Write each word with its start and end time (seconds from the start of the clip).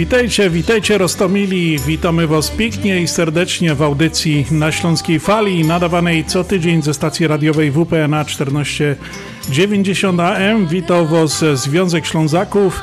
Witajcie, 0.00 0.50
witajcie 0.50 0.98
Rostomili, 0.98 1.78
witamy 1.78 2.26
Was 2.26 2.50
pięknie 2.50 3.00
i 3.00 3.08
serdecznie 3.08 3.74
w 3.74 3.82
audycji 3.82 4.46
na 4.50 4.72
Śląskiej 4.72 5.20
Fali, 5.20 5.64
nadawanej 5.64 6.24
co 6.24 6.44
tydzień 6.44 6.82
ze 6.82 6.94
stacji 6.94 7.26
radiowej 7.26 7.70
WPNA 7.70 8.24
1490 8.24 10.20
AM. 10.20 10.66
Witam 10.66 11.06
Was 11.06 11.44
Związek 11.54 12.06
Ślązaków 12.06 12.82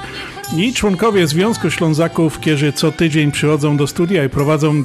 i 0.57 0.73
członkowie 0.73 1.27
Związku 1.27 1.69
Ślązaków, 1.69 2.39
którzy 2.39 2.73
co 2.73 2.91
tydzień 2.91 3.31
przychodzą 3.31 3.77
do 3.77 3.87
studia 3.87 4.25
i 4.25 4.29
prowadzą 4.29 4.83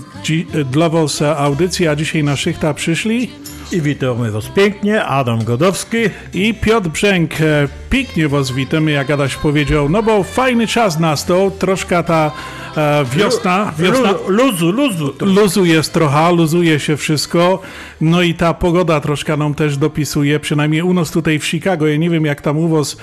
dla 0.71 0.89
Was 0.89 1.23
audycję, 1.23 1.91
a 1.91 1.97
dzisiaj 1.97 2.25
na 2.25 2.37
szychta 2.37 2.75
przyszli 2.75 3.31
I 3.73 3.81
witamy 3.81 4.31
Was 4.31 4.49
pięknie, 4.49 5.05
Adam 5.05 5.45
Godowski. 5.45 5.97
i 6.35 6.55
Piotr 6.55 6.89
Brzęk. 6.89 7.41
E, 7.41 7.69
Pięknie 7.91 8.29
Was 8.29 8.51
witamy, 8.53 8.91
jak 8.91 9.11
Adaś 9.11 9.37
powiedział, 9.37 9.89
no 9.89 10.03
bo 10.03 10.23
fajny 10.23 10.67
czas 10.67 10.99
nastał, 11.01 11.51
troszkę 11.51 12.05
ta 12.05 12.31
e, 12.77 13.05
wiosna, 13.17 13.73
wiosna 13.79 14.13
Lu- 14.13 14.19
Luzu, 14.29 14.71
luzu. 14.73 15.09
To. 15.09 15.27
luzu 15.27 15.65
jest 15.65 15.93
trochę, 15.93 16.33
luzuje 16.33 16.81
się 16.81 16.97
wszystko, 16.97 17.63
no 18.01 18.23
i 18.23 18.35
ta 18.35 18.55
pogoda 18.55 19.01
troszkę 19.01 19.37
nam 19.37 19.55
też 19.55 19.77
dopisuje, 19.77 20.41
przynajmniej 20.41 20.83
u 20.83 20.95
nas 20.95 21.11
tutaj 21.11 21.39
w 21.39 21.45
Chicago, 21.47 21.87
ja 21.87 21.97
nie 21.97 22.11
wiem 22.11 22.25
jak 22.25 22.41
tam 22.41 22.59
u 22.59 22.69
Was 22.69 22.97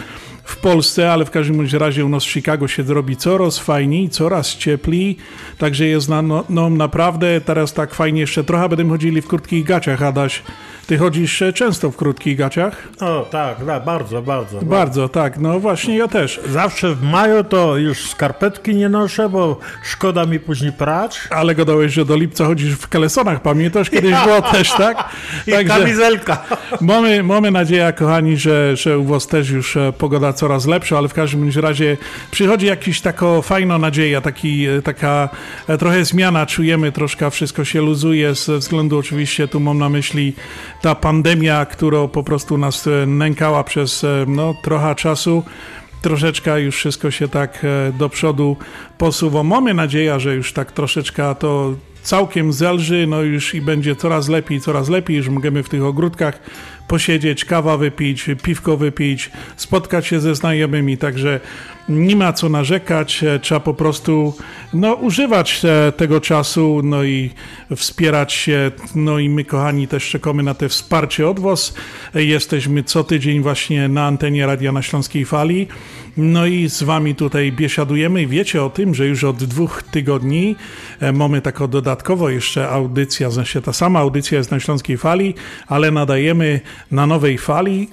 w 0.49 0.57
Polsce, 0.57 1.11
ale 1.11 1.25
w 1.25 1.31
każdym 1.31 1.57
bądź 1.57 1.73
razie 1.73 2.05
u 2.05 2.09
nas 2.09 2.23
w 2.23 2.29
Chicago 2.29 2.67
się 2.67 2.83
zrobi 2.83 3.17
coraz 3.17 3.59
fajniej, 3.59 4.09
coraz 4.09 4.55
cieplej, 4.55 5.17
także 5.57 5.85
jest 5.85 6.09
na, 6.09 6.21
no, 6.21 6.43
no 6.49 6.69
naprawdę 6.69 7.41
teraz 7.41 7.73
tak 7.73 7.93
fajnie 7.93 8.21
jeszcze 8.21 8.43
trochę 8.43 8.69
będziemy 8.69 8.89
chodzili 8.89 9.21
w 9.21 9.27
krótkich 9.27 9.63
gaciach, 9.63 10.03
Adaś. 10.03 10.43
Ty 10.89 10.97
chodzisz 10.97 11.41
e, 11.41 11.53
często 11.53 11.91
w 11.91 11.95
krótkich 11.95 12.37
gaciach? 12.37 12.87
O, 12.99 13.27
tak, 13.31 13.65
tak, 13.65 13.85
bardzo, 13.85 14.21
bardzo. 14.21 14.61
Bardzo, 14.61 15.09
tak, 15.09 15.37
no 15.37 15.59
właśnie 15.59 15.97
ja 15.97 16.07
też. 16.07 16.41
Zawsze 16.49 16.95
w 16.95 17.03
maju 17.03 17.43
to 17.43 17.77
już 17.77 18.09
skarpetki 18.09 18.75
nie 18.75 18.89
noszę, 18.89 19.29
bo 19.29 19.59
szkoda 19.83 20.25
mi 20.25 20.39
później 20.39 20.71
prać. 20.71 21.19
Ale 21.29 21.55
gadałeś, 21.55 21.93
że 21.93 22.05
do 22.05 22.15
lipca 22.15 22.45
chodzisz 22.45 22.73
w 22.73 22.87
kalesonach, 22.87 23.41
pamiętasz? 23.41 23.89
Kiedyś 23.99 24.15
było 24.23 24.41
też, 24.41 24.71
tak? 24.71 25.09
I 25.47 25.65
kamizelka. 25.65 26.43
Mamy, 26.81 27.23
mamy 27.23 27.51
nadzieję, 27.51 27.93
kochani, 27.93 28.37
że, 28.37 28.75
że 28.75 28.99
u 28.99 29.05
Was 29.05 29.27
też 29.27 29.49
już 29.49 29.77
e, 29.77 29.93
pogoda 29.97 30.33
coraz 30.39 30.65
lepsza, 30.65 30.97
ale 30.97 31.07
w 31.07 31.13
każdym 31.13 31.49
razie 31.55 31.97
przychodzi 32.31 32.65
jakiś 32.65 33.01
taka 33.01 33.41
fajna 33.41 33.77
nadzieja, 33.77 34.21
taki, 34.21 34.65
e, 34.65 34.81
taka 34.81 35.29
e, 35.67 35.77
trochę 35.77 36.05
zmiana, 36.05 36.45
czujemy 36.45 36.91
troszkę, 36.91 37.31
wszystko 37.31 37.65
się 37.65 37.81
luzuje 37.81 38.35
ze 38.35 38.57
względu 38.57 38.97
oczywiście, 38.97 39.47
tu 39.47 39.59
mam 39.59 39.77
na 39.77 39.89
myśli 39.89 40.33
ta 40.81 40.95
pandemia, 40.95 41.65
która 41.65 42.07
po 42.07 42.23
prostu 42.23 42.57
nas 42.57 42.87
e, 42.87 43.05
nękała 43.05 43.63
przez 43.63 44.05
no, 44.27 44.55
trochę 44.63 44.95
czasu. 44.95 45.43
Troszeczkę 46.01 46.61
już 46.61 46.75
wszystko 46.75 47.11
się 47.11 47.27
tak 47.27 47.65
do 47.99 48.09
przodu 48.09 48.57
posuwa. 48.97 49.43
Mamy 49.43 49.73
nadzieję, 49.73 50.19
że 50.19 50.35
już 50.35 50.53
tak 50.53 50.71
troszeczkę 50.71 51.35
to 51.35 51.73
całkiem 52.03 52.53
zelży, 52.53 53.07
no 53.07 53.21
już 53.21 53.55
i 53.55 53.61
będzie 53.61 53.95
coraz 53.95 54.29
lepiej, 54.29 54.61
coraz 54.61 54.89
lepiej, 54.89 55.17
już 55.17 55.29
możemy 55.29 55.63
w 55.63 55.69
tych 55.69 55.83
ogródkach 55.83 56.39
posiedzieć, 56.89 57.45
kawa 57.45 57.77
wypić, 57.77 58.25
piwko 58.43 58.77
wypić, 58.77 59.31
spotkać 59.55 60.07
się 60.07 60.19
ze 60.19 60.35
znajomymi, 60.35 60.97
także 60.97 61.39
nie 61.89 62.15
ma 62.15 62.33
co 62.33 62.49
narzekać, 62.49 63.23
e, 63.23 63.39
trzeba 63.39 63.59
po 63.59 63.73
prostu 63.73 64.33
no, 64.73 64.93
używać 64.93 65.61
e, 65.65 65.91
tego 65.91 66.21
czasu, 66.21 66.81
no 66.83 67.03
i 67.03 67.29
wspierać 67.75 68.33
się, 68.33 68.71
no 68.95 69.19
i 69.19 69.29
my 69.29 69.45
kochani 69.45 69.87
też 69.87 70.09
czekamy 70.09 70.43
na 70.43 70.53
te 70.53 70.69
wsparcie 70.69 71.29
od 71.29 71.39
Was, 71.39 71.73
E, 72.15 72.23
jesteśmy 72.23 72.83
co 72.83 73.03
tydzień 73.03 73.41
właśnie 73.41 73.87
na 73.87 74.05
antenie 74.05 74.45
Radia 74.45 74.71
na 74.71 74.81
Śląskiej 74.81 75.25
Fali, 75.25 75.67
no 76.17 76.45
i 76.45 76.69
z 76.69 76.83
Wami 76.83 77.15
tutaj 77.15 77.51
biesiadujemy. 77.51 78.27
Wiecie 78.27 78.63
o 78.63 78.69
tym, 78.69 78.95
że 78.95 79.07
już 79.07 79.23
od 79.23 79.43
dwóch 79.43 79.83
tygodni 79.83 80.55
mamy 81.13 81.41
taką 81.41 81.67
dodatkowo 81.67 82.29
jeszcze 82.29 82.69
audycja, 82.69 83.29
znaczy 83.29 83.61
ta 83.61 83.73
sama 83.73 83.99
audycja 83.99 84.37
jest 84.37 84.51
na 84.51 84.59
Śląskiej 84.59 84.97
Fali, 84.97 85.33
ale 85.67 85.91
nadajemy 85.91 86.59
na 86.91 87.07
nowej 87.07 87.37
fali, 87.37 87.89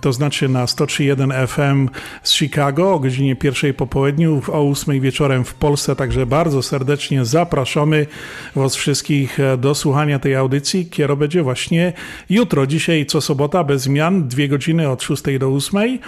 to 0.00 0.12
znaczy 0.12 0.48
na 0.48 0.64
103.1 0.64 1.46
FM 1.46 1.88
z 2.22 2.32
Chicago 2.32 2.94
o 2.94 2.98
godzinie 2.98 3.25
pierwszej 3.34 3.74
po 3.74 3.86
południu, 3.86 4.42
o 4.48 4.70
8 4.70 5.00
wieczorem 5.00 5.44
w 5.44 5.54
Polsce, 5.54 5.96
także 5.96 6.26
bardzo 6.26 6.62
serdecznie 6.62 7.24
zapraszamy 7.24 8.06
Was 8.54 8.76
wszystkich 8.76 9.40
e, 9.40 9.56
do 9.56 9.74
słuchania 9.74 10.18
tej 10.18 10.34
audycji, 10.34 10.86
która 10.86 11.16
będzie 11.16 11.42
właśnie 11.42 11.92
jutro, 12.30 12.66
dzisiaj 12.66 13.06
co 13.06 13.20
sobota 13.20 13.64
bez 13.64 13.82
zmian, 13.82 14.28
dwie 14.28 14.48
godziny 14.48 14.88
od 14.88 15.02
6 15.02 15.22
do 15.38 15.48
8, 15.48 15.98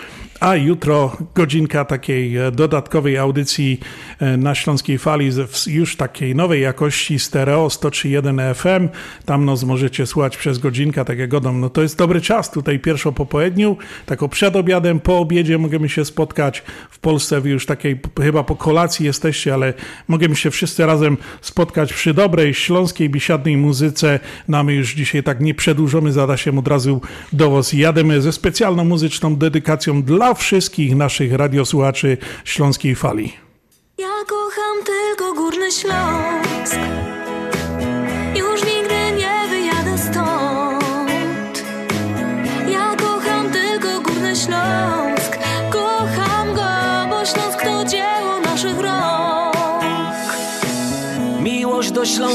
a 0.41 0.57
jutro 0.57 1.17
godzinka 1.35 1.85
takiej 1.85 2.37
e, 2.37 2.51
dodatkowej 2.53 3.19
audycji 3.19 3.81
e, 4.19 4.37
na 4.37 4.55
Śląskiej 4.55 4.99
Fali 4.99 5.31
już 5.67 5.97
takiej 5.97 6.35
nowej 6.35 6.63
jakości 6.63 7.19
stereo 7.19 7.69
103.1 7.69 8.55
FM. 8.55 8.89
Tam 9.25 9.45
nos 9.45 9.65
możecie 9.65 10.07
słuchać 10.07 10.37
przez 10.37 10.59
godzinkę, 10.59 11.05
tak 11.05 11.19
jak 11.19 11.31
godom. 11.31 11.61
No 11.61 11.71
to 11.71 11.83
jest 11.83 11.99
dobry 11.99 12.21
czas 12.21 12.51
tutaj 12.51 12.79
pierwszo 12.79 13.13
po 13.13 13.27
południu, 13.27 13.77
tako 14.07 14.29
przed 14.29 14.57
obiadem, 14.57 15.01
po 15.01 15.19
obiedzie 15.19 15.59
możemy 15.59 15.89
się 15.89 16.05
spotkać. 16.05 16.63
W 16.91 16.99
Polsce 17.09 17.41
wy 17.41 17.51
już 17.51 17.67
takiej 17.67 18.01
chyba 18.21 18.45
po 18.45 18.57
kolacji 18.57 19.07
jesteście, 19.07 19.55
ale 19.55 19.75
możemy 20.09 20.37
się 20.37 20.51
wszyscy 20.51 20.87
razem 20.87 21.17
spotkać 21.41 21.93
przy 21.93 22.15
dobrej 22.15 22.55
śląskiej, 22.55 23.11
bisiadnej 23.11 23.57
muzyce. 23.57 24.21
No 24.49 24.59
a 24.59 24.63
my 24.63 24.75
już 24.75 24.95
dzisiaj 24.95 25.23
tak 25.23 25.41
nie 25.41 25.55
przedłużamy, 25.55 26.13
zada 26.13 26.37
się 26.37 26.59
od 26.59 26.69
razu 26.69 27.01
do 27.33 27.51
was. 27.51 27.73
Jademy 27.73 28.23
ze 28.23 28.33
specjalną 28.33 28.85
muzyczną 28.85 29.37
dedykacją 29.37 30.03
dla 30.03 30.35
wszystkich 30.35 30.97
naszych 30.97 31.33
radiosłuchaczy 31.33 32.17
Śląskiej 32.45 32.95
Fali. 32.95 33.33
Ja 33.99 34.25
kocham 34.27 34.77
tylko 34.85 35.35
Górny 35.35 35.73
Śląsk 35.73 36.79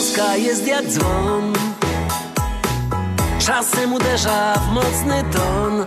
Śląska 0.04 0.36
jest 0.36 0.68
jak 0.68 0.86
dzwon. 0.86 1.54
Czasem 3.40 3.94
uderza 3.94 4.54
w 4.54 4.74
mocny 4.74 5.24
ton. 5.34 5.86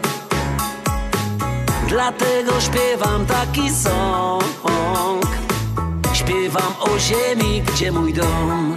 Dlatego 1.88 2.60
śpiewam 2.60 3.26
taki 3.26 3.70
song. 3.70 5.26
Śpiewam 6.12 6.72
o 6.80 6.98
ziemi, 6.98 7.62
gdzie 7.62 7.92
mój 7.92 8.12
dom 8.12 8.74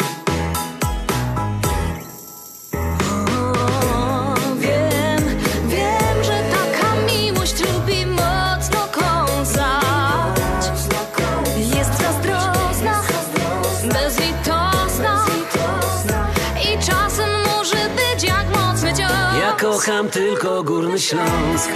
tylko 20.11 20.63
Górny 20.63 20.99
Śląsk. 20.99 21.69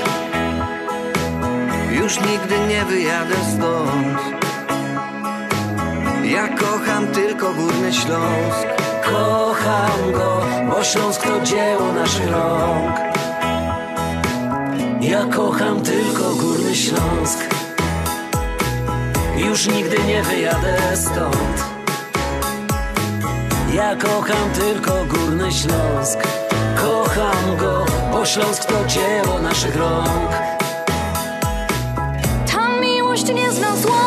Już 1.91 2.19
nigdy 2.19 2.59
nie 2.69 2.85
wyjadę 2.85 3.35
stąd. 3.56 4.19
Ja 6.24 6.47
kocham 6.47 7.07
tylko 7.07 7.53
Górny 7.53 7.94
Śląsk. 7.94 8.68
Kocham 9.03 10.12
go, 10.12 10.41
bo 10.69 10.83
Śląsk 10.83 11.21
to 11.21 11.41
dzieło 11.41 11.94
naszych 11.94 12.31
rąk. 12.31 12.95
Ja 15.01 15.25
kocham 15.25 15.81
tylko 15.81 16.35
Górny 16.35 16.75
Śląsk. 16.75 17.39
Już 19.38 19.68
nigdy 19.68 19.97
nie 20.07 20.24
wyjadę 20.24 20.77
stąd. 20.95 21.63
Ja 23.74 23.95
kocham 23.95 24.50
tylko 24.56 25.06
Górny 25.06 25.51
Śląsk 25.51 26.43
Kocham 26.81 27.57
go, 27.57 27.86
bo 28.12 28.25
Śląsk 28.25 28.65
to 28.65 28.86
dzieło 28.88 29.39
naszych 29.39 29.75
rąk. 29.75 30.31
Ta 32.51 32.80
miłość 32.81 33.33
nie 33.33 33.51
zna 33.51 33.75
zła 33.75 34.02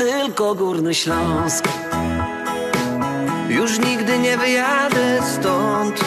tylko 0.00 0.54
Górny 0.54 0.94
Śląsk. 0.94 1.64
Już 3.48 3.78
nigdy 3.78 4.18
nie 4.18 4.36
wyjadę 4.36 5.20
stąd. 5.34 6.00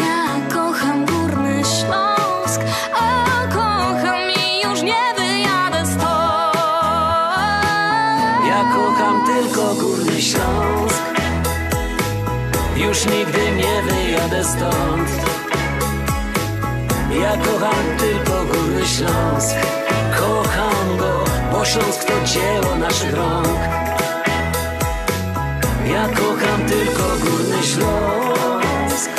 Ja 0.00 0.54
kocham 0.54 1.06
Górny 1.06 1.62
Śląsk 1.64 2.60
A 2.94 3.46
kocham 3.46 4.20
i 4.30 4.68
już 4.68 4.82
nie 4.82 5.04
wyjadę 5.16 5.86
stąd. 5.86 6.54
Ja 8.48 8.64
kocham 8.74 9.24
tylko 9.26 9.74
Górny 9.74 10.22
Śląsk. 10.22 11.02
Już 12.76 13.06
nigdy 13.06 13.50
nie 13.56 13.82
wyjadę 13.82 14.44
stąd. 14.44 15.08
Ja 17.22 17.32
kocham 17.36 17.84
tylko 17.98 18.44
Górny 18.44 18.86
Śląsk 18.86 19.79
bo 21.60 21.66
Śląsk 21.66 22.04
to 22.04 22.12
dzieło 22.24 22.76
naszych 22.76 23.14
rąk 23.14 23.58
Ja 25.92 26.08
kocham 26.08 26.66
tylko 26.68 27.02
Górny 27.02 27.62
Śląsk. 27.62 29.10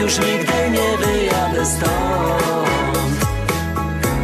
Już 0.00 0.18
nigdy 0.18 0.70
nie 0.70 1.06
wyjadę 1.06 1.66
stąd. 1.66 3.26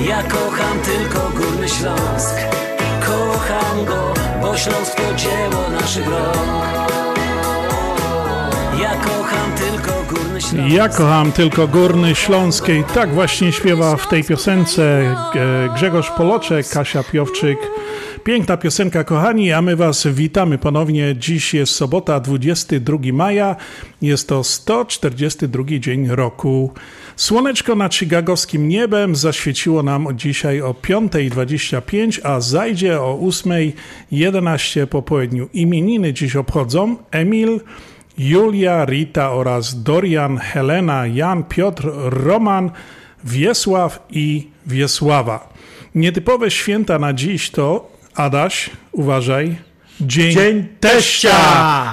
Ja 0.00 0.22
kocham 0.22 0.78
tylko 0.84 1.30
Górny 1.30 1.68
Śląsk. 1.68 2.36
Kocham 3.00 3.84
go, 3.84 4.14
bo 4.42 4.56
Śląsk 4.56 4.94
to 4.94 5.14
dzieło 5.14 5.68
naszych 5.80 6.08
rąk 6.08 7.13
Ja 8.80 8.96
kocham 8.96 9.52
tylko 9.52 10.04
Górny 10.14 10.40
Śląsk 10.40 10.72
Ja 10.72 10.88
kocham 10.88 11.32
tylko 11.32 11.68
Górny 11.68 12.14
Śląskiej. 12.14 12.84
Tak 12.94 13.14
właśnie 13.14 13.52
śpiewa 13.52 13.96
w 13.96 14.08
tej 14.08 14.24
piosence 14.24 14.82
e, 14.82 15.74
Grzegorz 15.74 16.10
Poloczek, 16.10 16.68
Kasia 16.68 17.02
Piowczyk. 17.02 17.58
Piękna 18.24 18.56
piosenka, 18.56 19.04
kochani, 19.04 19.52
a 19.52 19.62
my 19.62 19.76
Was 19.76 20.06
witamy 20.06 20.58
ponownie. 20.58 21.16
Dziś 21.18 21.54
jest 21.54 21.74
sobota, 21.74 22.20
22 22.20 22.98
maja. 23.12 23.56
Jest 24.02 24.28
to 24.28 24.44
142 24.44 25.64
dzień 25.78 26.08
roku. 26.08 26.72
Słoneczko 27.16 27.74
nad 27.74 27.94
chicagowskim 27.94 28.68
niebem 28.68 29.16
zaświeciło 29.16 29.82
nam 29.82 30.08
dzisiaj 30.14 30.60
o 30.60 30.72
5.25, 30.72 32.20
a 32.22 32.40
zajdzie 32.40 33.00
o 33.00 33.18
8.11 33.22 34.86
po 34.86 35.02
południu. 35.02 35.48
Imieniny 35.52 36.12
dziś 36.12 36.36
obchodzą 36.36 36.96
Emil, 37.10 37.60
Julia, 38.18 38.84
Rita 38.84 39.32
oraz 39.32 39.82
Dorian, 39.82 40.38
Helena, 40.38 41.06
Jan, 41.06 41.44
Piotr, 41.44 41.90
Roman, 42.04 42.70
Wiesław 43.24 44.06
i 44.10 44.48
Wiesława. 44.66 45.54
Nietypowe 45.94 46.50
święta 46.50 46.98
na 46.98 47.12
dziś 47.12 47.50
to, 47.50 47.94
Adaś, 48.14 48.70
uważaj, 48.92 49.56
Dzień, 50.00 50.32
Dzień 50.32 50.66
teścia! 50.80 51.36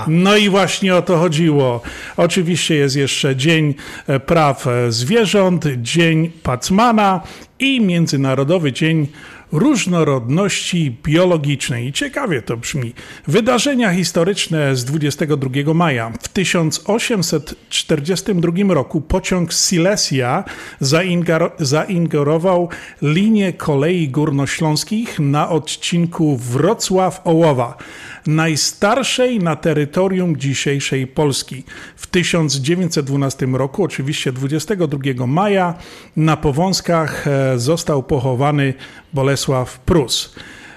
No 0.08 0.38
i 0.38 0.50
właśnie 0.50 0.96
o 0.96 1.02
to 1.02 1.18
chodziło. 1.18 1.82
Oczywiście 2.18 2.76
jest 2.76 2.96
jeszcze 2.96 3.36
Dzień 3.36 3.76
e, 4.08 4.20
Praw 4.20 4.68
e, 4.68 4.92
Zwierząt, 4.92 5.66
Dzień 5.78 6.32
Pacmana 6.44 7.22
i 7.62 7.82
Międzynarodowy 7.82 8.72
Dzień 8.72 9.08
Różnorodności 9.52 10.98
Biologicznej. 11.04 11.94
Ciekawie 11.94 12.42
to 12.42 12.58
brzmi. 12.58 12.94
Wydarzenia 13.28 13.94
historyczne 13.94 14.76
z 14.76 14.86
22 14.86 15.74
maja. 15.74 16.12
W 16.22 16.28
1842 16.28 18.74
roku 18.74 19.02
pociąg 19.02 19.54
Silesia 19.54 20.44
zaingerował 21.60 22.70
linię 23.02 23.54
kolei 23.54 24.10
górnośląskich 24.10 25.20
na 25.20 25.50
odcinku 25.50 26.38
Wrocław-Ołowa 26.38 27.74
najstarszej 28.28 29.40
na 29.40 29.56
terytorium 29.56 30.38
dzisiejszej 30.38 31.08
Polski. 31.08 31.64
W 31.96 32.08
1912 32.08 33.46
roku, 33.46 33.84
oczywiście 33.84 34.32
22 34.32 35.28
maja, 35.28 35.74
na 36.16 36.38
Powązkach 36.38 37.28
e, 37.28 37.60
został 37.60 38.04
pochowany 38.04 38.74
Bolesław 39.14 39.80
Prus. 39.80 40.36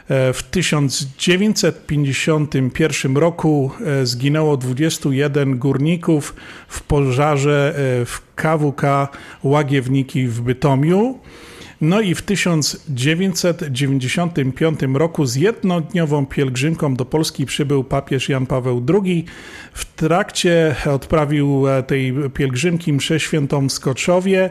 E, 0.08 0.32
W 0.32 0.42
1951 0.42 3.16
roku 3.16 3.70
e, 3.86 4.06
zginęło 4.06 4.56
21 4.56 5.58
górników 5.58 6.34
w 6.68 6.82
pożarze 6.82 7.74
w 8.06 8.20
KWK 8.34 9.08
Łagiewniki 9.42 10.26
w 10.26 10.40
Bytomiu. 10.40 11.18
No 11.84 12.00
i 12.00 12.14
w 12.14 12.22
1995 12.22 14.80
roku 14.94 15.26
z 15.26 15.36
jednodniową 15.36 16.26
pielgrzymką 16.26 16.94
do 16.94 17.04
Polski 17.04 17.46
przybył 17.46 17.84
papież 17.84 18.28
Jan 18.28 18.46
Paweł 18.46 18.86
II. 18.94 19.24
W 19.72 19.94
trakcie 19.94 20.76
odprawił 20.86 21.68
e, 21.68 21.82
tej 21.82 22.14
pielgrzymki 22.34 22.92
mszę 22.92 23.20
świętą 23.20 23.68
w 23.68 23.72
Skoczowie 23.72 24.50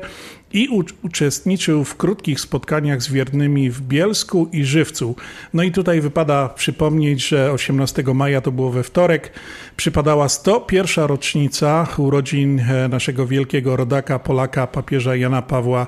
i 0.54 0.68
uczestniczył 1.02 1.84
w 1.84 1.96
krótkich 1.96 2.40
spotkaniach 2.40 3.02
z 3.02 3.12
wiernymi 3.12 3.70
w 3.70 3.82
Bielsku 3.82 4.50
i 4.52 4.64
Żywcu. 4.64 5.16
No 5.54 5.64
i 5.64 5.72
tutaj 5.72 6.02
wypada 6.02 6.50
przypomnieć, 6.50 7.28
że 7.28 7.52
18 7.52 8.04
maja 8.14 8.42
to 8.42 8.52
było 8.52 8.72
we 8.72 8.84
wtorek, 8.84 9.32
przypadała 9.78 10.30
101. 10.30 11.06
rocznica 11.06 11.88
urodzin 11.98 12.60
e, 12.60 12.88
naszego 12.88 13.28
wielkiego 13.28 13.76
rodaka 13.76 14.20
Polaka, 14.20 14.68
papieża 14.68 15.16
Jana 15.16 15.42
Pawła 15.42 15.88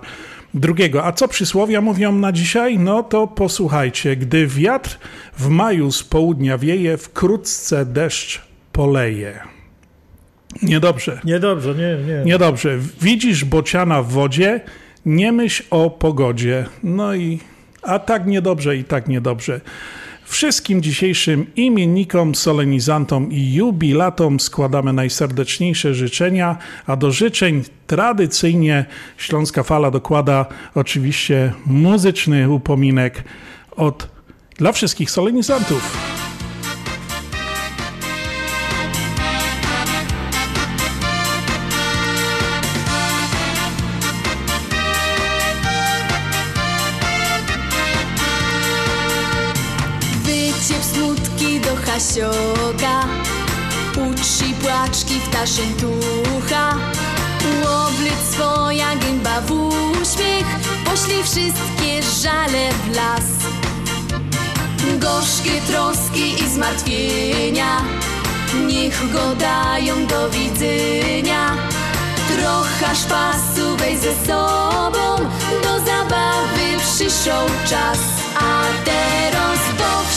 II. 0.63 0.93
A 1.03 1.11
co 1.11 1.27
przysłowia 1.27 1.81
mówią 1.81 2.11
na 2.11 2.31
dzisiaj? 2.31 2.79
No 2.79 3.03
to 3.03 3.27
posłuchajcie. 3.27 4.15
Gdy 4.15 4.47
wiatr 4.47 4.97
w 5.37 5.49
maju 5.49 5.91
z 5.91 6.03
południa 6.03 6.57
wieje, 6.57 6.97
wkrótce 6.97 7.85
deszcz 7.85 8.41
poleje. 8.71 9.39
Niedobrze. 10.61 11.21
Niedobrze, 11.23 11.75
nie, 11.75 12.13
nie. 12.13 12.25
Niedobrze. 12.25 12.77
Widzisz 13.01 13.45
bociana 13.45 14.01
w 14.01 14.07
wodzie, 14.07 14.61
nie 15.05 15.31
myśl 15.31 15.63
o 15.69 15.89
pogodzie. 15.89 16.65
No 16.83 17.15
i 17.15 17.39
a 17.81 17.99
tak 17.99 18.27
niedobrze 18.27 18.77
i 18.77 18.83
tak 18.83 19.07
niedobrze. 19.07 19.61
Wszystkim 20.25 20.81
dzisiejszym 20.81 21.45
imiennikom, 21.55 22.35
solenizantom 22.35 23.31
i 23.31 23.53
jubilatom 23.53 24.39
składamy 24.39 24.93
najserdeczniejsze 24.93 25.93
życzenia, 25.93 26.57
a 26.87 26.95
do 26.95 27.11
życzeń 27.11 27.63
tradycyjnie 27.87 28.85
Śląska 29.17 29.63
Fala 29.63 29.91
dokłada 29.91 30.45
oczywiście 30.75 31.53
muzyczny 31.65 32.49
upominek 32.49 33.23
od 33.75 34.07
dla 34.57 34.71
wszystkich 34.71 35.11
solenizantów. 35.11 36.24
Hasioka 52.65 53.07
Uczy 53.91 54.53
płaczki 54.61 55.19
w 55.19 55.29
taszyn 55.29 55.73
tucha 55.73 56.75
Łoblyt 57.63 58.19
swoja 58.31 58.95
gęba 58.95 59.41
w 59.41 59.51
uśmiech. 59.51 60.45
Poślij 60.85 61.23
wszystkie 61.23 62.01
żale 62.23 62.69
w 62.71 62.95
las. 62.95 63.25
Gorzkie 64.99 65.61
troski 65.67 66.43
i 66.43 66.49
zmartwienia. 66.49 67.81
Niech 68.67 69.11
go 69.13 69.35
dają 69.35 70.07
do 70.07 70.29
widzenia. 70.29 71.57
Trochę 72.27 72.95
szpasu 72.95 73.77
ze 74.01 74.27
sobą. 74.27 75.29
Do 75.63 75.79
zabawy 75.79 76.77
przyszł 76.79 77.69
czas. 77.69 77.99
A 78.39 78.85
teraz 78.85 79.74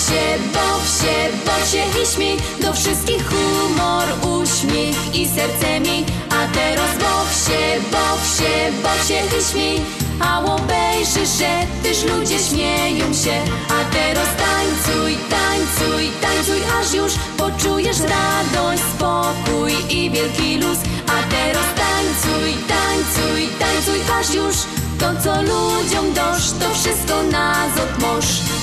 się, 0.09 0.38
baw 0.55 0.83
się, 1.00 1.17
baw 1.47 1.71
się 1.71 2.03
i 2.03 2.07
śmiej 2.07 2.37
Do 2.61 2.73
wszystkich 2.73 3.25
humor, 3.29 4.09
uśmiech 4.41 5.15
i 5.15 5.29
serce 5.29 5.81
miej 5.81 6.05
A 6.31 6.55
teraz 6.55 6.91
baw 6.99 7.29
się, 7.45 7.81
baw 7.93 8.21
się, 8.37 8.83
baw 8.83 9.07
się 9.09 9.21
i 9.38 9.45
śmiej 9.53 9.81
A 10.21 10.45
obejrzysz, 10.45 11.38
że 11.38 11.53
też 11.83 12.05
ludzie 12.05 12.38
śmieją 12.38 13.15
się. 13.15 13.37
A 13.69 13.95
teraz 13.95 14.29
tańcuj, 14.45 15.19
tańcuj, 15.31 16.11
tańcuj 16.21 16.61
Aż 16.81 16.95
już 16.95 17.12
poczujesz 17.37 18.00
radość, 18.00 18.83
spokój 18.95 19.73
i 19.91 20.11
wielki 20.11 20.59
luz. 20.59 20.79
A 21.07 21.19
teraz 21.31 21.69
tańcuj, 21.83 22.53
tańcuj, 22.69 23.49
tańcuj 23.59 24.00
Aż 24.21 24.35
już 24.35 24.57
to 24.99 25.23
co 25.23 25.43
ludziom 25.43 26.12
dosz 26.15 26.50
To 26.61 26.75
wszystko 26.75 27.23
na 27.23 27.55
zot 27.77 28.03
mosz 28.03 28.58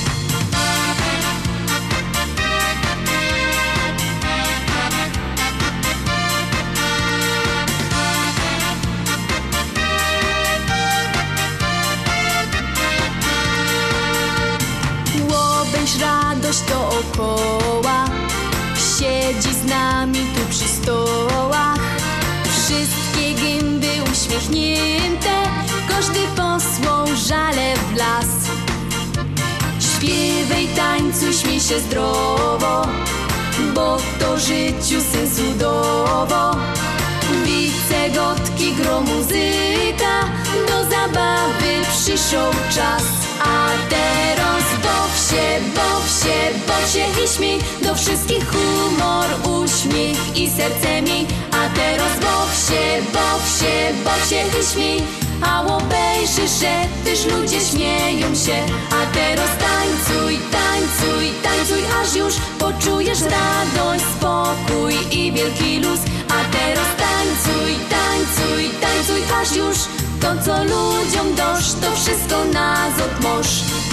stołach. 20.85 21.79
Wszystkie 22.43 23.33
gęby 23.33 24.11
uśmiechnięte 24.11 25.35
Każdy 25.89 26.19
posłał 26.35 27.07
żale 27.27 27.73
w 27.75 27.97
las. 27.97 28.27
Śpiewaj, 29.79 30.67
tańcuj, 30.75 31.33
śmiej 31.33 31.59
się 31.59 31.79
zdrowo 31.79 32.87
Bo 33.73 33.97
to 34.19 34.37
życiu 34.37 35.01
sensu 35.11 35.53
dowo. 35.59 36.55
Wice, 37.45 38.09
gotki, 38.15 38.73
gro 38.73 39.01
muzyka 39.01 40.15
Do 40.67 40.83
zabawy 40.83 41.71
przyszł 41.91 42.43
czas. 42.75 43.03
A 43.41 43.89
teraz 43.89 44.14
się, 46.87 47.05
i 47.23 47.27
śmiej 47.35 47.59
Do 47.83 47.95
wszystkich 47.95 48.45
humor, 48.49 49.25
uśmiech 49.63 50.37
i 50.37 50.49
serce 50.49 51.01
miej 51.01 51.27
A 51.51 51.75
teraz 51.75 52.19
baw 52.19 52.49
się, 52.67 53.01
baw 53.13 53.59
się, 53.59 54.03
baw 54.05 54.29
się 54.29 54.59
i 54.59 54.73
śmiej 54.73 55.01
A 55.41 55.61
obejrzysz, 55.61 56.59
że 56.61 56.75
też 57.05 57.25
ludzie 57.25 57.59
śmieją 57.59 58.35
się. 58.35 58.57
A 58.91 59.05
teraz 59.13 59.49
tańcuj, 59.65 60.39
tańcuj, 60.51 61.25
tańcuj 61.43 61.83
Aż 62.01 62.15
już 62.15 62.33
poczujesz 62.59 63.21
radość, 63.21 64.03
spokój 64.17 64.93
i 65.11 65.31
wielki 65.31 65.79
luz. 65.79 65.99
A 66.29 66.39
teraz 66.57 66.89
tańcuj, 66.97 67.75
tańcuj, 67.89 68.69
tańcuj 68.81 69.21
Aż 69.41 69.55
już 69.55 69.77
to 70.21 70.27
co 70.45 70.63
ludziom 70.63 71.35
dosz 71.35 71.73
To 71.81 71.95
wszystko 71.95 72.45
na 72.53 72.89
zot 72.97 73.84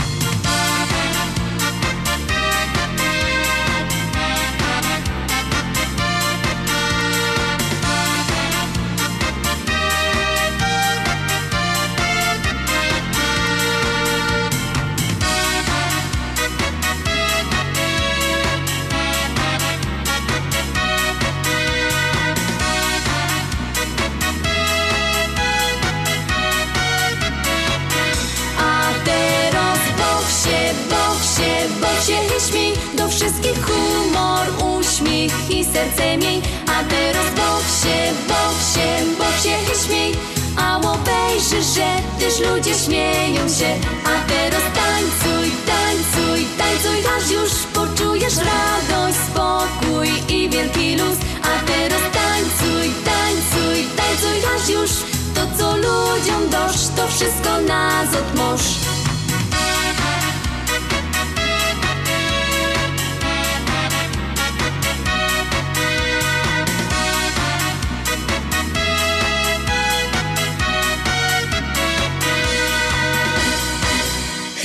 serce 35.83 36.17
miej 36.17 36.43
A 36.67 36.85
teraz 36.85 37.27
baw 37.37 37.63
się, 37.81 37.99
baw 38.29 38.55
się, 38.73 38.89
baw 39.19 39.43
się 39.43 39.57
śmiej 39.87 40.13
A 40.57 40.77
obejrzysz, 40.77 41.75
że 41.75 41.89
też 42.21 42.41
ludzie 42.41 42.75
śmieją 42.75 43.49
się. 43.49 43.71
A 44.05 44.29
teraz 44.29 44.65
tańcuj, 44.79 45.51
tańcuj, 45.67 46.47
tańcuj 46.59 46.99
Aż 47.17 47.31
już 47.31 47.53
poczujesz 47.75 48.37
radość, 48.37 49.19
spokój 49.29 50.09
i 50.29 50.49
wielki 50.51 50.97
luz. 50.97 51.19
A 51.43 51.67
teraz 51.67 52.03
tańcuj, 52.19 52.87
tańcuj, 53.05 53.79
tańcuj 53.97 54.39
Aż 54.57 54.69
już 54.69 54.91
to 55.35 55.43
co 55.59 55.77
ludziom 55.77 56.43
dosz 56.51 56.81
To 56.97 57.09
wszystko 57.09 57.61
na 57.61 58.07
zot 58.13 58.35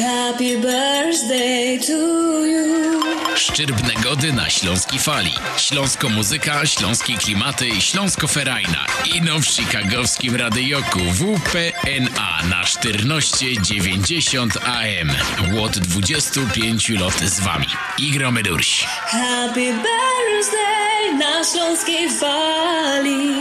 Happy 0.07 0.55
birthday 0.55 1.79
to 1.87 2.45
you. 2.45 3.01
Szczyrbne 3.35 3.93
gody 4.03 4.33
na 4.33 4.49
Śląskiej 4.49 4.99
Fali. 4.99 5.33
Śląsko 5.57 6.09
muzyka, 6.09 6.65
śląskie 6.65 7.13
klimaty, 7.13 7.81
śląsko-ferajna. 7.81 8.85
Ino 9.15 9.39
w 9.39 9.45
chicagowskim 9.45 10.35
radyjoku 10.35 10.99
WPNA 10.99 12.43
na 12.49 12.63
1490 12.63 14.57
AM. 14.57 15.11
Łot 15.53 15.77
25 15.79 16.89
lot 16.89 17.19
z 17.19 17.39
wami. 17.39 17.67
Igromy 17.97 18.43
durś. 18.43 18.83
Happy 19.05 19.73
birthday 19.73 21.13
na 21.19 21.43
śląskiej 21.43 22.09
fali. 22.09 23.33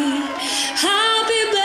Happy 0.77 1.35
birthday 1.45 1.56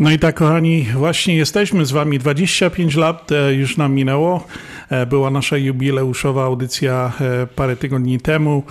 No 0.00 0.10
i 0.10 0.18
tak, 0.18 0.34
kochani, 0.34 0.86
właśnie 0.94 1.36
jesteśmy 1.36 1.86
z 1.86 1.92
wami. 1.92 2.18
25 2.18 2.96
lat 2.96 3.32
e, 3.32 3.54
już 3.54 3.76
nam 3.76 3.94
minęło. 3.94 4.46
E, 4.90 5.06
Była 5.06 5.30
nasza 5.30 5.56
jubileuszowa 5.56 6.44
audycja 6.44 7.12
e, 7.20 7.46
parę 7.46 7.76
tygodni 7.76 8.20
temu. 8.20 8.62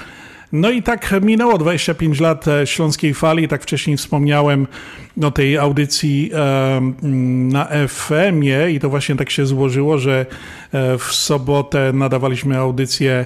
No 0.52 0.72
i 0.72 0.84
tak 0.84 1.14
minęło 1.22 1.58
25 1.58 2.20
lat 2.20 2.48
e, 2.48 2.68
Śląskiej 2.68 3.14
Fali, 3.14 3.48
tak 3.48 3.64
wcześniej 3.64 3.98
wspomniałem 3.98 4.68
o 5.24 5.32
tej 5.32 5.58
audycji 5.58 6.32
e, 6.34 6.82
na 7.52 7.68
FM-ie 7.88 8.72
i 8.72 8.80
to 8.80 8.90
właśnie 8.90 9.16
tak 9.16 9.30
się 9.30 9.46
złożyło, 9.46 9.98
że 9.98 10.26
e, 10.72 10.98
w 10.98 11.04
sobotę 11.04 11.94
nadawaliśmy 11.94 12.58
audycję 12.58 13.26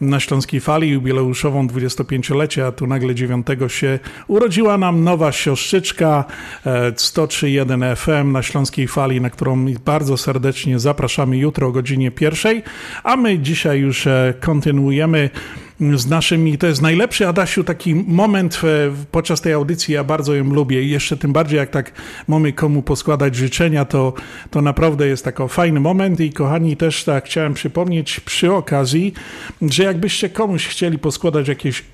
na 0.00 0.20
Śląskiej 0.20 0.60
Fali 0.60 0.88
jubileuszową 0.88 1.66
25-lecie, 1.66 2.66
a 2.66 2.72
tu 2.72 2.86
nagle 2.86 3.14
9 3.14 3.46
się 3.68 3.98
urodziła 4.28 4.78
nam 4.78 5.04
nowa 5.04 5.32
siostrzyczka 5.32 6.24
e, 6.66 6.92
103.1 6.92 7.96
FM 7.96 8.32
na 8.32 8.42
Śląskiej 8.42 8.88
Fali, 8.88 9.20
na 9.20 9.30
którą 9.30 9.66
bardzo 9.84 10.16
serdecznie 10.16 10.78
zapraszamy 10.78 11.38
jutro 11.38 11.66
o 11.66 11.72
godzinie 11.72 12.10
pierwszej, 12.10 12.62
a 13.04 13.16
my 13.16 13.38
dzisiaj 13.38 13.78
już 13.78 14.08
kontynuujemy 14.40 15.30
z 15.80 16.06
naszymi, 16.06 16.58
to 16.58 16.66
jest 16.66 16.82
najlepszy, 16.82 17.28
Adasiu, 17.28 17.64
taki 17.64 17.94
moment 17.94 18.60
e, 18.64 18.92
podczas 19.10 19.40
tej 19.40 19.52
audycji, 19.52 19.94
ja 19.94 20.04
bardzo 20.04 20.34
ją 20.34 20.44
lubię 20.44 20.82
i 20.82 20.90
jeszcze 20.90 21.16
tym 21.16 21.32
bardziej 21.32 21.56
jak 21.56 21.70
tak 21.70 21.92
mamy 22.28 22.52
komu 22.52 22.82
poskładać 22.82 23.36
życzenia, 23.36 23.84
to, 23.84 24.12
to 24.50 24.62
naprawdę 24.62 25.06
jest 25.06 25.24
taki 25.24 25.42
fajny 25.48 25.80
moment 25.80 26.20
i 26.20 26.32
kochani 26.32 26.76
też 26.76 27.04
tak 27.04 27.24
chciałem 27.24 27.54
przypomnieć 27.54 28.20
przy 28.20 28.52
okazji, 28.52 29.12
że 29.62 29.82
jakbyście 29.82 30.28
komuś 30.28 30.66
chcieli 30.66 30.98
poskładać 30.98 31.48
jakieś 31.48 31.80
e, 31.80 31.84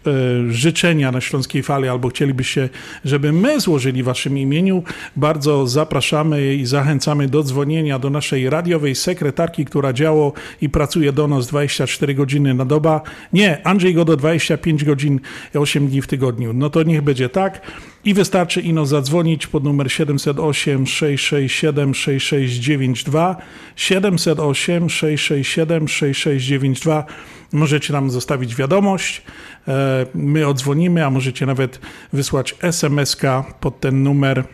życzenia 0.53 1.13
na 1.13 1.21
Śląskiej 1.21 1.63
Fali 1.63 1.89
albo 1.89 2.09
chcielibyście, 2.09 2.69
żeby 3.05 3.33
my 3.33 3.61
złożyli 3.61 4.03
w 4.03 4.07
waszym 4.07 4.39
imieniu, 4.39 4.83
bardzo 5.17 5.67
zapraszamy 5.67 6.55
i 6.55 6.67
zachęcamy 6.67 7.29
do 7.29 7.43
dzwonienia 7.43 7.99
do 7.99 8.11
naszej 8.11 8.51
radiowej 8.51 8.95
sekretarki, 8.95 9.65
która 9.65 9.93
działa 9.93 10.33
i 10.61 10.69
pracuje 10.69 11.13
do 11.13 11.29
nas 11.29 11.47
24 11.47 12.15
godziny 12.15 12.55
na 12.55 12.65
doba. 12.65 13.01
Nie, 13.33 13.61
Andrzej 13.73 13.95
Godo 13.95 14.17
25 14.17 14.85
godzin 14.85 15.21
8 15.55 15.89
dni 15.89 16.03
w 16.03 16.07
tygodniu. 16.07 16.53
No 16.53 16.71
to 16.71 16.83
niech 16.83 17.03
będzie 17.03 17.29
tak. 17.29 17.61
I 18.05 18.15
wystarczy 18.15 18.61
ino 18.61 18.87
zadzwonić 18.87 19.47
pod 19.47 19.65
numer 19.65 19.93
708 19.93 20.87
667 20.87 21.95
6692 21.95 23.37
708 23.77 24.91
667 24.91 25.89
6692 25.89 27.05
Możecie 27.53 27.93
nam 27.93 28.11
zostawić 28.11 28.57
wiadomość, 28.57 29.23
e, 29.69 30.07
my 30.15 30.47
odzwonimy, 30.47 31.07
a 31.07 31.11
możecie 31.11 31.47
nawet 31.47 31.81
wysłać 32.13 32.55
SMS-ka 32.63 33.45
pod 33.61 33.81
ten 33.81 34.03
numer 34.03 34.45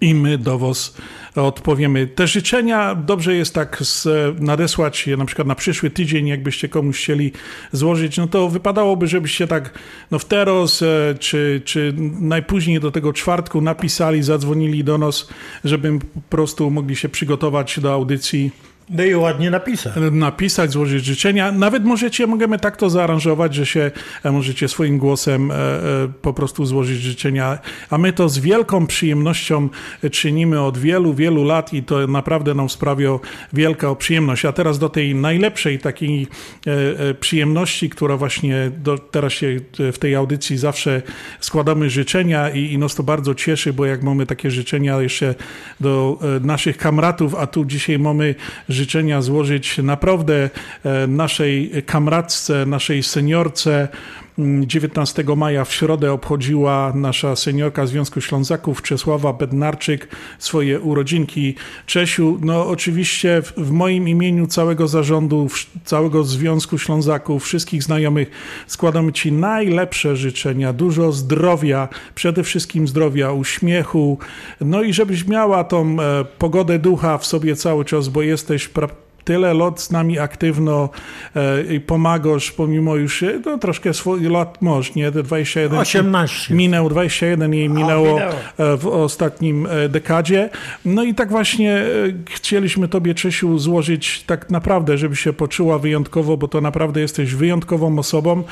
i 0.00 0.14
my 0.14 0.38
do 0.38 0.58
Was 0.58 0.96
odpowiemy. 1.36 2.06
Te 2.06 2.26
życzenia 2.26 2.94
dobrze 2.94 3.34
jest 3.34 3.54
tak 3.54 3.78
z, 3.80 4.08
nadesłać 4.40 5.06
je 5.06 5.16
na 5.16 5.24
przykład 5.24 5.48
na 5.48 5.54
przyszły 5.54 5.90
tydzień, 5.90 6.26
jakbyście 6.26 6.68
komuś 6.68 6.98
chcieli 6.98 7.32
złożyć, 7.72 8.16
no 8.16 8.26
to 8.26 8.48
wypadałoby, 8.48 9.06
żebyście 9.06 9.46
tak 9.46 9.78
no 10.10 10.18
w 10.18 10.24
teraz, 10.24 10.82
e, 10.82 11.14
czy, 11.18 11.62
czy 11.64 11.94
najpóźniej 12.20 12.80
do 12.80 12.90
tego 12.90 13.12
czwartku 13.12 13.60
napisali, 13.60 14.22
zadzwonili 14.22 14.84
do 14.84 14.98
nas, 14.98 15.28
żebym 15.64 15.98
po 15.98 16.20
prostu 16.30 16.70
mogli 16.70 16.96
się 16.96 17.08
przygotować 17.08 17.80
do 17.80 17.92
audycji 17.92 18.50
No 18.90 19.04
i 19.04 19.14
ładnie 19.14 19.50
napisać. 19.50 19.92
napisać, 20.12 20.70
złożyć 20.70 21.04
życzenia. 21.04 21.52
Nawet 21.52 21.84
możecie, 21.84 22.26
możemy 22.26 22.58
tak 22.58 22.76
to 22.76 22.90
zaaranżować, 22.90 23.54
że 23.54 23.66
się 23.66 23.90
e, 24.24 24.32
możecie 24.32 24.68
swoim 24.68 24.98
głosem 24.98 25.50
e, 25.50 25.54
e, 25.54 25.78
po 26.22 26.32
prostu 26.32 26.66
złożyć 26.66 27.00
życzenia. 27.00 27.58
A 27.90 27.98
my 27.98 28.12
to 28.12 28.28
z 28.28 28.38
wielką 28.38 28.86
przyjemnością 28.86 29.68
czynimy 30.10 30.62
od 30.62 30.78
wielu, 30.78 31.14
wielu 31.14 31.44
lat 31.44 31.72
i 31.72 31.82
to 31.82 32.06
naprawdę 32.06 32.54
nam 32.54 32.68
sprawia 32.68 33.18
wielką 33.52 33.96
przyjemność. 33.96 34.44
A 34.44 34.52
teraz 34.52 34.78
do 34.78 34.88
tej 34.88 35.14
najlepszej 35.14 35.78
takiej 35.78 36.26
e, 36.66 36.70
e, 37.10 37.14
przyjemności, 37.14 37.90
która 37.90 38.16
właśnie 38.16 38.70
do, 38.76 38.98
teraz 38.98 39.32
się 39.32 39.60
e, 39.80 39.92
w 39.92 39.98
tej 39.98 40.14
audycji 40.14 40.58
zawsze 40.58 41.02
składamy 41.40 41.90
życzenia 41.90 42.50
i, 42.50 42.72
i 42.72 42.78
nas 42.78 42.94
to 42.94 43.02
bardzo 43.02 43.34
cieszy, 43.34 43.72
bo 43.72 43.86
jak 43.86 44.02
mamy 44.02 44.26
takie 44.26 44.50
życzenia 44.50 45.00
jeszcze 45.00 45.34
do 45.80 46.18
e, 46.36 46.46
naszych 46.46 46.76
kamratów, 46.76 47.34
a 47.34 47.46
tu 47.46 47.64
dzisiaj 47.64 47.98
mamy 47.98 48.34
życzenia 48.68 48.77
złożyć 49.22 49.78
naprawdę 49.78 50.50
e, 50.84 51.06
naszej 51.06 51.70
kamratce, 51.86 52.66
naszej 52.66 53.02
seniorce. 53.02 53.88
Mm, 54.38 54.66
19 54.66 55.24
maja 55.36 55.64
w 55.64 55.72
środę 55.72 56.12
obchodziła 56.12 56.92
nasza 56.94 57.36
seniorka 57.36 57.86
Związku 57.86 58.20
Ślązaków 58.20 58.82
Czesława 58.82 59.32
Bednarczyk 59.32 60.08
swoje 60.38 60.80
urodzinki. 60.80 61.54
Czesiu, 61.86 62.38
no 62.40 62.66
oczywiście 62.68 63.42
w, 63.56 63.70
moim 63.70 64.08
imieniu 64.08 64.46
całego 64.46 64.88
zarządu, 64.88 65.48
całego 65.84 66.24
Związku 66.24 66.78
Ślązaków, 66.78 67.44
wszystkich 67.44 67.82
znajomych 67.82 68.30
składamy 68.66 69.12
Ci 69.12 69.32
najlepsze 69.32 70.16
życzenia, 70.16 70.72
dużo 70.72 71.12
zdrowia, 71.12 71.88
przede 72.14 72.42
wszystkim 72.44 72.88
zdrowia, 72.88 73.32
uśmiechu, 73.32 74.18
no 74.60 74.82
i 74.82 74.92
żebyś 74.92 75.26
miała 75.26 75.64
tą 75.64 76.00
e, 76.00 76.24
pogodę 76.38 76.78
ducha 76.78 77.18
w 77.18 77.26
sobie 77.26 77.56
cały 77.56 77.84
czas, 77.84 78.08
bo 78.08 78.22
jesteś 78.22 78.68
pra- 78.68 79.07
tyle 79.28 79.54
lat 79.54 79.80
z 79.80 79.90
nami 79.90 80.18
aktywno 80.18 80.88
e, 81.36 81.62
i 81.74 81.80
pomagasz, 81.80 82.52
pomimo 82.52 82.96
już 82.96 83.22
e, 83.22 83.40
no, 83.46 83.58
troszkę 83.58 83.94
swoich 83.94 84.30
lat 84.30 84.62
masz, 84.62 84.94
nie? 84.94 85.12
Te 85.12 85.22
21 85.22 85.78
18. 85.78 86.54
minęł, 86.54 86.88
21 86.88 87.54
jej 87.54 87.68
minęło, 87.68 88.14
minęło. 88.14 88.32
e, 88.58 88.76
w 88.76 88.86
ostatnim 88.86 89.68
dekadzie. 89.88 90.50
No 90.84 91.04
i 91.04 91.14
tak 91.14 91.30
właśnie 91.30 91.84
chcieliśmy 92.30 92.88
Tobie, 92.88 93.14
Czesiu, 93.14 93.58
złożyć 93.58 94.22
tak 94.22 94.50
naprawdę, 94.50 94.98
żeby 94.98 95.16
się 95.16 95.32
poczuła 95.32 95.78
wyjątkowo, 95.78 96.36
bo 96.36 96.48
to 96.48 96.60
naprawdę 96.60 97.00
jesteś 97.00 97.34
wyjątkową 97.34 97.98
osobą. 97.98 98.44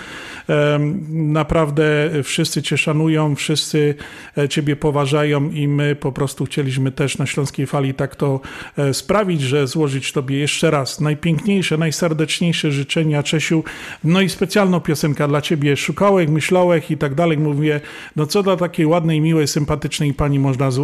Naprawdę 1.09 2.11
wszyscy 2.25 2.63
Cię 2.63 2.79
szanują, 2.79 3.35
wszyscy 3.35 3.95
Ciebie 4.51 4.77
poważają 4.77 5.51
i 5.51 5.69
my 5.69 5.95
po 5.95 6.13
prostu 6.13 6.45
chcieliśmy 6.45 6.93
też 6.93 7.19
na 7.19 7.27
Śląskiej 7.27 7.67
Fali 7.67 7.95
tak 7.95 8.17
to 8.17 8.41
sprawić, 8.93 9.41
że 9.41 9.67
złożyć 9.67 10.13
Tobie 10.13 10.39
jeszcze 10.39 10.66
raz 10.71 11.01
najpiękniejsze, 11.01 11.79
najserdeczniejsze 11.79 12.73
życzenia, 12.73 13.23
Czesiu. 13.23 13.65
No 14.05 14.21
i 14.21 14.29
specjalną 14.29 14.81
piosenkę 14.81 15.29
dla 15.29 15.41
Ciebie 15.41 15.77
szukałek, 15.77 16.29
myślałek 16.29 16.91
i 16.91 16.97
tak 16.97 17.15
dalej. 17.15 17.39
Mówię, 17.39 17.81
no 18.17 18.27
co 18.27 18.43
dla 18.43 18.57
takiej 18.57 18.87
ładnej, 18.87 19.21
miłej, 19.21 19.49
sympatycznej 19.49 20.15
pani 20.15 20.39
można 20.39 20.71
z, 20.71 20.79
e, 20.79 20.83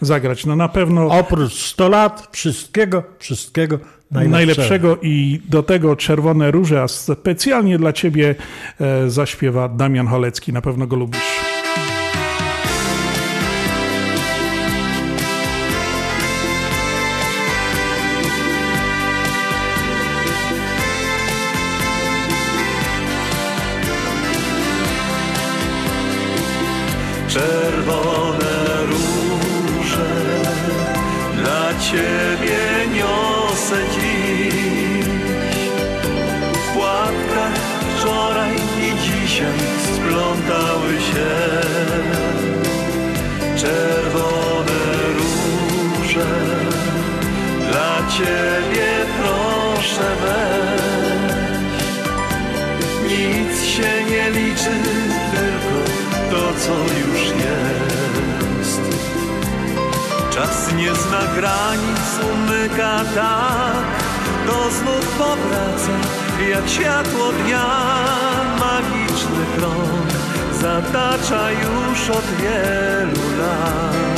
zagrać? 0.00 0.46
No 0.46 0.56
na 0.56 0.68
pewno 0.68 1.06
Oprócz 1.06 1.52
100 1.52 1.88
lat, 1.88 2.28
wszystkiego, 2.32 3.02
wszystkiego 3.18 3.78
najlepszego. 4.10 4.36
najlepszego 4.36 4.98
i 5.02 5.40
do 5.48 5.62
tego 5.62 5.96
Czerwone 5.96 6.50
Róże, 6.50 6.82
a 6.82 6.88
specjalnie 6.88 7.78
dla 7.78 7.92
Ciebie 7.92 8.34
e, 8.80 9.10
zaśpiewa 9.10 9.68
Damian 9.68 10.06
Holecki. 10.06 10.52
Na 10.52 10.62
pewno 10.62 10.86
go 10.86 10.96
lubisz. 10.96 11.47
Zna 60.94 61.22
granic, 61.34 62.08
umyka 62.32 63.00
tak, 63.14 63.84
to 64.46 64.70
znów 64.70 65.06
powraca, 65.18 65.92
jak 66.50 66.68
światło 66.68 67.32
dnia. 67.32 67.66
Magiczny 68.60 69.44
krąg 69.56 70.08
zatacza 70.60 71.50
już 71.50 72.10
od 72.10 72.24
wielu 72.24 73.38
lat. 73.38 74.08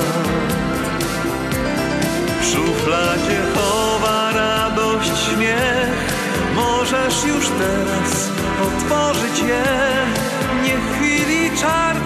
W 2.40 2.44
szufladzie 2.44 3.40
chowa 3.54 4.33
radość, 4.33 5.11
śmiech 5.24 6.11
Możesz 6.54 7.24
już 7.24 7.48
teraz 7.48 8.30
otworzyć 8.62 9.38
je 9.38 9.64
Niech 10.62 10.80
chwili 10.96 11.50
czar 11.59 11.96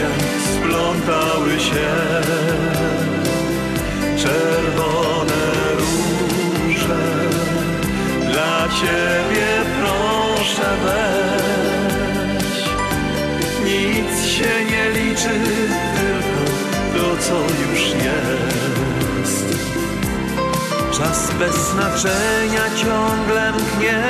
dzisiaj 0.00 0.40
splątały 0.54 1.60
się 1.60 1.90
czerwone 4.16 5.42
róże. 5.78 7.04
Dla 8.32 8.68
Ciebie 8.68 9.46
proszę 9.80 10.76
weź. 10.84 12.64
Nic 13.64 14.26
się 14.26 14.64
nie 14.70 14.90
liczy, 14.90 15.40
tylko 15.96 16.42
to, 16.94 17.22
co 17.22 17.34
już 17.40 17.80
jest. 17.80 19.60
Czas 20.98 21.30
bez 21.38 21.54
znaczenia 21.54 22.64
ciągle 22.76 23.52
mknie 23.52 24.02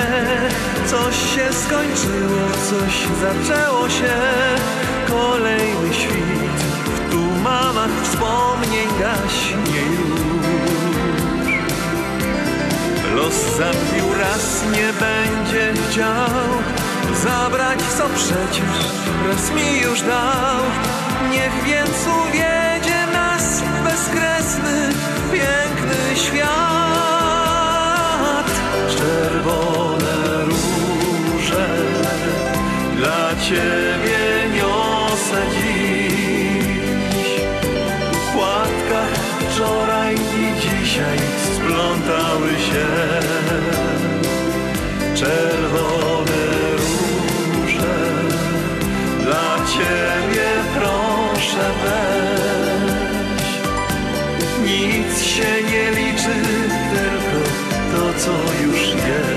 Coś 0.86 1.16
się 1.16 1.52
skończyło, 1.52 2.40
coś 2.70 2.94
zaczęło 3.20 3.88
się 3.88 4.10
Kolejny 5.10 5.94
świt. 5.94 6.60
W 6.86 7.10
tumanach 7.10 7.90
wspomnień 8.02 8.88
gaśnie 9.00 9.80
już. 9.80 10.20
Los 13.14 13.56
zabił 13.56 14.14
raz 14.18 14.64
nie 14.72 14.92
będzie 14.92 15.72
chciał 15.90 16.60
Zabrać 17.24 17.78
co 17.98 18.08
przecież 18.14 18.76
raz 19.28 19.50
mi 19.54 19.80
już 19.80 20.00
dał. 20.00 20.62
Niech 21.30 21.64
więc 21.64 22.06
uwiedzie 22.22 23.06
nas 23.12 23.62
bezkresny, 23.84 24.88
piękny 25.32 26.16
świat. 26.16 26.50
Czerwone 28.98 30.44
róże 30.44 31.68
dla 32.96 33.36
Ciebie 33.48 34.49
wiosna 35.20 35.40
dziś. 35.50 36.10
W 38.12 38.32
płatkach 38.32 39.14
wczoraj 39.50 40.14
i 40.14 40.60
dzisiaj 40.60 41.18
splątały 41.54 42.48
się 42.48 42.86
Czerwone 45.14 46.42
róże. 46.72 47.98
Dla 49.22 49.66
Ciebie 49.66 50.48
proszę 50.74 51.70
weź. 51.82 53.48
Nic 54.64 55.22
się 55.22 55.62
nie 55.70 55.90
liczy, 55.90 56.42
tylko 56.90 57.40
to 57.92 58.18
co 58.18 58.32
już 58.64 58.88
jest. 58.88 59.29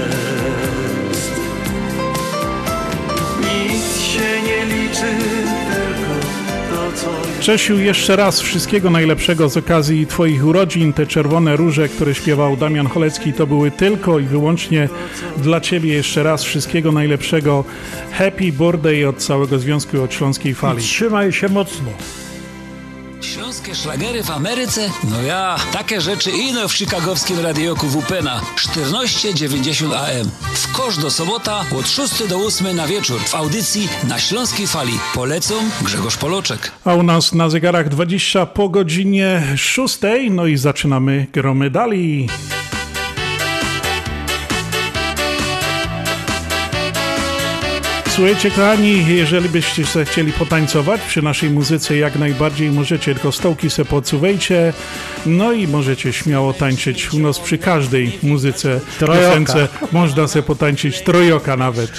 Czesiu, 7.43 7.79
jeszcze 7.79 8.15
raz 8.15 8.41
wszystkiego 8.41 8.89
najlepszego 8.89 9.49
z 9.49 9.57
okazji 9.57 10.07
Twoich 10.07 10.45
urodzin. 10.45 10.93
Te 10.93 11.07
czerwone 11.07 11.55
róże, 11.55 11.89
które 11.89 12.15
śpiewał 12.15 12.57
Damian 12.57 12.87
Cholecki, 12.87 13.33
to 13.33 13.47
były 13.47 13.71
tylko 13.71 14.19
i 14.19 14.23
wyłącznie 14.23 14.89
dla 15.37 15.61
Ciebie. 15.61 15.93
Jeszcze 15.93 16.23
raz 16.23 16.43
wszystkiego 16.43 16.91
najlepszego. 16.91 17.63
Happy 18.11 18.51
birthday 18.51 19.09
od 19.09 19.17
całego 19.17 19.59
Związku 19.59 20.03
od 20.03 20.13
Śląskiej 20.13 20.55
Fali. 20.55 20.81
Trzymaj 20.81 21.31
się 21.31 21.49
mocno. 21.49 21.89
Śląskie 23.63 23.83
szlagery 23.83 24.23
w 24.23 24.31
Ameryce? 24.31 24.89
No 25.09 25.21
ja, 25.21 25.55
takie 25.73 26.01
rzeczy 26.01 26.31
ino 26.31 26.67
w 26.67 26.73
chicagowskim 26.73 27.39
radioku 27.39 27.87
WPNA 27.87 28.41
1490 28.55 29.93
AM. 29.93 30.29
W 30.53 30.71
kosz 30.71 30.97
do 30.97 31.11
sobota 31.11 31.65
od 31.79 31.87
6 31.87 32.27
do 32.27 32.37
8 32.37 32.75
na 32.75 32.87
wieczór 32.87 33.19
w 33.21 33.35
audycji 33.35 33.89
na 34.07 34.19
Śląskiej 34.19 34.67
Fali. 34.67 34.99
Polecą 35.15 35.55
Grzegorz 35.81 36.17
Poloczek. 36.17 36.71
A 36.85 36.93
u 36.93 37.03
nas 37.03 37.33
na 37.33 37.49
zegarach 37.49 37.89
20 37.89 38.45
po 38.45 38.69
godzinie 38.69 39.43
6. 39.57 39.99
No 40.31 40.45
i 40.45 40.57
zaczynamy 40.57 41.27
gromy 41.33 41.69
dalej. 41.69 42.29
Słuchajcie, 48.15 48.51
kochani, 48.51 49.05
jeżeli 49.07 49.49
byście 49.49 49.85
se 49.85 50.05
chcieli 50.05 50.33
potańcować 50.33 51.01
przy 51.01 51.21
naszej 51.21 51.49
muzyce, 51.49 51.97
jak 51.97 52.15
najbardziej 52.15 52.71
możecie, 52.71 53.13
tylko 53.13 53.31
stołki 53.31 53.69
se 53.69 53.85
podsuwajcie, 53.85 54.73
no 55.25 55.51
i 55.51 55.67
możecie 55.67 56.13
śmiało 56.13 56.53
tańczyć 56.53 57.13
u 57.13 57.19
nas 57.19 57.39
przy 57.39 57.57
każdej 57.57 58.19
muzyce, 58.23 58.79
Trojoka. 58.99 59.27
piosence. 59.27 59.67
Można 59.91 60.27
se 60.27 60.43
potańczyć 60.43 61.01
trojoka 61.01 61.57
nawet. 61.57 61.91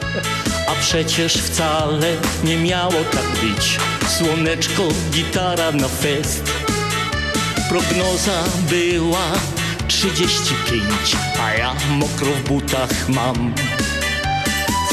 A 0.70 0.80
przecież 0.80 1.34
wcale 1.34 2.16
nie 2.44 2.56
miało 2.56 3.04
tak 3.12 3.26
być 3.42 3.78
Słoneczko, 4.08 4.88
gitara 5.10 5.72
na 5.72 5.88
fest 5.88 6.52
Prognoza 7.68 8.44
była 8.70 9.32
35 9.88 10.84
A 11.42 11.52
ja 11.52 11.74
mokro 11.90 12.32
w 12.32 12.48
butach 12.48 13.08
mam 13.08 13.54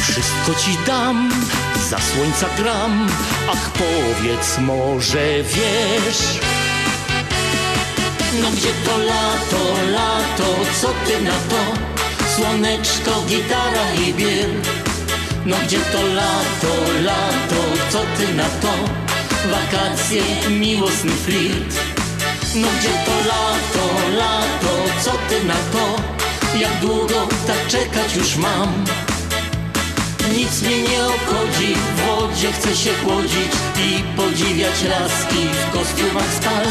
Wszystko 0.09 0.53
ci 0.55 0.77
dam, 0.87 1.31
za 1.89 1.97
słońca 1.99 2.47
gram 2.57 3.07
Ach 3.51 3.71
powiedz 3.71 4.57
może 4.57 5.43
wiesz 5.43 6.39
No 8.41 8.51
gdzie 8.51 8.69
to 8.85 8.97
lato, 8.97 9.91
lato, 9.91 10.55
co 10.81 10.87
ty 10.87 11.21
na 11.21 11.31
to? 11.31 11.61
Słoneczko, 12.35 13.21
gitara 13.27 13.93
i 14.07 14.13
biel 14.13 14.49
no 15.45 15.57
gdzie 15.65 15.79
to 15.79 16.01
lato, 16.07 16.73
lato, 17.03 17.61
co 17.89 17.99
ty 17.99 18.33
na 18.33 18.43
to? 18.43 18.73
Wakacje, 19.51 20.49
miłosny 20.49 21.11
flirt 21.11 21.75
No 22.55 22.67
gdzie 22.79 22.89
to 22.89 23.11
lato, 23.11 24.17
lato, 24.17 25.03
co 25.03 25.11
ty 25.11 25.45
na 25.45 25.53
to? 25.53 26.01
Jak 26.59 26.79
długo 26.81 27.27
tak 27.47 27.67
czekać 27.67 28.15
już 28.15 28.35
mam? 28.35 28.85
Nic 30.37 30.61
mnie 30.61 30.81
nie 30.81 31.05
obchodzi, 31.05 31.75
w 31.95 32.01
wodzie 32.01 32.51
chcę 32.51 32.75
się 32.75 32.89
chłodzić 32.93 33.51
I 33.79 34.03
podziwiać 34.17 34.83
laski 34.83 35.47
w 35.67 35.73
kostiumach 35.73 36.33
stal 36.33 36.65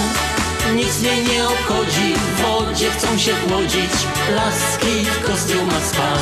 Nic 0.77 1.01
mnie 1.01 1.23
nie 1.23 1.49
obchodzi, 1.49 2.15
w 2.15 2.41
wodzie 2.41 2.91
chcą 2.91 3.19
się 3.19 3.33
chłodzić 3.35 3.91
Laski 4.37 5.05
w 5.05 5.27
kostiumach 5.27 5.87
spal. 5.87 6.19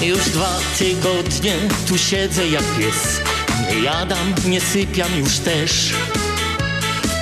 Już 0.00 0.30
dwa 0.30 0.58
tygodnie 0.78 1.56
tu 1.88 1.98
siedzę 1.98 2.48
jak 2.48 2.64
pies. 2.78 3.20
Nie 3.70 3.80
jadam, 3.80 4.34
nie 4.46 4.60
sypiam 4.60 5.18
już 5.18 5.38
też. 5.38 5.94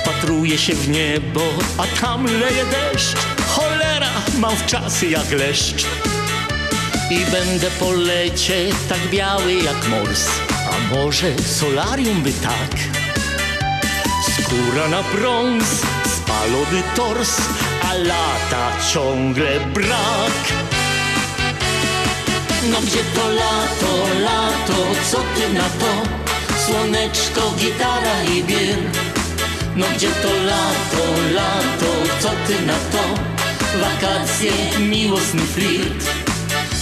Patruję 0.05 0.57
się 0.57 0.73
w 0.73 0.89
niebo, 0.89 1.41
a 1.77 2.01
tam 2.01 2.25
leje 2.25 2.65
deszcz. 2.65 3.15
Cholera, 3.47 4.11
mam 4.39 4.55
w 4.55 4.65
czasy 4.65 5.07
jak 5.07 5.31
leszcz 5.31 5.85
I 7.11 7.25
będę 7.31 7.71
po 7.79 7.91
lecie 7.91 8.69
tak 8.89 8.99
biały 9.09 9.53
jak 9.53 9.87
mors. 9.87 10.27
A 10.71 10.95
może 10.95 11.39
solarium 11.39 12.21
by 12.23 12.31
tak? 12.33 12.71
Skóra 14.31 14.87
na 14.87 15.03
brąz, 15.03 15.63
spalony 16.05 16.83
tors 16.95 17.37
A 17.83 17.93
lata 17.93 18.71
ciągle 18.93 19.59
brak. 19.59 20.41
No 22.71 22.81
gdzie 22.81 23.03
to 23.15 23.29
lato, 23.29 23.93
lato, 24.23 24.77
co 25.11 25.17
ty 25.17 25.53
na 25.53 25.69
to? 25.69 25.91
Słoneczko, 26.65 27.53
gitara 27.57 28.23
i 28.23 28.43
biel 28.43 28.79
No 29.75 29.85
gdzie 29.95 30.07
to 30.07 30.29
lato, 30.45 31.03
lato, 31.33 31.91
co 32.19 32.29
ty 32.47 32.65
na 32.65 32.73
to? 32.73 33.03
Wakacje, 33.81 34.79
miłosny 34.79 35.41
flirt 35.41 36.30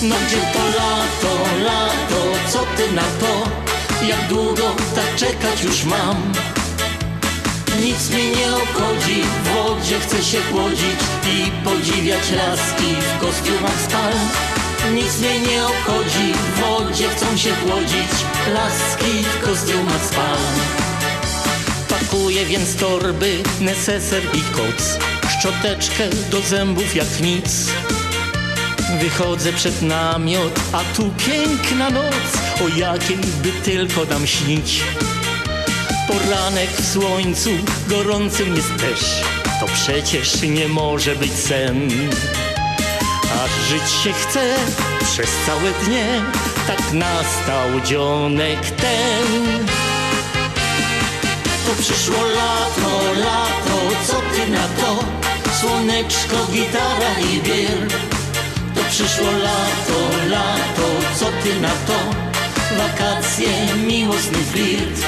No 0.01 0.15
gdzie 0.27 0.41
to 0.53 0.65
lato, 0.65 1.63
lato, 1.63 2.49
co 2.49 2.59
ty 2.59 2.91
na 2.91 3.01
to? 3.01 3.49
Jak 4.07 4.27
długo 4.27 4.75
tak 4.95 5.15
czekać 5.15 5.63
już 5.63 5.83
mam? 5.83 6.33
Nic 7.81 8.09
mnie 8.09 8.31
nie 8.31 8.55
obchodzi, 8.55 9.21
w 9.43 9.47
wodzie 9.47 9.99
chcę 9.99 10.23
się 10.23 10.41
chłodzić 10.41 10.99
I 11.33 11.51
podziwiać 11.65 12.31
laski 12.31 12.95
w 13.15 13.21
kostiumach 13.21 13.81
spal 13.87 14.13
nic 14.93 15.19
mnie 15.19 15.39
nie 15.39 15.65
obchodzi, 15.65 16.33
w 16.33 16.59
wodzie 16.59 17.09
chcą 17.09 17.37
się 17.37 17.49
chłodzić 17.55 18.11
Laski 18.53 19.23
w 19.23 19.45
kostiumach 19.45 20.05
spal 20.05 20.37
Pakuję 21.89 22.45
więc 22.45 22.75
torby, 22.75 23.43
neseser 23.59 24.23
i 24.33 24.41
koc 24.41 24.99
Szczoteczkę 25.39 26.09
do 26.31 26.41
zębów 26.41 26.95
jak 26.95 27.21
nic 27.21 27.69
Wychodzę 29.01 29.53
przed 29.53 29.81
namiot, 29.81 30.59
a 30.73 30.95
tu 30.95 31.09
piękna 31.17 31.89
noc 31.89 32.61
O 32.65 32.77
jakiej 32.77 33.17
by 33.17 33.51
tylko 33.51 34.05
nam 34.05 34.27
śnić 34.27 34.83
Poranek 36.07 36.69
w 36.69 36.93
słońcu, 36.93 37.49
gorącym 37.87 38.55
jest 38.55 38.77
też 38.77 39.21
To 39.59 39.65
przecież 39.65 40.41
nie 40.41 40.67
może 40.67 41.15
być 41.15 41.33
sen 41.33 41.89
Aż 43.45 43.51
żyć 43.69 43.91
się 44.03 44.13
chce 44.13 44.55
przez 45.03 45.29
całe 45.45 45.71
dnie, 45.85 46.21
tak 46.67 46.93
nastał 46.93 47.81
dzionek 47.85 48.59
ten. 48.71 49.67
To 51.65 51.81
przyszło 51.81 52.23
lato, 52.23 53.13
lato, 53.19 54.05
co 54.07 54.13
ty 54.13 54.51
na 54.51 54.67
to? 54.67 55.03
Słoneczko, 55.59 56.47
gitara 56.51 57.19
i 57.33 57.41
biel. 57.41 57.87
Przyszło 58.89 59.31
lato, 59.31 59.99
lato, 60.29 60.87
co 61.15 61.25
ty 61.25 61.59
na 61.59 61.69
to? 61.69 61.99
Wakacje, 62.77 63.75
miłosny 63.87 64.37
flirt. 64.37 65.01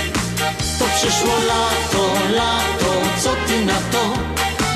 To 0.79 0.85
przyszło 0.85 1.33
lato, 1.47 2.03
lato, 2.35 2.91
co 3.23 3.29
ty 3.47 3.65
na 3.65 3.79
to? 3.91 4.03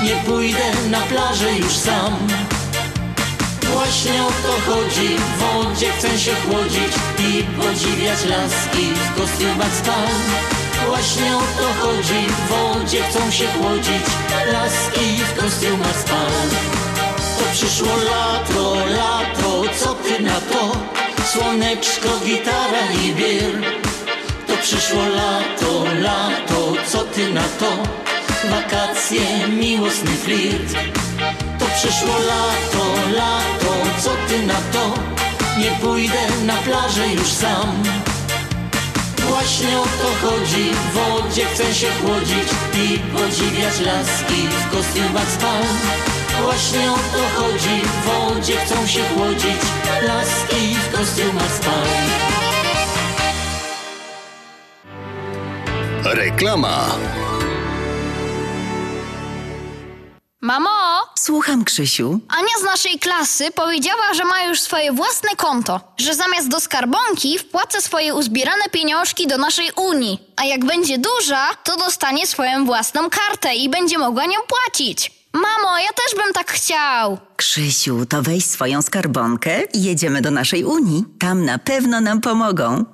Nie 0.04 0.16
pójdę 0.16 0.72
na 0.90 1.00
plażę 1.00 1.52
już 1.52 1.72
sam. 1.72 2.16
Właśnie 3.62 4.22
o 4.22 4.32
to 4.42 4.72
chodzi, 4.72 5.08
w 5.16 5.38
wodzie 5.38 5.92
chcę 5.92 6.18
się 6.18 6.34
chłodzić 6.34 6.92
i 7.18 7.42
podziwiać 7.42 8.24
laski 8.24 8.86
w 8.94 9.20
kostiumach 9.20 9.74
spal. 9.74 10.08
Właśnie 10.86 11.36
o 11.36 11.42
to 11.58 11.86
chodzi, 11.86 12.26
w 12.28 12.48
wodzie 12.48 13.02
chcą 13.02 13.30
się 13.30 13.46
chłodzić 13.46 14.04
laski 14.52 15.16
w 15.24 15.40
kostiumach 15.40 15.96
spal. 15.96 16.85
To 17.38 17.44
przyszło 17.52 17.96
lato, 17.96 18.74
lato, 18.74 19.62
co 19.78 19.94
ty 19.94 20.22
na 20.22 20.40
to? 20.40 20.76
Słoneczko, 21.32 22.08
gitara 22.24 22.92
i 23.04 23.12
biel. 23.14 23.62
To 24.46 24.56
przyszło 24.56 25.02
lato, 25.02 25.84
lato, 26.00 26.72
co 26.86 26.98
ty 26.98 27.32
na 27.32 27.42
to? 27.60 27.70
Wakacje, 28.50 29.48
miłosny 29.48 30.10
flirt. 30.10 30.72
To 31.58 31.66
przyszło 31.76 32.14
lato, 32.18 32.84
lato, 33.16 34.00
co 34.02 34.10
ty 34.28 34.46
na 34.46 34.60
to? 34.72 34.94
Nie 35.58 35.70
pójdę 35.70 36.26
na 36.44 36.56
plażę 36.56 37.08
już 37.08 37.28
sam. 37.28 37.82
Właśnie 39.28 39.78
o 39.78 39.84
to 39.84 40.26
chodzi, 40.26 40.70
w 40.70 40.92
wodzie 40.92 41.44
chcę 41.44 41.74
się 41.74 41.86
chłodzić 42.02 42.48
i 42.74 42.98
podziwiać 42.98 43.80
laski 43.80 44.48
w 44.48 44.70
kostiumach 44.70 45.30
spal. 45.30 46.15
Właśnie 46.42 46.92
o 46.92 46.96
to 46.96 47.40
chodzi, 47.40 47.80
w 47.84 48.04
wodzie 48.04 48.56
chcą 48.56 48.86
się 48.86 49.00
chłodzić 49.08 49.60
laski 50.02 50.74
w 50.74 50.98
kostiumach 50.98 51.52
spal. 51.52 51.82
Reklama. 56.14 56.86
Mamo, 60.40 61.06
Słucham, 61.26 61.64
Krzysiu. 61.64 62.20
Ania 62.28 62.58
z 62.60 62.62
naszej 62.62 62.98
klasy 62.98 63.50
powiedziała, 63.50 64.14
że 64.14 64.24
ma 64.24 64.42
już 64.44 64.60
swoje 64.60 64.92
własne 64.92 65.28
konto, 65.36 65.80
że 65.98 66.14
zamiast 66.14 66.48
do 66.48 66.60
skarbonki 66.60 67.38
wpłaca 67.38 67.80
swoje 67.80 68.14
uzbierane 68.14 68.64
pieniążki 68.72 69.26
do 69.26 69.38
naszej 69.38 69.70
Unii, 69.76 70.18
a 70.36 70.44
jak 70.44 70.64
będzie 70.64 70.98
duża, 70.98 71.48
to 71.64 71.76
dostanie 71.76 72.26
swoją 72.26 72.66
własną 72.66 73.10
kartę 73.10 73.54
i 73.54 73.68
będzie 73.68 73.98
mogła 73.98 74.26
nią 74.26 74.38
płacić. 74.48 75.15
Mamo, 75.36 75.78
ja 75.78 75.88
też 75.88 76.24
bym 76.24 76.32
tak 76.32 76.50
chciał. 76.50 77.18
Krzysiu, 77.36 78.06
to 78.06 78.22
weź 78.22 78.44
swoją 78.44 78.82
skarbonkę 78.82 79.62
i 79.62 79.82
jedziemy 79.82 80.22
do 80.22 80.30
naszej 80.30 80.64
Unii. 80.64 81.04
Tam 81.18 81.44
na 81.44 81.58
pewno 81.58 82.00
nam 82.00 82.20
pomogą. 82.20 82.84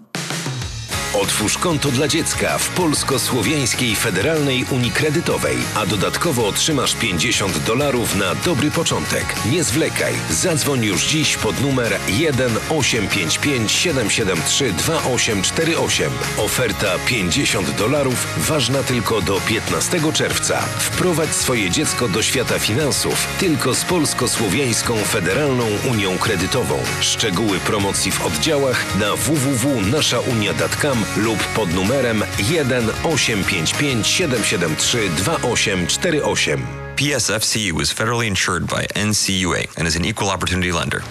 Otwórz 1.15 1.59
konto 1.59 1.91
dla 1.91 2.09
dziecka 2.09 2.59
w 2.59 2.69
Polsko-Słowiańskiej 2.69 3.97
Federalnej 3.97 4.65
Unii 4.71 4.91
Kredytowej, 4.91 5.57
a 5.75 5.87
dodatkowo 5.87 6.47
otrzymasz 6.47 6.95
50 6.95 7.59
dolarów 7.59 8.15
na 8.15 8.35
dobry 8.35 8.71
początek. 8.71 9.25
Nie 9.51 9.65
zwlekaj, 9.65 10.15
zadzwoń 10.31 10.85
już 10.85 11.07
dziś 11.07 11.37
pod 11.37 11.61
numer 11.61 11.99
1 12.09 12.51
855 12.71 13.73
773 13.73 14.73
2848. 14.73 16.13
Oferta 16.39 16.99
50 17.07 17.71
dolarów 17.71 18.27
ważna 18.49 18.83
tylko 18.83 19.21
do 19.21 19.41
15 19.41 20.13
czerwca. 20.13 20.61
Wprowadź 20.63 21.31
swoje 21.31 21.71
dziecko 21.71 22.09
do 22.09 22.23
świata 22.23 22.59
finansów 22.59 23.27
tylko 23.41 23.75
z 23.75 23.85
Polsko-Słowiańską 23.85 24.97
Federalną 24.97 25.67
Unią 25.91 26.19
Kredytową. 26.19 26.79
Szczegóły 27.01 27.61
promocji 27.61 28.13
w 28.13 28.27
oddziałach 28.27 28.97
na 28.99 29.17
www.naszaunia.com 29.17 31.02
lub 31.17 31.39
pod 31.57 31.75
numerem 31.75 32.23
1 32.51 32.91
855 33.05 34.07
773 34.07 35.09
2848. 35.09 36.67
PSFCU 36.97 37.81
is 37.81 37.93
federally 37.93 38.27
insured 38.27 38.67
by 38.67 38.87
NCUA 38.95 39.67
and 39.79 39.89
is 39.89 39.97
an 39.97 40.05
equal 40.05 40.31
opportunity 40.31 40.73
lender. 40.73 41.03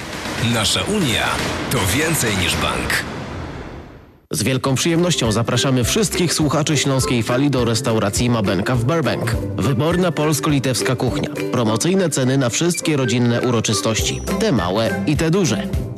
Nasza 0.53 0.83
Unia 0.83 1.29
to 1.71 1.77
więcej 1.95 2.37
niż 2.37 2.55
bank. 2.55 3.03
Z 4.31 4.43
wielką 4.43 4.75
przyjemnością 4.75 5.31
zapraszamy 5.31 5.83
wszystkich 5.83 6.33
słuchaczy 6.33 6.77
Śląskiej 6.77 7.23
Fali 7.23 7.49
do 7.49 7.65
restauracji 7.65 8.29
Mabenka 8.29 8.75
w 8.75 8.85
Burbank. 8.85 9.35
Wyborna 9.57 10.11
polsko-litewska 10.11 10.95
kuchnia. 10.95 11.29
Promocyjne 11.51 12.09
ceny 12.09 12.37
na 12.37 12.49
wszystkie 12.49 12.97
rodzinne 12.97 13.41
uroczystości. 13.41 14.21
Te 14.39 14.51
małe 14.51 15.03
i 15.07 15.17
te 15.17 15.31
duże. 15.31 15.67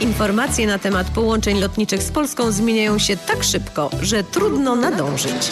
Informacje 0.00 0.66
na 0.66 0.78
temat 0.78 1.10
połączeń 1.10 1.60
lotniczych 1.60 2.02
z 2.02 2.10
Polską 2.10 2.52
zmieniają 2.52 2.98
się 2.98 3.16
tak 3.16 3.44
szybko, 3.44 3.90
że 4.02 4.24
trudno 4.24 4.76
nadążyć. 4.76 5.50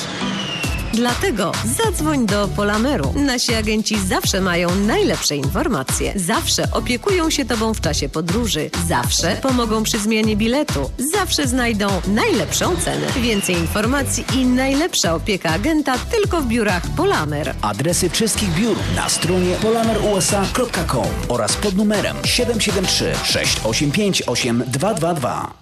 Dlatego 0.93 1.53
zadzwoń 1.65 2.27
do 2.27 2.49
Polameru. 2.49 3.13
Nasi 3.17 3.55
agenci 3.55 3.99
zawsze 3.99 4.41
mają 4.41 4.75
najlepsze 4.75 5.37
informacje. 5.37 6.13
Zawsze 6.17 6.69
opiekują 6.73 7.31
się 7.31 7.45
Tobą 7.45 7.75
w 7.75 7.81
czasie 7.81 8.09
podróży. 8.09 8.71
Zawsze 8.89 9.37
pomogą 9.43 9.83
przy 9.83 9.99
zmianie 9.99 10.37
biletu. 10.37 10.91
Zawsze 11.13 11.49
znajdą 11.49 11.89
najlepszą 12.07 12.77
cenę. 12.77 13.07
Więcej 13.21 13.57
informacji 13.57 14.25
i 14.35 14.47
najlepsza 14.47 15.15
opieka 15.15 15.51
agenta 15.51 15.99
tylko 15.99 16.41
w 16.41 16.47
biurach 16.47 16.83
Polamer. 16.97 17.55
Adresy 17.63 18.11
wszystkich 18.11 18.55
biur 18.55 18.77
na 18.97 19.09
stronie 19.09 19.57
polamerusa.com 19.63 21.09
oraz 21.29 21.57
pod 21.57 21.77
numerem 21.77 22.17
773 22.25 23.13
685 23.25 24.23
8222. 24.27 25.62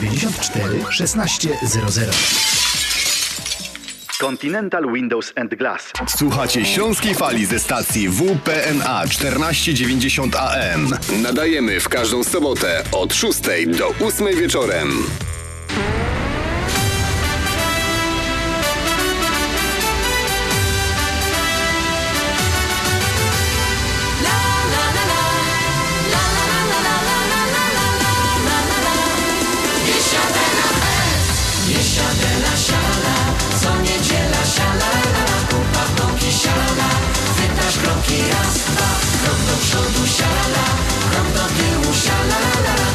794 0.00 0.84
1600. 0.90 2.10
Continental 4.20 4.92
Windows 4.92 5.32
and 5.36 5.54
Glass. 5.54 5.92
Słuchacie 6.08 6.64
Śląskiej 6.64 7.14
Fali 7.14 7.46
ze 7.46 7.58
stacji 7.58 8.08
WPNA 8.08 9.02
1490 9.08 10.36
AM. 10.36 10.90
Nadajemy 11.22 11.80
w 11.80 11.88
każdą 11.88 12.24
sobotę 12.24 12.84
od 12.92 13.14
6 13.14 13.40
do 13.78 14.06
8 14.06 14.36
wieczorem. 14.36 14.92
Raz, 38.32 38.54
dwa, 38.70 38.90
krok 39.22 39.40
do 39.48 39.56
przodu 39.62 40.06
siala 40.16 40.66
Krok 41.10 41.28
do 41.36 41.44
tyłu 41.56 41.94
siala, 42.04 42.40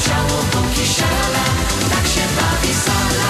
ciało 0.06 0.38
bąki 0.54 0.86
siala 0.96 1.46
Tak 1.92 2.06
się 2.14 2.26
bawi 2.38 2.74
sala 2.86 3.30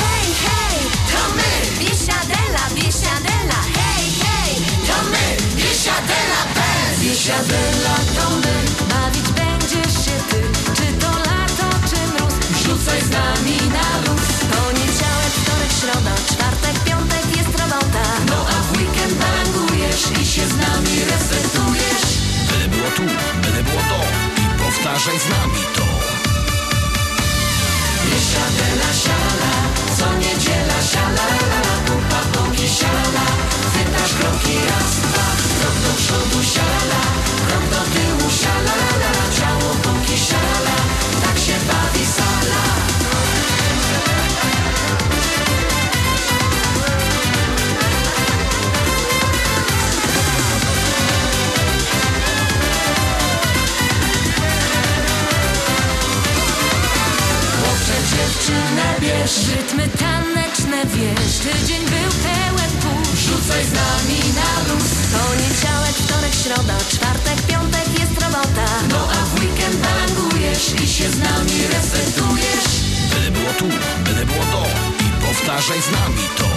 Hej, 0.00 0.26
hej, 0.44 0.78
to 1.12 1.22
my, 1.36 1.50
Biesiadela, 1.80 2.64
Biesiadela, 2.74 3.60
hej, 3.78 4.04
hej, 4.22 4.52
To 4.88 4.96
my, 5.12 5.26
Biesiadela 5.56 6.40
Bez 6.56 7.00
Biesiadela 7.02 7.94
to 8.16 8.26
my 8.42 8.56
Bawić 8.90 9.28
będziesz 9.40 9.94
się 10.04 10.16
ty, 10.30 10.40
czy 10.76 10.86
to 11.00 11.10
lato, 11.10 11.68
czy 11.88 12.00
mróz 12.12 12.34
Rzucaj 12.64 13.00
z 13.00 13.10
nami 13.10 13.56
na 13.76 13.88
luz. 14.04 14.28
Poniedziałek, 14.50 15.32
wtorek, 15.40 15.72
środa, 15.80 16.14
czwartek, 16.28 16.49
bangujesz 20.00 20.22
i 20.22 20.26
się 20.26 20.46
z 20.46 20.56
nami 20.56 21.04
resetujesz. 21.10 22.04
Byle 22.48 22.68
było 22.68 22.90
tu, 22.90 23.02
byle 23.42 23.62
było 23.62 23.82
to. 23.82 24.00
I 24.42 24.58
powtarzaj 24.58 25.18
z 25.18 25.28
nami 25.28 25.62
to. 25.76 25.86
Biesiadela 28.04 28.92
siala, 29.02 29.52
co 29.98 30.18
niedziela 30.18 30.82
siala. 30.92 31.26
Kupa 31.86 32.20
bąki 32.34 32.68
siala, 32.68 33.26
wytasz 33.72 34.14
kroki 34.14 34.54
raz, 34.68 34.92
dwa 34.96 35.26
Krok 35.60 35.76
do 35.84 35.92
przodu 35.96 36.44
siala, 36.54 37.00
bierz 59.00 59.36
Rytmy 59.56 59.88
taneczne 59.88 60.86
wiesz, 60.86 61.34
tydzień 61.44 61.82
był 61.84 62.10
pełen 62.24 62.72
burz. 62.82 63.20
Rzucaj 63.26 63.64
z 63.64 63.72
nami 63.72 64.18
na 64.40 64.50
luz. 64.68 64.90
Poniedziałek, 65.12 65.94
wtorek, 66.02 66.34
środa, 66.42 66.78
czwartek, 66.92 67.38
piątek 67.48 67.88
jest 68.00 68.14
robota. 68.22 68.66
No 68.90 69.08
a 69.16 69.20
w 69.26 69.34
weekend 69.40 69.76
bangujesz 69.86 70.66
i 70.84 70.88
się 70.88 71.10
z 71.10 71.18
nami 71.18 71.56
resetujesz. 71.72 72.68
Byle 73.10 73.30
było 73.30 73.52
tu, 73.58 73.68
byle 74.04 74.26
było 74.26 74.44
to 74.52 74.62
i 75.04 75.26
powtarzaj 75.26 75.82
z 75.82 75.90
nami 75.98 76.24
to. 76.38 76.50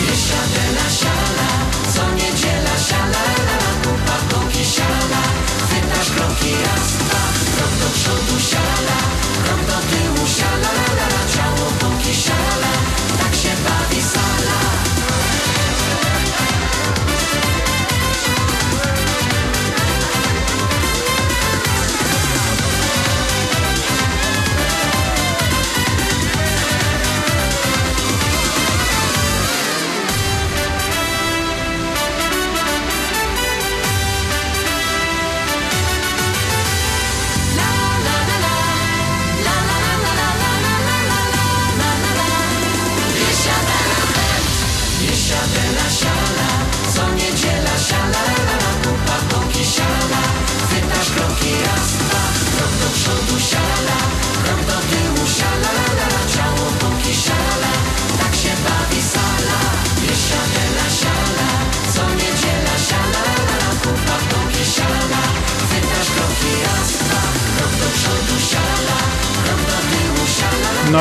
Biesiadela 0.00 0.86
siala, 1.00 1.50
co 1.94 2.02
niedziela 2.14 2.76
siala. 2.88 3.24
Kupa 3.82 4.16
bąki 4.30 4.43
boki, 4.43 4.43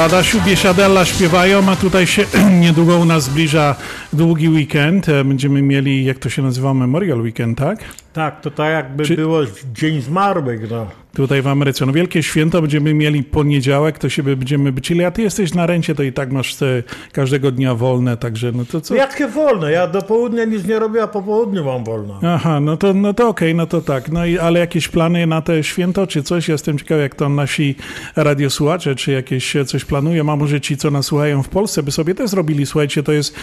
No 0.03 0.07
Adasiu, 0.07 0.41
Biesiadella 0.41 1.05
śpiewają, 1.05 1.69
a 1.69 1.75
tutaj 1.75 2.07
się 2.07 2.25
niedługo 2.61 2.97
u 2.97 3.05
nas 3.05 3.23
zbliża 3.23 3.75
długi 4.13 4.49
weekend. 4.49 5.09
E, 5.09 5.23
Będziemy 5.23 5.61
mieli, 5.61 6.05
jak 6.05 6.19
to 6.19 6.29
się 6.29 6.41
nazywa, 6.41 6.73
Memorial 6.73 7.21
Weekend, 7.21 7.57
tak? 7.57 7.79
Tak, 8.13 8.41
to 8.41 8.51
tak 8.51 8.71
jakby 8.71 9.05
Czy- 9.05 9.15
było 9.15 9.39
Dzień 9.73 10.01
Zmarłych, 10.01 10.71
no. 10.71 10.87
Tutaj 11.15 11.41
w 11.41 11.47
Ameryce. 11.47 11.85
No 11.85 11.93
wielkie 11.93 12.23
święto 12.23 12.61
będziemy 12.61 12.93
mieli 12.93 13.23
poniedziałek, 13.23 13.99
to 13.99 14.09
się 14.09 14.23
będziemy 14.23 14.71
bycili, 14.71 15.03
a 15.03 15.11
ty 15.11 15.21
jesteś 15.21 15.53
na 15.53 15.65
rencie, 15.65 15.95
to 15.95 16.03
i 16.03 16.13
tak 16.13 16.31
masz 16.31 16.55
te 16.55 16.83
każdego 17.11 17.51
dnia 17.51 17.75
wolne, 17.75 18.17
także 18.17 18.51
no 18.51 18.65
to 18.65 18.81
co? 18.81 18.95
Jakie 18.95 19.27
wolne? 19.27 19.71
Ja 19.71 19.87
do 19.87 20.01
południa 20.01 20.45
nic 20.45 20.65
nie 20.65 20.79
robię, 20.79 21.03
a 21.03 21.07
po 21.07 21.21
południu 21.21 21.65
mam 21.65 21.83
wolno. 21.83 22.19
Aha, 22.23 22.59
no 22.59 22.77
to, 22.77 22.93
no 22.93 23.13
to 23.13 23.27
okej, 23.27 23.55
no 23.55 23.67
to 23.67 23.81
tak. 23.81 24.11
No 24.11 24.25
i, 24.25 24.39
ale 24.39 24.59
jakieś 24.59 24.87
plany 24.87 25.27
na 25.27 25.41
te 25.41 25.63
święto, 25.63 26.07
czy 26.07 26.23
coś? 26.23 26.49
Jestem 26.49 26.77
ciekaw, 26.79 26.99
jak 26.99 27.15
to 27.15 27.29
nasi 27.29 27.75
radiosłuchacze, 28.15 28.95
czy 28.95 29.11
jakieś 29.11 29.53
coś 29.65 29.85
planują, 29.85 30.31
a 30.31 30.35
może 30.35 30.61
ci, 30.61 30.77
co 30.77 30.91
nas 30.91 31.05
słuchają 31.05 31.43
w 31.43 31.49
Polsce, 31.49 31.83
by 31.83 31.91
sobie 31.91 32.15
też 32.15 32.29
zrobili. 32.29 32.65
Słuchajcie, 32.65 33.03
to 33.03 33.11
jest 33.11 33.35
e, 33.35 33.39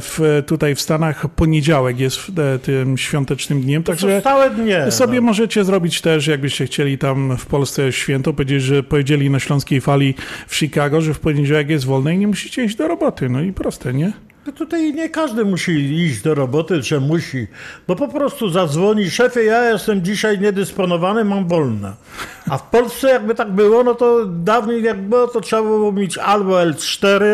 w, 0.00 0.42
tutaj 0.46 0.74
w 0.74 0.80
Stanach 0.80 1.28
poniedziałek 1.28 2.00
jest 2.00 2.18
e, 2.38 2.58
tym 2.58 2.98
świątecznym 2.98 3.60
dniem, 3.60 3.82
także 3.82 4.22
Całe 4.22 4.50
dnie. 4.50 4.90
sobie 4.90 5.20
no. 5.20 5.26
możecie 5.26 5.64
zrobić 5.64 6.00
też, 6.00 6.26
jakbyście 6.26 6.66
chcieli 6.66 6.98
tam 7.04 7.36
w 7.36 7.46
Polsce 7.46 7.92
święto, 7.92 8.32
powiedzieć, 8.32 8.62
że 8.62 8.82
powiedzieli 8.82 9.30
na 9.30 9.40
Śląskiej 9.40 9.80
Fali 9.80 10.14
w 10.46 10.56
Chicago, 10.56 11.00
że 11.00 11.14
w 11.14 11.20
poniedziałek 11.20 11.70
jest 11.70 11.84
wolne 11.84 12.14
i 12.14 12.18
nie 12.18 12.26
musicie 12.26 12.64
iść 12.64 12.76
do 12.76 12.88
roboty. 12.88 13.28
No 13.28 13.40
i 13.40 13.52
proste, 13.52 13.94
nie? 13.94 14.12
No 14.46 14.52
tutaj 14.52 14.94
nie 14.94 15.08
każdy 15.08 15.44
musi 15.44 15.72
iść 15.72 16.22
do 16.22 16.34
roboty, 16.34 16.82
czy 16.82 17.00
musi, 17.00 17.46
bo 17.88 17.96
po 17.96 18.08
prostu 18.08 18.48
zadzwoni 18.48 19.10
szefie, 19.10 19.44
ja 19.44 19.70
jestem 19.70 20.04
dzisiaj 20.04 20.40
niedysponowany, 20.40 21.24
mam 21.24 21.48
wolne. 21.48 21.92
A 22.50 22.58
w 22.58 22.62
Polsce 22.62 23.08
jakby 23.08 23.34
tak 23.34 23.52
było, 23.52 23.84
no 23.84 23.94
to 23.94 24.26
dawniej 24.26 24.82
jak 24.82 25.02
było, 25.02 25.28
to 25.28 25.40
trzeba 25.40 25.62
było 25.62 25.92
mieć 25.92 26.18
albo 26.18 26.52
L4, 26.52 27.24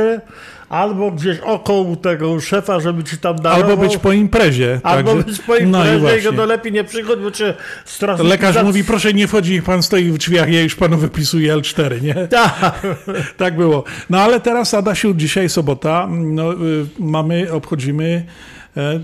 albo 0.71 1.11
gdzieś 1.11 1.39
około 1.39 1.97
tego 1.97 2.41
szefa, 2.41 2.81
żeby 2.81 3.05
ci 3.05 3.19
tam 3.19 3.37
darował. 3.37 3.71
Albo 3.71 3.83
być 3.83 3.97
po 3.97 4.13
imprezie. 4.13 4.81
Albo 4.83 5.11
także- 5.11 5.25
być 5.27 5.39
po 5.41 5.53
No 5.53 5.59
i 5.59 5.63
imprezie 5.63 5.97
i 5.97 6.01
właśnie. 6.01 6.23
go 6.23 6.33
to 6.33 6.47
lepiej 6.47 6.73
nie 6.73 6.85
przychodź, 6.85 7.21
bo 7.21 7.31
cię 7.31 7.55
strasznie... 7.85 8.29
Lekarz 8.29 8.63
mówi, 8.63 8.85
proszę 8.85 9.15
nie 9.15 9.29
wchodzi, 9.29 9.53
niech 9.53 9.65
pan 9.65 9.83
stoi 9.83 10.11
w 10.11 10.19
drzwiach, 10.19 10.53
ja 10.53 10.61
już 10.61 10.75
panu 10.75 10.97
wypisuję 10.97 11.55
L4, 11.57 12.03
nie? 12.03 12.15
Tak. 12.31 12.83
tak 13.37 13.57
było. 13.57 13.85
No 14.11 14.21
ale 14.21 14.41
teraz, 14.41 14.75
Adasiu, 14.75 15.15
dzisiaj 15.15 15.49
sobota, 15.49 16.09
no, 16.11 16.53
y, 16.53 16.57
mamy, 16.99 17.53
obchodzimy, 17.53 18.25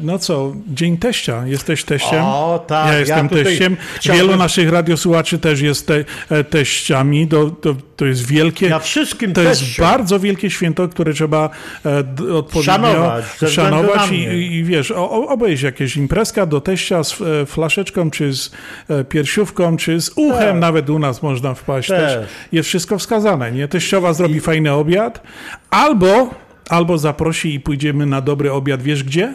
no 0.02 0.18
co, 0.18 0.52
Dzień 0.68 0.96
Teścia. 0.98 1.46
Jesteś 1.46 1.84
teściem? 1.84 2.24
O, 2.24 2.64
tak, 2.66 2.86
Ja 2.86 2.92
ja 2.92 2.98
jestem 2.98 3.28
tutaj 3.28 3.44
teściem. 3.44 3.76
chciałbym- 3.96 4.26
Wielu 4.26 4.38
naszych 4.38 4.70
radiosłuchaczy 4.70 5.38
też 5.38 5.60
jest 5.60 5.86
te, 5.86 6.04
e, 6.30 6.44
teściami. 6.44 7.28
To, 7.28 7.50
to, 7.50 7.74
to 7.96 8.06
jest 8.06 8.26
wielkie... 8.26 8.66
Ja 8.66 8.78
wszystkim 8.78 9.32
To 9.32 9.42
jest 9.42 9.78
bardzo 9.78 10.20
wielkie 10.20 10.50
święto, 10.50 10.88
które 10.88 11.12
trzeba 11.14 11.50
e, 11.86 11.98
odpowiednio 12.34 12.62
Szanować, 12.62 13.24
na 13.42 13.48
szanować 13.48 14.10
i, 14.10 14.14
i, 14.14 14.54
i 14.54 14.64
wiesz, 14.64 14.90
obejść 15.28 15.62
jakieś 15.62 15.96
imprezka 15.96 16.46
do 16.46 16.60
teścia 16.60 17.04
z 17.04 17.20
e, 17.20 17.46
flaszeczką, 17.46 18.10
czy 18.10 18.32
z 18.34 18.50
e, 18.88 19.04
piersiówką, 19.04 19.76
czy 19.76 20.00
z 20.00 20.10
uchem, 20.16 20.38
Tak. 20.38 20.56
nawet 20.60 20.90
u 20.90 20.98
nas 20.98 21.22
można 21.22 21.54
wpaść 21.54 21.88
też. 21.88 22.14
Też. 22.14 22.28
Jest 22.52 22.68
wszystko 22.68 22.98
wskazane, 22.98 23.52
nie? 23.52 23.68
Teściowa 23.68 24.12
zrobi 24.12 24.40
fajny 24.40 24.72
obiad, 24.72 25.22
albo, 25.70 26.30
albo 26.68 26.98
zaprosi 26.98 27.54
i 27.54 27.60
pójdziemy 27.60 28.06
na 28.06 28.20
dobry 28.20 28.52
obiad, 28.52 28.82
wiesz 28.82 29.04
gdzie? 29.04 29.34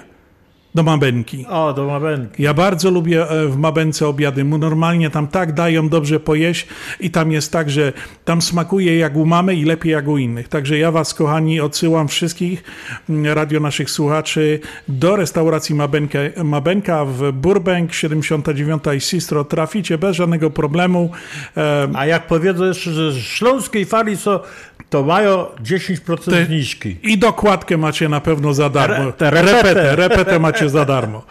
Do 0.76 0.84
Mabenki. 0.84 1.46
O, 1.50 1.74
do 1.74 1.88
Mabenki. 1.88 2.44
Ja 2.44 2.54
bardzo 2.54 2.92
lubię 2.92 3.30
e, 3.30 3.48
w 3.48 3.58
Mabence 3.58 4.08
obiady. 4.08 4.44
Mu 4.44 4.58
normalnie 4.58 5.10
tam 5.10 5.28
tak 5.28 5.54
dają 5.54 5.90
dobrze 5.90 6.20
pojeść 6.20 6.68
i 7.00 7.12
tam 7.12 7.32
jest 7.32 7.52
tak, 7.52 7.70
że 7.70 7.94
tam 8.26 8.42
smakuje 8.42 8.98
jak 8.98 9.16
u 9.16 9.26
mamy 9.26 9.56
i 9.56 9.66
lepiej 9.66 9.92
jak 9.92 10.08
u 10.08 10.18
innych. 10.18 10.48
Także 10.48 10.78
ja 10.78 10.92
was, 10.92 11.14
kochani, 11.14 11.62
odsyłam 11.62 12.08
wszystkich, 12.08 12.64
mm, 13.10 13.34
radio 13.34 13.60
naszych 13.60 13.90
słuchaczy, 13.90 14.60
do 14.88 15.16
restauracji 15.16 15.76
Mabenkę, 15.76 16.44
Mabenka 16.44 17.06
w 17.06 17.32
Burbank 17.32 17.94
79 17.94 18.84
i 18.96 19.00
Sistro. 19.00 19.46
Traficie 19.46 19.98
bez 19.98 20.16
żadnego 20.16 20.50
problemu. 20.50 21.12
E, 21.58 21.88
A 21.94 22.06
jak 22.06 22.28
powiedzą 22.28 22.66
jeszcze, 22.66 22.92
że 22.92 23.12
z 23.12 23.18
śląskiej 23.18 23.86
fali 23.86 24.18
są, 24.18 24.40
to 24.92 25.04
mają 25.04 25.46
10% 25.64 26.32
Te- 26.32 26.46
zniżki. 26.46 26.98
I 27.04 27.18
dokładkę 27.18 27.78
macie 27.78 28.10
na 28.10 28.22
pewno 28.22 28.54
za 28.54 28.70
darmo. 28.70 29.04
Re- 29.04 29.14
te 29.14 29.30
repetę. 29.30 29.64
repetę, 29.64 29.96
repetę 29.96 30.40
macie 30.40 30.70
za 30.70 30.86
darmo. 30.86 31.24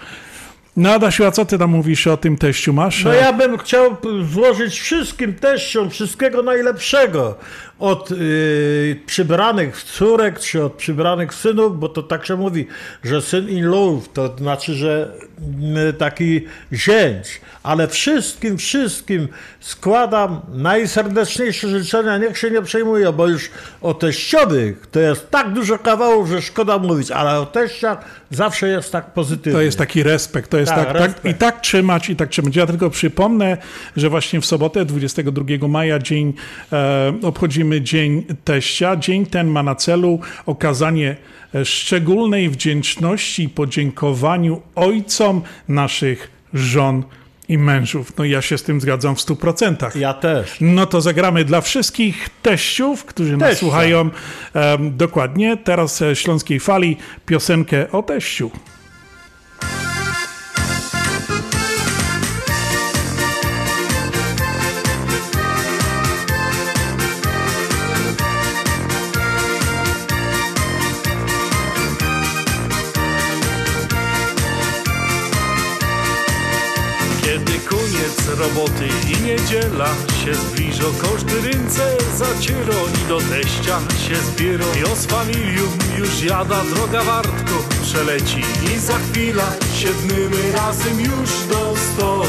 No 0.77 0.93
Adasiu, 0.93 1.25
a 1.25 1.31
co 1.31 1.45
ty 1.45 1.59
tam 1.59 1.71
mówisz 1.71 2.07
o 2.07 2.17
tym 2.17 2.37
teściu? 2.37 2.73
Masz? 2.73 3.05
No 3.05 3.13
ja 3.13 3.33
bym 3.33 3.59
chciał 3.59 3.97
złożyć 4.33 4.81
wszystkim 4.81 5.35
teściom 5.35 5.91
wszystkiego 5.91 6.43
najlepszego. 6.43 7.39
Od 7.81 8.11
y, 8.13 9.01
przybranych 9.07 9.83
córek, 9.83 10.39
czy 10.39 10.65
od 10.65 10.73
przybranych 10.73 11.35
synów, 11.35 11.81
bo 11.81 11.89
to 11.89 12.03
tak 12.03 12.27
się 12.27 12.37
mówi, 12.37 12.67
że 13.05 13.23
syn 13.23 13.49
in 13.49 13.71
law, 13.71 14.09
to 14.13 14.37
znaczy, 14.37 14.75
że 14.75 15.13
mm, 15.39 15.95
taki 15.95 16.45
zięć. 16.73 17.41
Ale 17.63 17.89
wszystkim, 17.89 18.59
wszystkim 18.59 19.29
składam 19.61 20.41
najserdeczniejsze 20.53 21.69
życzenia. 21.69 22.19
Niech 22.19 22.39
się 22.39 22.51
nie 22.51 22.63
przejmują, 22.63 23.13
bo 23.13 23.29
już 23.29 23.51
o 23.81 23.95
teściowych 23.95 24.87
to 24.91 25.01
jest 25.01 25.31
tak 25.31 25.53
dużo 25.53 25.79
kawałów, 25.79 26.29
że 26.29 26.43
szkoda 26.43 26.79
mówić, 26.79 27.11
ale 27.11 27.41
o 27.41 27.47
teściach 27.47 28.05
zawsze 28.31 28.69
jest 28.69 28.93
tak 28.93 29.13
pozytywnie. 29.13 29.53
To 29.53 29.61
jest 29.61 29.79
taki 29.79 30.03
respekt, 30.03 30.51
to 30.51 30.59
jest 30.59 30.73
Tak, 30.73 30.85
tak, 30.85 30.93
tak, 30.93 31.03
respekt. 31.03 31.25
i 31.25 31.35
tak 31.35 31.61
trzymać, 31.61 32.11
i 32.11 32.17
tak 32.17 32.29
trzymać. 32.29 32.57
Ja 32.57 32.67
tylko 32.67 32.91
przypomnę, 32.91 33.57
że 33.97 34.11
właśnie 34.11 34.41
w 34.41 34.47
sobotę, 34.47 34.85
22 34.85 35.69
maja, 35.69 35.99
dzień, 35.99 36.35
e, 36.73 37.13
obchodzimy 37.23 37.70
Dzień 37.81 38.25
Teścia. 38.45 38.97
Dzień 38.97 39.27
ten 39.27 39.47
ma 39.47 39.63
na 39.63 39.75
celu 39.75 40.21
okazanie 40.47 41.17
e, 41.55 41.65
szczególnej 41.65 42.51
wdzięczności 42.51 43.43
i 43.43 43.49
podziękowaniu 43.49 44.63
ojcom 44.75 45.43
naszych 45.69 46.31
żon 46.55 47.05
i 47.49 47.59
mężów. 47.59 48.13
No 48.19 48.25
ja 48.25 48.43
się 48.43 48.59
z 48.59 48.63
tym 48.63 48.81
zgadzam 48.81 49.17
w 49.17 49.19
100%. 49.19 49.99
Ja 49.99 50.15
też. 50.15 50.57
No 50.61 50.87
to 50.87 51.01
zagramy 51.01 51.45
dla 51.45 51.61
wszystkich 51.61 52.29
teściów, 52.43 53.05
którzy 53.05 53.37
nas 53.37 53.49
Teścia. 53.49 53.61
słuchają 53.61 54.11
em, 54.55 54.97
dokładnie. 54.97 55.57
Teraz 55.57 56.03
e, 56.03 56.17
Śląskiej 56.17 56.61
Fali 56.61 56.97
piosenkę 57.27 57.93
o 57.93 58.03
teściu. 58.03 58.51
Roboty 78.55 78.89
i 79.09 79.23
niedziela 79.23 79.89
się 80.25 80.35
zbliżo, 80.35 80.91
każdy 81.03 81.41
ręce 81.41 81.97
zaciero 82.17 82.75
i 83.05 83.09
do 83.09 83.19
teścia 83.19 83.79
się 84.09 84.17
zbiero. 84.17 84.65
Jo 84.81 84.97
z 84.97 85.07
familią 85.07 85.63
już 85.99 86.23
jada, 86.23 86.65
droga 86.65 87.03
wartko 87.05 87.55
przeleci 87.83 88.43
i 88.75 88.79
za 88.79 88.99
chwilę 88.99 89.43
siedmymy 89.75 90.53
razem 90.53 91.01
już 91.01 91.31
do 91.49 91.75
stołu. 91.77 92.25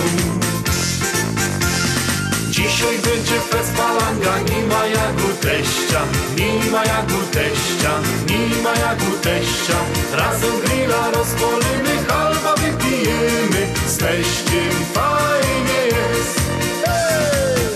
Dzisiaj 2.50 2.98
będzie 2.98 3.40
fest 3.50 3.74
balanga, 3.78 4.40
nie 4.40 4.68
ma 4.68 4.86
jak 4.86 5.16
u 5.30 5.46
teścia, 5.46 6.02
nie 6.38 6.72
ma 6.72 6.86
jak 6.86 7.06
u 7.06 7.36
teścia, 7.36 7.92
nie 8.30 8.64
ma 8.64 8.76
jak 8.76 9.00
u 9.14 9.18
teścia. 9.24 9.78
Razem 10.14 10.60
grilla 10.66 11.12
rozpolimy, 11.12 12.06
halba 12.08 12.56
wypijemy, 12.56 13.51
z 13.92 13.98
teściem 13.98 14.74
fajnie 14.94 15.82
jest. 15.86 16.42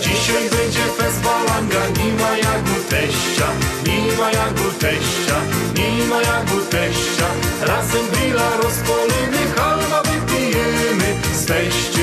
Dzisiaj 0.01 0.49
będzie 0.49 0.84
fest 0.97 1.22
balanga, 1.22 1.88
nie 1.99 2.13
ma 2.13 2.38
jak 2.38 2.63
u 2.78 2.89
teścia, 2.89 3.47
nie 3.88 4.18
ma 4.18 4.32
jak 4.32 4.53
u 4.68 4.80
teścia, 4.80 5.38
nie 5.78 6.05
ma 6.05 6.22
jak 6.22 6.45
u 6.57 6.72
teścia. 6.72 7.28
Razem 7.61 8.05
grilla 8.11 8.49
rozpolimy, 8.63 9.41
halba 9.55 10.03
wypijemy, 10.03 11.16
z 11.34 11.45
teściem 11.45 11.95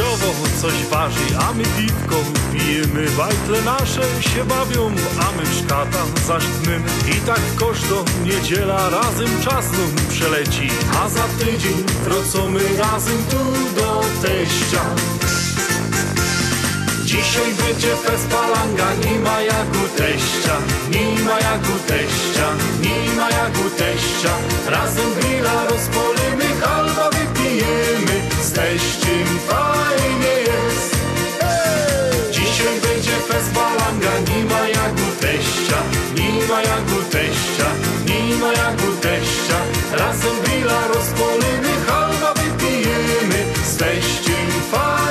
teściowo 0.00 0.32
coś 0.62 0.86
waży, 0.90 1.38
a 1.48 1.52
my 1.52 1.64
piwko 1.64 2.16
pijemy. 2.52 3.06
Bajtle 3.16 3.62
nasze 3.62 4.02
się 4.20 4.44
bawią, 4.44 4.86
a 5.20 5.36
my 5.36 5.46
w 5.46 5.54
szkatach. 5.54 6.06
I 7.16 7.20
tak 7.26 7.40
koszto 7.56 8.04
niedziela 8.24 8.90
razem 8.90 9.42
czas 9.44 9.72
nam 9.72 10.08
przeleci. 10.08 10.68
A 11.04 11.08
za 11.08 11.24
tydzień 11.38 11.84
wrócimy 12.04 12.60
razem 12.78 13.18
tu 13.30 13.36
do 13.80 14.00
teścia. 14.22 14.80
Dzisiaj 17.10 17.54
będzie 17.54 17.96
fest 17.96 18.28
balanga, 18.28 18.94
nie 19.04 19.18
ma 19.18 19.40
jak 19.40 19.70
u 19.84 19.96
teścia, 19.96 20.56
nie 20.90 21.24
ma 21.24 21.40
jak 21.40 21.62
u 21.74 21.78
teścia, 21.88 22.46
nie 22.82 23.14
ma 23.16 23.30
jak 23.30 23.54
u 23.66 23.70
teścia. 23.70 24.32
Razem 24.66 25.14
grilla 25.14 25.64
rozpolimy, 25.70 26.48
halba 26.60 27.10
wypijemy, 27.10 28.16
z 28.42 28.52
teściem 28.52 29.28
fajnie 29.48 30.34
jest. 30.50 30.96
Dzisiaj 32.30 32.80
będzie 32.80 33.16
fest 33.28 33.50
balanga, 33.52 34.12
nie 34.30 34.44
ma 34.44 34.68
jak 34.68 34.94
u 35.08 35.20
teścia, 35.20 35.78
nie 36.14 36.46
ma 36.48 36.62
jak 36.62 36.86
u 36.98 37.02
teścia, 37.10 37.68
nie 38.06 38.36
ma 38.36 38.52
jak 38.52 38.78
u 38.88 38.92
teścia. 39.00 39.58
Razem 39.92 40.36
grilla 40.44 40.88
rozpolimy, 40.94 41.72
halba 41.86 42.34
wypijemy, 42.34 43.44
z 43.64 43.76
teściem 43.76 44.50
fajnie 44.70 45.09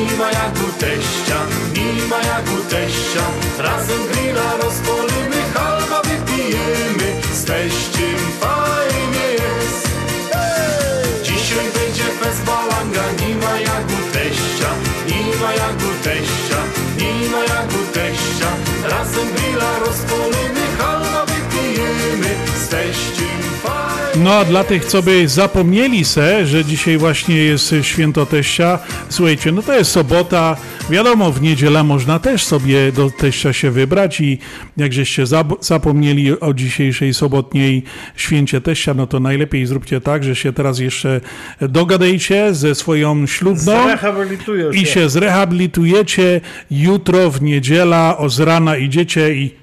nie 0.00 0.16
ma 0.16 0.30
jak 0.30 0.54
u 0.68 0.80
teścia, 0.80 1.38
nie 1.74 2.06
ma 2.08 2.16
jak 2.16 2.44
u 2.58 2.70
teścia. 2.70 3.24
Razem 3.58 4.06
grilla 4.12 4.56
rozpolimy, 4.62 5.42
halba 5.54 6.02
wypijemy, 6.02 7.22
z 7.32 7.44
teściem 7.44 7.99
No 24.22 24.34
a 24.34 24.44
dla 24.44 24.64
tych, 24.64 24.84
co 24.84 25.02
by 25.02 25.28
zapomnieli 25.28 26.04
se, 26.04 26.46
że 26.46 26.64
dzisiaj 26.64 26.98
właśnie 26.98 27.36
jest 27.36 27.74
święto 27.82 28.26
teścia, 28.26 28.78
słuchajcie, 29.08 29.52
no 29.52 29.62
to 29.62 29.74
jest 29.74 29.90
sobota, 29.90 30.56
wiadomo, 30.90 31.32
w 31.32 31.42
niedzielę 31.42 31.82
można 31.82 32.18
też 32.18 32.44
sobie 32.44 32.92
do 32.92 33.10
teścia 33.10 33.52
się 33.52 33.70
wybrać 33.70 34.20
i 34.20 34.38
jak 34.76 34.92
żeście 34.92 35.24
zapomnieli 35.60 36.40
o 36.40 36.54
dzisiejszej 36.54 37.14
sobotniej 37.14 37.82
święcie 38.16 38.60
teścia, 38.60 38.94
no 38.94 39.06
to 39.06 39.20
najlepiej 39.20 39.66
zróbcie 39.66 40.00
tak, 40.00 40.24
że 40.24 40.36
się 40.36 40.52
teraz 40.52 40.78
jeszcze 40.78 41.20
dogadajcie 41.60 42.54
ze 42.54 42.74
swoją 42.74 43.26
ślubną 43.26 43.72
i 44.72 44.86
się 44.86 45.08
zrehabilitujecie, 45.08 46.40
jutro 46.70 47.30
w 47.30 47.42
niedziela 47.42 48.18
o 48.18 48.28
z 48.28 48.40
rana 48.40 48.76
idziecie 48.76 49.34
i 49.34 49.59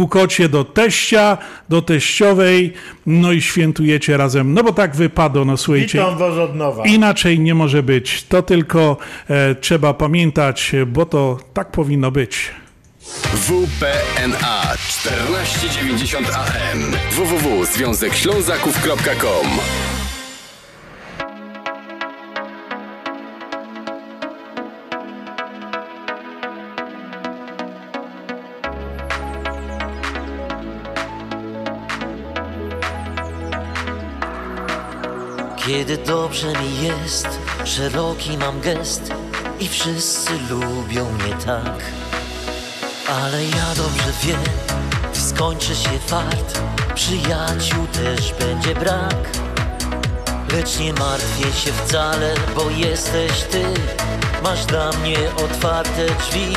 pukocie 0.00 0.48
do 0.48 0.64
teścia, 0.64 1.38
do 1.68 1.82
teściowej, 1.82 2.72
no 3.06 3.32
i 3.32 3.42
świętujecie 3.42 4.16
razem. 4.16 4.54
No 4.54 4.64
bo 4.64 4.72
tak 4.72 4.96
wypadło, 4.96 5.44
no 5.44 5.56
słuchajcie. 5.56 5.98
Witam 5.98 6.18
was 6.18 6.38
od 6.38 6.56
nowa. 6.56 6.84
Inaczej 6.84 7.40
nie 7.40 7.54
może 7.54 7.82
być. 7.82 8.24
To 8.24 8.42
tylko 8.42 8.96
e, 9.28 9.54
trzeba 9.54 9.94
pamiętać, 9.94 10.72
bo 10.86 11.06
to 11.06 11.38
tak 11.54 11.70
powinno 11.70 12.10
być. 12.10 12.50
WPNA 13.34 14.62
1490 14.86 16.28
AM 16.34 16.92
www.związekślązaków.com 17.10 19.46
Kiedy 35.70 35.96
dobrze 35.98 36.52
mi 36.52 36.86
jest, 36.86 37.28
szeroki 37.64 38.38
mam 38.38 38.60
gest 38.60 39.12
i 39.60 39.68
wszyscy 39.68 40.30
lubią 40.50 41.12
mnie 41.12 41.34
tak. 41.46 41.82
Ale 43.08 43.44
ja 43.44 43.74
dobrze 43.76 44.12
wiem, 44.22 44.44
skończy 45.12 45.76
się 45.76 45.98
fart, 46.06 46.60
przyjaciół 46.94 47.86
też 47.86 48.32
będzie 48.32 48.74
brak. 48.74 49.30
Lecz 50.52 50.78
nie 50.78 50.92
martwię 50.92 51.52
się 51.52 51.72
wcale, 51.72 52.34
bo 52.54 52.70
jesteś 52.70 53.42
ty, 53.42 53.64
masz 54.42 54.66
dla 54.66 54.92
mnie 54.92 55.18
otwarte 55.36 56.06
drzwi. 56.06 56.52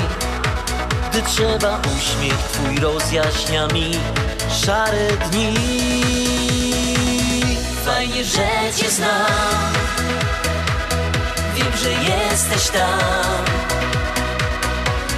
Gdy 1.09 1.21
trzeba, 1.21 1.81
uśmiech 1.97 2.37
twój 2.37 2.77
rozjaśnia 2.77 3.67
mi 3.67 3.91
szare 4.65 5.07
dni. 5.31 6.22
Fajnie, 8.03 8.23
że 8.23 8.73
cię 8.77 8.91
znam. 8.91 9.73
Wiem, 11.55 11.73
że 11.83 11.89
jesteś 11.91 12.69
tam. 12.69 13.45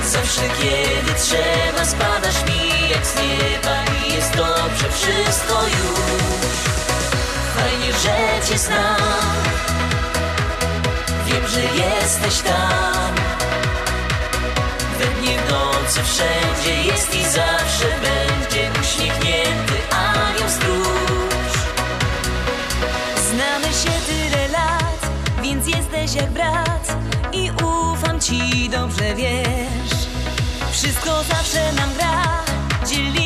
Zawsze 0.03 0.41
kiedy 0.41 1.13
trzeba 1.19 1.85
spadasz 1.85 2.45
mi 2.45 2.89
jak 2.89 3.05
z 3.05 3.15
nieba 3.15 3.75
I 4.07 4.13
jest 4.13 4.35
dobrze 4.35 4.91
wszystko 4.91 5.63
już. 5.63 6.57
Fajnie, 7.55 7.93
że 8.03 8.47
cię 8.49 8.57
znam. 8.57 9.35
Wiem, 11.25 11.47
że 11.47 11.61
jesteś 11.61 12.41
tam. 12.41 13.15
We 14.99 15.05
dnie 15.05 15.37
w 15.39 15.51
nocy 15.51 15.99
wszędzie 16.03 16.83
jest 16.83 17.15
i 17.15 17.23
zawsze 17.23 17.87
będzie 18.01 18.71
Uśmiechnięty 18.81 19.73
anioł 19.91 20.49
stróż 20.49 20.84
Znamy 23.65 23.77
się 23.77 24.05
tyle 24.05 24.47
lat, 24.47 25.11
więc 25.43 25.67
jesteś 25.67 26.13
jak 26.15 26.31
brat 26.31 26.97
i 27.33 27.51
ufam 27.51 28.19
ci, 28.19 28.69
dobrze 28.69 29.15
wiesz. 29.15 30.07
Wszystko 30.71 31.23
zawsze 31.23 31.73
nam 31.73 31.89
gra, 31.93 32.43
dzielimy 32.87 33.24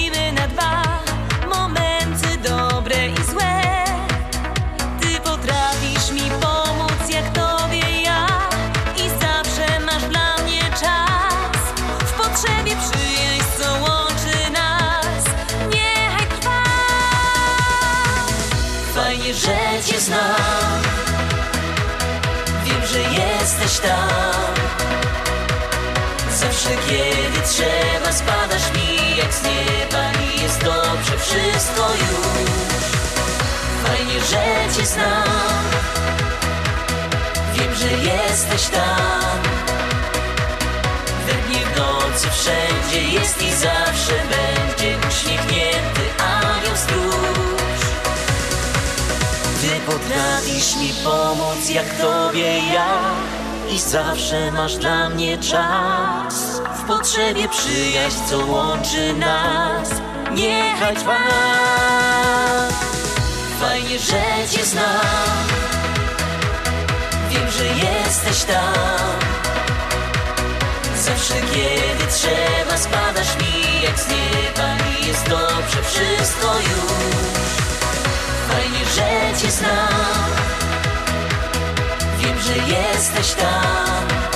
Zawsze 26.59 26.77
kiedy 26.89 27.47
trzeba 27.47 28.13
spadasz 28.13 28.71
mi 28.73 29.17
jak 29.17 29.33
z 29.33 29.43
nieba 29.43 30.11
I 30.11 30.41
jest 30.41 30.63
dobrze 30.63 31.17
wszystko 31.17 31.89
już. 31.93 32.83
Fajnie, 33.83 34.19
że 34.19 34.75
cię 34.77 34.85
znam. 34.85 35.63
Wiem, 37.53 37.75
że 37.75 37.91
jesteś 37.91 38.67
tam. 38.67 39.39
We 41.27 41.33
dnie, 41.33 41.65
w 41.65 41.77
nocy, 41.77 42.27
wszędzie 42.31 43.09
jest 43.09 43.41
i 43.41 43.51
zawsze 43.53 44.13
będzie 44.13 44.97
Uśmiechnięty 45.09 46.01
anioł 46.17 46.75
stróż. 46.75 47.81
Ty 49.61 49.91
potrafisz 49.91 50.75
mi 50.75 50.93
pomóc 51.03 51.69
jak 51.69 51.97
tobie 51.97 52.59
ja 52.73 52.99
I 53.71 53.79
zawsze 53.79 54.51
masz 54.51 54.77
dla 54.77 55.09
mnie 55.09 55.37
czas 55.37 56.48
potrzebie 56.89 57.49
przyjaźń, 57.49 58.17
co 58.29 58.45
łączy 58.45 59.13
nas. 59.13 59.89
Niechaj 60.31 60.95
trwa 60.95 61.17
Fajnie, 63.59 63.99
że 63.99 64.47
cię 64.51 64.65
znam. 64.65 65.47
Wiem, 67.29 67.49
że 67.51 67.65
jesteś 67.65 68.43
tam. 68.43 69.19
Zawsze 70.95 71.33
kiedy 71.33 72.11
trzeba 72.11 72.77
spadasz 72.77 73.35
mi 73.35 73.81
jak 73.83 73.99
z 73.99 74.07
nieba 74.07 74.75
I 75.01 75.07
jest 75.07 75.29
dobrze 75.29 75.83
wszystko 75.83 76.47
już. 76.57 77.33
Fajnie, 78.49 78.85
że 78.95 79.41
cię 79.41 79.51
znam. 79.51 80.29
Wiem, 82.19 82.39
że 82.39 82.73
jesteś 82.73 83.33
tam 83.33 84.28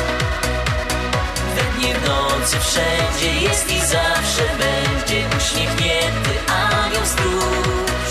w 1.91 2.07
nocy, 2.07 2.57
wszędzie 2.59 3.39
jest 3.41 3.71
i 3.71 3.79
zawsze 3.79 4.43
będzie 4.57 5.27
Uśmiechnięty 5.37 6.31
anioł 6.47 7.05
stróż. 7.05 8.09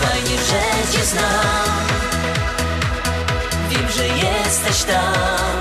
Fajnie, 0.00 0.36
że 0.48 0.92
cię 0.92 1.04
znam. 1.04 1.86
Wiem, 3.70 3.90
że 3.96 4.06
jesteś 4.08 4.82
tam. 4.82 5.58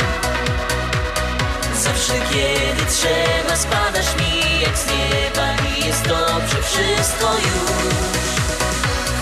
Zawsze 1.76 2.14
kiedy 2.14 2.92
trzeba 2.92 3.56
spadasz 3.56 4.16
mi 4.16 4.62
jak 4.62 4.78
z 4.78 4.86
nieba 4.86 5.48
I 5.76 5.88
jest 5.88 6.08
dobrze 6.08 6.62
wszystko 6.64 7.34
już. 7.34 8.28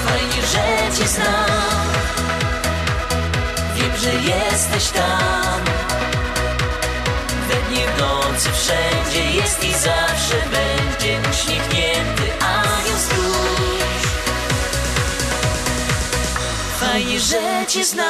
Fajnie, 0.06 0.48
że 0.52 0.98
cię 0.98 1.08
znam. 1.08 1.88
Wiem, 3.76 3.98
że 3.98 4.14
jesteś 4.14 4.90
tam 4.90 5.89
nocy, 8.40 8.52
wszędzie 8.52 9.32
jest 9.32 9.64
i 9.64 9.74
zawsze 9.74 10.36
będzie 10.52 11.20
Uśmiechnięty 11.32 12.24
anioł 12.40 12.98
stróż 12.98 14.04
Fajnie, 16.80 17.20
że 17.20 17.66
cię 17.68 17.86
znam 17.86 18.10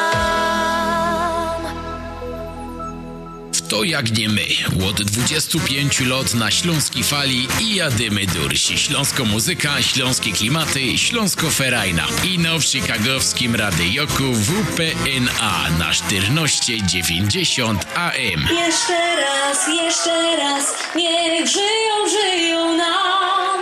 To 3.69 3.83
jak 3.83 4.17
nie 4.17 4.29
my. 4.29 4.45
Od 4.89 5.01
25 5.01 5.99
lat 5.99 6.33
na 6.33 6.51
śląskiej 6.51 7.03
fali 7.03 7.47
i 7.61 7.75
jadymy 7.75 8.25
dursi. 8.25 8.77
Śląsko 8.77 9.25
muzyka, 9.25 9.81
śląskie 9.81 10.31
klimaty, 10.31 10.97
śląsko 10.97 11.49
ferajna. 11.49 12.07
I 12.23 12.37
w 12.59 12.63
chicagowskim 12.63 13.55
radioku 13.55 14.33
WPNA 14.33 15.69
na 15.79 15.91
1490 16.09 17.85
AM. 17.95 18.47
Jeszcze 18.65 19.15
raz, 19.15 19.67
jeszcze 19.67 20.37
raz, 20.37 20.73
niech 20.95 21.47
żyją, 21.47 22.09
żyją 22.09 22.77
nam, 22.77 23.59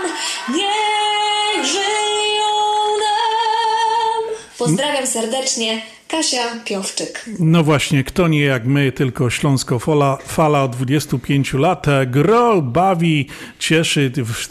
niech 0.49 1.65
żyją 1.65 2.51
nam. 2.99 4.35
Pozdrawiam 4.57 5.07
serdecznie, 5.07 5.81
Kasia 6.07 6.59
Piowczyk. 6.65 7.25
No 7.39 7.63
właśnie, 7.63 8.03
kto 8.03 8.27
nie 8.27 8.41
jak 8.41 8.65
my, 8.65 8.91
tylko 8.91 9.29
Śląsko 9.29 9.79
Fala, 9.79 10.17
fala 10.25 10.63
od 10.63 10.75
25 10.75 11.53
lat. 11.53 11.85
Gro, 12.07 12.61
bawi, 12.61 13.27
cieszy 13.59 14.11
w, 14.15 14.47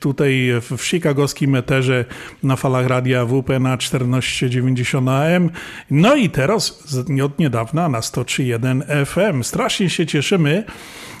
tutaj 0.00 0.52
w 0.76 0.82
chicagowskim 0.82 1.54
eterze 1.54 2.04
na 2.42 2.56
falach 2.56 2.86
radia 2.86 3.26
WP 3.26 3.60
na 3.60 3.76
1490 3.76 5.08
AM. 5.08 5.50
No 5.90 6.14
i 6.14 6.30
teraz 6.30 6.82
od 7.24 7.38
niedawna 7.38 7.88
na 7.88 8.00
103.1 8.00 9.06
FM. 9.06 9.44
Strasznie 9.44 9.90
się 9.90 10.06
cieszymy. 10.06 10.64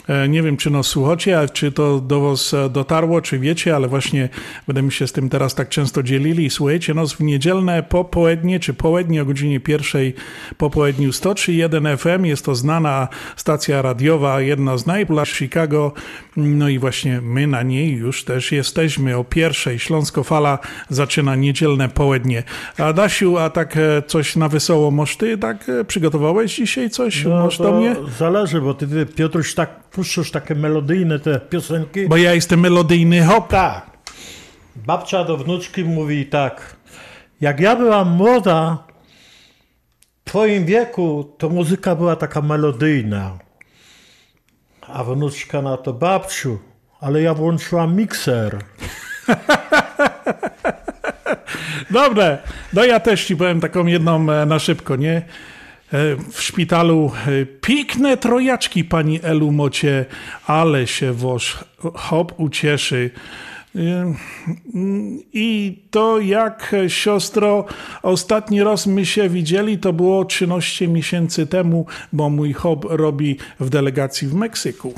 E, 0.08 0.28
Nie 0.28 0.42
wiem, 0.42 0.56
czy 0.56 0.70
nas 0.70 0.86
słuchacie, 0.86 1.38
a 1.38 1.48
czy 1.48 1.72
to 1.72 2.00
do 2.00 2.20
Was 2.20 2.54
e, 2.54 2.70
dotarło, 2.70 3.20
czy 3.20 3.38
wiecie, 3.38 3.76
ale 3.76 3.88
właśnie 3.88 4.28
będziemy 4.66 4.90
się 4.90 5.06
z 5.06 5.12
tym 5.12 5.28
teraz 5.28 5.54
tak 5.54 5.68
często 5.68 6.02
dzielili. 6.02 6.50
Słuchajcie 6.50 6.94
nas 6.94 7.12
w 7.12 7.20
niedzielne 7.20 7.82
popołudnie, 7.82 8.60
czy 8.60 8.74
południe 8.74 9.22
o 9.22 9.24
godzinie 9.24 9.60
pierwszej 9.60 10.14
po 10.56 10.70
południu 10.70 11.10
103.1 11.10 11.96
FM. 11.96 12.24
Jest 12.24 12.44
to 12.44 12.54
znana 12.54 13.08
stacja 13.36 13.82
radiowa, 13.82 14.40
jedna 14.40 14.78
z 14.78 14.86
najpopularniejszych 14.86 15.36
w 15.36 15.38
Chicago. 15.38 15.92
No 16.36 16.68
i 16.68 16.78
właśnie 16.78 17.20
my 17.20 17.46
na 17.46 17.62
niej 17.62 17.92
już 17.92 18.24
też 18.24 18.52
jesteśmy. 18.52 19.16
O 19.16 19.24
pierwszej 19.24 19.78
Śląsko 19.78 20.24
Fala 20.24 20.58
zaczyna 20.88 21.36
niedzielne 21.36 21.88
południe. 21.88 22.42
Adasiu, 22.78 23.38
a 23.38 23.50
tak 23.50 23.76
e, 23.76 24.02
coś 24.06 24.36
na 24.36 24.48
wesoło, 24.48 24.90
może 24.90 25.16
ty 25.16 25.38
tak 25.38 25.68
e, 25.68 25.84
przygotowałeś 25.84 26.56
dzisiaj 26.56 26.90
coś? 26.90 27.24
No, 27.24 27.30
Może 27.42 27.62
do 27.62 27.72
mnie? 27.72 27.96
Zależy, 28.18 28.60
bo 28.60 28.74
ty, 28.74 28.86
ty 28.88 29.06
Piotruś, 29.06 29.54
tak 29.54 29.80
puszczasz 29.82 30.30
takie 30.30 30.54
melodyjne 30.54 31.18
te 31.18 31.40
piosenki. 31.40 32.08
Bo 32.08 32.16
ja 32.16 32.34
jestem 32.34 32.60
melodyjny 32.60 33.22
hop. 33.22 33.48
Tak. 33.48 33.90
Babcia 34.76 35.24
do 35.24 35.36
wnuczki 35.36 35.84
mówi 35.84 36.26
tak. 36.26 36.76
Jak 37.40 37.60
ja 37.60 37.76
byłam 37.76 38.10
młoda, 38.10 38.84
w 40.24 40.28
twoim 40.28 40.64
wieku, 40.64 41.34
to 41.38 41.48
muzyka 41.48 41.94
była 41.94 42.16
taka 42.16 42.42
melodyjna. 42.42 43.38
A 44.88 45.04
wnuczka 45.04 45.62
na 45.62 45.76
to, 45.76 45.92
babciu, 45.92 46.58
ale 47.00 47.22
ja 47.22 47.34
włączyłam 47.34 47.96
mikser. 47.96 48.58
Dobre, 51.90 52.38
no 52.72 52.84
ja 52.84 53.00
też 53.00 53.24
ci 53.24 53.36
powiem 53.36 53.60
taką 53.60 53.86
jedną 53.86 54.32
e, 54.32 54.46
na 54.46 54.58
szybko, 54.58 54.96
nie? 54.96 55.16
E, 55.16 55.22
W 56.32 56.42
szpitalu 56.42 57.12
e, 57.26 57.46
piękne 57.46 58.16
trojaczki 58.16 58.84
pani 58.84 59.20
Elu 59.22 59.52
mocie, 59.52 60.04
ale 60.46 60.86
się 60.86 61.12
woż 61.12 61.64
hop 61.94 62.32
ucieszy. 62.36 63.10
I 65.32 65.78
to 65.90 66.20
jak 66.20 66.74
siostro, 66.88 67.64
ostatni 68.02 68.62
raz 68.62 68.86
my 68.86 69.06
się 69.06 69.28
widzieli, 69.28 69.78
to 69.78 69.92
było 69.92 70.24
13 70.24 70.88
miesięcy 70.88 71.46
temu, 71.46 71.86
bo 72.12 72.30
mój 72.30 72.52
hop 72.52 72.86
robi 72.88 73.36
w 73.60 73.70
delegacji 73.70 74.28
w 74.28 74.34
Meksyku. 74.34 74.94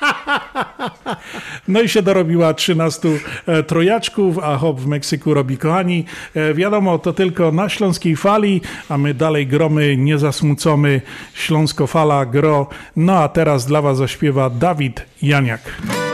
No 1.68 1.80
i 1.80 1.88
się 1.88 2.02
dorobiła 2.02 2.54
13 2.54 3.08
e, 3.46 3.62
trojaczków, 3.62 4.38
a 4.38 4.56
hop 4.56 4.80
w 4.80 4.86
Meksyku 4.86 5.34
robi 5.34 5.58
kochani. 5.58 6.04
E, 6.34 6.54
wiadomo, 6.54 6.98
to 6.98 7.12
tylko 7.12 7.52
na 7.52 7.68
śląskiej 7.68 8.16
fali, 8.16 8.60
a 8.88 8.98
my 8.98 9.14
dalej 9.14 9.46
gromy, 9.46 9.96
nie 9.96 10.18
zasmucony. 10.18 11.00
Śląsko 11.34 11.86
fala, 11.86 12.26
gro. 12.26 12.68
No 12.96 13.18
a 13.18 13.28
teraz 13.28 13.66
dla 13.66 13.82
was 13.82 13.98
zaśpiewa 13.98 14.50
Dawid 14.50 15.06
Janiak. 15.22 16.05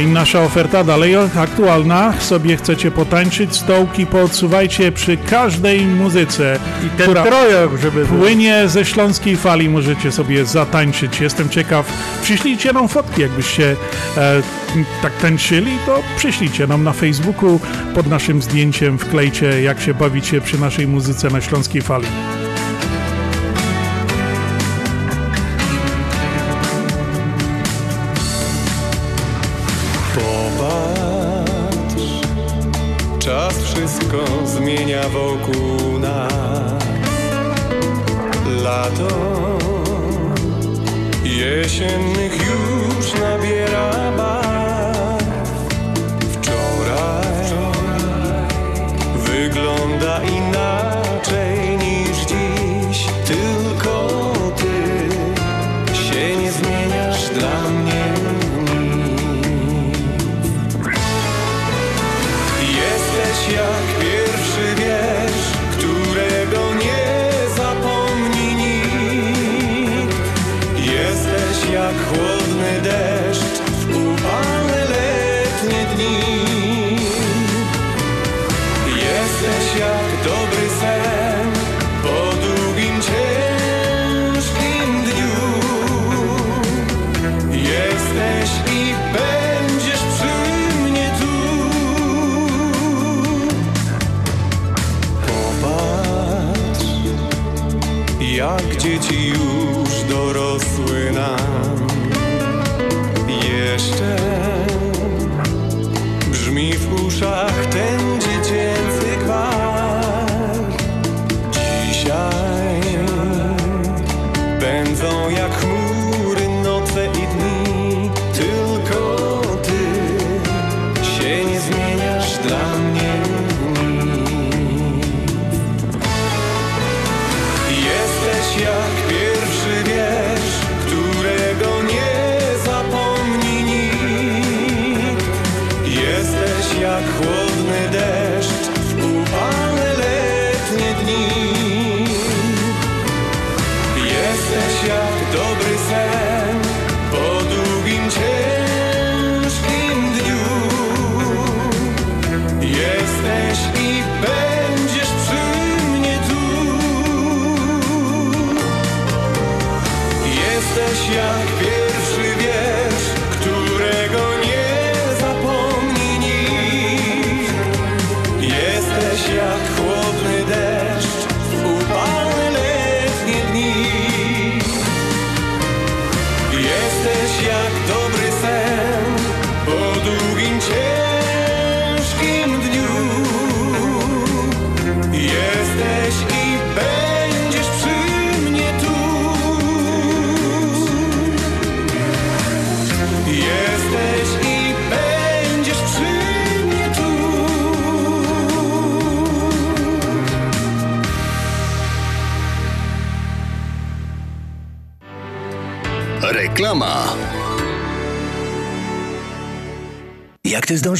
I 0.00 0.06
nasza 0.06 0.42
oferta 0.42 0.84
dalej 0.84 1.14
aktualna. 1.36 2.12
Sobie 2.20 2.56
chcecie 2.56 2.90
potańczyć, 2.90 3.56
stołki 3.56 4.06
poodsuwajcie 4.06 4.92
przy 4.92 5.16
każdej 5.16 5.86
muzyce, 5.86 6.58
I 6.86 6.90
ten 6.98 7.06
trojak, 7.14 7.70
żeby 7.82 8.06
był. 8.06 8.18
płynie 8.18 8.68
ze 8.68 8.84
śląskiej 8.84 9.36
fali, 9.36 9.68
możecie 9.68 10.12
sobie 10.12 10.44
zatańczyć. 10.44 11.20
Jestem 11.20 11.48
ciekaw. 11.48 11.92
Przyślijcie 12.22 12.72
nam 12.72 12.88
fotki, 12.88 13.20
jakbyście 13.20 13.76
e, 14.16 14.42
tak 15.02 15.16
tańczyli, 15.16 15.72
to 15.86 16.02
przyślijcie 16.16 16.66
nam 16.66 16.84
na 16.84 16.92
Facebooku 16.92 17.60
pod 17.94 18.06
naszym 18.06 18.42
zdjęciem, 18.42 18.98
wklejcie 18.98 19.62
jak 19.62 19.80
się 19.80 19.94
bawicie 19.94 20.40
przy 20.40 20.60
naszej 20.60 20.86
muzyce 20.86 21.30
na 21.30 21.40
śląskiej 21.40 21.82
fali. 21.82 22.06
Wszystko 33.86 34.46
zmienia 34.46 35.08
wokół 35.08 35.98
nas. 35.98 36.84
Lato 38.62 39.08
jesiennych 41.24 42.32
już 42.32 43.20
nabiera 43.20 44.01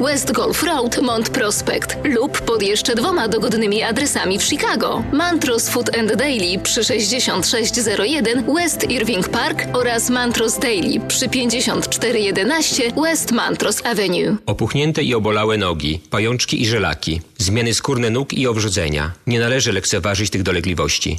West 0.00 0.32
Golf 0.32 0.62
Road, 0.62 1.02
Mont 1.02 1.30
Prospect 1.30 1.96
lub 2.04 2.40
pod 2.40 2.62
jeszcze 2.62 2.94
dwoma 2.94 3.28
dogodnymi 3.28 3.82
adresami 3.82 4.38
w 4.38 4.42
Chicago. 4.42 5.02
Mantros 5.12 5.68
Food 5.68 5.96
and 5.98 6.14
Daily 6.14 6.58
przy 6.62 6.84
6601 6.84 8.54
West 8.54 8.90
Irving 8.90 9.28
Park 9.28 9.64
oraz 9.72 10.10
Mantros 10.10 10.58
Daily 10.58 11.00
przy 11.08 11.28
5411 11.28 12.82
West 13.02 13.32
Mantros 13.32 13.86
Avenue. 13.86 14.36
Opuchnięte 14.46 15.02
i 15.02 15.14
obolałe 15.14 15.58
nogi, 15.58 16.00
pajączki 16.10 16.62
i 16.62 16.66
żelaki, 16.66 17.20
zmiany 17.38 17.74
skórne 17.74 18.10
nóg 18.10 18.32
i 18.32 18.46
owrzodzenia. 18.46 19.10
Nie 19.26 19.40
należy 19.40 19.72
lekceważyć 19.72 20.30
tych 20.30 20.42
dolegliwości. 20.42 21.18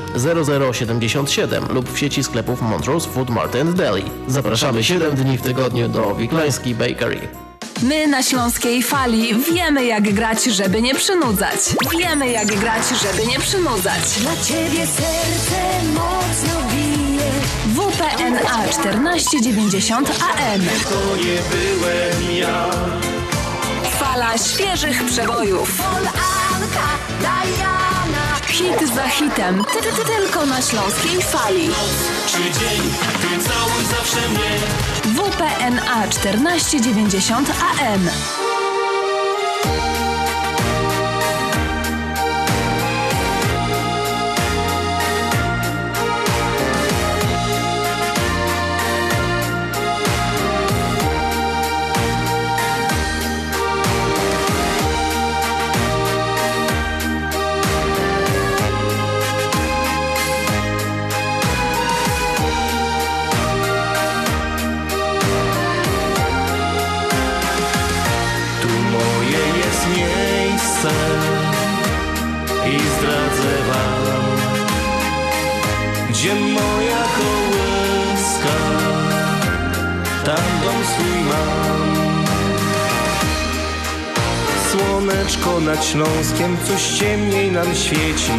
0077 0.15 1.65
lub 1.69 1.93
w 1.93 1.99
sieci 1.99 2.23
sklepów 2.23 2.61
Montrose 2.61 3.09
Food 3.09 3.29
Mart 3.29 3.55
and 3.55 3.71
Deli. 3.75 4.03
Zapraszamy 4.27 4.83
7 4.83 5.15
dni 5.15 5.37
w 5.37 5.41
tygodniu 5.41 5.89
do 5.89 6.15
Wiklański 6.15 6.75
Bakery. 6.75 7.27
My 7.83 8.07
na 8.07 8.23
Śląskiej 8.23 8.83
Fali 8.83 9.35
wiemy 9.53 9.85
jak 9.85 10.13
grać, 10.13 10.43
żeby 10.43 10.81
nie 10.81 10.95
przynudzać. 10.95 11.59
Wiemy 11.99 12.31
jak 12.31 12.47
grać, 12.47 12.83
żeby 13.01 13.27
nie 13.27 13.39
przynudzać. 13.39 14.01
Dla 14.19 14.35
ciebie 14.35 14.87
serce 14.87 15.83
mocno 15.93 16.61
bije. 16.71 17.31
WPNA 17.75 18.67
1490 18.67 20.09
AM. 20.09 20.61
To 20.83 21.15
nie 21.15 21.39
byłem 21.51 22.37
ja. 22.37 22.69
Fala 23.99 24.37
świeżych 24.37 25.05
przebojów. 25.05 25.81
Anka, 26.55 26.87
Diana. 27.19 27.80
Hit 28.61 28.93
za 28.95 29.07
hitem. 29.09 29.63
Ty, 29.73 29.81
ty, 29.81 29.91
ty, 29.91 30.05
tylko 30.05 30.45
na 30.45 30.61
Śląskiej 30.61 31.21
Fali. 31.21 31.69
Czy 32.27 32.37
dzień, 32.37 32.81
ty 33.21 33.49
całuj 33.49 33.85
zawsze 33.85 34.29
mnie. 34.29 34.51
WPNA 35.05 36.07
1490 36.07 37.49
AM. 37.49 38.09
Słoneczko 85.01 85.59
nad 85.59 85.85
Śląskiem, 85.85 86.57
coś 86.67 86.83
ciemniej 86.83 87.51
nam 87.51 87.75
świeci. 87.75 88.31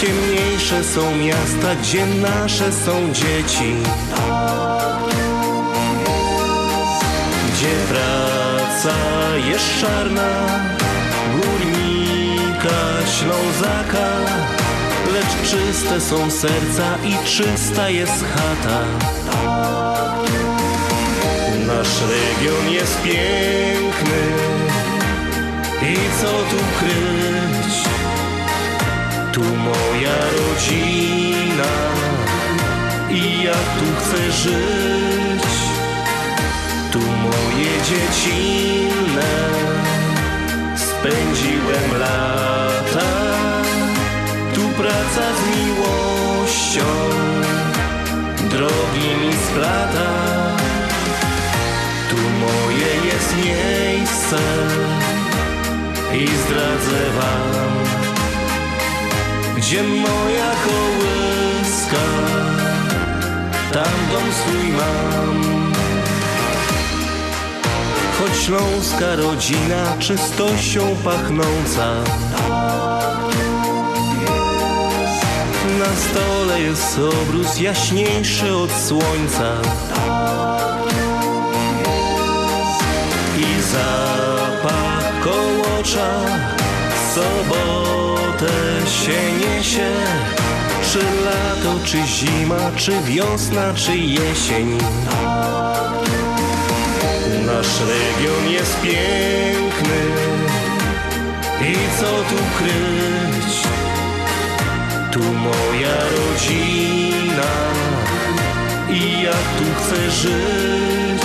Ciemniejsze 0.00 0.84
są 0.84 1.16
miasta, 1.16 1.74
gdzie 1.82 2.06
nasze 2.06 2.72
są 2.72 3.12
dzieci. 3.12 3.74
Gdzie 7.48 7.74
praca 7.88 8.96
jest 9.50 9.80
czarna, 9.80 10.46
górnika, 11.32 12.78
ślązaka, 13.18 14.08
lecz 15.12 15.50
czyste 15.50 16.00
są 16.00 16.30
serca 16.30 16.96
i 17.04 17.28
czysta 17.28 17.90
jest 17.90 18.24
chata. 18.34 18.84
Nasz 21.80 22.00
region 22.00 22.72
jest 22.72 23.02
piękny 23.02 24.22
i 25.82 25.96
co 26.20 26.26
tu 26.26 26.56
kryć? 26.78 27.74
Tu 29.32 29.40
moja 29.40 30.16
rodzina 30.38 31.72
i 33.10 33.44
ja 33.44 33.52
tu 33.52 33.86
chcę 33.98 34.32
żyć. 34.32 35.44
Tu 36.92 36.98
moje 36.98 37.72
dziecinne 37.88 39.32
spędziłem 40.76 42.00
lata. 42.00 43.10
Tu 44.54 44.60
praca 44.60 45.24
z 45.36 45.56
miłością 45.56 46.84
drogi 48.50 49.26
mi 49.26 49.32
splata. 49.32 50.69
Moje 52.40 53.06
jest 53.12 53.36
miejsce 53.36 54.38
i 56.14 56.26
zdradzę 56.26 57.10
wam, 57.16 57.72
gdzie 59.56 59.82
moja 59.82 60.50
kołyska, 60.64 62.06
tam 63.72 63.92
dom 64.12 64.32
swój 64.32 64.72
mam. 64.72 65.50
Choć 68.18 68.42
śląska 68.42 69.16
rodzina 69.16 69.96
czystością 69.98 70.96
pachnąca, 71.04 71.94
na 75.78 75.96
stole 75.96 76.60
jest 76.60 76.98
obrus 76.98 77.60
jaśniejszy 77.60 78.54
od 78.54 78.70
słońca. 78.72 79.56
W 85.80 87.14
sobotę 87.14 88.52
się 88.86 89.32
niesie. 89.32 89.90
Czy 90.92 90.98
lato, 90.98 91.78
czy 91.84 91.98
zima, 92.06 92.70
czy 92.76 92.92
wiosna, 93.00 93.74
czy 93.74 93.96
jesień. 93.96 94.78
Nasz 97.46 97.80
region 97.80 98.52
jest 98.52 98.80
piękny 98.80 100.00
i 101.60 101.74
co 102.00 102.06
tu 102.06 102.42
kryć? 102.58 103.62
Tu 105.12 105.20
moja 105.20 105.96
rodzina 105.96 107.52
i 108.90 109.22
ja 109.22 109.32
tu 109.32 109.64
chcę 109.78 110.10
żyć. 110.10 111.22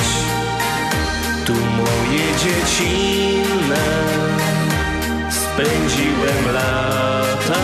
Tu 1.46 1.54
moje 1.54 2.26
dziecinne 2.38 4.25
spędziłem 5.56 6.54
lata. 6.54 7.62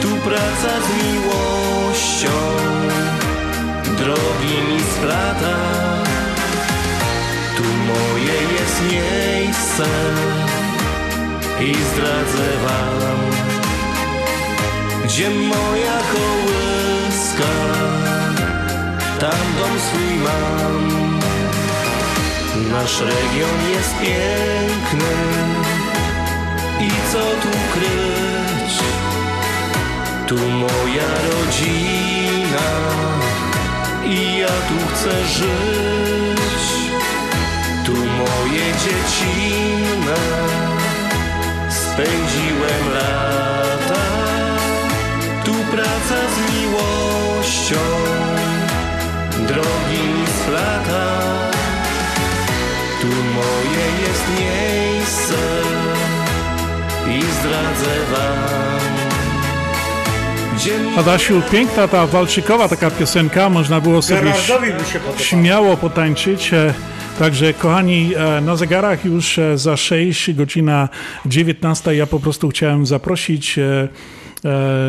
Tu 0.00 0.08
praca 0.08 0.72
z 0.84 0.88
miłością 1.04 2.36
drogi 3.98 4.56
mi 4.68 4.80
splata. 4.80 5.56
Tu 7.56 7.62
moje 7.88 8.38
jest 8.58 8.82
miejsce 8.92 9.84
i 11.60 11.74
zdradzę 11.74 12.48
wam, 12.64 13.18
gdzie 15.04 15.30
moja 15.30 15.98
kołyska, 16.12 17.54
tam 19.20 19.40
dom 19.58 19.80
swój 19.80 20.18
mam. 20.24 21.18
Nasz 22.72 23.00
region 23.00 23.70
jest 23.70 23.94
piękny 23.98 25.77
i 26.80 26.90
co 27.12 27.18
tu 27.42 27.58
kryć? 27.72 28.74
Tu 30.26 30.36
moja 30.36 31.08
rodzina 31.30 32.68
i 34.04 34.38
ja 34.38 34.54
tu 34.68 34.76
chcę 34.92 35.24
żyć. 35.26 36.64
Tu 37.86 37.92
moje 37.92 38.66
dziecinne 38.82 40.20
spędziłem 41.70 42.84
lata. 42.94 44.04
Tu 45.44 45.54
praca 45.72 46.18
z 46.34 46.36
miłością 46.52 47.84
drogi 49.48 50.02
mi 50.14 50.26
splata. 50.26 51.06
Tu 53.00 53.06
moje 53.06 53.84
jest 54.04 54.24
miejsce 54.40 55.36
i 57.08 57.22
zdradzę 57.22 57.94
wam, 58.12 58.38
gdzie 60.56 61.00
Adasiu, 61.00 61.42
piękna 61.52 61.88
ta 61.88 62.06
walczykowa 62.06 62.68
taka 62.68 62.90
piosenka, 62.90 63.50
można 63.50 63.80
było 63.80 64.02
sobie 64.02 64.32
śmiało 65.18 65.76
potańczyć. 65.76 66.54
E, 66.54 66.74
Także 67.18 67.54
kochani, 67.54 68.12
e, 68.16 68.40
na 68.40 68.56
zegarach 68.56 69.04
już 69.04 69.38
e, 69.38 69.58
za 69.58 69.76
6, 69.76 70.32
godzina 70.32 70.88
19. 71.26 71.94
Ja 71.94 72.06
po 72.06 72.20
prostu 72.20 72.48
chciałem 72.48 72.86
zaprosić 72.86 73.58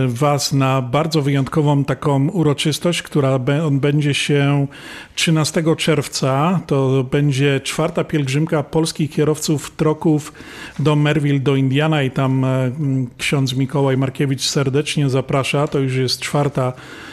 Was 0.07 0.53
na 0.53 0.81
bardzo 0.81 1.21
wyjątkową 1.21 1.83
taką 1.83 2.29
uroczystość, 2.29 3.01
która 3.01 3.39
odbędzie 3.65 4.13
się 4.13 4.67
13 5.15 5.63
czerwca. 5.77 6.59
To 6.67 7.03
będzie 7.03 7.59
czwarta 7.59 8.03
pielgrzymka 8.03 8.63
polskich 8.63 9.11
kierowców 9.11 9.71
troków 9.75 10.33
do 10.79 10.95
Merville, 10.95 11.39
do 11.39 11.55
Indiana 11.55 12.03
i 12.03 12.11
tam 12.11 12.45
e, 12.45 12.71
ksiądz 13.17 13.55
Mikołaj 13.55 13.97
Markiewicz 13.97 14.41
serdecznie 14.41 15.09
zaprasza. 15.09 15.67
To 15.67 15.79
już 15.79 15.95
jest 15.95 16.19
czwarta 16.19 16.67
e, 16.67 17.08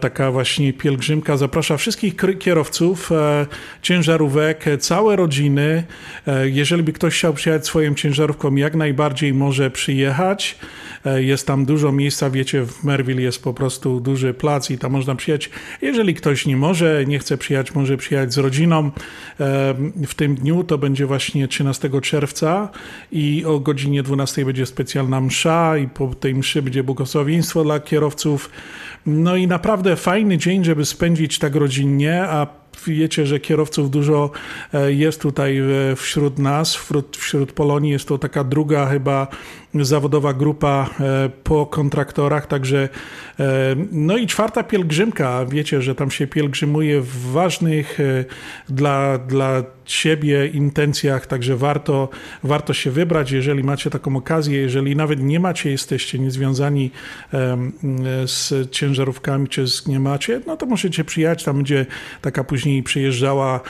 taka 0.00 0.30
właśnie 0.32 0.72
pielgrzymka. 0.72 1.36
Zaprasza 1.36 1.76
wszystkich 1.76 2.14
kierowców 2.38 3.12
e, 3.12 3.46
ciężarówek, 3.82 4.68
e, 4.68 4.78
całe 4.78 5.16
rodziny. 5.16 5.84
E, 6.26 6.48
Jeżeli 6.48 6.82
by 6.82 6.92
ktoś 6.92 7.14
chciał 7.18 7.34
przyjechać 7.34 7.66
swoją 7.66 7.94
ciężarówką, 7.94 8.54
jak 8.54 8.74
najbardziej 8.74 9.34
może 9.34 9.70
przyjechać. 9.70 10.58
E, 11.06 11.22
Jest 11.22 11.46
tam 11.46 11.64
dużo 11.64 11.92
miejsca, 11.92 12.30
wiecie, 12.30 12.62
w 12.66 12.84
Merville 12.84 13.22
jest 13.22 13.42
po 13.42 13.54
prostu 13.54 14.00
duży 14.00 14.34
plac 14.34 14.70
i 14.70 14.78
tam 14.78 14.92
można 14.92 15.14
przyjechać. 15.14 15.50
Jeżeli 15.82 16.14
ktoś 16.14 16.46
nie 16.46 16.56
może, 16.56 17.04
nie 17.06 17.18
chce 17.18 17.38
przyjechać, 17.38 17.74
może 17.74 17.96
przyjechać 17.96 18.32
z 18.34 18.38
rodziną. 18.38 18.90
E, 19.40 19.74
W 20.06 20.14
tym 20.14 20.34
dniu 20.34 20.64
to 20.64 20.78
będzie 20.78 21.06
właśnie 21.06 21.48
13 21.48 21.90
czerwca 22.00 22.68
i 23.12 23.44
o 23.46 23.60
godzinie 23.60 24.02
12 24.02 24.44
będzie 24.44 24.66
specjalna 24.66 25.20
msza 25.20 25.78
i 25.78 25.88
po 25.88 26.14
tej 26.14 26.34
mszy 26.34 26.62
będzie 26.62 26.84
błogosławieństwo 26.84 27.64
dla 27.64 27.80
kierowców. 27.80 28.50
No 29.06 29.36
i 29.36 29.46
naprawdę 29.58 29.96
fajny 29.96 30.38
dzień, 30.38 30.64
żeby 30.64 30.84
spędzić 30.84 31.38
tak 31.38 31.54
rodzinnie, 31.54 32.22
a 32.22 32.46
wiecie, 32.86 33.26
że 33.26 33.40
kierowców 33.40 33.90
dużo 33.90 34.30
e, 34.74 34.92
jest 34.92 35.20
tutaj 35.20 35.58
e, 35.58 35.96
wśród 35.96 36.38
nas, 36.38 36.74
wśród, 36.76 37.16
wśród 37.16 37.52
Polonii. 37.52 37.92
Jest 37.92 38.08
to 38.08 38.18
taka 38.18 38.44
druga 38.44 38.86
chyba 38.86 39.26
zawodowa 39.74 40.32
grupa 40.32 40.90
e, 41.00 41.30
po 41.44 41.66
kontraktorach, 41.66 42.46
także 42.46 42.88
e, 43.40 43.76
no 43.92 44.16
i 44.16 44.26
czwarta 44.26 44.62
pielgrzymka, 44.62 45.46
wiecie, 45.46 45.82
że 45.82 45.94
tam 45.94 46.10
się 46.10 46.26
pielgrzymuje 46.26 47.00
w 47.00 47.32
ważnych 47.32 48.00
e, 48.00 48.24
dla, 48.68 49.18
dla 49.18 49.62
siebie 49.84 50.46
intencjach, 50.46 51.26
także 51.26 51.56
warto, 51.56 52.08
warto 52.44 52.74
się 52.74 52.90
wybrać, 52.90 53.30
jeżeli 53.30 53.64
macie 53.64 53.90
taką 53.90 54.16
okazję, 54.16 54.60
jeżeli 54.60 54.96
nawet 54.96 55.22
nie 55.22 55.40
macie, 55.40 55.70
jesteście 55.70 56.18
niezwiązani 56.18 56.90
z 58.26 58.70
ciężarówkami, 58.70 59.48
czy 59.48 59.66
z, 59.66 59.86
nie 59.86 60.00
macie, 60.00 60.40
no 60.46 60.56
to 60.56 60.66
możecie 60.66 61.04
przyjechać, 61.04 61.44
tam 61.44 61.56
będzie 61.56 61.86
taka 62.20 62.44
później 62.44 62.82
przyjeżdżała 62.82 63.60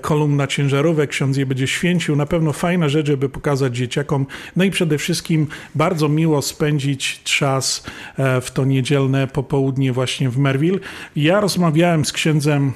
kolumna 0.00 0.46
ciężarówek, 0.46 1.10
ksiądz 1.10 1.36
je 1.36 1.46
będzie 1.46 1.66
święcił, 1.66 2.16
na 2.16 2.26
pewno 2.26 2.52
fajna 2.52 2.88
rzecz, 2.88 3.06
żeby 3.06 3.28
pokazać 3.28 3.76
dzieciakom, 3.76 4.26
no 4.56 4.64
i 4.64 4.70
przede 4.70 4.98
wszystkim 4.98 5.44
bardzo 5.74 6.08
miło 6.08 6.42
spędzić 6.42 7.20
czas 7.24 7.84
e, 8.18 8.40
w 8.40 8.50
to 8.50 8.64
niedzielne 8.64 9.26
popołudnie 9.26 9.92
właśnie 9.92 10.30
w 10.30 10.38
Merville. 10.38 10.78
Ja 11.16 11.40
rozmawiałem 11.40 12.04
z 12.04 12.12
księdzem 12.12 12.72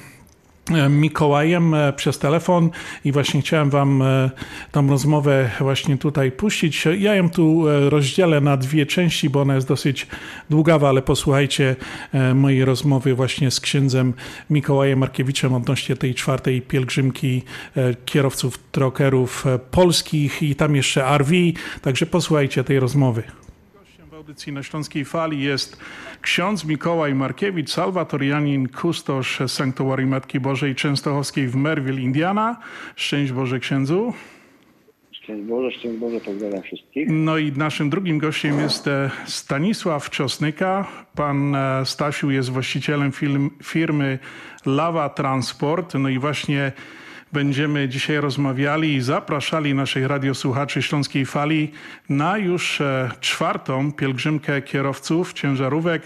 Mikołajem 0.89 1.73
e, 1.73 1.93
przez 1.93 2.19
telefon 2.19 2.69
i 3.05 3.11
właśnie 3.11 3.41
chciałem 3.41 3.69
wam 3.69 4.01
e, 4.01 4.29
tą 4.71 4.87
rozmowę 4.89 5.49
właśnie 5.59 5.97
tutaj 5.97 6.31
puścić. 6.31 6.87
Ja 6.97 7.15
ją 7.15 7.29
tu 7.29 7.67
e, 7.67 7.89
rozdzielę 7.89 8.41
na 8.41 8.57
dwie 8.57 8.85
części, 8.85 9.29
bo 9.29 9.41
ona 9.41 9.55
jest 9.55 9.67
dosyć 9.67 10.07
długawa, 10.49 10.89
ale 10.89 11.01
posłuchajcie 11.01 11.75
e, 12.13 12.33
mojej 12.33 12.65
rozmowy 12.65 13.15
właśnie 13.15 13.51
z 13.51 13.59
księdzem 13.59 14.13
Mikołajem 14.49 14.99
Markiewiczem 14.99 15.53
odnośnie 15.53 15.95
tej 15.95 16.15
czwartej 16.15 16.61
pielgrzymki 16.61 17.43
e, 17.77 17.95
kierowców 18.05 18.59
trokerów 18.71 19.47
e, 19.47 19.59
polskich 19.59 20.43
i 20.43 20.55
tam 20.55 20.75
jeszcze 20.75 21.17
RV, 21.17 21.31
także 21.81 22.05
posłuchajcie 22.05 22.63
tej 22.63 22.79
rozmowy. 22.79 23.23
Audycji 24.29 24.53
na 24.53 24.63
Śląskiej 24.63 25.05
Fali 25.05 25.41
jest 25.41 25.77
ksiądz 26.21 26.65
Mikołaj 26.65 27.15
Markiewicz, 27.15 27.69
salwatorianin, 27.69 28.67
kustosz 28.67 29.39
Sanktuarii 29.47 30.07
Matki 30.07 30.39
Bożej 30.39 30.75
Częstochowskiej 30.75 31.47
w 31.47 31.55
Merville, 31.55 32.01
Indiana. 32.01 32.59
Szczęść 32.95 33.31
Boże 33.31 33.59
księdzu. 33.59 34.13
Szczęść 35.11 35.43
Boże, 35.43 35.71
szczęść 35.71 35.97
Boże, 35.97 36.19
pozdrawiam 36.19 36.61
wszystkich. 36.61 37.07
No 37.09 37.37
i 37.37 37.51
naszym 37.51 37.89
drugim 37.89 38.17
gościem 38.17 38.59
jest 38.59 38.87
e, 38.87 39.11
Stanisław 39.25 40.09
Czosnyka. 40.09 40.87
Pan 41.15 41.55
e, 41.55 41.85
Stasiu 41.85 42.31
jest 42.31 42.49
właścicielem 42.49 43.11
firmy 43.63 44.19
Lawa 44.65 45.09
Transport. 45.09 45.93
No 45.93 46.09
i 46.09 46.19
właśnie 46.19 46.71
będziemy 47.33 47.89
dzisiaj 47.89 48.17
rozmawiali 48.17 48.93
i 48.93 49.01
zapraszali 49.01 49.73
naszych 49.73 50.07
radiosłuchaczy 50.07 50.81
Śląskiej 50.81 51.25
Fali 51.25 51.71
na 52.09 52.37
już 52.37 52.81
e, 52.81 53.09
czwartą 53.19 53.91
pielgrzymkę 53.91 54.61
kierowców 54.61 55.33
ciężarówek 55.33 56.01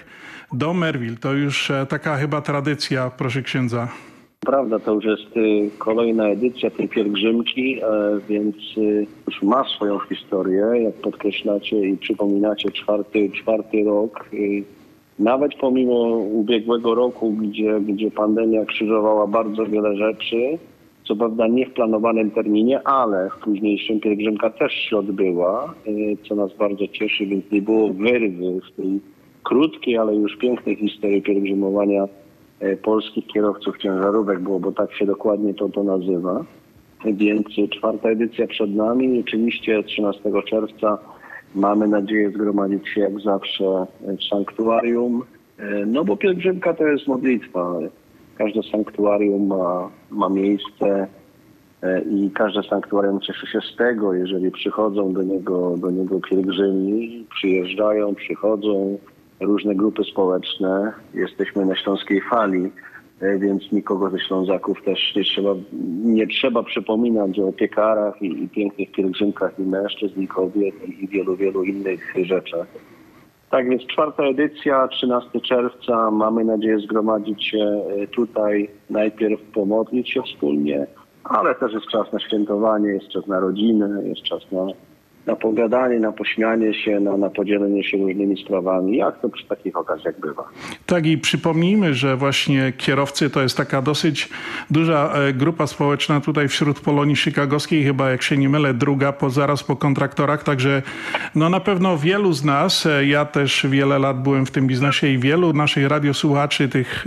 do 0.53 0.73
Merville. 0.73 1.17
To 1.17 1.33
już 1.33 1.71
e, 1.71 1.85
taka 1.85 2.15
chyba 2.17 2.41
tradycja, 2.41 3.11
proszę 3.17 3.41
księdza. 3.41 3.87
Prawda, 4.39 4.79
to 4.79 4.93
już 4.93 5.05
jest 5.05 5.37
y, 5.37 5.69
kolejna 5.77 6.27
edycja 6.27 6.69
tej 6.69 6.89
pielgrzymki, 6.89 7.79
e, 7.81 8.19
więc 8.29 8.55
y, 8.77 9.07
już 9.27 9.41
ma 9.41 9.63
swoją 9.63 9.99
historię, 9.99 10.65
jak 10.83 10.93
podkreślacie 10.93 11.79
i 11.79 11.97
przypominacie 11.97 12.71
czwarty, 12.71 13.31
czwarty 13.31 13.83
rok. 13.83 14.25
Y, 14.33 14.63
Nawet 15.19 15.55
pomimo 15.55 15.93
ubiegłego 16.17 16.95
roku, 16.95 17.31
gdzie, 17.31 17.79
gdzie 17.79 18.11
pandemia 18.11 18.65
krzyżowała 18.65 19.27
bardzo 19.27 19.65
wiele 19.65 19.95
rzeczy, 19.95 20.57
co 21.03 21.15
prawda 21.15 21.47
nie 21.47 21.65
w 21.65 21.73
planowanym 21.73 22.31
terminie, 22.31 22.87
ale 22.87 23.29
w 23.29 23.43
późniejszym 23.43 23.99
pielgrzymka 23.99 24.49
też 24.49 24.73
się 24.73 24.97
odbyła, 24.97 25.73
y, 25.87 26.17
co 26.27 26.35
nas 26.35 26.57
bardzo 26.57 26.87
cieszy, 26.87 27.25
więc 27.25 27.51
nie 27.51 27.61
było 27.61 27.89
wyrwy 27.89 28.59
w 28.61 28.75
tej 28.75 28.99
krótkiej, 29.43 29.97
ale 29.97 30.15
już 30.15 30.37
pięknej 30.37 30.75
historii 30.75 31.21
pielgrzymowania 31.21 32.07
e, 32.59 32.77
polskich 32.77 33.27
kierowców 33.27 33.77
ciężarówek 33.77 34.39
było, 34.39 34.59
bo 34.59 34.71
tak 34.71 34.93
się 34.93 35.05
dokładnie 35.05 35.53
to, 35.53 35.69
to 35.69 35.83
nazywa. 35.83 36.45
Więc 37.05 37.47
czwarta 37.69 38.09
edycja 38.09 38.47
przed 38.47 38.75
nami. 38.75 39.19
Oczywiście 39.19 39.83
13 39.83 40.31
czerwca 40.45 40.97
mamy 41.55 41.87
nadzieję 41.87 42.31
zgromadzić 42.31 42.87
się 42.87 43.01
jak 43.01 43.19
zawsze 43.19 43.85
w 44.01 44.23
sanktuarium. 44.29 45.23
E, 45.57 45.85
No 45.85 46.05
bo 46.05 46.17
pielgrzymka 46.17 46.73
to 46.73 46.87
jest 46.87 47.07
modlitwa. 47.07 47.79
Każde 48.37 48.63
sanktuarium 48.63 49.47
ma, 49.47 49.89
ma 50.09 50.29
miejsce 50.29 51.07
e, 51.81 52.01
i 52.01 52.31
każde 52.31 52.63
sanktuarium 52.63 53.19
cieszy 53.19 53.47
się 53.47 53.59
z 53.61 53.75
tego, 53.75 54.13
jeżeli 54.13 54.51
przychodzą 54.51 55.13
do 55.13 55.23
niego, 55.23 55.77
do 55.77 55.91
niego 55.91 56.19
pielgrzymi, 56.19 57.25
przyjeżdżają, 57.35 58.15
przychodzą 58.15 58.97
różne 59.39 59.75
grupy 59.75 60.03
społeczne. 60.03 60.93
Jesteśmy 61.13 61.65
na 61.65 61.75
Śląskiej 61.75 62.21
Fali, 62.21 62.71
e, 63.21 63.37
więc 63.37 63.71
nikogo 63.71 64.09
ze 64.09 64.19
Ślązaków 64.19 64.83
też 64.83 65.15
nie 65.15 65.23
trzeba, 65.23 65.55
nie 66.03 66.27
trzeba 66.27 66.63
przypominać 66.63 67.39
o 67.39 67.53
piekarach 67.53 68.21
i, 68.21 68.43
i 68.43 68.49
pięknych 68.49 68.91
pielgrzymkach 68.91 69.59
i 69.59 69.61
mężczyzn, 69.61 70.21
i 70.21 70.27
kobiet 70.27 70.75
i, 70.87 71.03
i 71.03 71.07
wielu, 71.07 71.35
wielu 71.35 71.63
innych 71.63 72.13
rzeczach. 72.25 72.67
Tak 73.53 73.69
więc 73.69 73.85
czwarta 73.87 74.23
edycja, 74.23 74.87
13 74.87 75.41
czerwca. 75.41 76.11
Mamy 76.11 76.43
nadzieję 76.45 76.79
zgromadzić 76.79 77.47
się 77.49 77.83
e, 78.03 78.07
tutaj, 78.07 78.69
najpierw 78.89 79.41
pomodlić 79.41 80.13
się 80.13 80.21
wspólnie, 80.21 80.87
ale 81.23 81.55
też 81.55 81.73
jest 81.73 81.87
czas 81.87 82.13
na 82.13 82.19
świętowanie, 82.19 82.89
jest 82.89 83.07
czas 83.07 83.27
na 83.27 83.39
rodzinę, 83.39 84.01
jest 84.03 84.21
czas 84.23 84.51
na, 84.51 84.67
na 85.25 85.35
pogadanie, 85.35 85.99
na 85.99 86.11
pośmianie 86.11 86.73
się, 86.73 86.99
na, 86.99 87.17
na 87.17 87.29
podzielenie 87.29 87.83
się 87.83 87.97
różnymi 87.97 88.43
sprawami, 88.45 88.97
jak 88.97 89.21
to 89.21 89.29
przy 89.29 89.47
takich 89.47 89.77
okazjach 89.77 90.19
bywa. 90.19 90.43
Tak 90.85 91.05
i 91.05 91.17
przypomnijmy, 91.17 91.93
że 91.93 92.17
właśnie 92.17 92.73
kierowcy 92.77 93.29
to 93.29 93.41
jest 93.41 93.57
taka 93.57 93.81
dosyć 93.81 94.29
duża 94.71 95.13
e, 95.13 95.33
grupa 95.33 95.67
społeczna 95.67 96.21
tutaj 96.21 96.47
wśród 96.47 96.79
Polonii 96.79 97.15
Chicagowskiej, 97.15 97.83
chyba 97.83 98.09
jak 98.09 98.21
się 98.21 98.37
nie 98.37 98.49
mylę, 98.49 98.73
druga 98.73 99.11
po, 99.11 99.29
zaraz 99.29 99.63
po 99.63 99.75
kontraktorach, 99.75 100.43
także 100.43 100.81
no 101.35 101.49
na 101.49 101.59
pewno 101.59 101.97
wielu 101.97 102.33
z 102.33 102.45
nas, 102.45 102.85
e, 102.85 103.05
ja 103.05 103.25
też 103.25 103.65
wiele 103.69 103.99
lat 103.99 104.23
byłem 104.23 104.45
w 104.45 104.51
tym 104.51 104.67
biznesie 104.67 105.07
i 105.07 105.17
wielu 105.17 105.53
naszych 105.53 105.87
radiosłuchaczy, 105.87 106.69
tych, 106.69 107.05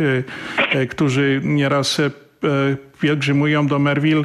e, 0.74 0.86
którzy 0.86 1.40
nieraz 1.44 2.00
pielgrzymują 3.00 3.66
do 3.66 3.78
Merville, 3.78 4.24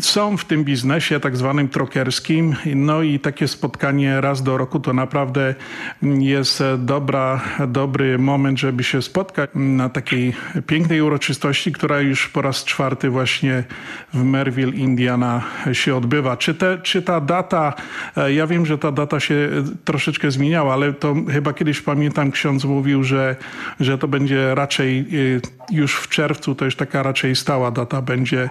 są 0.00 0.36
w 0.36 0.44
tym 0.44 0.64
biznesie 0.64 1.20
tak 1.20 1.36
zwanym 1.36 1.68
trokerskim. 1.68 2.56
No 2.74 3.02
i 3.02 3.18
takie 3.18 3.48
spotkanie 3.48 4.20
raz 4.20 4.42
do 4.42 4.58
roku 4.58 4.80
to 4.80 4.92
naprawdę 4.92 5.54
jest 6.02 6.62
dobra, 6.78 7.40
dobry 7.68 8.18
moment, 8.18 8.58
żeby 8.58 8.84
się 8.84 9.02
spotkać 9.02 9.50
na 9.54 9.88
takiej 9.88 10.34
pięknej 10.66 11.02
uroczystości, 11.02 11.72
która 11.72 12.00
już 12.00 12.28
po 12.28 12.42
raz 12.42 12.64
czwarty 12.64 13.10
właśnie 13.10 13.64
w 14.14 14.22
Merville, 14.22 14.72
Indiana 14.72 15.42
się 15.72 15.96
odbywa. 15.96 16.36
Czy, 16.36 16.54
te, 16.54 16.78
czy 16.78 17.02
ta 17.02 17.20
data, 17.20 17.74
e, 18.16 18.32
ja 18.32 18.46
wiem, 18.46 18.66
że 18.66 18.78
ta 18.78 18.92
data 18.92 19.20
się 19.20 19.34
e, 19.34 19.48
troszeczkę 19.84 20.30
zmieniała, 20.30 20.74
ale 20.74 20.92
to 20.92 21.14
chyba 21.32 21.52
kiedyś 21.52 21.80
pamiętam 21.80 22.30
ksiądz 22.30 22.64
mówił, 22.64 23.04
że, 23.04 23.36
że 23.80 23.98
to 23.98 24.08
będzie 24.08 24.54
raczej 24.54 24.98
e, 25.00 25.04
już 25.74 25.96
w 25.96 26.08
czerwcu, 26.08 26.54
to 26.54 26.64
już 26.64 26.76
taka 26.76 27.02
raczej 27.02 27.36
stała 27.36 27.70
data 27.70 28.02
będzie 28.02 28.48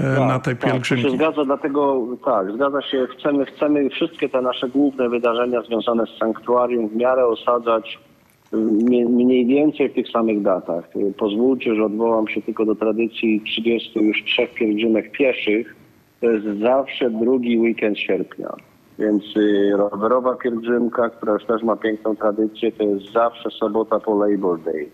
e, 0.00 0.26
na 0.26 0.38
tej 0.38 0.56
Tak, 0.56 0.70
pielgrzymki. 0.70 1.04
się 1.04 1.10
zgadza, 1.10 1.44
dlatego 1.44 2.06
tak, 2.24 2.52
zgadza 2.52 2.82
się, 2.82 3.06
chcemy, 3.18 3.46
chcemy 3.46 3.90
wszystkie 3.90 4.28
te 4.28 4.42
nasze 4.42 4.68
główne 4.68 5.08
wydarzenia 5.08 5.62
związane 5.62 6.06
z 6.06 6.18
sanktuarium 6.18 6.88
w 6.88 6.96
miarę 6.96 7.26
osadzać 7.26 7.98
y, 8.54 8.56
mniej 9.08 9.46
więcej 9.46 9.88
w 9.88 9.94
tych 9.94 10.08
samych 10.08 10.42
datach. 10.42 10.96
Y, 10.96 11.12
Pozwólcie, 11.18 11.74
że 11.74 11.84
odwołam 11.84 12.28
się 12.28 12.42
tylko 12.42 12.64
do 12.64 12.74
tradycji 12.74 13.40
30 13.40 13.98
już 13.98 14.24
trzech 14.24 14.54
pielgrzymek 14.54 15.12
pieszych. 15.12 15.76
To 16.20 16.30
jest 16.30 16.46
zawsze 16.60 17.10
drugi 17.10 17.58
weekend 17.58 17.98
sierpnia. 17.98 18.52
Więc 18.98 19.36
y, 19.36 19.72
rowerowa 19.76 20.34
pielgrzymka, 20.34 21.10
która 21.10 21.32
już 21.32 21.44
też 21.44 21.62
ma 21.62 21.76
piękną 21.76 22.16
tradycję, 22.16 22.72
to 22.72 22.82
jest 22.84 23.12
zawsze 23.12 23.50
sobota 23.50 24.00
po 24.00 24.26
Labor 24.26 24.60
Day. 24.60 24.86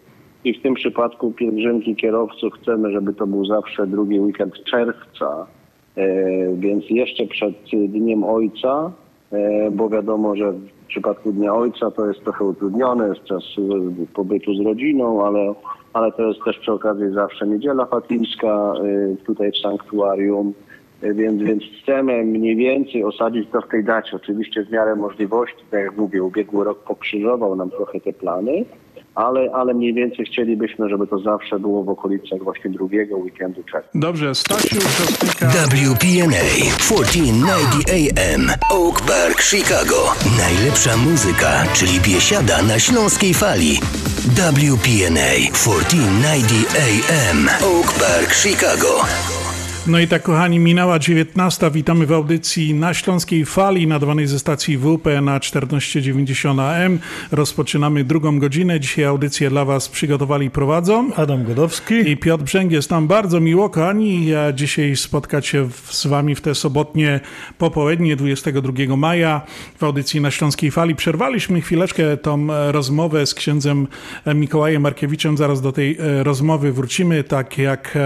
I 0.45 0.55
w 0.55 0.63
tym 0.63 0.75
przypadku 0.75 1.33
pielgrzymki 1.33 1.97
kierowców 1.97 2.53
chcemy, 2.55 2.93
żeby 2.93 3.15
to 3.15 3.27
był 3.27 3.45
zawsze 3.45 3.87
drugi 3.87 4.21
weekend 4.21 4.65
czerwca, 4.65 5.47
e, 5.97 6.07
więc 6.57 6.85
jeszcze 6.91 7.27
przed 7.27 7.55
Dniem 7.89 8.25
Ojca, 8.25 8.93
e, 9.33 9.71
bo 9.71 9.89
wiadomo, 9.89 10.37
że 10.37 10.53
w 10.53 10.87
przypadku 10.89 11.33
Dnia 11.33 11.55
Ojca 11.55 11.91
to 11.91 12.07
jest 12.07 12.25
trochę 12.25 12.45
utrudnione, 12.45 13.09
jest 13.09 13.25
czas 13.25 13.45
pobytu 14.15 14.55
z 14.55 14.61
rodziną, 14.61 15.27
ale, 15.27 15.55
ale 15.93 16.13
to 16.13 16.29
jest 16.29 16.41
też 16.45 16.59
przy 16.59 16.73
okazji 16.73 17.13
zawsze 17.13 17.47
niedziela 17.47 17.87
fatimska 17.87 18.73
e, 18.73 19.17
tutaj 19.27 19.53
w 19.53 19.59
sanktuarium. 19.59 20.55
Więc, 21.03 21.43
więc 21.43 21.63
chcemy 21.83 22.25
mniej 22.25 22.57
więcej 22.57 23.05
osadzić 23.05 23.49
to 23.53 23.61
w 23.61 23.69
tej 23.69 23.85
dacie. 23.85 24.17
Oczywiście 24.17 24.65
w 24.65 24.71
miarę 24.71 24.97
możliwości, 24.97 25.65
tak 25.71 25.81
jak 25.81 25.97
mówię, 25.97 26.23
ubiegły 26.23 26.65
rok 26.65 26.79
pokrzyżował 26.79 27.57
nam 27.57 27.71
trochę 27.71 28.01
te 28.01 28.13
plany, 28.13 28.65
ale, 29.19 29.51
ale 29.53 29.75
mniej 29.75 29.95
więcej 29.95 30.27
chcielibyśmy, 30.27 30.89
żeby 30.89 31.07
to 31.07 31.19
zawsze 31.19 31.59
było 31.59 31.85
w 31.85 31.89
okolicach 31.89 32.43
właśnie 32.43 32.71
drugiego 32.71 33.17
weekendu 33.17 33.63
czerwca. 33.73 33.91
Dobrze, 33.95 34.35
Stasiu, 34.35 34.75
piosenka... 34.75 35.49
WPNA 35.49 36.49
1490 36.79 37.91
AM 37.91 38.51
Oak 38.71 39.01
Park, 39.01 39.43
Chicago. 39.43 39.97
Najlepsza 40.39 40.97
muzyka, 40.97 41.65
czyli 41.75 42.01
biesiada 42.01 42.63
na 42.63 42.79
śląskiej 42.79 43.35
fali. 43.35 43.81
WPNA 44.37 45.33
1490 45.53 46.77
AM 46.79 47.49
Oak 47.49 47.93
Park, 47.93 48.35
Chicago. 48.35 49.38
No 49.89 50.01
i 50.01 50.09
tak, 50.09 50.23
kochani, 50.23 50.59
minęła 50.59 50.99
19. 50.99 51.71
Witamy 51.71 52.07
w 52.07 52.13
audycji 52.13 52.75
na 52.75 52.95
Śląskiej 52.95 53.45
Fali, 53.45 53.87
nadawanej 53.87 54.27
ze 54.27 54.39
stacji 54.39 54.79
WP 54.79 55.21
na 55.23 55.41
1490 55.41 56.61
AM. 56.61 56.99
Rozpoczynamy 57.33 58.05
drugą 58.05 58.39
godzinę. 58.39 58.81
Dzisiaj 58.81 59.05
audycję 59.05 59.51
dla 59.51 59.65
Was 59.65 59.89
przygotowali 59.89 60.47
i 60.47 60.51
prowadzą 60.51 61.15
Adam 61.15 61.45
Godowski 61.45 61.95
i 61.95 62.17
Piotr 62.17 62.45
Brzęg. 62.45 62.73
Jest 62.73 62.91
nam 62.91 63.07
bardzo 63.07 63.41
miło, 63.41 63.71
kochani, 63.71 64.27
ja 64.27 64.53
dzisiaj 64.53 64.97
spotkać 64.97 65.47
się 65.47 65.69
z 65.91 66.07
Wami 66.07 66.35
w 66.35 66.41
te 66.41 66.55
sobotnie 66.55 67.21
popołudnie 67.59 68.17
22 68.17 68.97
maja 68.97 69.43
w 69.79 69.85
audycji 69.85 70.21
na 70.21 70.31
Śląskiej 70.31 70.71
Fali. 70.71 70.95
Przerwaliśmy 70.95 71.61
chwileczkę 71.61 72.17
tą 72.17 72.53
e, 72.53 72.73
rozmowę 72.73 73.27
z 73.27 73.35
księdzem 73.35 73.87
e, 74.25 74.35
Mikołajem 74.35 74.83
Markiewiczem. 74.83 75.37
Zaraz 75.37 75.61
do 75.61 75.73
tej 75.73 75.97
e, 75.99 76.25
rozmowy 76.25 76.73
wrócimy, 76.73 77.25
tak 77.25 77.59
jak 77.59 77.99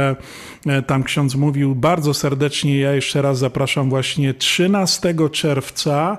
tam 0.87 1.03
ksiądz 1.03 1.35
mówił. 1.35 1.72
Bardzo 1.75 2.15
serdecznie 2.15 2.79
ja 2.79 2.93
jeszcze 2.93 3.23
raz 3.23 3.39
zapraszam 3.39 3.91
właśnie 3.91 4.35
13 4.35 5.15
czerwca 5.33 6.19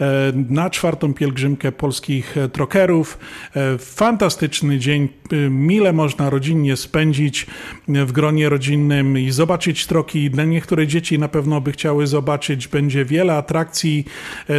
e, 0.00 0.32
na 0.48 0.70
czwartą 0.70 1.14
pielgrzymkę 1.14 1.72
polskich 1.72 2.36
e, 2.36 2.48
trokerów. 2.48 3.18
E, 3.56 3.78
Fantastyczny 3.78 4.78
dzień, 4.78 5.08
mile 5.50 5.92
można 5.92 6.30
rodzinnie 6.30 6.76
spędzić 6.76 7.46
w 7.88 8.12
gronie 8.12 8.48
rodzinnym 8.48 9.18
i 9.18 9.30
zobaczyć 9.30 9.86
troki. 9.86 10.30
Dla 10.30 10.44
niektóre 10.44 10.86
dzieci 10.86 11.18
na 11.18 11.28
pewno 11.28 11.60
by 11.60 11.72
chciały 11.72 12.06
zobaczyć. 12.06 12.68
Będzie 12.68 13.04
wiele 13.04 13.36
atrakcji, 13.36 14.04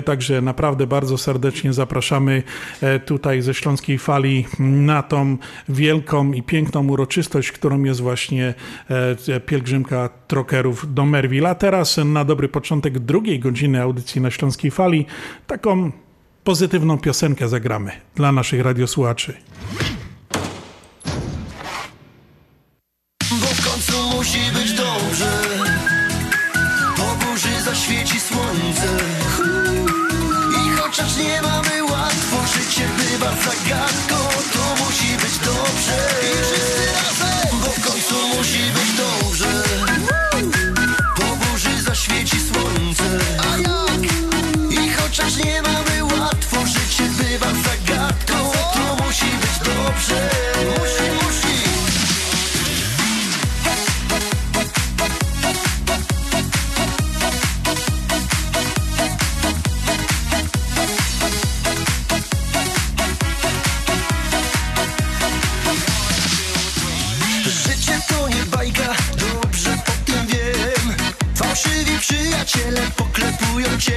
także 0.06 0.42
naprawdę 0.42 0.88
bardzo 0.88 1.18
serdecznie 1.18 1.74
zapraszamy 1.74 2.44
tutaj 3.06 3.42
ze 3.42 3.54
Śląskiej 3.54 3.98
Fali 3.98 4.46
na 4.60 5.04
tą 5.04 5.38
wielką 5.70 6.32
i 6.32 6.44
piękną 6.44 6.88
uroczystość, 6.88 7.52
którą 7.52 7.84
jest 7.84 8.02
właśnie 8.02 8.54
pielgrzymka 9.46 10.10
trokerów 10.34 10.94
do 10.94 11.06
Merwil. 11.06 11.46
A 11.46 11.56
teraz 11.56 11.98
na 12.06 12.26
dobry 12.26 12.50
początek 12.50 13.00
drugiej 13.00 13.40
godziny 13.40 13.82
audycji 13.82 14.22
na 14.22 14.32
Śląskiej 14.32 14.72
Fali 14.72 15.06
taką 15.48 15.92
pozytywną 16.44 16.98
piosenkę 16.98 17.50
zagramy 17.50 17.92
dla 18.16 18.32
naszych 18.32 18.62
radiosłuchaczy. 18.62 19.34
Przyjaciele 72.46 72.82
poklepują 72.98 73.80
cię 73.80 73.94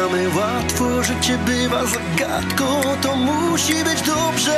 mamy 0.00 0.28
łatwo 0.28 1.02
Życie 1.02 1.38
bywa 1.46 1.82
zagadką 1.86 2.82
To 3.02 3.16
musi 3.16 3.74
być 3.74 4.02
dobrze. 4.02 4.56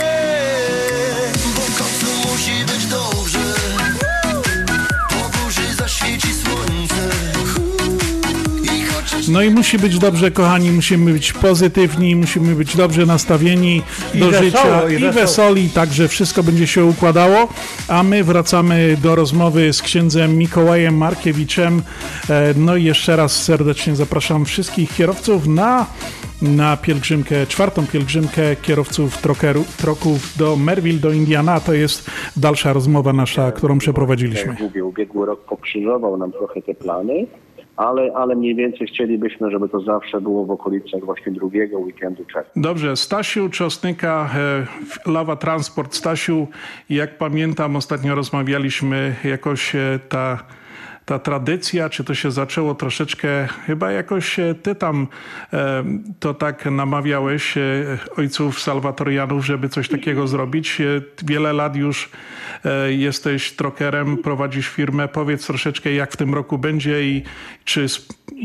Bo 1.57 1.61
w 1.61 1.78
końcu 1.78 2.28
musi 2.30 2.64
być 2.64 2.86
dobrze. 2.86 3.38
Po 5.09 5.38
burzy 5.38 5.74
zaświeci 5.74 6.28
słońce. 6.34 7.09
No 9.28 9.43
i 9.43 9.51
musi 9.51 9.78
być 9.78 9.99
dobrze, 9.99 10.30
kochani, 10.30 10.72
musimy 10.72 11.12
być 11.12 11.32
pozytywni, 11.32 12.16
musimy 12.16 12.55
być 12.55 12.76
dobrze 12.76 13.07
nastawieni 13.07 13.82
I 14.14 14.18
do 14.18 14.30
wesoło, 14.30 14.45
życia 14.45 14.88
i 14.88 15.03
i 15.03 15.11
wesoli, 15.11 15.68
także 15.68 16.09
wszystko 16.09 16.43
będzie 16.43 16.66
się 16.66 16.84
układało. 16.84 17.49
A 17.88 18.02
my 18.02 18.24
wracamy 18.24 18.96
do 19.02 19.14
rozmowy 19.14 19.72
z 19.72 19.82
księdzem 19.82 20.36
Mikołajem 20.38 20.96
Markiewiczem. 20.96 21.82
E, 22.30 22.54
No 22.56 22.76
i 22.76 22.84
jeszcze 22.84 23.16
raz 23.16 23.42
serdecznie 23.42 23.96
zapraszam 23.96 24.44
wszystkich 24.44 24.94
kierowców 24.94 25.46
na, 25.46 25.86
na 26.42 26.76
pielgrzymkę, 26.76 27.46
czwartą 27.46 27.86
pielgrzymkę 27.86 28.56
kierowców 28.56 29.18
trokeru, 29.18 29.64
troków 29.78 30.36
do 30.36 30.56
Merville, 30.56 30.98
do 30.98 31.12
Indiana. 31.12 31.60
To 31.60 31.72
jest 31.72 32.10
dalsza 32.36 32.72
rozmowa 32.72 33.12
nasza, 33.12 33.52
którą 33.52 33.78
przeprowadziliśmy. 33.78 34.56
Mówię, 34.60 34.84
ubiegły 34.84 35.26
rok 35.26 35.44
pokrzyżował 35.44 36.16
nam 36.16 36.32
trochę 36.32 36.62
te 36.62 36.74
plany, 36.74 37.26
ale, 37.76 38.12
ale 38.14 38.34
mniej 38.34 38.54
więcej 38.54 38.86
chcielibyśmy, 38.86 39.50
żeby 39.50 39.68
to 39.68 39.80
zawsze 39.80 40.20
było 40.20 40.46
w 40.46 40.50
okolicach 40.50 41.04
właśnie 41.04 41.32
drugiego 41.32 41.78
weekendu 41.78 42.24
czerwca. 42.24 42.52
Dobrze, 42.56 42.96
Stasiu 42.96 43.48
Czosnyka, 43.48 44.30
e, 45.06 45.10
Lawa 45.12 45.36
Transport. 45.36 45.94
Stasiu, 45.94 46.46
jak 46.90 47.18
pamiętam, 47.18 47.76
ostatnio 47.76 48.14
rozmawialiśmy, 48.14 49.14
jakoś 49.24 49.74
e, 49.74 49.98
ta, 50.08 50.38
ta 51.12 51.18
tradycja, 51.18 51.90
czy 51.90 52.04
to 52.04 52.14
się 52.14 52.30
zaczęło 52.30 52.74
troszeczkę, 52.74 53.48
chyba 53.66 53.92
jakoś 53.92 54.38
e, 54.38 54.54
ty 54.54 54.74
tam 54.74 55.06
e, 55.52 55.84
to 56.20 56.34
tak 56.34 56.66
namawiałeś 56.66 57.56
e, 57.56 57.60
ojców 58.16 58.60
salwatorianów, 58.60 59.46
żeby 59.46 59.68
coś 59.68 59.88
takiego 59.88 60.28
zrobić. 60.28 60.78
Wiele 61.24 61.52
lat 61.52 61.76
już 61.76 62.10
jesteś 62.88 63.52
trokerem, 63.52 64.16
prowadzisz 64.16 64.68
firmę. 64.68 65.08
Powiedz 65.08 65.46
troszeczkę, 65.46 65.92
jak 65.92 66.12
w 66.12 66.16
tym 66.16 66.34
roku 66.34 66.58
będzie 66.58 67.02
i 67.04 67.22
czy 67.64 67.86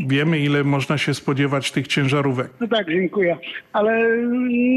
wiemy, 0.08 0.39
ile 0.39 0.64
można 0.64 0.98
się 0.98 1.14
spodziewać 1.14 1.72
tych 1.72 1.88
ciężarówek. 1.88 2.50
No 2.62 2.68
tak, 2.68 2.89
dziękuję. 2.89 3.38
Ale 3.74 4.08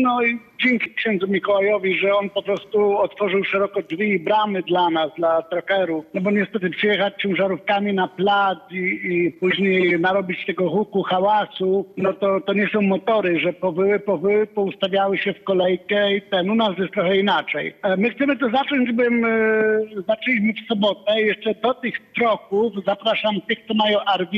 no 0.03 0.23
i 0.23 0.39
dzięki 0.65 0.95
księdzu 0.95 1.29
Mikołajowi, 1.29 1.99
że 1.99 2.15
on 2.15 2.31
po 2.31 2.43
prostu 2.43 2.99
otworzył 2.99 3.45
szeroko 3.45 3.83
drzwi 3.83 4.11
i 4.11 4.21
bramy 4.21 4.63
dla 4.63 4.91
nas, 4.91 5.11
dla 5.17 5.43
truckerów. 5.43 6.05
No 6.15 6.21
bo 6.21 6.31
niestety 6.31 6.71
przyjechać 6.71 7.15
ciężarówkami 7.23 7.95
na 7.95 8.09
plac 8.09 8.59
i, 8.71 8.77
i 8.77 9.33
później 9.33 10.01
narobić 10.01 10.47
tego 10.47 10.71
huku, 10.71 11.03
hałasu, 11.03 11.87
no 11.97 12.13
to, 12.13 12.41
to 12.41 12.53
nie 12.53 12.69
są 12.69 12.83
motory, 12.83 13.41
że 13.41 13.53
powyły, 13.53 14.01
powyły, 14.01 14.47
poustawiały 14.47 15.19
się 15.19 15.33
w 15.33 15.45
kolejkę 15.45 16.17
i 16.17 16.23
ten. 16.23 16.51
U 16.51 16.55
nas 16.55 16.79
jest 16.79 16.93
trochę 16.93 17.17
inaczej. 17.17 17.75
E, 17.83 17.97
My 17.97 18.11
chcemy 18.11 18.37
to 18.37 18.51
zacząć, 18.51 18.87
żebym 18.87 19.25
e, 19.25 19.29
zaczęliśmy 20.09 20.53
w 20.53 20.69
sobotę. 20.69 21.21
Jeszcze 21.21 21.55
do 21.55 21.75
tych 21.75 21.95
troków 22.15 22.73
zapraszam 22.87 23.41
tych, 23.49 23.59
co 23.69 23.75
mają 23.75 23.99
RV 24.19 24.31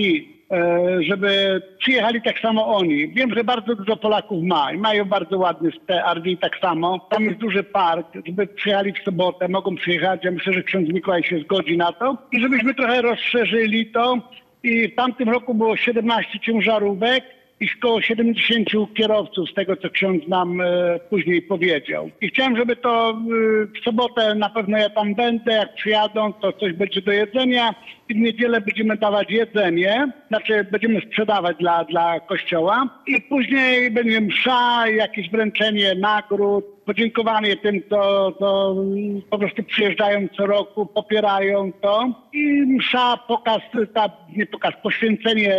żeby 1.00 1.62
przyjechali 1.78 2.22
tak 2.22 2.38
samo 2.38 2.76
oni. 2.76 3.08
Wiem, 3.08 3.34
że 3.34 3.44
bardzo 3.44 3.74
dużo 3.74 3.96
Polaków 3.96 4.42
ma 4.44 4.72
i 4.72 4.78
mają 4.78 5.04
bardzo 5.04 5.38
ładny 5.38 5.70
RV 6.14 6.26
tak 6.40 6.58
samo. 6.58 6.98
Tam 7.10 7.24
jest 7.24 7.38
duży 7.38 7.62
park, 7.62 8.06
żeby 8.26 8.46
przyjechali 8.46 8.92
w 8.92 9.04
sobotę, 9.04 9.48
mogą 9.48 9.74
przyjechać. 9.74 10.24
Ja 10.24 10.30
myślę, 10.30 10.52
że 10.52 10.62
ksiądz 10.62 10.88
Mikołaj 10.88 11.22
się 11.22 11.38
zgodzi 11.38 11.76
na 11.76 11.92
to. 11.92 12.18
I 12.32 12.40
żebyśmy 12.40 12.74
trochę 12.74 13.02
rozszerzyli 13.02 13.86
to. 13.86 14.18
I 14.62 14.88
w 14.88 14.94
tamtym 14.94 15.28
roku 15.28 15.54
było 15.54 15.76
17 15.76 16.40
ciężarówek 16.40 17.24
i 17.62 17.68
około 17.78 18.00
70 18.00 18.68
kierowców 18.94 19.50
z 19.50 19.54
tego, 19.54 19.76
co 19.76 19.90
ksiądz 19.90 20.28
nam 20.28 20.60
e, 20.60 20.64
później 21.10 21.42
powiedział. 21.42 22.10
I 22.20 22.28
chciałem, 22.28 22.56
żeby 22.56 22.76
to 22.76 23.10
e, 23.10 23.14
w 23.80 23.84
sobotę 23.84 24.34
na 24.34 24.50
pewno 24.50 24.78
ja 24.78 24.90
tam 24.90 25.14
będę, 25.14 25.52
jak 25.52 25.74
przyjadą, 25.74 26.32
to 26.32 26.52
coś 26.52 26.72
będzie 26.72 27.02
do 27.02 27.12
jedzenia 27.12 27.74
i 28.08 28.14
w 28.14 28.16
niedzielę 28.16 28.60
będziemy 28.60 28.96
dawać 28.96 29.30
jedzenie, 29.30 30.12
znaczy 30.28 30.66
będziemy 30.70 31.00
sprzedawać 31.00 31.56
dla, 31.56 31.84
dla 31.84 32.20
kościoła 32.20 32.88
i 33.06 33.20
później 33.20 33.90
będzie 33.90 34.20
msza, 34.20 34.88
jakieś 34.88 35.30
wręczenie 35.30 35.94
nagród, 35.94 36.64
podziękowanie 36.84 37.56
tym, 37.56 37.80
co, 37.90 38.32
co 38.38 38.76
po 39.30 39.38
prostu 39.38 39.62
przyjeżdżają 39.62 40.28
co 40.36 40.46
roku, 40.46 40.86
popierają 40.86 41.72
to 41.72 42.08
i 42.32 42.62
msza, 42.66 43.16
pokaz, 43.28 43.62
ta, 43.94 44.10
nie 44.36 44.46
pokaz, 44.46 44.74
poświęcenie 44.82 45.56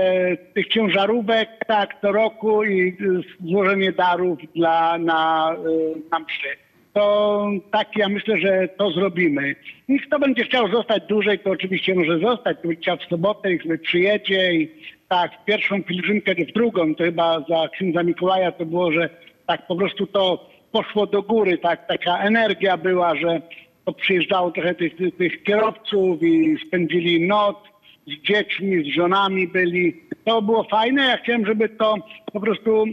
tych 0.53 0.67
ciężarówek, 0.67 1.49
tak, 1.67 2.01
co 2.01 2.11
roku 2.11 2.63
i 2.63 2.97
złożenie 3.45 3.91
darów 3.91 4.39
dla, 4.55 4.97
na, 4.97 5.55
na 6.11 6.19
mszy. 6.19 6.47
To 6.93 7.49
tak 7.71 7.97
ja 7.97 8.09
myślę, 8.09 8.37
że 8.37 8.67
to 8.77 8.91
zrobimy. 8.91 9.55
I 9.87 9.99
kto 9.99 10.19
będzie 10.19 10.43
chciał 10.43 10.71
zostać 10.71 11.03
dłużej, 11.09 11.39
to 11.39 11.49
oczywiście 11.49 11.95
może 11.95 12.19
zostać. 12.19 12.57
Kto 12.57 12.67
będzie 12.67 12.81
chciał 12.81 12.97
w 12.97 13.09
sobotę, 13.09 13.49
niech 13.49 13.63
sobie 13.63 13.77
przyjedzie 13.77 14.53
i 14.53 14.71
tak, 15.09 15.31
w 15.41 15.45
pierwszą 15.45 15.83
pielgrzymkę, 15.83 16.35
w 16.35 16.53
drugą, 16.53 16.95
to 16.95 17.03
chyba 17.03 17.39
za 17.49 17.69
księdza 17.69 18.03
Mikołaja 18.03 18.51
to 18.51 18.65
było, 18.65 18.91
że 18.91 19.09
tak 19.47 19.67
po 19.67 19.75
prostu 19.75 20.07
to 20.07 20.52
poszło 20.73 21.07
do 21.07 21.21
góry, 21.21 21.57
tak, 21.57 21.87
taka 21.87 22.17
energia 22.17 22.77
była, 22.77 23.15
że 23.15 23.41
to 23.85 23.93
przyjeżdżało 23.93 24.51
trochę 24.51 24.75
tych, 24.75 24.93
tych, 25.17 25.43
kierowców 25.43 26.23
i 26.23 26.57
spędzili 26.67 27.27
noc 27.27 27.57
z 28.07 28.27
dziećmi, 28.27 28.91
z 28.91 28.95
żonami 28.95 29.47
byli. 29.47 30.03
To 30.25 30.41
było 30.41 30.63
fajne, 30.63 31.03
ja 31.03 31.17
chciałem, 31.17 31.45
żeby 31.45 31.69
to 31.69 31.95
po 32.33 32.39
prostu 32.39 32.85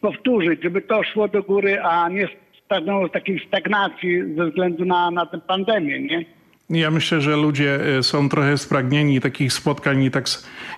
powtórzyć, 0.00 0.62
żeby 0.62 0.80
to 0.80 1.02
szło 1.02 1.28
do 1.28 1.42
góry, 1.42 1.80
a 1.82 2.08
nie 2.08 2.28
stanęło 2.64 3.08
w 3.08 3.12
takiej 3.12 3.46
stagnacji 3.46 4.34
ze 4.36 4.46
względu 4.46 4.84
na, 4.84 5.10
na 5.10 5.26
tę 5.26 5.38
pandemię, 5.38 6.00
nie? 6.00 6.37
Ja 6.70 6.90
myślę, 6.90 7.20
że 7.20 7.36
ludzie 7.36 7.96
e, 7.98 8.02
są 8.02 8.28
trochę 8.28 8.58
spragnieni 8.58 9.20
takich 9.20 9.52
spotkań 9.52 10.02
i 10.02 10.10
tak, 10.10 10.24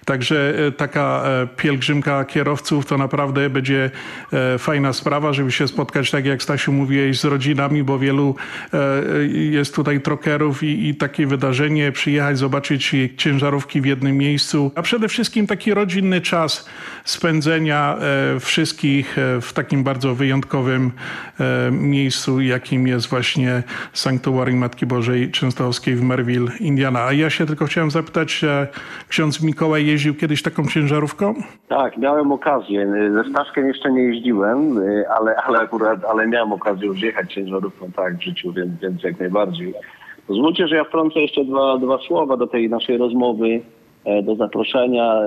także 0.04 0.54
e, 0.66 0.72
taka 0.72 1.22
e, 1.24 1.46
pielgrzymka 1.56 2.24
kierowców 2.24 2.86
to 2.86 2.98
naprawdę 2.98 3.50
będzie 3.50 3.90
fajna 4.58 4.92
sprawa, 4.92 5.32
żeby 5.32 5.52
się 5.52 5.68
spotkać, 5.68 6.10
tak 6.10 6.26
jak 6.26 6.42
Stasiu 6.42 6.72
mówiłeś, 6.72 7.20
z 7.20 7.24
rodzinami, 7.24 7.82
bo 7.82 7.98
wielu 7.98 8.34
jest 9.32 9.74
tutaj 9.74 10.00
trokerów 10.00 10.62
i, 10.62 10.88
i 10.88 10.94
takie 10.94 11.26
wydarzenie, 11.26 11.92
przyjechać, 11.92 12.38
zobaczyć 12.38 12.94
ciężarówki 13.16 13.80
w 13.80 13.86
jednym 13.86 14.16
miejscu, 14.16 14.72
a 14.74 14.82
przede 14.82 15.08
wszystkim 15.08 15.46
taki 15.46 15.74
rodzinny 15.74 16.20
czas 16.20 16.68
spędzenia 17.04 17.96
wszystkich 18.40 19.16
w 19.40 19.52
takim 19.52 19.84
bardzo 19.84 20.14
wyjątkowym 20.14 20.92
miejscu, 21.70 22.40
jakim 22.40 22.86
jest 22.86 23.06
właśnie 23.06 23.62
Sanktuarium 23.92 24.58
Matki 24.58 24.86
Bożej 24.86 25.30
Częstochowskiej 25.30 25.79
w 25.86 26.02
Merville, 26.02 26.50
Indiana. 26.60 27.04
A 27.04 27.12
ja 27.12 27.30
się 27.30 27.46
tylko 27.46 27.64
chciałem 27.64 27.90
zapytać, 27.90 28.44
e, 28.44 28.66
ksiądz 29.08 29.42
Mikołaj 29.42 29.86
jeździł 29.86 30.14
kiedyś 30.14 30.42
taką 30.42 30.66
ciężarówką? 30.66 31.34
Tak, 31.68 31.98
miałem 31.98 32.32
okazję. 32.32 32.92
Ze 33.12 33.30
Staszkiem 33.30 33.68
jeszcze 33.68 33.92
nie 33.92 34.02
jeździłem, 34.02 34.78
y, 34.78 35.08
ale, 35.08 35.36
ale 35.36 35.58
akurat 35.58 36.04
ale 36.04 36.26
miałem 36.26 36.52
okazję 36.52 36.86
już 36.86 37.02
jechać 37.02 37.34
ciężarówką 37.34 37.92
tak 37.92 38.16
w 38.16 38.22
życiu, 38.22 38.52
więc, 38.52 38.80
więc 38.82 39.02
jak 39.02 39.20
najbardziej. 39.20 39.74
Pozwólcie, 40.26 40.68
że 40.68 40.76
ja 40.76 40.84
wtrącę 40.84 41.20
jeszcze 41.20 41.44
dwa, 41.44 41.78
dwa 41.78 41.98
słowa 41.98 42.36
do 42.36 42.46
tej 42.46 42.68
naszej 42.68 42.98
rozmowy, 42.98 43.60
e, 44.04 44.22
do 44.22 44.36
zaproszenia. 44.36 45.20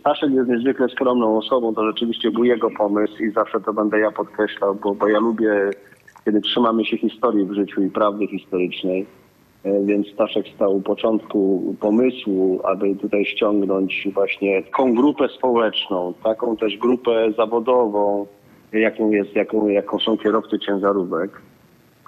Staszek 0.00 0.30
jest 0.30 0.48
niezwykle 0.48 0.88
skromną 0.88 1.38
osobą, 1.38 1.74
to 1.74 1.86
rzeczywiście 1.86 2.30
był 2.30 2.44
jego 2.44 2.70
pomysł 2.70 3.22
i 3.22 3.30
zawsze 3.30 3.60
to 3.60 3.72
będę 3.72 3.98
ja 3.98 4.10
podkreślał, 4.10 4.74
bo, 4.74 4.94
bo 4.94 5.08
ja 5.08 5.18
lubię, 5.18 5.70
kiedy 6.24 6.40
trzymamy 6.40 6.84
się 6.84 6.98
historii 6.98 7.46
w 7.46 7.54
życiu 7.54 7.82
i 7.82 7.90
prawdy 7.90 8.26
historycznej. 8.26 9.06
E, 9.64 9.84
Więc 9.84 10.06
Staszek 10.08 10.46
stał 10.54 10.76
u 10.76 10.80
początku 10.80 11.62
pomysłu, 11.80 12.60
aby 12.64 12.94
tutaj 12.96 13.24
ściągnąć 13.24 14.08
właśnie 14.14 14.62
taką 14.62 14.94
grupę 14.94 15.28
społeczną, 15.28 16.14
taką 16.24 16.56
też 16.56 16.76
grupę 16.76 17.32
zawodową, 17.36 18.26
jaką, 18.72 19.10
jest, 19.10 19.36
jaką, 19.36 19.68
jaką 19.68 19.98
są 19.98 20.18
kierowcy 20.18 20.58
ciężarówek. 20.58 21.30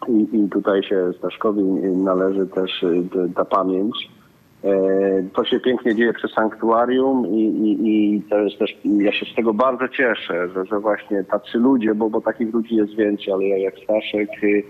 I, 0.08 0.26
I 0.36 0.48
tutaj 0.48 0.82
się 0.82 1.12
Staszkowi 1.18 1.62
należy 1.94 2.46
też 2.46 2.82
y, 2.82 3.02
ta 3.36 3.44
pamięć. 3.44 3.94
E, 4.64 4.70
To 5.34 5.44
się 5.44 5.60
pięknie 5.60 5.94
dzieje 5.94 6.12
przy 6.12 6.28
sanktuarium 6.28 7.26
i, 7.26 7.40
i, 7.42 7.88
i 8.16 8.22
to 8.22 8.38
jest 8.38 8.58
też, 8.58 8.76
ja 8.84 9.12
się 9.12 9.26
z 9.26 9.34
tego 9.34 9.54
bardzo 9.54 9.88
cieszę, 9.88 10.48
że, 10.54 10.64
że 10.66 10.80
właśnie 10.80 11.24
tacy 11.24 11.58
ludzie, 11.58 11.94
bo, 11.94 12.10
bo 12.10 12.20
takich 12.20 12.54
ludzi 12.54 12.74
jest 12.76 12.94
więcej, 12.94 13.32
ale 13.32 13.44
jak 13.44 13.74
Staszek, 13.78 14.44
y, 14.44 14.62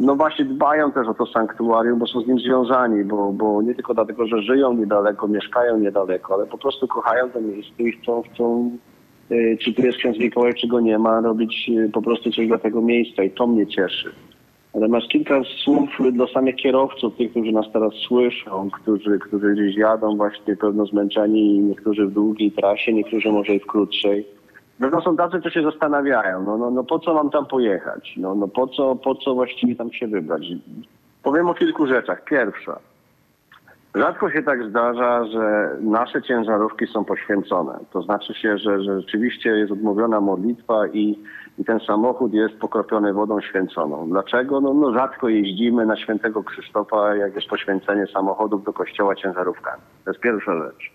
no 0.00 0.16
właśnie 0.16 0.44
dbają 0.44 0.92
też 0.92 1.08
o 1.08 1.14
to 1.14 1.26
sanktuarium, 1.26 1.98
bo 1.98 2.06
są 2.06 2.20
z 2.20 2.26
nim 2.26 2.38
związani, 2.38 3.04
bo, 3.04 3.32
bo 3.32 3.62
nie 3.62 3.74
tylko 3.74 3.94
dlatego, 3.94 4.26
że 4.26 4.42
żyją 4.42 4.72
niedaleko, 4.72 5.28
mieszkają 5.28 5.78
niedaleko, 5.78 6.34
ale 6.34 6.46
po 6.46 6.58
prostu 6.58 6.88
kochają 6.88 7.30
to 7.30 7.40
miejsce 7.40 7.82
i 7.82 7.92
chcą, 7.92 8.22
chcą 8.22 8.70
y, 9.30 9.58
czy 9.60 9.74
tu 9.74 9.82
jest 9.82 9.98
ksiądz 9.98 10.18
Mikołaj, 10.18 10.54
czy 10.54 10.68
go 10.68 10.80
nie 10.80 10.98
ma, 10.98 11.20
robić 11.20 11.70
y, 11.78 11.90
po 11.92 12.02
prostu 12.02 12.30
coś 12.30 12.46
dla 12.46 12.58
tego 12.58 12.82
miejsca 12.82 13.22
i 13.22 13.30
to 13.30 13.46
mnie 13.46 13.66
cieszy. 13.66 14.12
Natomiast 14.74 15.08
kilka 15.08 15.40
słów 15.64 15.90
dla 16.12 16.26
samych 16.26 16.56
kierowców, 16.56 17.16
tych, 17.16 17.30
którzy 17.30 17.52
nas 17.52 17.66
teraz 17.72 17.92
słyszą, 18.08 18.70
którzy, 18.70 19.18
którzy 19.18 19.52
gdzieś 19.54 19.76
jadą 19.76 20.16
właśnie 20.16 20.56
pewno 20.56 20.86
zmęczeni, 20.86 21.58
niektórzy 21.58 22.06
w 22.06 22.10
długiej 22.10 22.52
trasie, 22.52 22.92
niektórzy 22.92 23.32
może 23.32 23.54
i 23.54 23.60
w 23.60 23.66
krótszej. 23.66 24.26
No 24.80 24.90
to 24.90 25.00
są 25.00 25.16
tacy, 25.16 25.40
co 25.40 25.50
się 25.50 25.62
zastanawiają, 25.62 26.42
no, 26.42 26.58
no, 26.58 26.70
no 26.70 26.84
po 26.84 26.98
co 26.98 27.14
mam 27.14 27.30
tam 27.30 27.46
pojechać? 27.46 28.14
No, 28.16 28.34
no 28.34 28.48
po, 28.48 28.66
co, 28.66 28.96
po 28.96 29.14
co 29.14 29.34
właściwie 29.34 29.76
tam 29.76 29.92
się 29.92 30.06
wybrać? 30.06 30.42
Powiem 31.22 31.48
o 31.48 31.54
kilku 31.54 31.86
rzeczach. 31.86 32.24
Pierwsza. 32.24 32.78
Rzadko 33.94 34.30
się 34.30 34.42
tak 34.42 34.68
zdarza, 34.68 35.24
że 35.24 35.76
nasze 35.80 36.22
ciężarówki 36.22 36.86
są 36.86 37.04
poświęcone. 37.04 37.78
To 37.92 38.02
znaczy 38.02 38.34
się, 38.34 38.58
że, 38.58 38.82
że 38.82 39.00
rzeczywiście 39.00 39.50
jest 39.50 39.72
odmówiona 39.72 40.20
modlitwa 40.20 40.86
i, 40.86 41.18
i 41.58 41.64
ten 41.64 41.80
samochód 41.80 42.32
jest 42.32 42.54
pokropiony 42.54 43.12
wodą 43.12 43.40
święconą. 43.40 44.08
Dlaczego? 44.08 44.60
No, 44.60 44.74
no 44.74 44.92
rzadko 44.92 45.28
jeździmy 45.28 45.86
na 45.86 45.96
świętego 45.96 46.44
Krzysztofa, 46.44 47.14
jak 47.14 47.34
jest 47.34 47.48
poświęcenie 47.48 48.06
samochodów 48.06 48.64
do 48.64 48.72
kościoła 48.72 49.14
ciężarówkami. 49.14 49.82
To 50.04 50.10
jest 50.10 50.20
pierwsza 50.20 50.58
rzecz. 50.58 50.93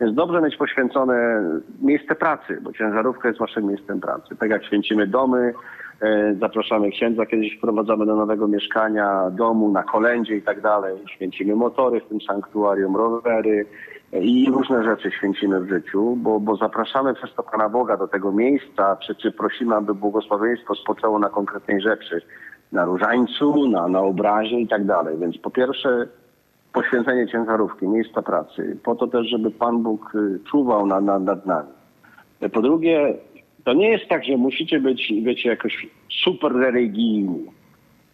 Więc 0.00 0.14
dobrze 0.14 0.40
mieć 0.40 0.56
poświęcone 0.56 1.42
miejsce 1.82 2.14
pracy, 2.14 2.58
bo 2.62 2.72
ciężarówka 2.72 3.28
jest 3.28 3.40
waszym 3.40 3.66
miejscem 3.66 4.00
pracy. 4.00 4.36
Tak 4.36 4.50
jak 4.50 4.64
święcimy 4.64 5.06
domy, 5.06 5.54
e, 6.00 6.34
zapraszamy 6.40 6.90
księdza, 6.90 7.26
kiedyś 7.26 7.56
wprowadzamy 7.58 8.06
do 8.06 8.16
nowego 8.16 8.48
mieszkania, 8.48 9.30
domu, 9.30 9.72
na 9.72 9.82
kolędzie 9.82 10.36
i 10.36 10.42
tak 10.42 10.60
dalej. 10.60 10.96
Święcimy 11.14 11.56
motory 11.56 12.00
w 12.00 12.08
tym 12.08 12.20
sanktuarium, 12.20 12.96
rowery 12.96 13.66
e, 14.12 14.20
i 14.20 14.50
różne 14.50 14.84
rzeczy 14.84 15.10
święcimy 15.10 15.60
w 15.60 15.68
życiu, 15.68 16.16
bo, 16.16 16.40
bo 16.40 16.56
zapraszamy 16.56 17.14
przez 17.14 17.34
to 17.34 17.42
Pana 17.42 17.68
Boga 17.68 17.96
do 17.96 18.08
tego 18.08 18.32
miejsca, 18.32 18.96
czy, 18.96 19.14
czy 19.14 19.32
prosimy, 19.32 19.74
aby 19.74 19.94
błogosławieństwo 19.94 20.74
spoczęło 20.74 21.18
na 21.18 21.28
konkretnej 21.28 21.80
rzeczy, 21.80 22.22
na 22.72 22.84
różańcu, 22.84 23.68
na, 23.68 23.88
na 23.88 24.00
obrazie 24.00 24.60
i 24.60 24.68
tak 24.68 24.84
dalej. 24.84 25.18
Więc 25.18 25.38
po 25.38 25.50
pierwsze 25.50 26.06
poświęcenie 26.72 27.28
ciężarówki, 27.28 27.88
miejsca 27.88 28.22
pracy, 28.22 28.76
po 28.84 28.94
to 28.94 29.06
też, 29.06 29.26
żeby 29.26 29.50
Pan 29.50 29.82
Bóg 29.82 30.14
y, 30.14 30.40
czuwał 30.50 30.86
na, 30.86 31.00
na, 31.00 31.18
nad 31.18 31.46
nami. 31.46 31.68
Po 32.52 32.62
drugie, 32.62 33.14
to 33.64 33.72
nie 33.72 33.90
jest 33.90 34.08
tak, 34.08 34.24
że 34.24 34.36
musicie 34.36 34.80
być, 34.80 35.12
wiecie, 35.22 35.48
jakoś 35.48 35.86
super 36.24 36.52
religijni. 36.52 37.44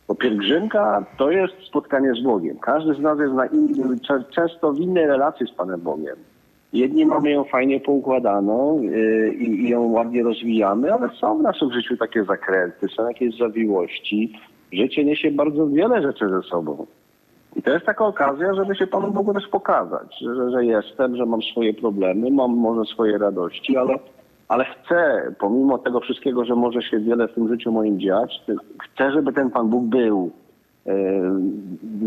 Bo 0.08 0.14
pielgrzymka 0.14 1.06
to 1.18 1.30
jest 1.30 1.54
spotkanie 1.68 2.14
z 2.14 2.22
Bogiem. 2.22 2.58
Każdy 2.58 2.94
z 2.94 2.98
nas 2.98 3.18
jest 3.18 3.34
na 3.34 3.46
innym, 3.46 3.98
często 4.30 4.72
w 4.72 4.80
innej 4.80 5.06
relacji 5.06 5.46
z 5.46 5.50
Panem 5.50 5.80
Bogiem. 5.80 6.16
Jedni 6.72 7.06
mamy 7.06 7.30
ją 7.30 7.44
fajnie 7.44 7.80
poukładaną 7.80 8.82
yy, 8.82 9.34
i 9.34 9.68
ją 9.68 9.82
ładnie 9.82 10.22
rozwijamy, 10.22 10.92
ale 10.92 11.08
są 11.08 11.38
w 11.38 11.42
naszym 11.42 11.72
życiu 11.72 11.96
takie 11.96 12.24
zakręty, 12.24 12.88
są 12.88 13.08
jakieś 13.08 13.36
zawiłości. 13.36 14.32
Życie 14.72 15.04
niesie 15.04 15.30
bardzo 15.30 15.66
wiele 15.66 16.02
rzeczy 16.02 16.28
ze 16.28 16.42
sobą. 16.42 16.86
I 17.56 17.62
to 17.62 17.70
jest 17.70 17.86
taka 17.86 18.06
okazja, 18.06 18.54
żeby 18.54 18.76
się 18.76 18.86
Panu 18.86 19.10
Bogu 19.10 19.34
też 19.34 19.48
pokazać, 19.48 20.18
że, 20.20 20.50
że 20.50 20.64
jestem, 20.64 21.16
że 21.16 21.26
mam 21.26 21.42
swoje 21.42 21.74
problemy, 21.74 22.30
mam 22.30 22.56
może 22.56 22.84
swoje 22.84 23.18
radości, 23.18 23.76
ale, 23.76 23.98
ale 24.48 24.64
chcę, 24.64 25.32
pomimo 25.38 25.78
tego 25.78 26.00
wszystkiego, 26.00 26.44
że 26.44 26.54
może 26.54 26.82
się 26.82 26.98
wiele 26.98 27.28
w 27.28 27.34
tym 27.34 27.48
życiu 27.48 27.72
moim 27.72 28.00
dziać, 28.00 28.42
chcę, 28.82 29.12
żeby 29.12 29.32
ten 29.32 29.50
Pan 29.50 29.68
Bóg 29.68 29.84
był 29.84 30.30
e, 30.86 30.92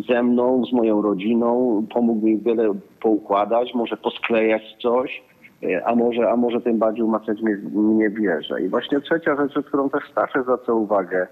ze 0.07 0.23
mną, 0.23 0.65
z 0.65 0.73
moją 0.73 1.01
rodziną, 1.01 1.83
pomógł 1.93 2.25
mi 2.25 2.37
wiele 2.37 2.73
poukładać, 3.01 3.73
może 3.73 3.97
posklejać 3.97 4.61
coś, 4.81 5.23
e, 5.63 5.87
a 5.87 5.95
może, 5.95 6.29
a 6.29 6.35
może 6.35 6.61
tym 6.61 6.77
bardziej 6.77 7.03
umacniać 7.03 7.41
mnie, 7.41 7.55
mnie 7.73 8.09
wierze. 8.09 8.61
I 8.61 8.69
właśnie 8.69 9.01
trzecia 9.01 9.35
rzecz, 9.35 9.65
którą 9.67 9.89
też 9.89 10.03
starszy 10.11 10.41
zwraca 10.41 10.73
uwagę, 10.73 11.27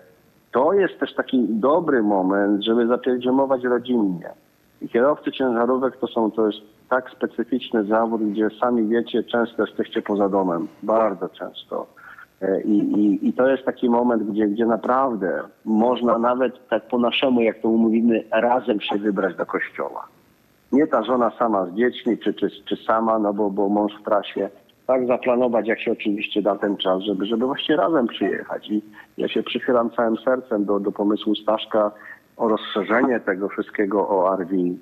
to 0.51 0.73
jest 0.73 0.99
też 0.99 1.15
taki 1.15 1.45
dobry 1.49 2.03
moment, 2.03 2.63
żeby 2.63 2.87
zapielgrzymować 2.87 3.63
rodzinnie. 3.63 4.29
Kierowcy 4.91 5.31
ciężarówek 5.31 5.97
to 5.97 6.07
są, 6.07 6.31
to 6.31 6.47
jest 6.47 6.59
tak 6.89 7.09
specyficzny 7.09 7.83
zawód, 7.83 8.21
gdzie 8.23 8.49
sami 8.59 8.87
wiecie, 8.87 9.23
często 9.23 9.65
jesteście 9.65 10.01
poza 10.01 10.29
domem. 10.29 10.67
Bardzo 10.83 11.29
często. 11.29 11.87
E, 12.41 12.61
I, 12.61 12.77
i, 12.77 13.27
I 13.27 13.33
to 13.33 13.47
jest 13.47 13.63
taki 13.63 13.89
moment, 13.89 14.23
gdzie, 14.23 14.47
gdzie 14.47 14.65
naprawdę 14.65 15.43
można 15.65 16.17
nawet 16.17 16.67
tak 16.69 16.87
po 16.87 16.97
naszemu, 16.97 17.41
jak 17.41 17.61
to 17.61 17.67
mówimy, 17.67 18.23
razem 18.31 18.81
się 18.81 18.97
wybrać 18.97 19.35
do 19.35 19.45
kościoła. 19.45 20.07
Nie 20.71 20.87
ta 20.87 21.03
żona 21.03 21.31
sama 21.39 21.65
z 21.65 21.73
dziećmi, 21.73 22.17
czy, 22.17 22.33
czy, 22.33 22.49
czy 22.65 22.75
sama, 22.75 23.19
no 23.19 23.33
bo, 23.33 23.49
bo 23.49 23.69
mąż 23.69 23.93
w 24.01 24.03
trasie. 24.03 24.49
Tak 24.87 25.07
zaplanować, 25.07 25.67
jak 25.67 25.81
się 25.81 25.91
oczywiście 25.91 26.41
da 26.41 26.55
ten 26.55 26.77
czas, 26.77 27.03
żeby, 27.03 27.25
żeby 27.25 27.45
właśnie 27.45 27.75
razem 27.75 28.07
przyjechać. 28.07 28.69
I 28.69 28.81
ja 29.17 29.27
się 29.27 29.43
przychylam 29.43 29.89
całym 29.91 30.17
sercem 30.17 30.65
do, 30.65 30.79
do 30.79 30.91
pomysłu 30.91 31.35
Staszka 31.35 31.91
o 32.37 32.47
rozszerzenie 32.47 33.19
tego 33.19 33.49
wszystkiego 33.49 34.09
o 34.09 34.33
Arwin, 34.33 34.79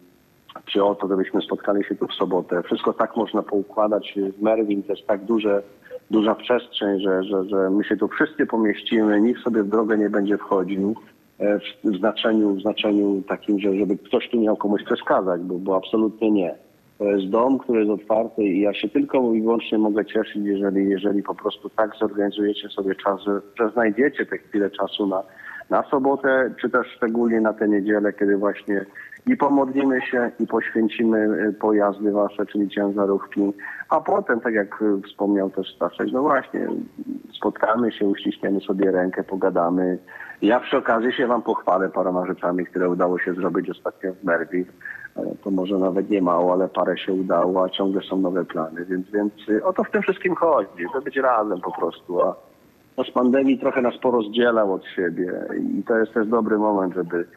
czy 0.65 0.83
o 0.83 0.95
to, 0.95 1.07
żebyśmy 1.07 1.41
spotkali 1.41 1.83
się 1.83 1.95
tu 1.95 2.07
w 2.07 2.13
sobotę. 2.13 2.63
Wszystko 2.63 2.93
tak 2.93 3.15
można 3.15 3.41
poukładać. 3.41 4.13
W 4.37 4.41
Merwin 4.41 4.83
jest 4.89 5.07
tak 5.07 5.23
duże, 5.23 5.63
duża 6.11 6.35
przestrzeń, 6.35 6.99
że, 6.99 7.23
że, 7.23 7.45
że 7.45 7.69
my 7.69 7.83
się 7.83 7.97
tu 7.97 8.07
wszyscy 8.07 8.45
pomieścimy, 8.45 9.21
nikt 9.21 9.41
sobie 9.41 9.63
w 9.63 9.69
drogę 9.69 9.97
nie 9.97 10.09
będzie 10.09 10.37
wchodził 10.37 10.95
e, 11.39 11.59
w 11.59 11.97
znaczeniu, 11.97 12.55
w 12.55 12.61
znaczeniu 12.61 13.23
takim, 13.27 13.59
że 13.59 13.77
żeby 13.77 13.97
ktoś 13.97 14.29
tu 14.29 14.41
miał 14.41 14.55
komuś 14.55 14.83
przeszkadzać, 14.83 15.41
bo, 15.41 15.55
bo 15.55 15.75
absolutnie 15.75 16.31
nie. 16.31 16.64
To 16.97 17.05
jest 17.05 17.29
dom, 17.29 17.59
który 17.59 17.79
jest 17.79 18.01
otwarty 18.01 18.43
i 18.43 18.61
ja 18.61 18.73
się 18.73 18.89
tylko 18.89 19.33
i 19.33 19.41
wyłącznie 19.41 19.77
mogę 19.77 20.05
cieszyć, 20.05 20.37
jeżeli, 20.43 20.89
jeżeli 20.89 21.23
po 21.23 21.35
prostu 21.35 21.69
tak 21.69 21.95
zorganizujecie 21.99 22.69
sobie 22.69 22.95
czas, 22.95 23.21
że, 23.21 23.41
że 23.59 23.69
znajdziecie 23.69 24.25
te 24.25 24.37
chwilę 24.37 24.69
czasu 24.69 25.07
na, 25.07 25.23
na 25.69 25.83
sobotę, 25.83 26.53
czy 26.61 26.69
też 26.69 26.87
szczególnie 26.97 27.41
na 27.41 27.53
tę 27.53 27.67
niedzielę, 27.67 28.13
kiedy 28.13 28.37
właśnie 28.37 28.85
i 29.27 29.37
pomodlimy 29.37 30.01
się 30.01 30.31
i 30.39 30.47
poświęcimy 30.47 31.17
y, 31.17 31.53
pojazdy 31.53 32.11
wasze, 32.11 32.45
czyli 32.45 32.69
ciężarówki, 32.69 33.53
a 33.89 34.01
potem, 34.01 34.39
tak 34.39 34.53
jak 34.53 34.81
y, 34.81 35.01
wspomniał 35.01 35.49
też 35.49 35.75
Staszek, 35.75 36.07
no 36.11 36.21
właśnie, 36.21 36.67
spotkamy 37.37 37.91
się, 37.91 38.05
uściśniemy 38.05 38.61
sobie 38.61 38.91
rękę, 38.91 39.23
pogadamy. 39.23 39.97
Ja 40.41 40.59
przy 40.59 40.77
okazji 40.77 41.13
się 41.13 41.27
wam 41.27 41.41
pochwalę 41.41 41.89
paroma 41.89 42.25
rzeczami, 42.25 42.65
które 42.65 42.89
udało 42.89 43.19
się 43.19 43.33
zrobić 43.33 43.69
ostatnio 43.69 44.13
w 44.13 44.23
Merwi. 44.23 44.65
To 45.43 45.51
może 45.51 45.77
nawet 45.77 46.09
nie 46.09 46.21
mało, 46.21 46.53
ale 46.53 46.67
parę 46.67 46.97
się 46.97 47.13
udało, 47.13 47.63
a 47.63 47.69
ciągle 47.69 48.01
są 48.01 48.17
nowe 48.17 48.45
plany, 48.45 48.85
więc, 48.85 49.11
więc 49.11 49.33
o 49.63 49.73
to 49.73 49.83
w 49.83 49.91
tym 49.91 50.01
wszystkim 50.01 50.35
chodzi, 50.35 50.83
żeby 50.93 51.05
być 51.05 51.17
razem 51.17 51.61
po 51.61 51.71
prostu, 51.71 52.21
a 52.21 52.35
z 53.03 53.11
pandemii 53.11 53.59
trochę 53.59 53.81
nas 53.81 53.97
porozdzielał 53.97 54.73
od 54.73 54.85
siebie 54.95 55.31
i 55.79 55.83
to 55.83 55.97
jest 55.97 56.13
też 56.13 56.27
dobry 56.27 56.57
moment, 56.57 56.93
żeby, 56.93 57.27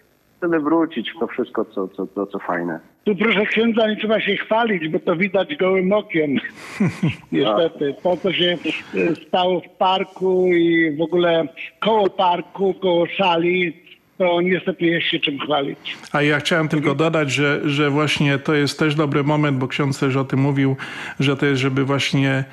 żeby 0.42 0.60
wrócić 0.60 1.12
w 1.12 1.18
to 1.20 1.26
wszystko, 1.26 1.64
co, 1.64 1.88
co, 1.88 2.06
co, 2.06 2.26
co 2.26 2.38
fajne. 2.38 2.80
Tu 3.05 3.16
proszę 3.16 3.46
księdza, 3.46 3.88
nie 3.88 3.96
trzeba 3.96 4.20
się 4.20 4.36
chwalić, 4.36 4.88
bo 4.88 4.98
to 4.98 5.16
widać 5.16 5.56
gołym 5.56 5.92
okiem. 5.92 6.36
Niestety. 7.32 7.94
To, 8.02 8.16
co 8.16 8.32
się 8.32 8.56
e, 8.94 9.14
stało 9.14 9.60
w 9.60 9.68
parku 9.68 10.46
i 10.46 10.96
w 10.96 11.00
ogóle 11.00 11.48
koło 11.80 12.10
parku, 12.10 12.74
koło 12.74 13.06
sali, 13.18 13.88
to 14.19 14.40
niestety 14.40 14.86
jest 14.86 15.07
się 15.07 15.19
czym 15.19 15.39
chwalić. 15.39 15.97
A 16.12 16.23
ja 16.23 16.40
chciałem 16.40 16.69
tylko 16.69 16.95
dodać, 16.95 17.32
że, 17.32 17.61
że 17.65 17.90
właśnie 17.90 18.39
to 18.39 18.55
jest 18.55 18.78
też 18.78 18.95
dobry 18.95 19.24
moment, 19.24 19.59
bo 19.59 19.69
ksiądz 19.69 19.99
też 19.99 20.16
o 20.16 20.24
tym 20.24 20.40
mówił, 20.40 20.77
że 21.20 21.36
to 21.36 21.47
jest, 21.47 21.61
żeby 21.61 21.85
właśnie 21.85 22.45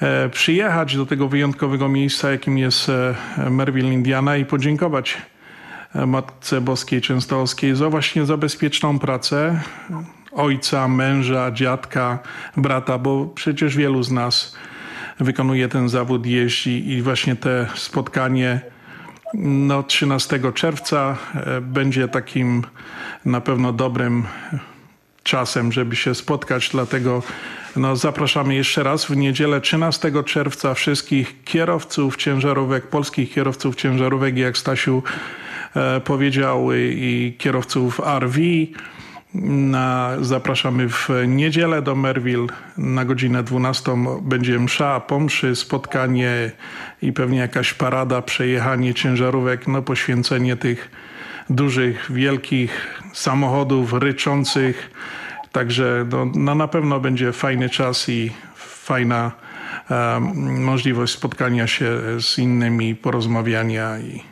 e, 0.00 0.28
przyjechać 0.28 0.96
do 0.96 1.06
tego 1.06 1.28
wyjątkowego 1.28 1.88
miejsca, 1.88 2.30
jakim 2.30 2.58
jest 2.58 2.88
e, 2.88 3.14
Merville, 3.50 3.92
Indiana 3.92 4.36
i 4.36 4.44
podziękować 4.44 5.18
e, 5.94 6.06
Matce 6.06 6.60
Boskiej 6.60 7.00
Częstochowskiej 7.00 7.76
za 7.76 7.90
właśnie 7.90 8.24
za 8.24 8.36
bezpieczną 8.36 8.98
pracę 8.98 9.60
ojca, 10.32 10.88
męża, 10.88 11.50
dziadka, 11.50 12.18
brata, 12.56 12.98
bo 12.98 13.26
przecież 13.26 13.76
wielu 13.76 14.02
z 14.02 14.10
nas 14.10 14.58
wykonuje 15.20 15.68
ten 15.68 15.88
zawód, 15.88 16.26
jeździ 16.26 16.90
i 16.90 17.02
właśnie 17.02 17.36
te 17.36 17.66
spotkanie 17.74 18.60
no, 19.34 19.82
13 19.82 20.40
czerwca 20.54 21.16
e, 21.34 21.60
będzie 21.60 22.08
takim 22.08 22.64
na 23.24 23.40
pewno 23.40 23.72
dobrym 23.72 24.24
czasem, 25.22 25.72
żeby 25.72 25.96
się 25.96 26.14
spotkać. 26.14 26.68
Dlatego 26.68 27.22
no, 27.76 27.96
zapraszamy 27.96 28.54
jeszcze 28.54 28.82
raz 28.82 29.04
w 29.04 29.16
niedzielę 29.16 29.60
13 29.60 30.12
czerwca 30.24 30.74
wszystkich 30.74 31.44
kierowców 31.44 32.16
ciężarówek, 32.16 32.86
polskich 32.86 33.32
kierowców 33.32 33.76
ciężarówek, 33.76 34.36
jak 34.36 34.58
Stasiu 34.58 35.02
e, 35.76 36.00
powiedział, 36.00 36.72
i 36.72 37.36
kierowców 37.38 38.00
RV. 38.18 38.40
Na, 39.34 40.10
zapraszamy 40.20 40.88
w 40.88 41.08
niedzielę 41.26 41.82
do 41.82 41.94
Merville 41.94 42.46
na 42.78 43.04
godzinę 43.04 43.42
12. 43.42 43.92
Będzie 44.22 44.58
msza, 44.58 45.00
pomszy, 45.00 45.56
spotkanie 45.56 46.50
i 47.02 47.12
pewnie 47.12 47.38
jakaś 47.38 47.74
parada, 47.74 48.22
przejechanie 48.22 48.94
ciężarówek, 48.94 49.68
no 49.68 49.82
poświęcenie 49.82 50.56
tych 50.56 50.90
dużych, 51.50 52.12
wielkich 52.12 53.00
samochodów 53.12 53.92
ryczących. 53.92 54.90
Także 55.52 56.06
no, 56.10 56.26
no 56.34 56.54
na 56.54 56.68
pewno 56.68 57.00
będzie 57.00 57.32
fajny 57.32 57.68
czas 57.68 58.08
i 58.08 58.30
fajna 58.56 59.32
um, 59.90 60.64
możliwość 60.64 61.12
spotkania 61.12 61.66
się 61.66 62.00
z 62.20 62.38
innymi, 62.38 62.94
porozmawiania 62.94 63.98
i 63.98 64.22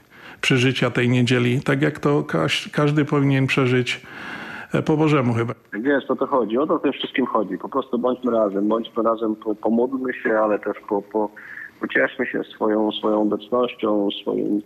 przeżycia 0.40 0.90
tej 0.90 1.08
niedzieli, 1.08 1.60
tak 1.60 1.82
jak 1.82 1.98
to 1.98 2.22
każ, 2.22 2.68
każdy 2.72 3.04
powinien 3.04 3.46
przeżyć 3.46 3.94
e, 3.94 4.35
po 4.82 4.96
Bożemu 4.96 5.32
chyba. 5.32 5.54
Wiesz, 5.72 6.10
o 6.10 6.16
to 6.16 6.26
chodzi, 6.26 6.58
o 6.58 6.66
to 6.66 6.78
w 6.78 6.82
tym 6.82 6.92
wszystkim 6.92 7.26
chodzi. 7.26 7.58
Po 7.58 7.68
prostu 7.68 7.98
bądźmy 7.98 8.32
razem, 8.32 8.68
bądźmy 8.68 9.02
razem, 9.02 9.36
po, 9.36 9.54
pomódlmy 9.54 10.14
się, 10.14 10.38
ale 10.38 10.58
też 10.58 10.76
po, 10.88 11.02
po, 11.02 11.30
pocieszmy 11.80 12.26
się 12.26 12.44
swoją, 12.44 12.92
swoją 12.92 13.22
obecnością, 13.22 14.08
swoim 14.22 14.62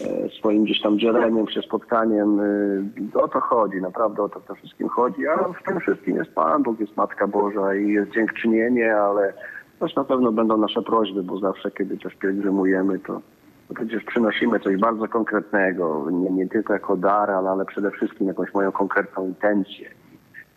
e, 0.00 0.28
swoim 0.38 0.64
gdzieś 0.64 0.80
tam 0.82 0.98
dzieleniem 0.98 1.48
się, 1.48 1.62
spotkaniem. 1.62 2.40
e, 3.14 3.18
O 3.22 3.28
to 3.28 3.40
chodzi, 3.40 3.80
naprawdę 3.80 4.22
o 4.22 4.28
to 4.28 4.40
w 4.40 4.46
tym 4.46 4.56
wszystkim 4.56 4.88
chodzi. 4.88 5.26
A 5.26 5.36
w 5.36 5.62
tym 5.66 5.80
wszystkim 5.80 6.16
jest 6.16 6.34
Pan 6.34 6.62
Bóg, 6.62 6.80
jest 6.80 6.96
Matka 6.96 7.26
Boża 7.26 7.74
i 7.74 7.88
jest 7.88 8.10
dziękczynienie, 8.12 8.96
ale 8.96 9.32
też 9.80 9.94
na 9.96 10.04
pewno 10.04 10.32
będą 10.32 10.56
nasze 10.56 10.82
prośby, 10.82 11.22
bo 11.22 11.38
zawsze, 11.38 11.70
kiedy 11.70 11.98
też 11.98 12.14
pielgrzymujemy, 12.14 12.98
to 12.98 13.20
przecież 13.74 14.04
przynosimy 14.04 14.60
coś 14.60 14.76
bardzo 14.76 15.08
konkretnego. 15.08 16.10
Nie, 16.10 16.30
nie 16.30 16.48
tylko 16.48 16.72
jako 16.72 16.96
dar, 16.96 17.30
ale, 17.30 17.50
ale 17.50 17.64
przede 17.64 17.90
wszystkim 17.90 18.28
jakąś 18.28 18.54
moją 18.54 18.72
konkretną 18.72 19.26
intencję. 19.26 19.90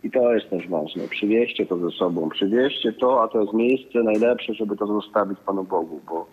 I 0.02 0.10
to 0.10 0.34
jest 0.34 0.50
też 0.50 0.68
ważne. 0.68 1.08
Przywieźcie 1.08 1.66
to 1.66 1.78
ze 1.78 1.90
sobą. 1.90 2.28
Przywieźcie 2.28 2.92
to, 2.92 3.22
a 3.22 3.28
to 3.28 3.40
jest 3.40 3.52
miejsce 3.52 4.02
najlepsze, 4.02 4.54
żeby 4.54 4.76
to 4.76 4.86
zostawić 4.86 5.38
Panu 5.46 5.64
Bogu, 5.64 6.00
bo, 6.08 6.26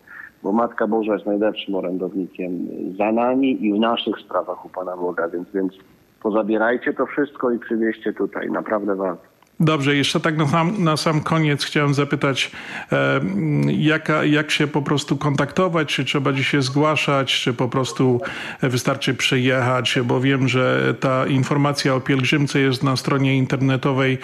bo 0.44 0.52
Matka 0.52 0.88
Boża 0.88 1.14
jest 1.14 1.26
najlepszym 1.26 1.76
orędownikiem 1.76 2.68
za 2.98 3.12
nami 3.12 3.66
i 3.66 3.74
w 3.74 3.80
naszych 3.80 4.20
sprawach 4.20 4.66
u 4.66 4.70
Pana 4.70 4.98
Boga, 4.98 5.28
więc, 5.28 5.48
więc 5.54 5.74
pozabierajcie 6.22 6.94
to 6.94 7.06
wszystko 7.06 7.52
i 7.52 7.60
przywieźcie 7.60 8.14
tutaj. 8.14 8.52
Naprawdę 8.52 8.96
warto. 8.96 9.35
Dobrze, 9.60 9.96
jeszcze 9.96 10.20
tak 10.20 10.38
na 10.38 10.48
sam, 10.48 10.84
na 10.84 10.98
sam 10.98 11.22
koniec 11.22 11.66
chciałem 11.66 11.94
zapytać, 11.94 12.52
e, 12.92 13.20
jaka, 13.68 14.24
jak 14.24 14.52
się 14.52 14.68
po 14.68 14.82
prostu 14.82 15.18
kontaktować, 15.18 15.96
czy 15.96 16.06
trzeba 16.06 16.32
gdzieś 16.32 16.48
się 16.48 16.62
zgłaszać, 16.62 17.42
czy 17.42 17.54
po 17.54 17.68
prostu 17.68 18.22
wystarczy 18.62 19.14
przyjechać, 19.14 20.00
bo 20.06 20.20
wiem, 20.20 20.48
że 20.48 20.94
ta 21.00 21.28
informacja 21.28 21.96
o 21.96 22.00
pielgrzymce 22.00 22.60
jest 22.60 22.84
na 22.84 22.96
stronie 22.96 23.38
internetowej 23.38 24.18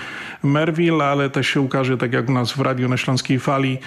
Merville, 0.44 1.03
ale 1.03 1.30
też 1.30 1.48
się 1.48 1.62
ukaże, 1.62 1.98
tak 1.98 2.14
jak 2.14 2.30
u 2.30 2.32
nas 2.32 2.52
w 2.52 2.60
Radiu 2.60 2.90
na 2.90 2.98
Śląskiej 2.98 3.40
Fali, 3.40 3.78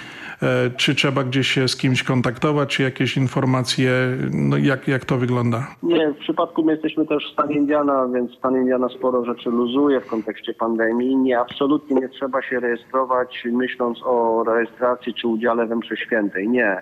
e, 0.41 0.69
czy 0.77 0.95
trzeba 0.95 1.23
gdzieś 1.23 1.47
się 1.47 1.67
z 1.67 1.75
kimś 1.75 2.03
kontaktować, 2.03 2.75
czy 2.75 2.83
jakieś 2.83 3.17
informacje, 3.17 3.91
no 4.31 4.57
jak, 4.57 4.87
jak 4.87 5.05
to 5.05 5.17
wygląda? 5.17 5.67
Nie, 5.83 6.11
w 6.11 6.17
przypadku 6.17 6.63
my 6.63 6.71
jesteśmy 6.71 7.05
też 7.05 7.23
stan 7.33 7.51
Indiana, 7.51 8.07
więc 8.13 8.31
stan 8.31 8.55
Indiana 8.55 8.89
sporo 8.89 9.25
rzeczy 9.25 9.49
luzuje 9.49 10.01
w 10.01 10.07
kontekście 10.07 10.53
pandemii. 10.53 11.15
Nie, 11.15 11.34
absolutnie 11.39 11.95
nie 11.95 12.09
trzeba 12.09 12.41
się 12.41 12.59
rejestrować 12.59 13.47
myśląc 13.51 13.99
o 14.03 14.43
rejestracji 14.43 15.13
czy 15.13 15.27
udziale 15.27 15.65
we 15.65 15.75
mszy 15.75 15.97
świętej. 15.97 16.49
Nie. 16.49 16.81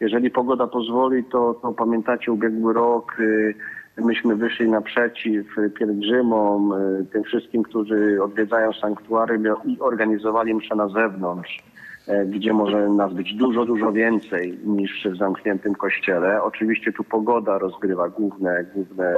Jeżeli 0.00 0.30
pogoda 0.30 0.66
pozwoli, 0.66 1.24
to, 1.24 1.54
to 1.62 1.72
pamiętacie 1.72 2.32
ubiegły 2.32 2.74
rok, 2.74 3.16
y, 3.20 3.54
myśmy 3.96 4.36
wyszli 4.36 4.68
naprzeciw 4.68 5.46
pielgrzymom, 5.78 6.72
y, 6.72 7.06
tym 7.12 7.24
wszystkim, 7.24 7.62
którzy 7.62 8.22
odwiedzają 8.22 8.72
sanktuarium 8.72 9.56
i 9.64 9.80
organizowali 9.80 10.54
mszę 10.54 10.74
na 10.74 10.88
zewnątrz 10.88 11.58
e, 12.06 12.26
gdzie 12.26 12.52
może 12.52 12.88
nas 12.88 13.12
być 13.12 13.34
dużo, 13.34 13.64
dużo 13.64 13.92
więcej 13.92 14.58
niż 14.64 15.08
w 15.12 15.16
zamkniętym 15.16 15.74
kościele. 15.74 16.42
Oczywiście 16.42 16.92
tu 16.92 17.04
pogoda 17.04 17.58
rozgrywa 17.58 18.08
główne, 18.08 18.64
główne, 18.74 19.16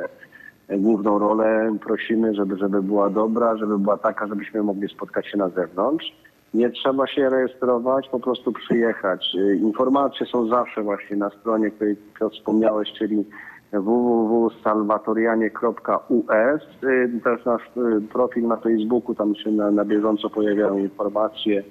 główną 0.78 1.18
rolę. 1.18 1.76
Prosimy, 1.84 2.34
żeby, 2.34 2.56
żeby 2.56 2.82
była 2.82 3.10
dobra, 3.10 3.56
żeby 3.56 3.78
była 3.78 3.96
taka, 3.96 4.26
żebyśmy 4.26 4.62
mogli 4.62 4.88
spotkać 4.88 5.26
się 5.26 5.38
na 5.38 5.48
zewnątrz. 5.48 6.12
Nie 6.54 6.70
trzeba 6.70 7.06
się 7.06 7.30
rejestrować, 7.30 8.08
po 8.08 8.20
prostu 8.20 8.52
przyjechać. 8.52 9.26
Y, 9.34 9.56
Informacje 9.56 10.26
są 10.26 10.48
zawsze 10.48 10.82
właśnie 10.82 11.16
na 11.16 11.30
stronie, 11.30 11.70
której 11.70 11.96
wspomniałeś, 12.32 12.92
czyli 12.98 13.24
www.salvatorianie.us. 13.72 16.62
Y, 16.84 17.10
jest 17.30 17.46
nasz 17.46 17.62
y, 17.62 18.00
profil 18.12 18.46
na 18.46 18.56
Facebooku, 18.56 19.14
tam 19.14 19.34
się 19.34 19.50
na, 19.50 19.70
na 19.70 19.84
bieżąco 19.84 20.30
pojawiają 20.30 20.78
informacje 20.78 21.62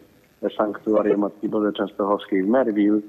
Sanktuarium 0.58 1.20
Matki 1.20 1.50
Bożej 1.50 1.74
Częstochowskiej 1.74 2.44
w 2.44 2.48
Merville. 2.48 3.00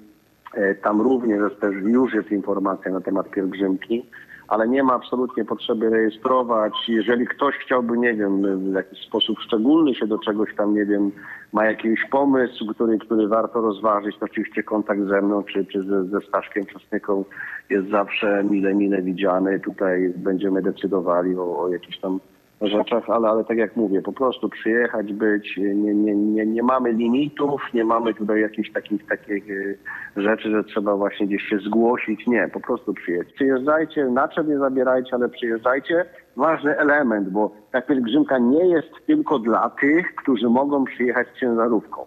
E, 0.54 0.74
Tam 0.74 1.00
również 1.00 1.56
też 1.60 1.74
już 1.74 2.14
jest 2.14 2.30
informacja 2.30 2.92
na 2.92 3.00
temat 3.00 3.30
pielgrzymki, 3.30 4.06
ale 4.50 4.68
nie 4.68 4.82
ma 4.82 4.94
absolutnie 4.94 5.44
potrzeby 5.44 5.90
rejestrować. 5.90 6.72
Jeżeli 6.88 7.26
ktoś 7.26 7.54
chciałby, 7.54 7.98
nie 7.98 8.14
wiem, 8.14 8.42
w 8.70 8.74
jakiś 8.74 9.06
sposób 9.06 9.38
szczególny 9.40 9.94
się 9.94 10.06
do 10.06 10.18
czegoś 10.18 10.54
tam, 10.56 10.74
nie 10.74 10.86
wiem, 10.86 11.12
ma 11.52 11.64
jakiś 11.64 12.04
pomysł, 12.10 12.66
który, 12.66 12.98
który 12.98 13.28
warto 13.28 13.60
rozważyć, 13.60 14.18
to 14.18 14.24
oczywiście 14.24 14.62
kontakt 14.62 15.00
ze 15.00 15.22
mną 15.22 15.42
czy, 15.42 15.66
czy 15.66 15.82
ze, 15.82 16.04
ze 16.04 16.20
Staszkiem 16.20 16.66
Czosnyką 16.66 17.24
jest 17.70 17.88
zawsze 17.88 18.44
mile, 18.44 18.74
mile 18.74 19.02
widziany. 19.02 19.60
Tutaj 19.60 20.12
będziemy 20.16 20.62
decydowali 20.62 21.36
o, 21.36 21.60
o 21.60 21.68
jakichś 21.68 21.98
tam 21.98 22.20
rzeczach, 22.60 23.10
ale, 23.10 23.28
ale 23.28 23.44
tak 23.44 23.58
jak 23.58 23.76
mówię, 23.76 24.02
po 24.02 24.12
prostu 24.12 24.48
przyjechać, 24.48 25.12
być, 25.12 25.56
nie, 25.56 25.94
nie, 25.94 26.14
nie, 26.14 26.46
nie 26.46 26.62
mamy 26.62 26.92
limitów, 26.92 27.60
nie 27.74 27.84
mamy 27.84 28.14
tutaj 28.14 28.40
jakichś 28.40 28.72
takich, 28.72 29.06
takich 29.06 29.50
y, 29.50 29.78
rzeczy, 30.16 30.50
że 30.50 30.64
trzeba 30.64 30.96
właśnie 30.96 31.26
gdzieś 31.26 31.42
się 31.42 31.58
zgłosić. 31.58 32.26
Nie, 32.26 32.48
po 32.52 32.60
prostu 32.60 32.94
przyjedź. 32.94 33.32
Przyjeżdżajcie, 33.32 34.04
na 34.04 34.28
czym 34.28 34.48
nie 34.48 34.58
zabierajcie, 34.58 35.10
ale 35.12 35.28
przyjeżdżajcie. 35.28 36.04
Ważny 36.36 36.78
element, 36.78 37.28
bo 37.28 37.50
ta 37.72 37.82
pielgrzymka 37.82 38.38
nie 38.38 38.66
jest 38.66 38.88
tylko 39.06 39.38
dla 39.38 39.70
tych, 39.70 40.14
którzy 40.14 40.48
mogą 40.48 40.84
przyjechać 40.84 41.28
z 41.28 41.40
ciężarówką. 41.40 42.04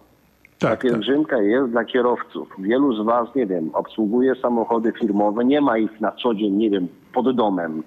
Ta 0.59 0.77
pielgrzymka 0.77 1.41
jest 1.41 1.71
dla 1.71 1.85
kierowców. 1.85 2.47
Wielu 2.59 2.93
z 2.93 3.05
Was, 3.05 3.35
nie 3.35 3.45
wiem, 3.45 3.69
obsługuje 3.73 4.35
samochody 4.35 4.91
firmowe, 4.99 5.45
nie 5.45 5.61
ma 5.61 5.77
ich 5.77 6.01
na 6.01 6.11
co 6.11 6.33
dzień, 6.33 6.53
nie 6.53 6.69
wiem, 6.69 6.87
pod 7.13 7.35
domem, 7.35 7.83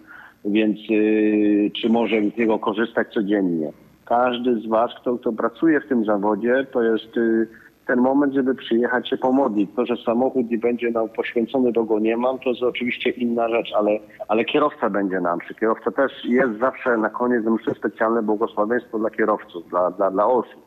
więc 0.46 0.78
yy, 0.88 1.70
czy 1.70 1.88
może 1.88 2.16
z 2.34 2.38
niego 2.38 2.58
korzystać 2.58 3.08
codziennie. 3.14 3.72
Każdy 4.04 4.60
z 4.60 4.66
Was, 4.66 4.90
kto, 5.00 5.18
kto 5.18 5.32
pracuje 5.32 5.80
w 5.80 5.88
tym 5.88 6.04
zawodzie, 6.04 6.66
to 6.72 6.82
jest 6.82 7.16
yy, 7.16 7.48
ten 7.86 8.00
moment, 8.00 8.34
żeby 8.34 8.54
przyjechać 8.54 9.08
się 9.10 9.16
pomodlić. 9.16 9.70
To, 9.76 9.86
że 9.86 9.96
samochód 9.96 10.50
nie 10.50 10.58
będzie 10.58 10.90
nam 10.90 11.08
poświęcony, 11.08 11.72
to 11.72 11.84
go 11.84 11.98
nie 11.98 12.16
mam, 12.16 12.38
to 12.38 12.50
jest 12.50 12.62
oczywiście 12.62 13.10
inna 13.10 13.48
rzecz, 13.48 13.72
ale, 13.76 13.90
ale 14.28 14.44
kierowca 14.44 14.90
będzie 14.90 15.20
nam 15.20 15.38
przy. 15.38 15.54
Kierowca 15.54 15.90
też 15.90 16.12
jest 16.24 16.58
zawsze 16.60 16.96
na 16.96 17.10
koniec 17.10 17.44
mszy 17.44 17.70
specjalne 17.70 18.22
błogosławieństwo 18.22 18.98
dla 18.98 19.10
kierowców, 19.10 19.68
dla, 19.68 19.90
dla, 19.90 20.10
dla 20.10 20.26
osób. 20.26 20.66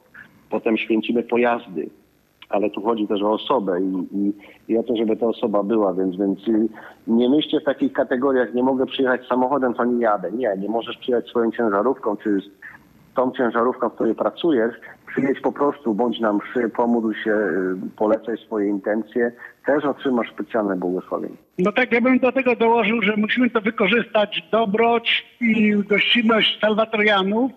Potem 0.49 0.77
święcimy 0.77 1.23
pojazdy 1.23 1.89
ale 2.49 2.69
tu 2.69 2.81
chodzi 2.81 3.07
też 3.07 3.21
o 3.21 3.31
osobę 3.31 3.81
i, 3.81 4.17
i, 4.17 4.33
i 4.67 4.77
o 4.77 4.83
to, 4.83 4.95
żeby 4.95 5.17
ta 5.17 5.25
osoba 5.25 5.63
była, 5.63 5.93
więc, 5.93 6.17
więc 6.17 6.47
y, 6.47 6.67
nie 7.07 7.29
myślcie 7.29 7.59
w 7.59 7.63
takich 7.63 7.93
kategoriach, 7.93 8.53
nie 8.53 8.63
mogę 8.63 8.85
przyjechać 8.85 9.27
samochodem, 9.27 9.73
to 9.73 9.85
nie 9.85 10.01
jadę. 10.03 10.31
Nie, 10.31 10.55
nie 10.57 10.69
możesz 10.69 10.97
przyjechać 10.97 11.29
swoją 11.29 11.51
ciężarówką, 11.51 12.17
czy 12.17 12.39
tą 13.15 13.31
ciężarówką, 13.31 13.89
w 13.89 13.93
której 13.93 14.15
pracujesz, 14.15 14.75
przyjedź 15.07 15.39
po 15.39 15.51
prostu, 15.51 15.93
bądź 15.93 16.19
na 16.19 16.33
mszy, 16.33 16.69
pomódl 16.69 17.13
się, 17.23 17.31
y, 17.31 17.75
polecaj 17.95 18.37
swoje 18.37 18.69
intencje, 18.69 19.31
też 19.65 19.85
otrzymasz 19.85 20.31
specjalne 20.31 20.75
błogosławieństwo. 20.75 21.43
No 21.59 21.71
tak, 21.71 21.91
ja 21.91 22.01
bym 22.01 22.19
do 22.19 22.31
tego 22.31 22.55
dołożył, 22.55 23.01
że 23.01 23.17
musimy 23.17 23.49
to 23.49 23.61
wykorzystać 23.61 24.43
dobroć 24.51 25.25
i 25.41 25.75
gościnność 25.75 26.59
salwatorianów 26.61 27.51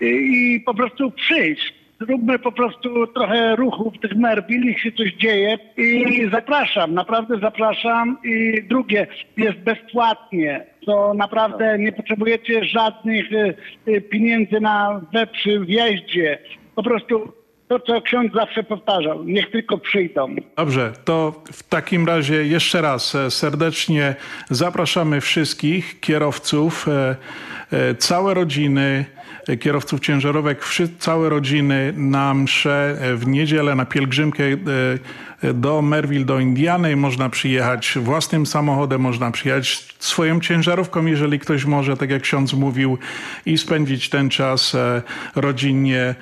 i, 0.00 0.04
i 0.04 0.60
po 0.60 0.74
prostu 0.74 1.10
przyjść. 1.10 1.85
Zróbmy 2.00 2.38
po 2.38 2.52
prostu 2.52 3.06
trochę 3.06 3.56
ruchu 3.56 3.90
w 3.90 4.00
tych 4.00 4.16
Merville, 4.16 4.66
niech 4.66 4.80
się 4.80 4.92
coś 4.92 5.12
dzieje 5.12 5.58
i 5.76 6.28
zapraszam, 6.32 6.94
naprawdę 6.94 7.38
zapraszam. 7.38 8.18
I 8.24 8.62
drugie, 8.68 9.06
jest 9.36 9.58
bezpłatnie, 9.58 10.66
to 10.86 11.14
naprawdę 11.14 11.78
nie 11.78 11.92
potrzebujecie 11.92 12.64
żadnych 12.64 13.32
y, 13.32 13.54
y, 13.88 14.00
pieniędzy 14.00 14.60
na 14.60 15.00
we 15.12 15.26
przy 15.26 15.60
wjeździe. 15.60 16.38
Po 16.74 16.82
prostu 16.82 17.32
to, 17.68 17.80
co 17.80 18.00
ksiądz 18.00 18.32
zawsze 18.34 18.62
powtarzał, 18.62 19.24
niech 19.24 19.50
tylko 19.50 19.78
przyjdą. 19.78 20.36
Dobrze, 20.56 20.92
to 21.04 21.42
w 21.52 21.62
takim 21.62 22.06
razie 22.06 22.46
jeszcze 22.46 22.82
raz 22.82 23.14
e, 23.14 23.30
serdecznie 23.30 24.14
zapraszamy 24.50 25.20
wszystkich 25.20 26.00
kierowców, 26.00 26.88
e, 26.88 27.16
e, 27.72 27.94
całe 27.94 28.34
rodziny, 28.34 29.04
kierowców 29.60 30.00
ciężarówek, 30.00 30.64
całe 30.98 31.28
rodziny 31.28 31.92
na 31.96 32.34
mszę 32.34 32.98
e, 33.00 33.16
w 33.16 33.26
niedzielę, 33.26 33.74
na 33.74 33.84
pielgrzymkę 33.84 34.44
e, 34.44 34.56
e, 35.42 35.54
do 35.54 35.82
Merville, 35.82 36.24
do 36.24 36.40
Indiany. 36.40 36.96
Można 36.96 37.28
przyjechać 37.28 37.98
własnym 38.00 38.46
samochodem, 38.46 39.00
można 39.00 39.30
przyjechać 39.30 39.94
swoją 39.98 40.40
ciężarówką, 40.40 41.06
jeżeli 41.06 41.38
ktoś 41.38 41.64
może, 41.64 41.96
tak 41.96 42.10
jak 42.10 42.22
ksiądz 42.22 42.52
mówił, 42.52 42.98
i 43.46 43.58
spędzić 43.58 44.08
ten 44.08 44.28
czas 44.28 44.76
rodzinnie 45.34 46.14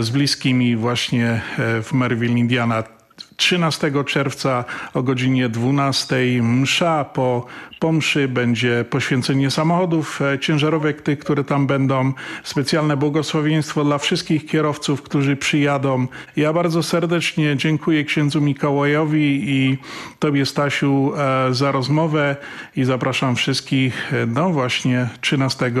z 0.00 0.10
bliskimi 0.10 0.76
właśnie 0.76 1.40
w 1.58 1.92
Merville, 1.92 2.38
Indiana. 2.38 2.99
13 3.40 3.92
czerwca 4.06 4.64
o 4.94 5.02
godzinie 5.02 5.48
12 5.48 6.16
msza. 6.42 7.04
Po, 7.04 7.46
po 7.78 7.92
mszy 7.92 8.28
będzie 8.28 8.84
poświęcenie 8.90 9.50
samochodów 9.50 10.22
e, 10.22 10.38
ciężarówek, 10.38 11.02
tych, 11.02 11.18
które 11.18 11.44
tam 11.44 11.66
będą. 11.66 12.12
Specjalne 12.42 12.96
błogosławieństwo 12.96 13.84
dla 13.84 13.98
wszystkich 13.98 14.46
kierowców, 14.46 15.02
którzy 15.02 15.36
przyjadą. 15.36 16.06
Ja 16.36 16.52
bardzo 16.52 16.82
serdecznie 16.82 17.56
dziękuję 17.56 18.04
księdzu 18.04 18.40
Mikołajowi 18.40 19.50
i 19.50 19.78
tobie 20.18 20.46
Stasiu 20.46 21.12
e, 21.16 21.54
za 21.54 21.72
rozmowę 21.72 22.36
i 22.76 22.84
zapraszam 22.84 23.36
wszystkich 23.36 24.12
e, 24.14 24.26
no 24.26 24.50
właśnie 24.50 25.08
13 25.20 25.72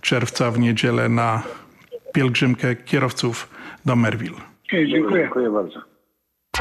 czerwca 0.00 0.50
w 0.50 0.58
niedzielę 0.58 1.08
na 1.08 1.42
pielgrzymkę 2.12 2.76
kierowców 2.76 3.48
do 3.84 3.96
Merville. 3.96 4.40
Dziękuję. 4.70 5.22
Dziękuję 5.22 5.50
bardzo. 5.50 5.93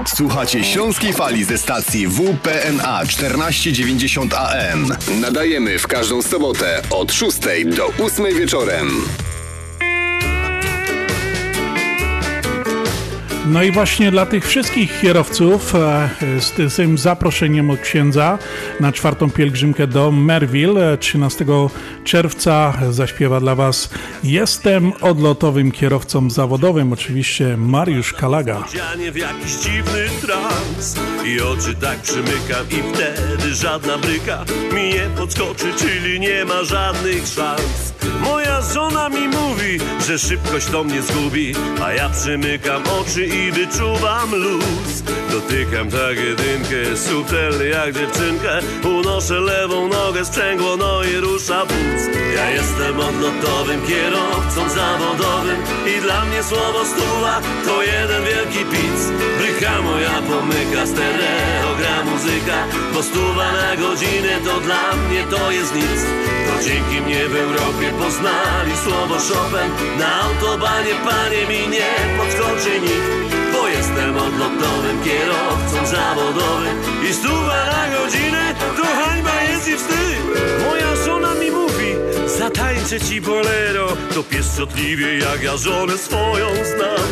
Słuchacie 0.05 0.63
Śląskiej 0.63 1.13
Fali 1.13 1.43
ze 1.43 1.57
stacji 1.57 2.07
WPNA 2.07 3.05
1490 3.05 4.33
AM. 4.33 4.89
Nadajemy 5.21 5.79
w 5.79 5.87
każdą 5.87 6.21
sobotę 6.21 6.81
od 6.89 7.13
6 7.13 7.37
do 7.65 8.05
8 8.05 8.25
wieczorem. 8.35 8.89
No 13.45 13.63
i 13.63 13.71
właśnie 13.71 14.11
dla 14.11 14.25
tych 14.25 14.47
wszystkich 14.47 15.01
kierowców 15.01 15.75
e, 15.75 16.09
z, 16.39 16.51
ty- 16.51 16.69
z 16.69 16.75
tym 16.75 16.97
zaproszeniem 16.97 17.69
od 17.69 17.79
księdza 17.79 18.37
na 18.79 18.91
czwartą 18.91 19.31
pielgrzymkę 19.31 19.87
do 19.87 20.11
Merville 20.11 20.93
e, 20.93 20.97
13 20.97 21.45
czerwca 22.03 22.73
zaśpiewa 22.89 23.39
dla 23.39 23.55
Was 23.55 23.89
Jestem 24.23 24.93
odlotowym 25.01 25.71
kierowcą 25.71 26.29
zawodowym, 26.29 26.93
oczywiście 26.93 27.57
Mariusz 27.57 28.13
Kalaga. 28.13 28.63
W 29.11 29.15
jakiś 29.17 29.51
dziwny 29.51 30.09
trans 30.21 30.95
I 31.25 31.41
oczy 31.41 31.75
tak 31.75 31.97
przymykam 32.01 32.65
i 32.71 32.93
wtedy 32.93 33.55
żadna 33.55 33.97
bryka 33.97 34.45
Mi 34.75 34.83
nie 34.83 35.07
podskoczy, 35.17 35.65
czyli 35.77 36.19
nie 36.19 36.45
ma 36.45 36.63
żadnych 36.63 37.27
szans 37.27 37.93
Moja 38.23 38.61
żona 38.61 39.09
mi 39.09 39.27
mówi, 39.27 39.79
że 40.07 40.19
szybkość 40.19 40.67
to 40.67 40.83
mnie 40.83 41.01
zgubi 41.01 41.53
A 41.83 41.93
ja 41.93 42.09
przymykam 42.09 42.81
oczy 43.01 43.25
i 43.33 43.51
wyczuwam 43.51 44.35
luz. 44.35 45.03
Dotykam 45.31 45.91
tak 45.91 46.17
jedynkę, 46.17 46.97
subtelny 46.97 47.67
jak 47.67 47.93
dziewczynkę. 47.93 48.59
Unoszę 48.83 49.39
lewą 49.39 49.87
nogę, 49.87 50.25
sprzęgło, 50.25 50.77
no 50.77 51.03
i 51.03 51.15
rusza 51.15 51.65
wóz. 51.65 52.01
Ja 52.35 52.49
jestem 52.49 52.99
odlotowym 52.99 53.81
kierowcą 53.87 54.69
zawodowym 54.69 55.57
I 55.97 56.01
dla 56.01 56.25
mnie 56.25 56.43
słowo 56.43 56.85
stuwa 56.85 57.41
to 57.65 57.83
jeden 57.83 58.23
wielki 58.23 58.65
pic. 58.71 58.99
Bryka 59.37 59.81
moja 59.81 60.21
pomyka, 60.29 60.87
stereo 60.87 61.75
gra 61.77 62.03
muzyka 62.03 62.59
Bo 62.93 63.03
stuwa 63.03 63.51
na 63.51 63.75
godzinę 63.75 64.33
to 64.45 64.59
dla 64.59 64.95
mnie 64.95 65.23
to 65.23 65.51
jest 65.51 65.75
nic. 65.75 65.99
To 66.47 66.63
dzięki 66.63 67.01
mnie 67.01 67.27
w 67.27 67.35
Europie 67.35 67.87
poznali 67.99 68.73
słowo 68.83 69.15
Chopin. 69.15 69.99
Na 69.99 70.21
autobanie 70.21 70.93
panie 71.05 71.41
mi 71.49 71.67
nie 71.67 71.91
podskoczy 72.17 72.81
nikt 72.81 73.22
jestem 73.83 74.17
odlotowym 74.17 75.03
kierowcą 75.03 75.85
zawodowym 75.85 76.77
I 77.09 77.13
stuwa 77.13 77.65
na 77.65 77.97
godzinę 77.97 78.55
to 78.77 78.83
hańba 78.83 79.41
jest 79.41 79.67
i 79.67 79.77
wstyd. 79.77 80.19
Moja 80.65 80.95
żona 81.05 81.33
mi 81.33 81.51
mówi 81.51 81.95
Zatańczę 82.37 82.99
ci 82.99 83.21
bolero. 83.21 83.87
To 84.13 84.23
pieszczotliwie 84.23 85.17
jak 85.17 85.43
ja 85.43 85.57
żonę 85.57 85.97
swoją 85.97 86.47
znam. 86.47 87.07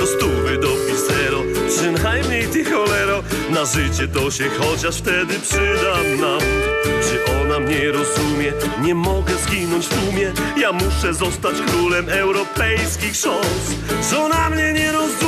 Do 0.00 0.06
stówy 0.06 0.58
do 0.58 0.68
pisero 0.68 1.42
Przynajmniej 1.68 2.46
ty 2.46 2.64
cholero. 2.64 3.22
Na 3.50 3.64
życie 3.64 4.08
to 4.08 4.30
się 4.30 4.48
chociaż 4.60 4.96
wtedy 4.96 5.34
przydam 5.40 6.20
nam. 6.20 6.40
Czy 6.84 7.40
ona 7.42 7.58
mnie 7.58 7.92
rozumie? 7.92 8.52
Nie 8.82 8.94
mogę 8.94 9.34
zginąć 9.34 9.86
w 9.86 9.88
tłumie. 9.88 10.32
Ja 10.56 10.72
muszę 10.72 11.14
zostać 11.14 11.54
królem 11.66 12.08
europejskich 12.08 13.16
szos 13.16 13.74
Żona 14.10 14.50
mnie 14.50 14.72
nie 14.72 14.92
rozumie 14.92 15.27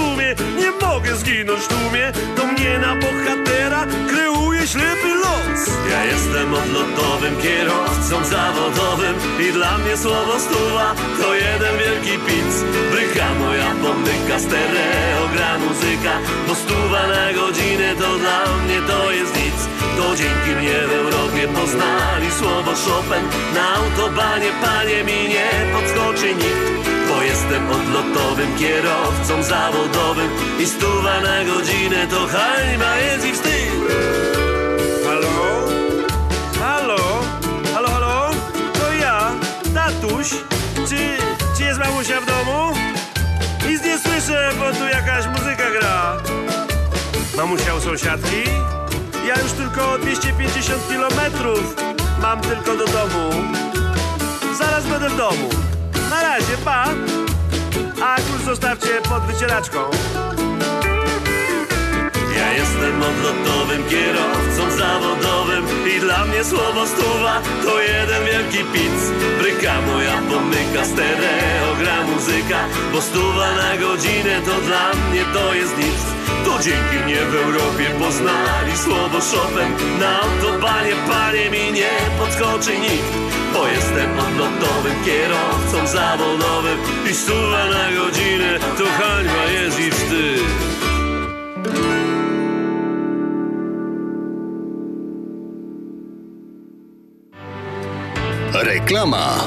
Nie 0.58 0.70
mogę 0.86 1.16
zginąć 1.16 1.60
w 1.60 1.68
tłumie. 1.68 2.12
To 2.36 2.46
mnie 2.46 2.78
na 2.78 2.94
bohatera 2.96 3.86
kreuje 4.08 4.66
ślepy 4.66 5.08
los. 5.24 5.60
Ja 5.90 6.04
jestem 6.04 6.54
odlotowym 6.54 7.36
kierowcą 7.42 8.24
zawodowym 8.24 9.14
I 9.48 9.52
dla 9.52 9.78
mnie 9.78 9.96
słowo 9.96 10.40
stuwa 10.40 10.94
to 11.20 11.34
jeden 11.34 11.74
wielki 11.78 12.18
pic. 12.26 12.52
Bryka 12.90 13.34
moja 13.34 13.70
pomyka, 13.82 14.38
stereo 14.38 15.28
gra 15.34 15.58
muzyka 15.58 16.14
Bo 16.48 16.54
stuwa 16.54 17.02
na 17.06 17.32
godzinę 17.32 17.94
to 18.00 18.18
dla 18.18 18.40
mnie 18.64 18.78
to 18.88 19.10
jest 19.10 19.36
nic. 19.36 19.58
To 19.96 20.16
dzięki 20.16 20.50
mnie 20.60 20.78
w 20.88 20.92
Europie 20.92 21.48
poznali 21.48 22.30
słowo 22.38 22.72
Chopin. 22.84 23.24
Na 23.54 23.74
autobanie 23.74 24.50
panie 24.62 25.04
mi 25.04 25.28
nie 25.28 25.50
podskoczy 25.72 26.34
nikt 26.34 26.89
jestem 27.24 27.70
odlotowym 27.70 28.58
kierowcą 28.58 29.42
zawodowym 29.42 30.30
I 30.60 30.66
stuwa 30.66 31.20
na 31.20 31.44
godzinę 31.44 32.06
to 32.06 32.26
hańba 32.26 32.96
jest 32.96 33.26
i 33.26 33.32
wstyd 33.32 33.72
Halo? 35.04 35.68
Halo? 36.60 36.96
Halo, 37.74 37.88
halo? 37.88 38.30
To 38.74 38.92
ja, 38.92 39.30
tatuś 39.74 40.30
Czy, 40.88 41.16
czy 41.56 41.62
jest 41.64 41.80
mamusia 41.80 42.20
w 42.20 42.26
domu? 42.26 42.74
Nic 43.68 43.84
nie 43.84 43.98
słyszę, 43.98 44.50
bo 44.58 44.78
tu 44.78 44.84
jakaś 44.84 45.26
muzyka 45.26 45.70
gra 45.70 46.16
Mamusia 47.36 47.74
u 47.74 47.80
sąsiadki? 47.80 48.42
Ja 49.26 49.42
już 49.42 49.52
tylko 49.52 49.98
250 49.98 50.88
kilometrów 50.88 51.76
Mam 52.22 52.40
tylko 52.40 52.76
do 52.76 52.86
domu 52.86 53.44
Zaraz 54.58 54.86
będę 54.86 55.08
w 55.08 55.16
domu 55.16 55.48
Na 56.10 56.22
razie, 56.22 56.56
pa. 56.64 56.84
A 58.04 58.16
klucz 58.16 58.42
zostawcie 58.44 59.02
pod 59.08 59.22
wycieraczką 59.22 59.78
jestem 62.52 63.02
odlotowym 63.02 63.82
kierowcą 63.90 64.78
zawodowym 64.78 65.64
I 65.96 66.00
dla 66.00 66.24
mnie 66.24 66.44
słowo 66.44 66.86
stuwa 66.86 67.42
to 67.64 67.80
jeden 67.80 68.24
wielki 68.24 68.58
pic. 68.72 68.98
Bryka 69.38 69.80
moja 69.80 70.16
pomyka, 70.30 70.84
stereo 70.84 71.70
gra 71.80 72.06
muzyka 72.06 72.60
Bo 72.92 73.00
stuwa 73.00 73.48
na 73.62 73.76
godzinę 73.76 74.34
to 74.46 74.54
dla 74.66 74.86
mnie 75.10 75.24
to 75.34 75.54
jest 75.54 75.78
nic. 75.78 76.00
To 76.44 76.62
dzięki 76.62 76.96
mnie 77.04 77.16
w 77.16 77.34
Europie 77.34 77.86
poznali 77.98 78.76
słowo 78.84 79.18
Chopin. 79.30 79.70
Na 80.00 80.20
autobanie 80.20 80.94
panie 81.10 81.50
mi 81.50 81.72
nie 81.72 81.90
podskoczy 82.18 82.78
nikt 82.78 83.12
Bo 83.54 83.66
jestem 83.66 84.18
odlotowym 84.18 84.96
kierowcą 85.04 85.86
zawodowym 85.86 86.78
I 87.10 87.14
stuwa 87.14 87.64
na 87.74 87.84
godzinę 87.96 88.58
to 88.78 88.84
hańba 88.84 89.44
jest 89.44 89.80
i 89.80 89.90
wstyd 89.90 90.80
Reklama. 98.50 99.46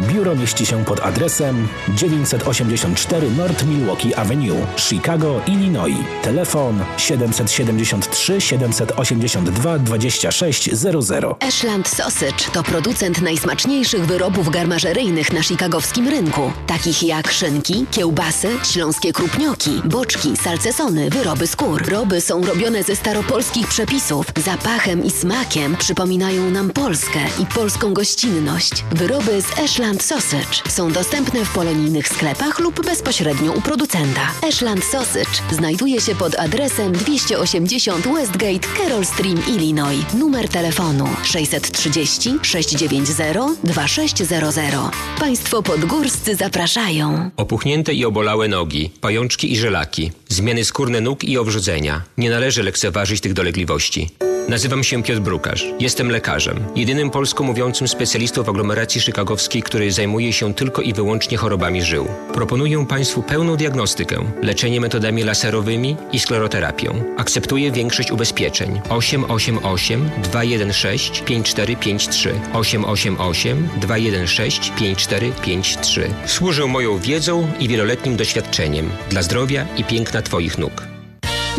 Biuro 0.00 0.34
mieści 0.36 0.66
się 0.66 0.84
pod 0.84 1.00
adresem 1.00 1.68
984 1.88 3.30
North 3.30 3.64
Milwaukee 3.64 4.14
Avenue, 4.14 4.66
Chicago, 4.76 5.40
Illinois. 5.46 5.96
Telefon 6.22 6.84
773 6.96 8.40
782 8.40 9.78
2600. 9.78 11.24
Ashland 11.40 11.88
Sausage 11.88 12.44
to 12.52 12.62
producent 12.62 13.22
najsmaczniejszych 13.22 14.06
wyrobów 14.06 14.50
garmażeryjnych 14.50 15.32
na 15.32 15.42
chicagowskim 15.42 16.08
rynku, 16.08 16.52
takich 16.66 17.02
jak 17.02 17.32
szynki, 17.32 17.86
kiełbasy, 17.90 18.48
śląskie 18.72 19.12
krupnioki, 19.12 19.70
boczki, 19.84 20.36
salcesony, 20.36 21.10
wyroby 21.10 21.46
skór. 21.46 21.84
Wyroby 21.84 22.20
są 22.20 22.44
robione 22.46 22.82
ze 22.82 22.96
staropolskich 22.96 23.68
przepisów. 23.68 24.26
Zapachem 24.44 25.04
i 25.04 25.10
smakiem 25.10 25.76
przypominają 25.76 26.50
nam 26.50 26.70
Polskę 26.70 27.20
i 27.42 27.46
polską 27.46 27.94
gościnność. 27.94 28.84
Wyroby 28.92 29.42
z 29.42 29.58
Ashland 29.64 30.02
Sausage 30.02 30.62
są 30.68 30.92
dostępne 30.92 31.44
w 31.44 31.52
polonijnych 31.54 32.08
sklepach 32.08 32.58
lub 32.58 32.86
bezpośrednio 32.86 33.52
u 33.52 33.60
producenta. 33.60 34.20
Ashland 34.48 34.84
Sausage 34.84 35.40
znajduje 35.52 36.00
się 36.00 36.14
pod 36.14 36.38
adresem 36.38 36.92
280 36.92 38.08
Westgate, 38.08 38.68
Carroll 38.78 39.04
Stream, 39.04 39.42
Illinois. 39.48 40.14
Numer 40.14 40.48
telefonu 40.48 41.08
630 41.22 42.30
690 42.42 43.58
2600. 43.64 44.74
Państwo 45.20 45.62
podgórscy 45.62 46.34
zapraszają. 46.36 47.30
Opuchnięte 47.36 47.94
i 47.94 48.04
obolałe 48.04 48.48
nogi, 48.48 48.90
pajączki 49.00 49.52
i 49.52 49.56
żelaki, 49.56 50.12
zmiany 50.28 50.64
skórne 50.64 51.00
nóg 51.00 51.24
i 51.24 51.38
owrzodzenia. 51.38 52.02
Nie 52.18 52.30
należy 52.30 52.62
lekceważyć 52.62 53.20
tych 53.20 53.32
dolegliwości. 53.32 54.10
Nazywam 54.48 54.84
się 54.84 55.02
Piotr 55.02 55.20
Brukarz. 55.20 55.66
Jestem 55.80 56.10
lekarzem. 56.10 56.64
Jedynym 56.76 57.10
polsko 57.10 57.44
mówiącym 57.44 57.88
specjalistą 57.88 58.42
w 58.42 58.48
aglomeracji 58.48 59.00
chicagowskiej, 59.00 59.53
który 59.62 59.92
zajmuje 59.92 60.32
się 60.32 60.54
tylko 60.54 60.82
i 60.82 60.92
wyłącznie 60.92 61.36
chorobami 61.36 61.82
żył. 61.82 62.08
Proponuję 62.32 62.86
Państwu 62.86 63.22
pełną 63.22 63.56
diagnostykę, 63.56 64.16
leczenie 64.42 64.80
metodami 64.80 65.22
laserowymi 65.22 65.96
i 66.12 66.20
skleroterapią. 66.20 67.04
Akceptuję 67.16 67.72
większość 67.72 68.10
ubezpieczeń. 68.10 68.80
888 68.88 70.10
216 70.22 71.24
5453 71.24 72.34
888 72.52 73.68
216 73.76 74.72
5453 74.76 76.10
Służę 76.26 76.66
moją 76.66 76.98
wiedzą 76.98 77.48
i 77.60 77.68
wieloletnim 77.68 78.16
doświadczeniem 78.16 78.90
dla 79.10 79.22
zdrowia 79.22 79.66
i 79.76 79.84
piękna 79.84 80.22
Twoich 80.22 80.58
nóg. 80.58 80.94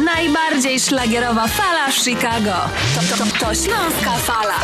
Najbardziej 0.06 0.80
szlagierowa 0.80 1.48
fala 1.48 1.92
w 1.92 1.96
Chicago. 1.96 2.56
To, 2.96 3.18
to, 3.18 3.46
to 3.46 3.56
Śląska 3.56 4.12
Fala. 4.12 4.56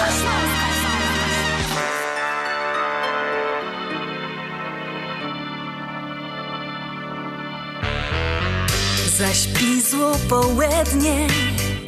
Zaśpizło 9.22 10.11
południe 10.30 11.27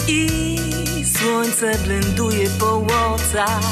i 0.07 0.49
słońce 1.17 1.77
blenduje 1.77 2.49
po 2.49 2.65
łocach. 2.65 3.63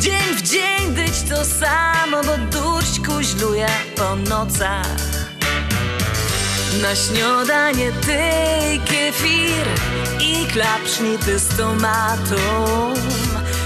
Dzień 0.00 0.34
w 0.36 0.42
dzień 0.42 0.94
być 0.94 1.22
to 1.28 1.44
samo, 1.44 2.22
bo 2.22 2.58
durść 2.58 3.00
kuźluje 3.06 3.66
po 3.96 4.16
nocach. 4.16 4.96
Na 6.82 6.94
śniadanie 6.96 7.92
ty 7.92 8.20
kefir 8.84 9.66
i 10.20 10.46
klapsznity 10.46 11.38
z 11.38 11.48
tomatą. 11.56 12.36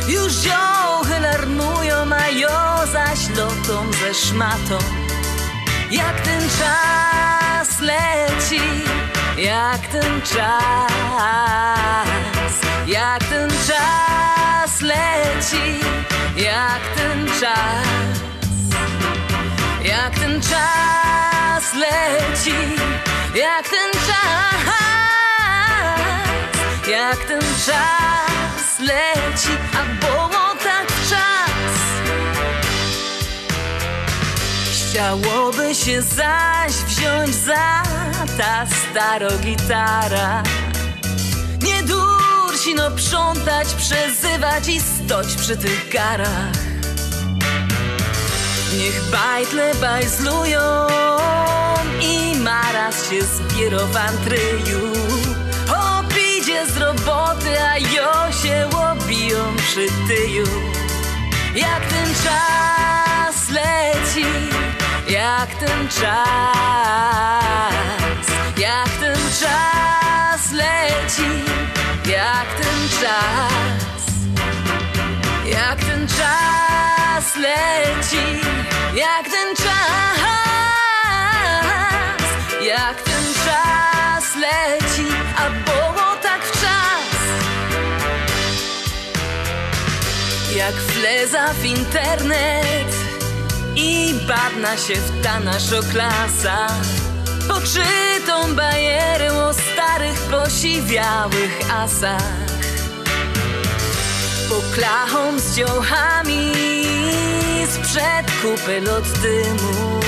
Już 0.08 0.32
ziołchy 0.32 1.20
larnują, 1.20 1.96
a 2.12 2.28
jo 2.28 2.92
zaś 2.92 3.28
lotą 3.36 3.92
ze 3.92 4.14
szmatą. 4.14 4.78
Jak 5.90 6.20
ten 6.20 6.40
czas 6.40 7.80
leci, 7.80 8.60
jak 9.36 9.88
ten 9.88 10.22
czas, 10.22 10.58
jak 12.86 13.24
ten 13.24 13.50
czas 13.50 14.80
leci, 14.80 15.80
jak 16.36 16.80
ten 16.96 17.26
czas, 17.40 18.18
jak 19.82 20.14
ten 20.18 20.40
czas 20.40 21.74
leci, 21.74 22.54
jak 23.34 23.68
ten 23.68 23.90
czas, 24.06 24.64
jak 26.88 27.24
ten 27.24 27.40
czas 27.66 28.78
leci, 28.78 29.58
a 29.74 29.84
było 30.06 30.33
Chciałoby 34.94 35.74
się 35.74 36.02
zaś 36.02 36.72
wziąć 36.72 37.34
za 37.34 37.82
ta 38.38 38.66
staro 38.66 39.38
gitara. 39.38 40.42
Nie 41.62 41.82
dursi 41.82 42.74
no 42.74 42.90
przątać, 42.90 43.68
przezywać 43.74 44.68
i 44.68 44.80
stoć 44.80 45.26
przy 45.26 45.56
tych 45.56 45.90
garach. 45.92 46.52
Niech 48.78 49.10
bajtle 49.10 49.74
bajzlują 49.74 50.86
i 52.00 52.36
maraz 52.38 53.10
się 53.10 53.22
zbiero 53.22 53.86
w 53.86 53.96
antryju. 53.96 54.92
Opidzie 55.98 56.66
z 56.66 56.76
roboty, 56.76 57.60
a 57.62 57.78
jo 57.78 58.32
się 58.42 58.68
łobiją 58.76 59.56
przy 59.56 59.86
tyju. 60.08 60.46
Jak 61.54 61.80
ten 61.80 62.14
czas 62.24 63.50
leci 63.50 64.24
jak 65.08 65.54
ten 65.54 65.88
czas, 65.88 66.14
jak 68.56 68.88
ten 69.00 69.16
czas 69.40 70.52
leci, 70.52 71.44
jak 72.06 72.46
ten 72.60 72.88
czas, 73.00 74.02
jak 75.44 75.84
ten 75.84 76.08
czas 76.08 77.36
leci, 77.36 78.40
jak 78.94 79.28
ten 79.28 79.56
czas, 79.56 80.20
jak 82.62 83.02
ten 83.02 83.24
czas 83.44 84.36
leci, 84.36 85.06
a 85.36 85.50
było 85.50 86.16
tak 86.22 86.44
w 86.44 86.52
czas. 86.60 87.20
Jak 90.56 90.74
fleza 90.74 91.54
w 91.54 91.64
internet 91.64 92.93
i 93.76 94.14
badna 94.28 94.76
się 94.76 94.94
w 94.94 95.22
ta 95.22 95.40
nasza 95.40 95.80
klasa 95.92 96.68
Poczytą 97.48 98.54
bajerę 98.54 99.32
o 99.32 99.54
starych, 99.54 100.20
posiwiałych 100.20 101.70
asach. 101.72 102.22
Poklachą 104.48 105.38
z 105.38 105.56
dziołchami 105.56 106.52
sprzed 107.68 108.26
kupy 108.42 108.80
lot 108.80 109.04
dymu. 109.04 110.00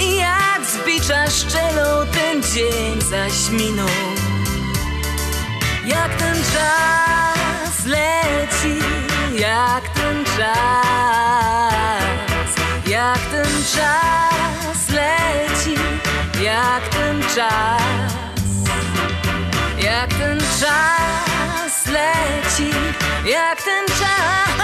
I 0.00 0.16
jak 0.16 0.60
z 0.66 0.86
bicza 0.86 1.30
szczelą 1.30 2.06
ten 2.06 2.42
dzień 2.42 3.00
zaś 3.10 3.50
minął 3.50 3.88
Jak 5.86 6.16
ten 6.18 6.36
czas 6.36 7.86
leci, 7.86 8.78
jak 9.38 9.88
ten 9.88 10.24
czas 10.24 12.07
jak 12.98 13.18
ten 13.30 13.64
czas 13.74 14.88
leci, 14.88 15.74
jak 16.42 16.88
ten 16.88 17.22
czas, 17.34 18.12
jak 19.78 20.14
ten 20.14 20.38
czas 20.60 21.86
leci, 21.86 22.70
jak 23.24 23.62
ten 23.62 23.86
czas, 23.86 24.58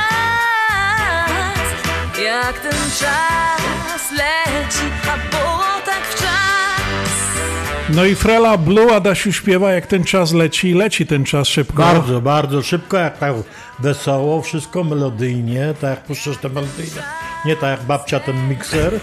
jak 2.19 2.59
ten 2.59 2.90
czas 3.01 4.11
leci, 4.11 4.86
a 5.12 5.16
było 5.31 5.81
tak 5.85 6.05
w 6.05 6.15
czas. 6.15 6.23
No 7.89 8.05
i 8.05 8.15
Frela 8.15 8.56
Blue 8.56 8.94
Adasiu 8.94 9.32
śpiewa, 9.32 9.73
jak 9.73 9.86
ten 9.86 10.05
czas 10.05 10.32
leci, 10.32 10.74
leci 10.74 11.06
ten 11.06 11.24
czas 11.24 11.48
szybko. 11.48 11.82
Bardzo, 11.82 12.20
bardzo 12.20 12.62
szybko, 12.62 12.97
jak 12.97 13.19
tak 13.19 13.35
wesoło, 13.78 14.43
wszystko 14.43 14.85
melodyjnie, 14.85 15.74
tak 15.81 15.90
jak 15.90 16.05
puszczasz 16.05 16.36
te 16.36 16.48
melodyjne. 16.48 17.02
Nie 17.44 17.56
tak 17.56 17.70
jak 17.78 17.86
babcia 17.86 18.20
ten 18.20 18.48
mikser. 18.48 18.93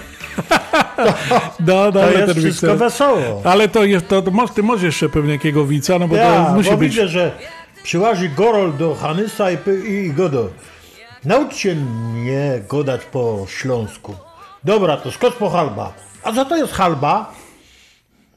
No, 1.59 1.75
no, 1.85 1.91
To 1.91 2.03
ale 2.03 2.13
jest 2.13 2.25
ten 2.33 2.43
wszystko 2.43 2.67
mikser- 2.67 2.77
wesoło. 2.77 3.41
Ale 3.43 3.67
to 3.67 3.83
jest, 3.83 4.07
to, 4.07 4.21
to, 4.21 4.47
ty 4.55 4.63
możesz 4.63 4.83
jeszcze 4.83 5.09
pewnie 5.09 5.31
jakiego 5.33 5.65
wica, 5.65 5.99
no 5.99 6.07
bo 6.07 6.15
ja, 6.15 6.45
to 6.45 6.53
musi 6.53 6.69
bo 6.69 6.77
być... 6.77 6.89
widzę, 6.95 7.07
że 7.07 7.31
przyłazi 7.83 8.29
Gorol 8.29 8.77
do 8.77 8.95
Hanysa 8.95 9.51
i, 9.51 9.57
i 9.89 10.13
Godo. 10.13 10.49
Nauczcie 11.25 11.75
mnie 11.75 12.61
godać 12.67 13.01
po 13.05 13.45
śląsku. 13.49 14.15
Dobra, 14.63 14.97
to 14.97 15.11
skocz 15.11 15.33
po 15.33 15.49
halba. 15.49 15.93
A 16.23 16.33
co 16.33 16.45
to 16.45 16.57
jest 16.57 16.73
halba? 16.73 17.33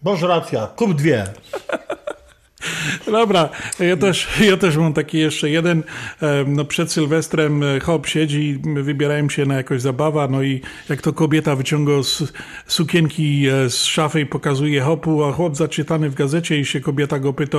Boż 0.05 0.23
racja, 0.23 0.67
kup 0.67 0.95
dwie. 0.95 1.25
Dobra, 3.07 3.49
ja 3.79 3.97
też, 3.97 4.29
ja 4.41 4.57
też 4.57 4.77
mam 4.77 4.93
taki 4.93 5.19
jeszcze 5.19 5.51
jeden. 5.51 5.83
No 6.47 6.65
przed 6.65 6.93
Sylwestrem 6.93 7.63
e, 7.63 7.81
hop 7.81 8.07
siedzi, 8.07 8.59
wybierałem 8.75 9.31
się 9.31 9.47
na 9.47 9.55
jakąś 9.55 9.81
zabawę, 9.81 10.29
no 10.31 10.43
i 10.43 10.61
jak 10.89 11.03
to 11.03 11.13
kobieta 11.13 11.57
wyciąga 11.57 12.03
z 12.03 12.33
sukienki 12.67 13.47
e, 13.49 13.71
z 13.71 13.85
szafy 13.85 14.21
i 14.21 14.27
pokazuje 14.27 14.81
hopu, 14.81 15.25
a 15.25 15.33
chłop 15.33 15.57
zaczytany 15.57 16.11
w 16.11 16.15
gazecie 16.15 16.59
i 16.59 16.65
się 16.65 16.81
kobieta 16.81 17.19
go 17.19 17.33
pyta 17.33 17.59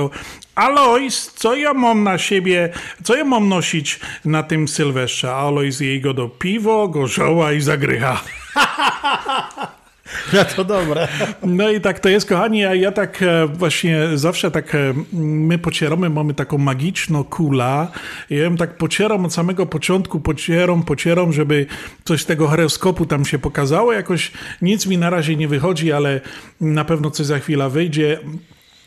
Alois, 0.54 1.32
co 1.34 1.54
ja 1.54 1.74
mam 1.74 2.04
na 2.04 2.18
siebie, 2.18 2.72
co 3.02 3.16
ja 3.16 3.24
mam 3.24 3.48
nosić 3.48 4.00
na 4.24 4.42
tym 4.42 4.68
Sylwestrze? 4.68 5.34
A 5.34 5.36
Alois 5.36 5.80
jej 5.80 6.00
go 6.00 6.14
do 6.14 6.28
piwo, 6.28 6.88
gorzoła 6.88 7.52
i 7.52 7.60
zagrycha. 7.60 8.20
No 10.32 10.44
to 10.44 10.64
dobre. 10.64 11.08
No 11.42 11.70
i 11.70 11.80
tak 11.80 12.00
to 12.00 12.08
jest, 12.08 12.28
kochani, 12.28 12.64
a 12.64 12.74
ja 12.74 12.92
tak 12.92 13.22
e, 13.22 13.46
właśnie 13.46 14.08
zawsze 14.14 14.50
tak 14.50 14.74
e, 14.74 14.94
my 15.12 15.58
pocieramy, 15.58 16.10
mamy 16.10 16.34
taką 16.34 16.58
magiczną 16.58 17.24
kula. 17.24 17.90
Ja 18.30 18.38
ją 18.38 18.56
tak 18.56 18.76
pocieram 18.76 19.24
od 19.24 19.34
samego 19.34 19.66
początku, 19.66 20.20
pocieram, 20.20 20.82
pocieram, 20.82 21.32
żeby 21.32 21.66
coś 22.04 22.22
z 22.22 22.26
tego 22.26 22.48
horoskopu 22.48 23.06
tam 23.06 23.24
się 23.24 23.38
pokazało. 23.38 23.92
Jakoś 23.92 24.32
nic 24.62 24.86
mi 24.86 24.98
na 24.98 25.10
razie 25.10 25.36
nie 25.36 25.48
wychodzi, 25.48 25.92
ale 25.92 26.20
na 26.60 26.84
pewno 26.84 27.10
coś 27.10 27.26
za 27.26 27.38
chwilę 27.38 27.70
wyjdzie. 27.70 28.18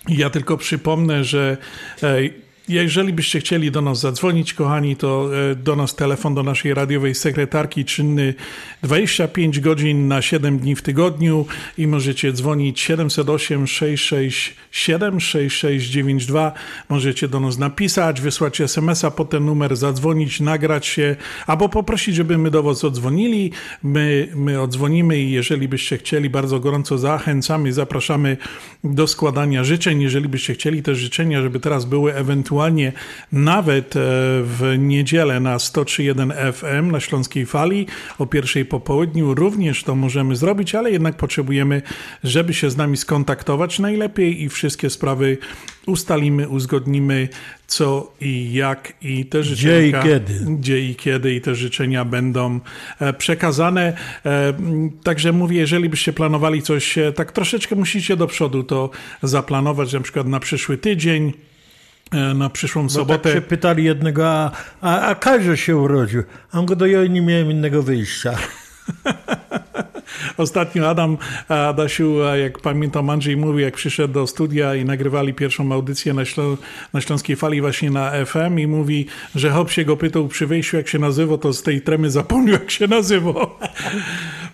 Ja 0.07 0.29
tylko 0.29 0.57
przypomnę, 0.57 1.23
że 1.23 1.57
e, 2.03 2.48
Jeżeli 2.69 3.13
byście 3.13 3.39
chcieli 3.39 3.71
do 3.71 3.81
nas 3.81 3.99
zadzwonić, 3.99 4.53
kochani, 4.53 4.95
to 4.95 5.29
e, 5.51 5.55
do 5.55 5.75
nas 5.75 5.95
telefon 5.95 6.35
do 6.35 6.43
naszej 6.43 6.73
radiowej 6.73 7.15
sekretarki 7.15 7.85
czynny 7.85 8.33
25 8.83 9.59
godzin 9.59 10.07
na 10.07 10.21
7 10.21 10.59
dni 10.59 10.75
w 10.75 10.81
tygodniu 10.81 11.45
i 11.77 11.87
możecie 11.87 12.33
dzwonić 12.33 12.79
708 12.79 13.67
667 13.67 15.19
6692. 15.19 16.51
Możecie 16.89 17.27
do 17.27 17.39
nas 17.39 17.57
napisać, 17.57 18.21
wysłać 18.21 18.61
SMS-a 18.61 19.11
po 19.11 19.25
ten 19.25 19.45
numer, 19.45 19.75
zadzwonić, 19.75 20.39
nagrać 20.39 20.87
się, 20.87 21.15
albo 21.47 21.69
poprosić, 21.69 22.15
żeby 22.15 22.37
my 22.37 22.51
do 22.51 22.63
was 22.63 22.83
odzwonili. 22.83 23.51
My, 23.83 24.27
my 24.35 24.61
odzwonimy 24.61 25.19
i 25.19 25.31
jeżeli 25.31 25.67
byście 25.67 25.97
chcieli, 25.97 26.29
bardzo 26.29 26.59
gorąco 26.59 26.97
zachęcamy, 26.97 27.73
zapraszamy 27.73 28.37
do 28.83 29.07
składania 29.07 29.63
życzeń. 29.63 30.01
Jeżeli 30.01 30.29
byście 30.29 30.53
chcieli 30.53 30.83
też 30.83 30.97
życzenia, 30.97 31.41
żeby 31.41 31.59
teraz 31.59 31.85
były 31.85 32.13
ewentualnie 32.15 32.58
nawet 33.31 33.95
e, 33.95 33.99
w 34.43 34.75
niedzielę 34.77 35.39
na 35.39 35.57
103.1 35.57 36.53
FM 36.53 36.91
na 36.91 36.99
Śląskiej 36.99 37.45
Fali 37.45 37.87
o 38.17 38.25
pierwszej 38.25 38.65
po 38.65 38.79
południu, 38.79 39.33
również 39.33 39.83
to 39.83 39.95
możemy 39.95 40.35
zrobić, 40.35 40.75
ale 40.75 40.91
jednak 40.91 41.17
potrzebujemy, 41.17 41.81
żeby 42.23 42.53
się 42.53 42.69
z 42.69 42.77
nami 42.77 42.97
skontaktować 42.97 43.79
najlepiej 43.79 44.43
i 44.43 44.49
wszystkie 44.49 44.89
sprawy 44.89 45.37
ustalimy, 45.85 46.49
uzgodnimy 46.49 47.27
co 47.67 48.13
i 48.21 48.53
jak 48.53 48.93
i 49.01 49.25
te 49.25 49.43
życzenia. 49.43 49.99
i 49.99 50.03
kiedy. 50.03 50.33
Gdzie 50.59 50.79
i 50.79 50.95
kiedy 50.95 51.33
i 51.33 51.41
te 51.41 51.55
życzenia 51.55 52.05
będą 52.05 52.59
e, 52.99 53.13
przekazane. 53.13 53.93
E, 54.25 54.53
Także 55.03 55.31
mówię, 55.31 55.59
jeżeli 55.59 55.89
byście 55.89 56.13
planowali 56.13 56.61
coś, 56.61 56.95
tak 57.15 57.31
troszeczkę 57.31 57.75
musicie 57.75 58.17
do 58.17 58.27
przodu 58.27 58.63
to 58.63 58.89
zaplanować, 59.23 59.93
na 59.93 59.99
przykład 59.99 60.27
na 60.27 60.39
przyszły 60.39 60.77
tydzień, 60.77 61.33
na 62.11 62.49
przyszłą 62.49 62.83
Bo 62.83 62.89
sobotę. 62.89 63.19
tak 63.19 63.33
się 63.33 63.41
pytali 63.41 63.83
jednego, 63.83 64.27
a, 64.27 64.51
a, 64.81 65.01
a 65.01 65.15
Kazio 65.15 65.55
się 65.55 65.77
urodził. 65.77 66.23
A 66.51 66.59
on 66.59 66.65
go 66.65 66.75
do 66.75 66.85
ja 66.85 67.05
nie 67.05 67.21
miałem 67.21 67.51
innego 67.51 67.83
wyjścia. 67.83 68.37
Ostatnio 70.37 70.89
Adam 70.89 71.17
Adasiu, 71.47 72.19
jak 72.41 72.59
pamiętam, 72.59 73.09
Andrzej 73.09 73.37
mówił, 73.37 73.59
jak 73.59 73.73
przyszedł 73.73 74.13
do 74.13 74.27
studia 74.27 74.75
i 74.75 74.85
nagrywali 74.85 75.33
pierwszą 75.33 75.71
audycję 75.71 76.13
na, 76.13 76.25
Ślą, 76.25 76.57
na 76.93 77.01
Śląskiej 77.01 77.35
Fali 77.35 77.61
właśnie 77.61 77.91
na 77.91 78.25
FM 78.25 78.59
i 78.59 78.67
mówi, 78.67 79.05
że 79.35 79.49
hop 79.49 79.71
się 79.71 79.85
go 79.85 79.97
pytał 79.97 80.27
przy 80.27 80.47
wejściu, 80.47 80.77
jak 80.77 80.87
się 80.87 80.99
nazywa, 80.99 81.37
to 81.37 81.53
z 81.53 81.63
tej 81.63 81.81
tremy 81.81 82.11
zapomniał, 82.11 82.53
jak 82.53 82.71
się 82.71 82.87
nazywa. 82.87 83.33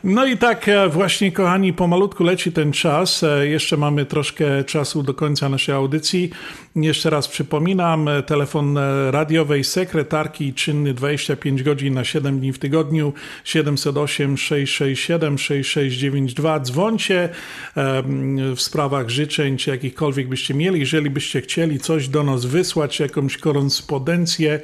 No 0.07 0.25
i 0.25 0.37
tak 0.37 0.69
e, 0.69 0.89
właśnie, 0.89 1.31
kochani, 1.31 1.73
pomalutku 1.73 2.23
leci 2.23 2.51
ten 2.51 2.71
czas. 2.71 3.23
E, 3.23 3.47
Jeszcze 3.47 3.77
mamy 3.77 4.05
troszkę 4.05 4.63
czasu 4.63 5.03
do 5.03 5.13
końca 5.13 5.49
naszej 5.49 5.75
audycji. 5.75 6.29
Jeszcze 6.75 7.09
raz 7.09 7.27
przypominam, 7.27 8.07
e, 8.07 8.23
telefon 8.23 8.77
radiowej 9.11 9.63
sekretarki 9.63 10.53
czynny 10.53 10.93
25 10.93 11.63
godzin 11.63 11.93
na 11.93 12.03
7 12.03 12.39
dni 12.39 12.53
w 12.53 12.59
tygodniu 12.59 13.13
708 13.43 14.37
667 14.37 15.37
6692. 15.37 16.59
Dzwońcie 16.59 17.29
em, 17.75 18.55
w 18.55 18.61
sprawach 18.61 19.09
życzeń, 19.09 19.57
czy 19.57 19.69
jakichkolwiek 19.69 20.27
byście 20.29 20.53
mieli. 20.53 20.79
Jeżeli 20.79 21.09
byście 21.09 21.41
chcieli 21.41 21.79
coś 21.79 22.07
do 22.07 22.23
nas 22.23 22.45
wysłać, 22.45 22.99
jakąś 22.99 23.37
korespondencję, 23.37 24.59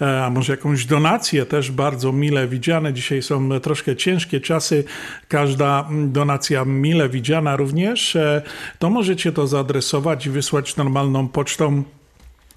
a 0.00 0.30
może 0.30 0.52
jakąś 0.52 0.84
donację, 0.84 1.46
też 1.46 1.70
bardzo 1.70 2.12
mile 2.12 2.48
widziane. 2.48 2.92
Dzisiaj 2.92 3.22
są 3.22 3.60
troszkę 3.60 3.96
ciężkie 3.96 4.40
czasy. 4.40 4.81
Każda 5.28 5.88
donacja 6.06 6.64
mile 6.64 7.08
widziana 7.08 7.56
również. 7.56 8.16
E, 8.16 8.42
To 8.78 8.90
możecie 8.90 9.32
to 9.32 9.46
zaadresować 9.46 10.26
i 10.26 10.30
wysłać 10.30 10.76
normalną 10.76 11.28
pocztą 11.28 11.82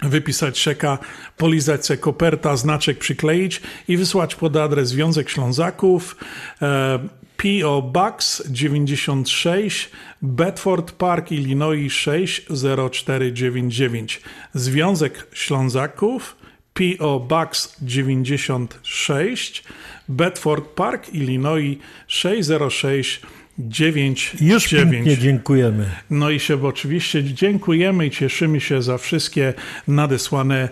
wypisać 0.01 0.61
czeka, 0.61 0.97
polizać 1.37 1.85
se 1.85 1.97
koperta, 1.97 2.57
znaczek 2.57 2.97
przykleić 2.97 3.61
i 3.87 3.97
wysłać 3.97 4.35
pod 4.35 4.55
adres 4.55 4.89
Związek 4.89 5.29
Ślązaków 5.29 6.15
e, 6.61 6.99
P.O. 7.37 7.81
Box 7.81 8.43
96 8.49 9.89
Bedford 10.21 10.91
Park, 10.91 11.31
Illinois 11.31 11.93
60499 11.93 14.21
Związek 14.53 15.27
Ślązaków 15.33 16.35
P.O. 16.73 17.19
Box 17.19 17.75
96 17.81 19.63
Bedford 20.09 20.65
Park, 20.65 21.09
Illinois 21.13 21.77
60699 22.07 24.35
Już 24.41 24.67
pięknie 24.67 25.17
dziękujemy. 25.17 25.85
no 26.09 26.29
i 26.29 26.39
się 26.39 26.65
oczywiście 26.67 27.23
dziękujemy 27.23 28.07
i 28.07 28.11
cieszymy 28.11 28.61
się 28.61 28.81
za 28.81 28.97
wszystkie 28.97 29.53
nadesłane 29.87 30.69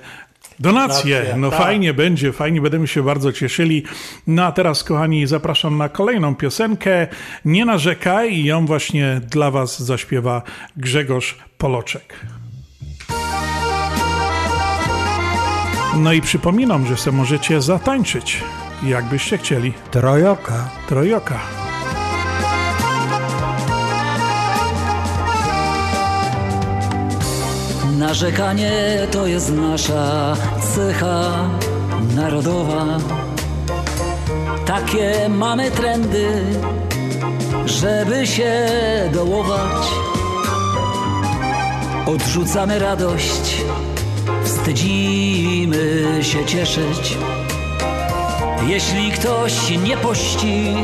donacje. 0.60 1.16
Donacje, 1.16 1.36
No 1.38 1.50
tak. 1.50 1.60
fajnie 1.60 1.94
będzie, 1.94 2.34
fajnie 2.34 2.62
będziemy 2.62 2.88
się 2.88 3.04
bardzo 3.04 3.34
cieszyli. 3.34 3.84
No 4.28 4.46
a 4.46 4.52
teraz, 4.52 4.84
kochani, 4.84 5.28
zapraszam 5.28 5.78
na 5.78 5.90
kolejną 5.90 6.36
piosenkę. 6.36 7.08
Nie 7.46 7.66
narzekaj 7.66 8.34
i 8.34 8.44
ją 8.46 8.66
właśnie 8.66 9.22
dla 9.30 9.52
was 9.52 9.84
zaśpiewa 9.84 10.42
Grzegorz 10.78 11.38
Poloczek. 11.58 12.14
No 15.96 16.14
i 16.14 16.22
przypominam, 16.22 16.86
że 16.88 16.98
se 16.98 17.12
możecie 17.12 17.62
zatańczyć, 17.62 18.38
jakbyście 18.90 19.38
chcieli. 19.38 19.74
Trojoka. 19.92 20.70
Trojoka. 20.88 21.40
Narzekanie 27.98 28.72
to 29.12 29.28
jest 29.28 29.54
nasza 29.54 30.36
cecha 30.76 31.50
narodowa. 32.16 32.98
Takie 34.66 35.30
mamy 35.30 35.72
trendy, 35.72 36.44
żeby 37.66 38.28
się 38.28 38.70
dołować. 39.14 39.88
Odrzucamy 42.06 42.80
radość, 42.80 43.62
wstydzimy 44.44 46.20
się 46.22 46.46
cieszyć. 46.46 47.18
Jeśli 48.68 49.12
ktoś 49.12 49.70
nie 49.70 49.98
pości, 49.98 50.76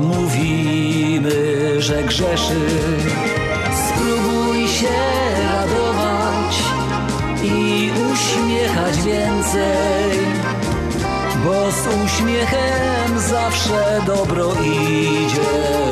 mówimy, 0.00 1.32
że 1.82 2.02
grzeszy. 2.02 2.60
Spróbuj 3.88 4.68
się 4.68 4.96
radować 5.42 6.62
i 7.42 7.90
uśmiechać 8.12 9.02
więcej, 9.02 10.18
bo 11.44 11.70
z 11.70 11.86
uśmiechem 12.04 13.18
zawsze 13.18 14.00
dobro 14.06 14.52
idzie 14.62 15.40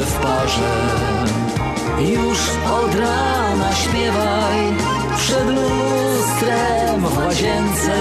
w 0.00 0.12
parze. 0.22 0.96
Już 1.98 2.38
od 2.72 2.94
rana 2.94 3.72
śpiewaj 3.72 4.58
przed 5.16 5.46
lustrem 5.46 7.00
w 7.00 7.18
łazience. 7.18 7.92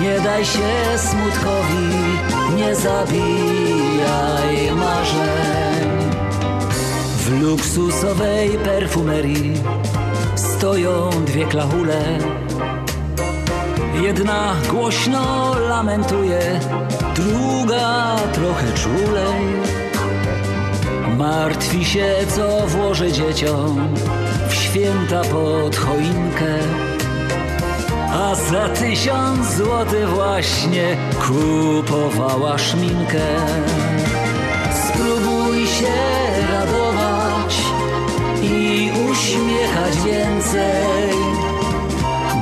Nie 0.00 0.20
daj 0.20 0.44
się 0.44 0.98
smutkowi, 0.98 1.88
nie 2.56 2.74
zabijaj 2.74 4.72
marzeń. 4.76 6.10
W 7.18 7.42
luksusowej 7.42 8.50
perfumerii 8.50 9.52
stoją 10.36 11.10
dwie 11.10 11.46
klachule. 11.46 12.18
Jedna 14.02 14.54
głośno 14.70 15.54
lamentuje, 15.68 16.60
druga 17.14 18.16
trochę 18.32 18.72
czulej. 18.72 19.46
Martwi 21.18 21.84
się, 21.84 22.14
co 22.28 22.66
włoży 22.66 23.12
dzieciom 23.12 23.94
w 24.48 24.54
święta 24.54 25.22
pod 25.22 25.76
choinkę. 25.76 26.85
A 28.16 28.34
za 28.34 28.68
tysiąc 28.68 29.54
złotych 29.54 30.08
właśnie 30.08 30.96
kupowała 31.26 32.58
szminkę. 32.58 33.26
Spróbuj 34.84 35.66
się 35.66 35.94
radować 36.52 37.56
i 38.42 38.90
uśmiechać 39.10 39.96
więcej, 40.04 41.10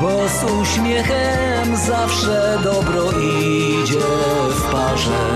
bo 0.00 0.28
z 0.28 0.62
uśmiechem 0.62 1.76
zawsze 1.76 2.58
dobro 2.64 3.10
idzie 3.12 4.00
w 4.50 4.72
parze. 4.72 5.26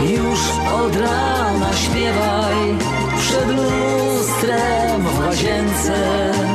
Już 0.00 0.40
od 0.84 0.96
rana 0.96 1.72
śpiewaj 1.72 2.56
przed 3.18 3.48
lustrem 3.48 5.02
w 5.02 5.18
łazience. 5.18 6.45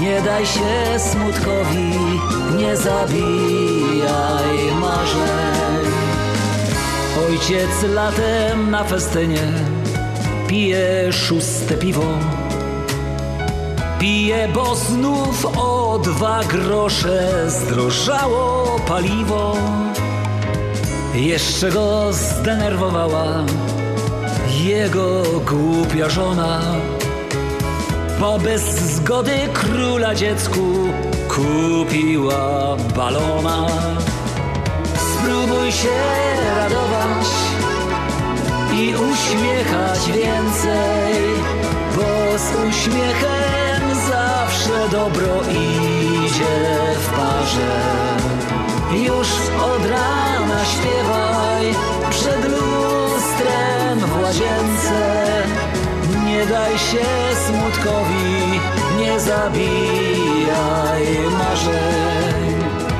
Nie 0.00 0.20
daj 0.22 0.46
się 0.46 0.98
smutkowi, 0.98 1.92
nie 2.58 2.76
zabijaj 2.76 4.58
marzeń. 4.80 5.90
Ojciec 7.28 7.82
latem 7.94 8.70
na 8.70 8.84
festynie 8.84 9.42
pije 10.50 11.12
szóste 11.12 11.74
piwo. 11.74 12.18
Piję, 13.98 14.48
bo 14.54 14.74
znów 14.74 15.46
o 15.58 15.98
dwa 15.98 16.40
grosze 16.44 17.50
zdrożało 17.50 18.76
paliwo. 18.88 19.56
Jeszcze 21.14 21.70
go 21.70 22.12
zdenerwowała 22.12 23.44
jego 24.64 25.22
głupia 25.46 26.08
żona, 26.08 26.60
bo 28.20 28.38
bez 28.38 28.62
zgody 28.96 29.48
króla 29.52 30.14
dziecku 30.14 30.60
kupiła 31.28 32.76
balona. 32.96 33.66
Spróbuj 34.94 35.72
się 35.72 35.96
radować 36.56 37.26
i 38.72 38.94
uśmiechać 38.94 40.00
więcej, 40.06 41.14
bo 41.96 42.38
z 42.38 42.68
uśmiechem 42.68 43.82
zawsze 44.08 44.88
dobro 44.92 45.40
idzie 45.50 46.56
w 46.98 47.06
parze. 47.16 47.80
Już 48.92 49.28
od 49.62 49.86
rana 49.86 50.64
śpiewaj 50.64 51.74
przed 52.10 52.44
lustrem 52.52 53.98
w 53.98 54.22
łazience. 54.22 55.39
Nie 56.30 56.46
daj 56.46 56.78
się 56.78 57.06
smutkowi, 57.46 58.60
nie 58.98 59.20
zabijaj 59.20 61.04
marzeń. 61.38 62.54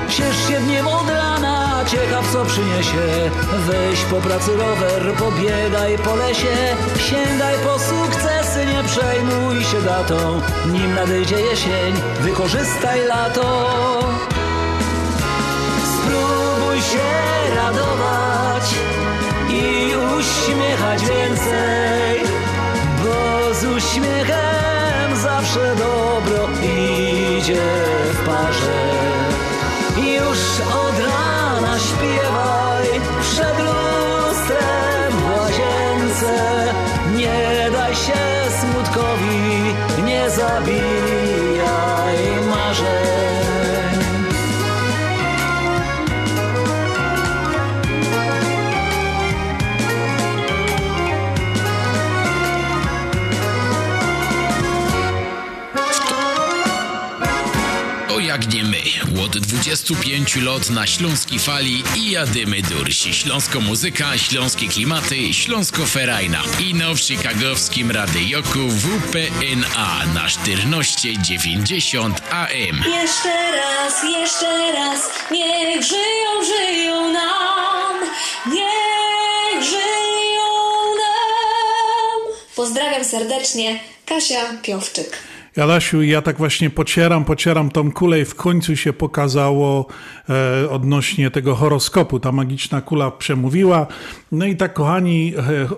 Ciesz 0.08 0.48
się 0.48 0.60
dniem 0.60 0.86
od 0.86 1.08
rana, 1.08 1.84
ciekaw 1.86 2.32
co 2.32 2.44
przyniesie. 2.44 3.30
Weź 3.66 4.00
po 4.00 4.16
pracy 4.16 4.50
rower, 4.56 5.14
pobiegaj 5.14 5.98
po 5.98 6.14
lesie. 6.16 6.56
Sięgaj 6.98 7.54
po 7.64 7.78
sukcesy, 7.78 8.66
nie 8.66 8.82
przejmuj 8.84 9.64
się 9.64 9.82
datą. 9.82 10.40
Nim 10.72 10.94
nadejdzie 10.94 11.40
jesień, 11.40 11.94
wykorzystaj 12.20 13.06
lato. 13.06 13.68
Spróbuj 15.84 16.80
się 16.80 17.08
radować 17.56 18.74
i 19.50 19.92
uśmiechać 20.18 21.00
więcej, 21.00 22.20
z 23.60 23.64
uśmiechem 23.64 25.16
zawsze 25.22 25.76
dobro 25.76 26.48
idzie 26.62 27.62
w 28.12 28.26
parze. 28.26 28.90
Już 29.96 30.38
od 30.60 30.98
rana 30.98 31.39
25 59.50 60.36
lat 60.36 60.70
na 60.70 60.86
śląskiej 60.86 61.38
fali 61.38 61.82
i 61.96 62.10
jadymy 62.10 62.62
dursi. 62.62 63.14
Śląsko 63.14 63.60
muzyka, 63.60 64.18
śląskie 64.18 64.68
klimaty, 64.68 65.34
śląsko 65.34 65.86
ferajna. 65.86 66.42
Ino 66.68 66.94
w 66.94 66.98
chicagowskim 66.98 67.90
radioku 67.90 68.58
WPNA 68.68 70.06
na 70.14 70.26
1490 70.44 72.20
AM. 72.30 72.84
Jeszcze 73.02 73.52
raz, 73.56 74.04
jeszcze 74.04 74.72
raz, 74.72 75.00
niech 75.30 75.82
żyją, 75.82 76.44
żyją 76.44 77.12
nam, 77.12 77.96
niech 78.46 79.64
żyją 79.64 80.50
nam. 80.96 82.34
Pozdrawiam 82.56 83.04
serdecznie, 83.04 83.80
Kasia 84.06 84.40
Piowczyk. 84.62 85.29
Jadasiu, 85.56 86.02
ja 86.02 86.22
tak 86.22 86.38
właśnie 86.38 86.70
pocieram, 86.70 87.24
pocieram 87.24 87.70
tą 87.70 87.92
kulę 87.92 88.20
i 88.20 88.24
w 88.24 88.34
końcu 88.34 88.76
się 88.76 88.92
pokazało 88.92 89.86
e, 90.28 90.70
odnośnie 90.70 91.30
tego 91.30 91.54
horoskopu. 91.54 92.20
Ta 92.20 92.32
magiczna 92.32 92.80
kula 92.80 93.10
przemówiła. 93.10 93.86
No 94.32 94.46
i 94.46 94.56
tak, 94.56 94.74
kochani, 94.74 95.34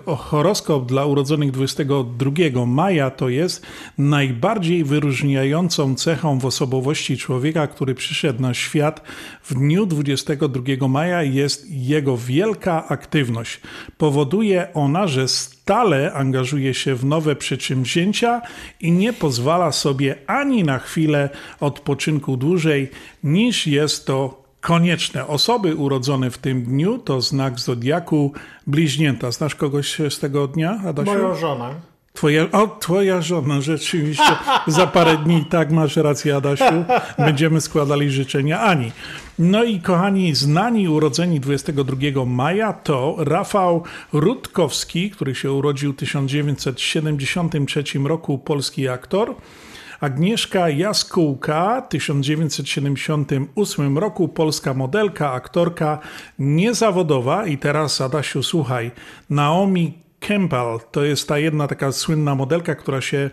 e, 0.07 0.15
horoskop 0.15 0.85
dla 0.85 1.05
urodzonych 1.05 1.51
22 1.51 2.65
maja 2.65 3.11
to 3.11 3.29
jest 3.29 3.65
najbardziej 3.97 4.83
wyróżniającą 4.83 5.95
cechą 5.95 6.39
w 6.39 6.45
osobowości 6.45 7.17
człowieka, 7.17 7.67
który 7.67 7.95
przyszedł 7.95 8.41
na 8.41 8.53
świat 8.53 9.01
w 9.43 9.53
dniu 9.53 9.85
22 9.85 10.87
maja 10.87 11.23
jest 11.23 11.65
jego 11.69 12.17
wielka 12.17 12.87
aktywność. 12.87 13.61
Powoduje 13.97 14.67
ona, 14.73 15.07
że 15.07 15.27
stale 15.63 16.13
angażuje 16.13 16.73
się 16.73 16.95
w 16.95 17.05
nowe 17.05 17.35
przedsięwzięcia 17.35 18.41
i 18.81 18.91
nie 18.91 19.13
pozwala 19.13 19.71
sobie 19.71 20.15
ani 20.27 20.63
na 20.63 20.79
chwilę 20.79 21.29
odpoczynku 21.59 22.37
dłużej 22.37 22.89
niż 23.23 23.67
jest 23.67 24.05
to 24.05 24.43
konieczne. 24.61 25.27
Osoby 25.27 25.75
urodzone 25.75 26.31
w 26.31 26.37
tym 26.37 26.63
dniu 26.63 26.97
to 26.99 27.21
znak 27.21 27.59
zodiaku 27.59 28.33
bliźnięta. 28.67 29.31
Znasz 29.31 29.55
kogoś 29.55 29.97
z 30.09 30.19
tego 30.19 30.47
dnia, 30.47 30.79
Adasiu? 30.85 31.11
Moją 31.13 31.35
żonę. 31.35 31.92
Twoja, 32.13 32.51
o, 32.51 32.67
twoja 32.67 33.21
żona, 33.21 33.61
rzeczywiście. 33.61 34.35
Za 34.67 34.87
parę 34.87 35.17
dni, 35.17 35.45
tak 35.45 35.71
masz 35.71 35.95
rację, 35.95 36.35
Adasiu. 36.35 36.85
Będziemy 37.17 37.61
składali 37.61 38.11
życzenia 38.11 38.61
Ani. 38.61 38.91
No 39.39 39.63
i 39.63 39.79
kochani, 39.79 40.35
znani 40.35 40.89
urodzeni 40.89 41.39
22 41.39 42.25
maja 42.25 42.73
to 42.73 43.15
Rafał 43.17 43.83
Rutkowski, 44.13 45.11
który 45.11 45.35
się 45.35 45.51
urodził 45.51 45.93
w 45.93 45.95
1973 45.95 47.83
roku, 48.05 48.37
polski 48.37 48.87
aktor. 48.87 49.35
Agnieszka 49.99 50.69
Jaskółka, 50.69 51.81
w 51.81 51.89
1978 51.89 53.97
roku, 53.97 54.27
polska 54.27 54.73
modelka, 54.73 55.31
aktorka 55.31 55.99
niezawodowa. 56.39 57.47
I 57.47 57.57
teraz, 57.57 58.01
Adasiu, 58.01 58.43
słuchaj, 58.43 58.91
Naomi 59.29 60.02
Campbell 60.27 60.79
to 60.91 61.03
jest 61.03 61.27
ta 61.27 61.39
jedna 61.39 61.67
taka 61.67 61.91
słynna 61.91 62.35
modelka, 62.35 62.75
która 62.75 63.01
się 63.01 63.29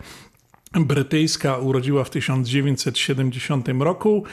brytyjska 0.73 1.59
urodziła 1.59 2.05
w 2.05 2.11
1970 2.11 3.69
roku 3.79 4.25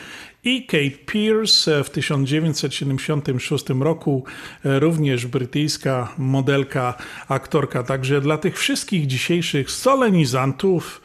i 0.44 0.66
Kate 0.66 1.06
Pierce 1.06 1.84
w 1.84 1.90
1976 1.90 3.66
roku 3.80 4.24
również 4.64 5.26
brytyjska 5.26 6.14
modelka, 6.18 6.94
aktorka. 7.28 7.84
Także 7.84 8.22
dla 8.22 8.38
tych 8.38 8.60
wszystkich 8.60 9.08
dzisiejszych 9.08 9.72
solenizantów 9.72 11.02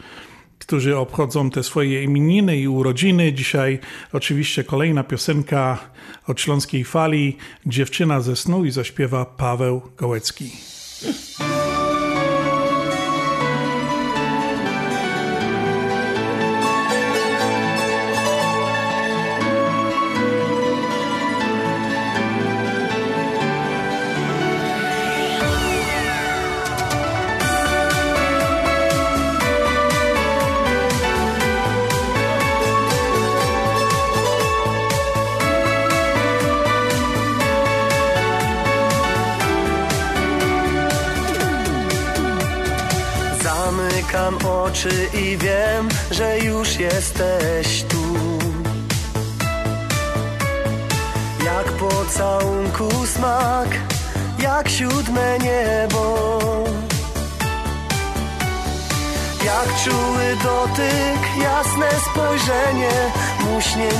którzy 0.58 0.96
obchodzą 0.96 1.50
te 1.50 1.62
swoje 1.62 2.02
imieniny 2.02 2.58
i 2.58 2.68
urodziny. 2.68 3.32
Dzisiaj 3.32 3.78
oczywiście 4.12 4.64
kolejna 4.64 5.04
piosenka 5.04 5.78
od 6.26 6.40
Śląskiej 6.40 6.84
Fali, 6.84 7.36
Dziewczyna 7.66 8.20
ze 8.20 8.36
snu 8.36 8.64
i 8.64 8.70
zaśpiewa 8.70 9.24
Paweł 9.24 9.82
Gołecki. 9.96 10.50
Yeah. 11.02 11.42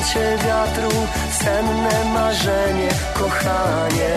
cięcie 0.03 0.39
wiatru, 0.45 0.91
senne 1.31 2.05
marzenie, 2.15 2.89
kochanie 3.15 4.15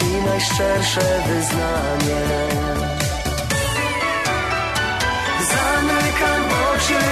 i 0.00 0.26
najszczersze 0.26 1.22
wyznanie. 1.28 2.22
Zamykam 5.52 6.44
oczy 6.74 7.04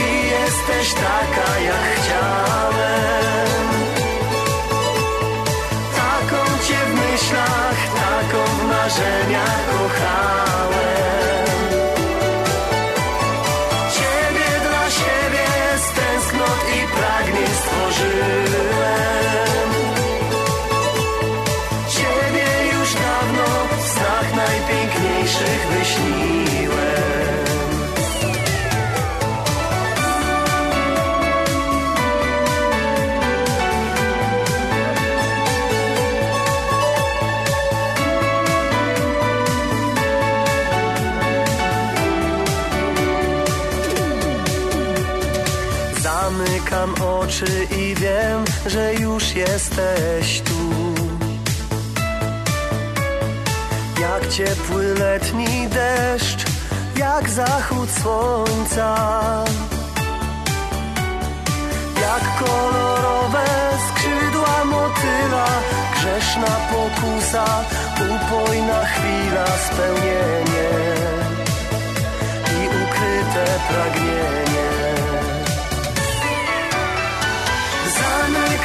i 0.00 0.30
jesteś 0.30 0.94
taka, 0.94 1.58
jak 1.58 1.84
chciałem. 1.96 3.68
Taką 5.96 6.66
cię 6.66 6.78
w 6.86 6.94
myślach, 6.94 7.78
taką 7.94 8.44
w 8.44 8.68
marzeniach, 8.68 9.60
kochanie. 9.70 10.47
Oczy 47.28 47.66
i 47.78 47.94
wiem, 47.94 48.44
że 48.66 48.94
już 48.94 49.34
jesteś 49.34 50.40
tu. 50.40 50.94
Jak 54.00 54.28
ciepły 54.28 54.94
letni 54.94 55.68
deszcz, 55.68 56.44
jak 56.96 57.30
zachód 57.30 57.88
słońca. 58.02 58.94
Jak 62.00 62.38
kolorowe 62.38 63.46
skrzydła 63.88 64.64
motyla, 64.64 65.46
grzeszna 65.94 66.56
pokusa, 66.70 67.64
upojna 67.94 68.84
chwila 68.84 69.46
spełnienie 69.66 70.70
i 72.50 72.66
ukryte 72.66 73.58
pragnienie. 73.68 74.57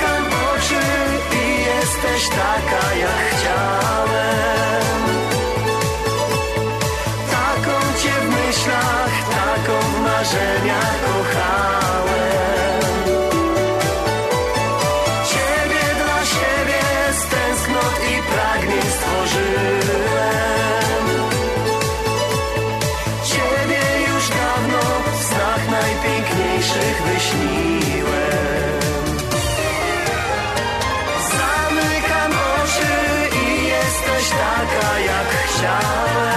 Zamykam 0.03 0.25
oczy 0.55 0.81
i 1.35 1.65
jesteś 1.65 2.29
taka 2.29 2.95
jak 2.95 3.19
chciałem. 3.31 4.83
Taką 7.31 8.01
cię 8.03 8.11
w 8.11 8.29
myślach, 8.29 9.29
taką 9.29 9.79
w 9.79 10.01
marzeniach 10.01 10.95
kochałem. 11.01 11.32
Jak 35.63 36.32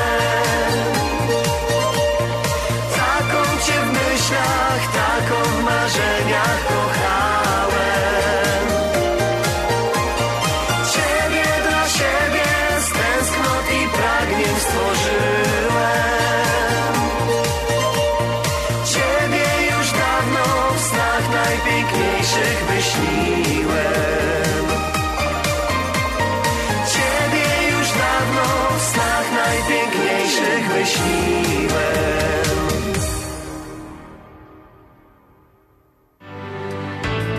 wyśniłem. 30.87 31.67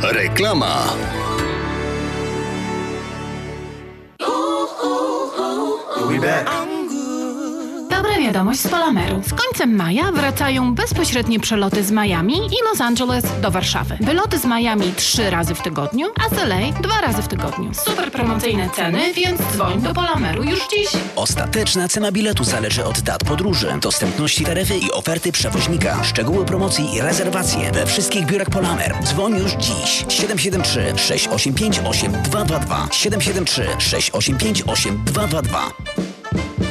Reklama. 0.02 0.94
Wiadomość 8.38 8.60
z 8.60 8.68
Polameru. 8.68 9.22
Z 9.24 9.34
końcem 9.34 9.76
maja 9.76 10.12
wracają 10.12 10.76
bezpośrednie 10.76 11.40
przeloty 11.40 11.84
z 11.84 11.92
Miami 11.92 12.36
i 12.36 12.64
Los 12.70 12.82
Angeles 12.82 13.26
do 13.42 13.52
Warszawy. 13.52 13.98
Wyloty 14.02 14.40
z 14.40 14.46
Miami 14.46 14.94
trzy 14.96 15.30
razy 15.30 15.56
w 15.56 15.62
tygodniu, 15.62 16.08
a 16.26 16.36
z 16.36 16.38
LA 16.38 16.72
dwa 16.82 17.02
razy 17.02 17.22
w 17.22 17.28
tygodniu. 17.28 17.74
Super 17.74 18.12
promocyjne 18.12 18.70
ceny, 18.70 19.14
więc 19.14 19.42
dzwoń 19.54 19.82
do 19.82 19.94
Polameru 19.94 20.44
już 20.44 20.60
dziś. 20.60 20.88
Ostateczna 21.16 21.88
cena 21.88 22.12
biletu 22.12 22.44
zależy 22.44 22.86
od 22.86 23.00
dat 23.00 23.24
podróży, 23.24 23.68
dostępności 23.82 24.46
taryfy 24.46 24.78
i 24.78 24.92
oferty 24.92 25.32
przewoźnika. 25.32 26.04
Szczegóły 26.04 26.46
promocji 26.46 26.96
i 26.96 27.02
rezerwacje 27.02 27.72
we 27.72 27.86
wszystkich 27.86 28.26
biurach 28.26 28.50
Polamer. 28.50 28.96
Dzwoń 29.04 29.38
już 29.38 29.52
dziś. 29.52 30.06
773 30.10 30.94
685 30.98 31.80
8222 31.80 32.88
773 32.92 33.68
685 33.80 34.64
8222 34.68 36.07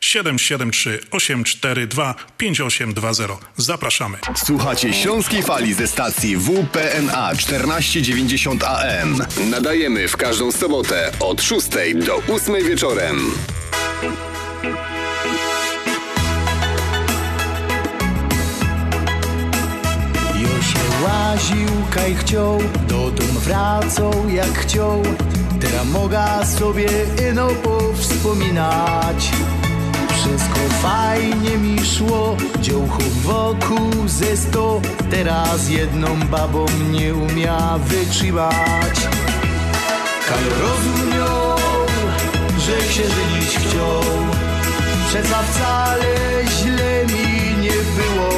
773 0.00 1.00
842 1.10 2.14
5820. 2.38 3.36
Zapraszamy. 3.56 4.18
Słuchacie 4.44 4.92
Śląskiej 4.92 5.42
Fali 5.42 5.74
ze 5.74 5.86
stacji 5.86 6.36
WPNA 6.36 7.30
1490 7.34 8.64
AM. 8.64 9.24
Nadajemy 9.50 10.08
w 10.08 10.16
każdą 10.16 10.52
sobotę 10.52 11.12
od 11.20 11.42
6 11.42 11.68
do 12.06 12.34
8 12.34 12.54
wieczorem. 12.68 13.30
Jo 20.34 20.48
się 20.62 21.04
łaził, 21.04 21.68
kaj 21.90 22.14
chciał, 22.14 22.58
do 22.88 23.10
dom 23.10 23.28
wracał 23.28 24.28
jak 24.28 24.58
chciał. 24.58 25.02
Teraz 25.60 25.86
mogę 25.86 26.24
sobie 26.58 26.88
ino 27.30 27.48
powspominać. 27.48 29.30
Wszystko 30.20 30.60
fajnie 30.82 31.58
mi 31.58 31.84
szło, 31.84 32.36
dziołchów 32.60 33.22
wokół 33.22 34.08
ze 34.08 34.36
sto. 34.36 34.80
Teraz 35.10 35.68
jedną 35.68 36.16
babą 36.30 36.66
nie 36.92 37.14
umia 37.14 37.78
wytrzymać. 37.78 38.96
Kaj 40.28 40.44
rozumiał, 40.62 41.56
że 42.58 42.82
się 42.92 43.02
żyć 43.02 43.58
chciał. 43.58 44.02
Przeca 45.08 45.42
wcale 45.42 46.14
źle 46.60 47.06
mi 47.06 47.62
nie 47.62 47.78
było. 47.96 48.30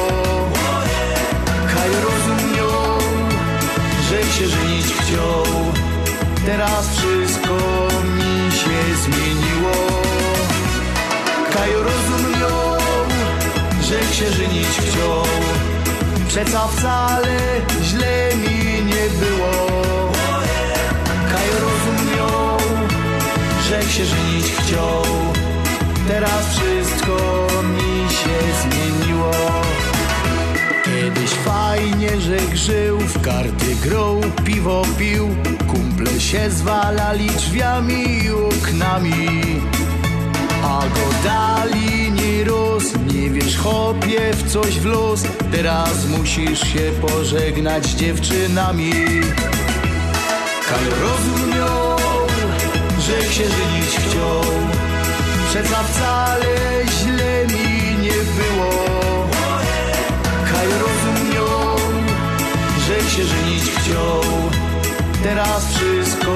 Kaj 1.75 1.89
rozumiał, 1.89 2.99
że 4.09 4.23
się 4.23 4.47
żyć 4.47 4.93
chciał. 4.93 5.43
Teraz 6.45 6.89
wszystko 6.97 7.53
mi 8.15 8.51
się 8.51 8.95
zmieniło. 9.03 10.12
Kaj 11.53 11.71
rozumiał, 11.73 12.77
że 13.81 14.15
się 14.15 14.31
żyć 14.31 14.77
chciał. 14.79 15.23
Przeca 16.27 16.67
wcale 16.67 17.37
źle 17.83 18.29
mi 18.35 18.83
nie 18.85 19.25
było. 19.25 19.51
Kaj 21.31 21.47
rozumiał, 21.61 22.57
że 23.69 23.83
się 23.83 24.05
żyć 24.05 24.51
chciał. 24.59 25.03
Teraz 26.07 26.49
wszystko 26.49 27.47
mi 27.63 28.13
się 28.13 28.37
zmieniło. 28.61 29.31
Kiedyś 30.85 31.29
fajnie, 31.29 32.21
że 32.21 32.37
grzył, 32.37 32.99
w 32.99 33.21
karty 33.21 33.75
grał, 33.83 34.21
piwo 34.45 34.85
pił, 34.99 35.29
kumple 35.67 36.19
się 36.19 36.49
zwalali 36.49 37.27
drzwiami 37.27 38.23
i 38.23 38.31
oknami. 38.31 39.61
Go 40.81 41.05
dali 41.23 42.11
nie 42.11 42.43
roz, 42.43 42.83
nie 43.13 43.29
wiesz 43.29 43.57
chopie 43.57 44.33
w 44.33 44.51
coś 44.51 44.79
w 44.79 44.85
los. 44.85 45.23
Teraz 45.51 46.05
musisz 46.05 46.59
się 46.59 46.91
pożegnać 47.01 47.85
z 47.85 47.95
dziewczynami. 47.95 48.91
Kaj 50.69 50.85
rozumiał, 51.01 51.97
że 52.99 53.33
się 53.33 53.43
żenić 53.43 53.89
chciał 53.89 54.43
Przeca 55.53 55.83
wcale 55.83 56.85
źle 56.99 57.47
mi 57.47 57.97
nie 58.01 58.19
było. 58.37 58.69
Kaj 60.51 60.67
rozumiał, 60.67 61.77
że 62.87 63.09
się 63.09 63.23
żenić 63.23 63.63
chciał. 63.63 64.21
Teraz 65.23 65.75
wszystko 65.75 66.35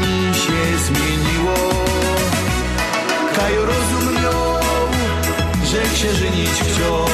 mi 0.00 0.34
się 0.34 0.78
zmieniło 0.78 1.97
Kaj 3.38 3.54
rozumiał, 3.56 4.60
że 5.64 5.96
się 5.96 6.12
żenić 6.12 6.50
chciał. 6.50 7.04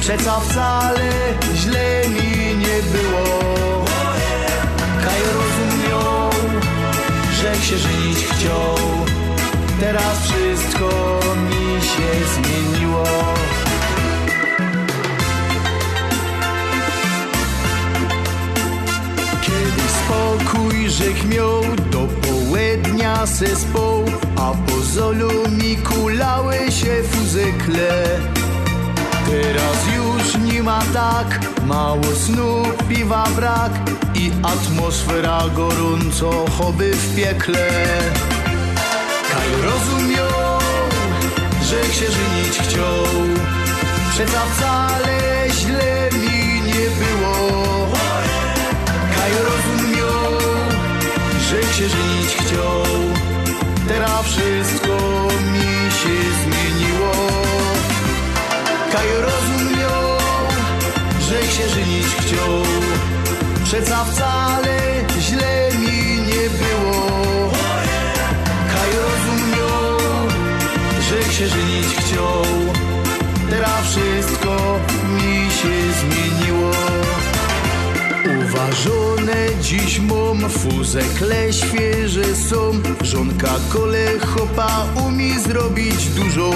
Przeca 0.00 0.40
wcale 0.40 1.10
źle 1.54 2.02
mi 2.08 2.56
nie 2.56 2.82
było. 2.92 3.84
Kaj 5.04 5.20
rozumiał, 5.38 6.30
że 7.42 7.56
się 7.66 7.78
żenić 7.78 8.18
chciał. 8.18 8.74
Teraz 9.80 10.22
wszystko 10.24 11.20
mi 11.50 11.82
się 11.82 12.10
zmieniło. 12.34 13.04
Kiedy 19.42 19.82
spokój 19.98 20.90
żech 20.90 21.28
miał 21.28 21.62
do 21.90 21.98
południa 21.98 23.26
se 23.26 23.56
A 24.38 24.52
po 24.66 24.80
zolu 24.82 25.48
mi 25.50 25.76
kulały 25.76 26.56
się 26.70 27.02
fuzykle. 27.02 28.04
Teraz 29.26 29.78
już 29.96 30.52
nie 30.52 30.62
ma 30.62 30.80
tak, 30.94 31.40
mało 31.66 32.04
snu, 32.24 32.62
piwa 32.88 33.24
brak 33.36 33.72
I 34.14 34.30
atmosfera 34.42 35.42
gorąco, 35.56 36.30
choby 36.58 36.92
w 36.92 37.16
piekle. 37.16 37.68
Kaj 39.32 39.50
rozumiał, 39.62 40.60
że 41.62 41.94
się 41.94 42.06
żenić 42.06 42.58
chciał. 42.58 43.04
Przeca 44.10 44.40
wcale 44.40 45.18
źle 45.50 46.10
mi 46.12 46.62
nie 46.66 46.86
było. 47.00 47.34
Kaj 49.16 49.32
rozumiał, 49.48 50.40
że 51.50 51.62
się 51.62 51.88
żenić 51.88 52.36
chciał 52.36 53.07
Teraz 53.88 54.22
wszystko 54.26 54.96
mi 55.52 55.90
się 55.98 56.16
zmieniło. 56.42 57.12
Kaj 58.92 59.08
rozumiał, 59.20 60.18
że 61.20 61.42
się 61.42 61.68
żenić 61.68 62.06
chciał. 62.06 62.62
Przeca 63.64 64.04
wcale 64.04 64.78
źle 65.20 65.70
mi 65.78 66.20
nie 66.20 66.50
było. 66.60 67.50
Kaj 68.72 68.90
rozumiał, 69.06 69.98
że 71.10 71.32
się 71.32 71.48
żenić 71.48 71.86
chciał. 71.86 72.44
Teraz 73.50 73.86
wszystko 73.86 74.80
mi 75.16 75.50
się 75.50 75.92
zmieniło 76.00 76.77
Uważone 78.58 79.36
dziś 79.62 80.00
mam 80.00 80.50
fuzekle 80.50 81.52
świeże 81.52 82.36
są. 82.36 82.72
Żonka 83.02 83.54
kole 83.68 84.18
chopa 84.18 84.86
umie 85.06 85.40
zrobić 85.40 86.06
dużo. 86.06 86.50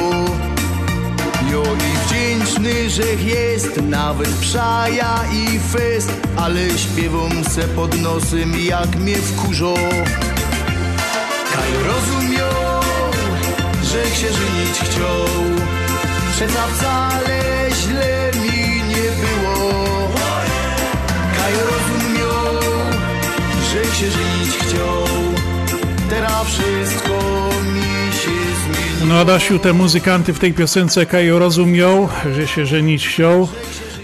Jo 1.52 1.62
i 1.62 2.06
wdzięczny, 2.06 2.90
że 2.90 3.14
jest 3.14 3.82
nawet 3.82 4.28
przaja 4.28 5.20
i 5.32 5.58
fest 5.58 6.12
Ale 6.36 6.78
śpiewam 6.78 7.44
se 7.44 7.62
pod 7.62 8.00
nosem 8.00 8.52
jak 8.60 8.96
mnie 8.96 9.16
wkurzą. 9.16 9.74
Kaj 11.52 11.72
rozumiał, 11.86 12.82
że 13.82 14.06
się 14.16 14.28
żenić 14.32 14.78
chciał. 14.78 15.26
Przeca 16.32 16.66
wcale 16.66 17.40
źle 17.82 18.30
mi 18.34 18.82
nie 18.88 19.08
było. 19.22 19.72
Kaj 21.36 21.52
że 23.72 23.84
się 23.84 24.10
żenić 24.10 24.56
chciał 24.58 25.04
Teraz 26.10 26.46
wszystko 26.46 27.18
mi 27.74 28.12
się 28.12 28.30
zmieniło 28.30 29.06
No 29.08 29.20
Adasiu, 29.20 29.58
te 29.58 29.72
muzykanty 29.72 30.32
w 30.32 30.38
tej 30.38 30.54
piosence 30.54 31.06
Kajo 31.06 31.38
rozumiał, 31.38 32.08
że 32.34 32.46
się 32.46 32.66
żenić 32.66 33.08
chciał. 33.08 33.48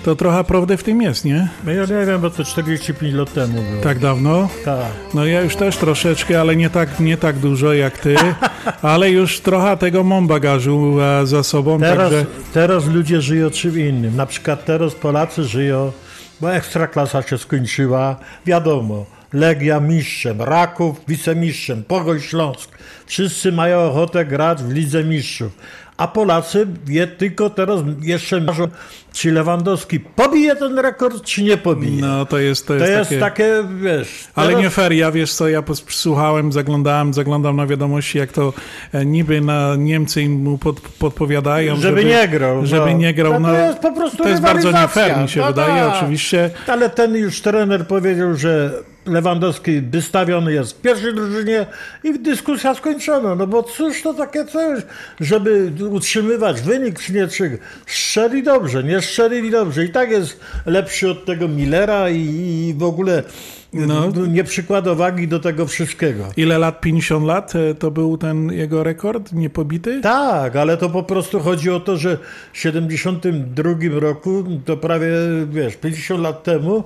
To 0.05 0.17
trochę 0.17 0.45
prawdy 0.45 0.77
w 0.77 0.83
tym 0.83 1.03
jest, 1.03 1.25
nie? 1.25 1.49
No 1.65 1.73
ja 1.73 1.81
nie 1.81 2.07
wiem, 2.07 2.21
bo 2.21 2.31
to 2.31 2.45
45 2.45 3.15
lat 3.15 3.33
temu 3.33 3.63
było. 3.63 3.83
Tak 3.83 3.99
dawno? 3.99 4.49
Tak. 4.65 4.87
No 5.15 5.27
ja 5.27 5.41
już 5.43 5.57
też 5.57 5.77
troszeczkę, 5.77 6.41
ale 6.41 6.57
nie 6.57 6.71
tak, 6.71 7.01
nie 7.01 7.17
tak 7.17 7.39
dużo 7.39 7.73
jak 7.73 7.99
ty, 7.99 8.17
ale 8.83 9.11
już 9.11 9.41
trochę 9.41 9.77
tego 9.77 10.05
mam 10.05 10.27
bagażu 10.27 10.97
e, 11.01 11.27
za 11.27 11.43
sobą, 11.43 11.81
Teraz, 11.81 12.11
także... 12.11 12.27
teraz 12.53 12.87
ludzie 12.87 13.21
żyją 13.21 13.51
czym 13.51 13.81
innym. 13.81 14.17
Na 14.17 14.27
przykład 14.27 14.65
teraz 14.65 14.95
Polacy 14.95 15.45
żyją, 15.45 15.93
bo 16.41 16.55
ekstraklasa 16.55 17.23
się 17.23 17.39
skończyła, 17.39 18.17
wiadomo, 18.47 19.18
Legia 19.33 19.81
mistrzem, 19.81 20.43
Raków 20.43 21.01
wicemistrzem, 21.09 21.85
Pogoń 21.85 22.21
Śląsk. 22.21 22.79
Wszyscy 23.07 23.53
mają 23.53 23.79
ochotę 23.79 24.25
grać 24.25 24.63
w 24.63 24.73
Lidze 24.73 25.05
Mistrzów. 25.05 25.59
A 25.97 26.09
Polacy 26.09 26.67
je 26.87 27.07
tylko 27.07 27.51
teraz 27.51 27.81
jeszcze 28.03 28.41
marzą, 28.41 28.69
czy 29.13 29.33
Lewandowski 29.33 30.01
pobije 30.01 30.57
ten 30.57 30.79
rekord, 30.79 31.23
czy 31.25 31.43
nie 31.43 31.57
pobije. 31.57 32.01
No 32.03 32.27
to 32.27 32.39
jest, 32.39 32.67
to 32.67 32.79
To 32.79 32.85
jest, 32.87 33.11
jest 33.11 33.21
takie... 33.21 33.21
takie, 33.21 33.69
wiesz... 33.81 34.29
Ale 34.35 34.49
teraz- 34.49 34.63
nie 34.63 34.71
fair, 34.71 34.93
ja 34.93 35.11
wiesz 35.13 35.33
co, 35.33 35.49
ja 35.49 35.63
słuchałem, 35.89 36.53
zaglądałem, 36.53 37.15
zaglądam 37.15 37.57
na 37.57 37.67
wiadomości, 37.67 38.19
jak 38.19 38.33
to 38.33 38.53
e, 38.93 39.07
niby 39.07 39.41
na 39.41 39.77
Niemcy 39.77 40.23
im 40.23 40.33
mu 40.43 40.59
pod, 40.59 40.81
podpowiadają, 40.81 41.77
Żeby 41.77 42.05
nie 42.05 42.29
grał, 42.29 42.67
Żeby 42.67 42.87
no. 42.91 42.99
nie 42.99 43.15
grał. 43.15 43.33
No 43.33 43.39
No, 43.41 43.49
to 43.49 43.59
jest 43.61 43.79
po 43.79 43.93
prostu 43.93 44.23
to 44.23 44.29
jest 44.29 44.43
bardzo 44.43 44.73
nie 44.73 44.89
fair, 44.89 45.19
mi 45.23 45.29
się 45.29 45.41
No 45.41 45.47
wydaje, 45.47 45.83
tak. 45.83 45.95
oczywiście. 45.97 46.51
Ale 46.67 46.91
ten 46.91 47.15
już 47.15 47.41
trener 47.41 47.87
powiedział, 47.87 48.35
że 48.37 48.71
Lewandowski 49.07 49.81
wystawiony 49.81 50.53
jest 50.53 50.73
w 50.73 50.81
pierwszej 50.81 51.15
drużynie 51.15 51.67
i 52.05 52.19
dyskusja 52.19 52.75
skończona. 52.75 53.35
No 53.35 53.47
bo 53.47 53.63
cóż 53.63 54.03
to 54.03 54.15
takie 54.15 54.45
coś, 54.45 54.83
żeby 55.21 55.73
utrzymywać 55.91 56.61
wynik 56.61 57.01
czy 57.01 57.13
nie, 57.13 57.29
czy 57.29 57.59
strzeli 57.87 58.43
dobrze, 58.43 58.85
nie 58.85 59.01
strzeli 59.09 59.51
dobrze. 59.51 59.85
I 59.85 59.91
tak 59.91 60.11
jest 60.11 60.41
lepszy 60.67 61.11
od 61.11 61.25
tego 61.25 61.49
Millera 61.49 62.11
i, 62.11 62.19
i 62.19 62.75
w 62.79 62.83
ogóle 62.83 63.23
No. 63.73 64.11
nie 64.29 64.45
przykłada 64.45 64.95
wagi 64.95 65.29
do 65.29 65.39
tego 65.41 65.67
wszystkiego. 65.67 66.25
Ile 66.37 66.59
lat? 66.59 66.81
50 66.81 67.27
lat 67.27 67.53
e, 67.57 67.75
to 67.75 67.91
był 67.91 68.19
ten 68.19 68.53
jego 68.53 68.83
rekord 68.83 69.33
niepobity? 69.33 70.01
Tak, 70.01 70.57
ale 70.57 70.77
to 70.77 70.91
po 70.91 71.03
prostu 71.03 71.41
chodzi 71.41 71.71
o 71.71 71.81
to, 71.81 71.97
że 71.97 72.19
w 72.53 72.59
72 72.59 73.75
roku, 74.01 74.45
to 74.65 74.77
prawie, 74.77 75.09
wiesz, 75.51 75.77
50 75.77 76.21
lat 76.21 76.43
temu, 76.43 76.85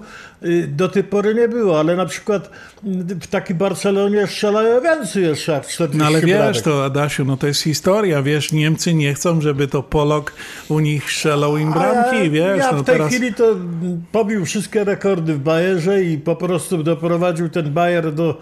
do 0.69 0.89
tej 0.89 1.05
pory 1.05 1.35
nie 1.35 1.48
było, 1.48 1.81
ale 1.81 1.97
na 1.97 2.06
przykład 2.06 2.51
y, 2.86 3.14
w 3.14 3.27
takiej 3.27 3.56
Barcelonie 3.56 4.27
strzelają 4.27 4.81
więcej 4.81 5.23
jeszcze 5.23 5.52
jak 5.52 5.66
40 5.66 5.98
No 5.98 6.06
ale 6.06 6.20
wiesz 6.20 6.36
bramek. 6.36 6.62
to, 6.62 6.85
Adasiu, 6.85 7.24
no 7.24 7.36
to 7.36 7.47
jest 7.47 7.62
historia, 7.62 8.23
wiesz, 8.23 8.52
Niemcy 8.52 8.94
nie 8.94 9.14
chcą, 9.14 9.40
żeby 9.40 9.69
to 9.69 9.82
Polok 9.82 10.32
u 10.69 10.81
nich 10.81 11.10
strzelał 11.10 11.56
im 11.56 11.73
bramki, 11.73 12.16
ja, 12.16 12.31
wiesz, 12.31 12.59
ja 12.59 12.73
no 12.73 12.82
w 12.82 12.86
tej 12.86 12.94
teraz... 12.94 13.09
chwili 13.12 13.35
to 13.35 13.56
pobił 14.12 14.44
wszystkie 14.44 14.85
rekordy 14.85 15.35
w 15.35 15.39
Bayerze 15.39 16.02
i 16.02 16.19
po 16.19 16.36
prostu 16.36 16.82
doprowadził 16.82 17.48
ten 17.48 17.73
Bayer 17.73 18.12
do 18.14 18.39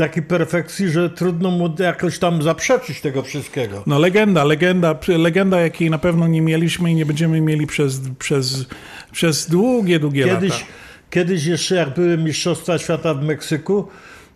takiej 0.00 0.22
perfekcji, 0.22 0.88
że 0.88 1.10
trudno 1.10 1.50
mu 1.50 1.74
jakoś 1.78 2.18
tam 2.18 2.42
zaprzeczyć 2.42 3.00
tego 3.00 3.22
wszystkiego. 3.22 3.82
No 3.86 3.98
legenda, 3.98 4.44
legenda, 4.44 4.98
legenda, 5.08 5.60
jakiej 5.60 5.90
na 5.90 5.98
pewno 5.98 6.26
nie 6.26 6.42
mieliśmy 6.42 6.90
i 6.90 6.94
nie 6.94 7.06
będziemy 7.06 7.40
mieli 7.40 7.66
przez, 7.66 8.00
przez, 8.18 8.66
przez 9.12 9.50
długie, 9.50 9.98
długie 9.98 10.24
Kiedyś, 10.24 10.50
lata. 10.50 10.64
Kiedyś 11.10 11.44
jeszcze 11.46 11.74
jak 11.74 11.94
były 11.94 12.18
Mistrzostwa 12.18 12.78
Świata 12.78 13.14
w 13.14 13.22
Meksyku, 13.24 13.88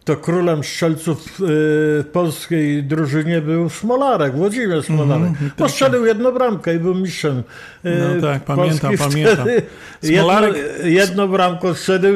to 0.05 0.17
królem 0.17 0.65
strzelców 0.65 1.19
y, 1.27 1.33
w 1.41 2.05
polskiej 2.13 2.83
drużynie 2.83 3.41
był 3.41 3.69
Smolarek, 3.69 4.37
Włodzimierz 4.37 4.85
Smolarek. 4.87 5.29
Mhm, 5.29 5.51
Postrzelił 5.57 6.07
jedną 6.07 6.33
bramkę 6.33 6.75
i 6.75 6.79
był 6.79 6.95
mistrzem. 6.95 7.43
y, 7.85 8.03
No 8.17 8.23
tak, 8.23 8.45
pamiętam, 8.45 8.97
pamiętam. 8.99 9.35
wtedy. 9.37 9.63
Jedno, 10.03 10.29
Smolarek- 10.29 10.55
jedną 10.85 11.29
bramkę 11.29 11.75
strzelił 11.75 12.15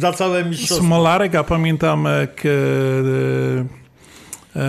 za 0.00 0.12
całe 0.12 0.44
mistrzostwo. 0.44 0.86
Smolarek, 0.86 1.34
a 1.34 1.44
pamiętam 1.44 2.04
jak 2.20 2.46
e, 2.46 2.48
e, 2.48 3.85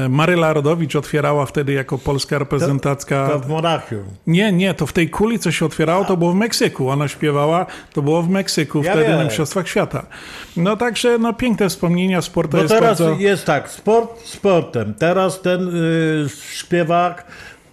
Maryla 0.09 0.53
Rodowicz 0.53 0.95
otwierała 0.95 1.45
wtedy 1.45 1.73
jako 1.73 1.97
polska 1.97 2.39
reprezentacka. 2.39 3.29
To 3.29 3.39
w 3.39 3.47
Monachium. 3.49 4.03
Nie, 4.27 4.51
nie, 4.51 4.73
to 4.73 4.85
w 4.85 4.93
tej 4.93 5.09
kuli, 5.09 5.39
co 5.39 5.51
się 5.51 5.65
otwierało, 5.65 6.05
to 6.05 6.17
było 6.17 6.31
w 6.31 6.35
Meksyku. 6.35 6.89
Ona 6.89 7.07
śpiewała, 7.07 7.65
to 7.93 8.01
było 8.01 8.21
w 8.21 8.29
Meksyku, 8.29 8.83
Ja 8.83 8.91
wtedy 8.91 9.07
wiem. 9.07 9.17
na 9.17 9.23
Mistrzostwach 9.23 9.67
Świata. 9.67 10.05
No 10.57 10.77
także, 10.77 11.17
no 11.17 11.33
piękne 11.33 11.69
wspomnienia, 11.69 12.21
sport 12.21 12.51
to 12.51 12.57
Bo 12.57 12.63
jest 12.63 12.73
teraz 12.75 12.99
bardzo... 13.01 13.15
jest 13.19 13.45
tak, 13.45 13.69
sport 13.69 14.25
sportem. 14.27 14.93
Teraz 14.93 15.41
ten 15.41 15.75
y, 15.75 16.25
śpiewak 16.51 17.25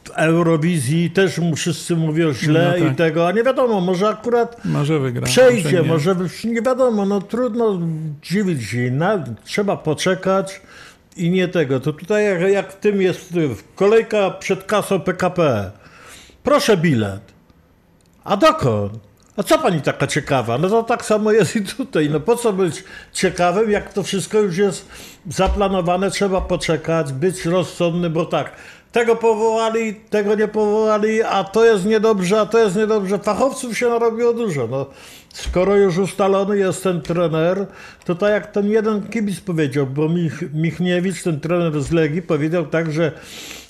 w 0.05 0.11
Eurowizji 0.11 1.11
też 1.11 1.39
mu 1.39 1.57
wszyscy 1.57 1.97
mówią 1.97 2.33
źle 2.33 2.75
No 2.79 2.85
tak. 2.85 2.93
i 2.93 2.97
tego, 2.97 3.29
a 3.29 3.33
nie 3.33 3.43
wiadomo, 3.43 3.81
może 3.81 4.09
akurat 4.09 4.65
Może 4.65 4.99
wygra. 4.99 5.27
przejdzie, 5.27 5.83
może 5.83 6.15
nie. 6.15 6.23
może 6.23 6.35
nie 6.45 6.63
wiadomo, 6.63 7.07
no 7.07 7.21
trudno 7.21 7.79
dziwić 8.23 8.63
się, 8.63 8.93
trzeba 9.45 9.77
poczekać 9.77 10.61
i 11.17 11.31
nie 11.31 11.49
tego. 11.49 11.81
To 11.81 11.93
tutaj 11.93 12.25
jak, 12.25 12.41
jak 12.41 12.73
w 12.73 12.77
tym 12.77 13.03
jest 13.03 13.33
kolejka 13.75 14.31
przed 14.31 14.65
kasą 14.65 15.01
PKP. 15.01 15.71
Proszę 16.43 16.77
bilet. 16.77 17.23
A 18.25 18.37
dokąd? 18.37 18.93
A 19.37 19.43
co 19.43 19.59
pani 19.59 19.81
taka 19.81 20.07
ciekawa? 20.07 20.59
No 20.59 20.69
to 20.69 20.83
tak 20.83 21.05
samo 21.05 21.33
jest 21.33 21.57
i 21.57 21.63
tutaj. 21.63 22.11
No 22.11 22.21
po 22.21 22.37
co 22.37 22.53
być 22.53 22.85
ciekawym, 23.13 23.71
jak 23.71 23.93
to 23.93 24.03
wszystko 24.03 24.39
już 24.39 24.57
jest 24.59 24.89
zaplanowane, 25.31 26.11
trzeba 26.11 26.41
poczekać, 26.41 27.13
być 27.13 27.45
rozsądny, 27.45 28.11
bo 28.11 28.27
tak, 28.27 28.53
tego 28.95 29.17
powołali, 29.17 29.95
tego 29.95 30.35
nie 30.35 30.49
powołali, 30.49 31.23
a 31.23 31.45
to 31.45 31.65
jest 31.65 31.85
niedobrze, 31.85 32.41
a 32.41 32.47
to 32.47 32.59
jest 32.59 32.77
niedobrze. 32.77 33.19
Fachowców 33.19 33.79
się 33.79 33.89
narobiło 33.89 34.33
dużo. 34.33 34.67
No, 34.67 34.87
skoro 35.33 35.77
już 35.77 35.99
ustalony 35.99 36.59
jest 36.59 36.83
ten 36.83 37.03
trener, 37.03 37.67
to 38.05 38.15
tak 38.15 38.31
jak 38.31 38.53
ten 38.53 38.71
jeden 38.71 39.03
kibic 39.03 39.41
powiedział, 39.41 39.87
bo 39.87 40.09
Mich, 40.09 40.43
Michniewicz, 40.55 41.23
ten 41.23 41.41
trener 41.41 41.83
z 41.83 41.91
Legii, 41.93 42.23
powiedział 42.23 42.67
tak, 42.67 42.93
że 42.93 43.13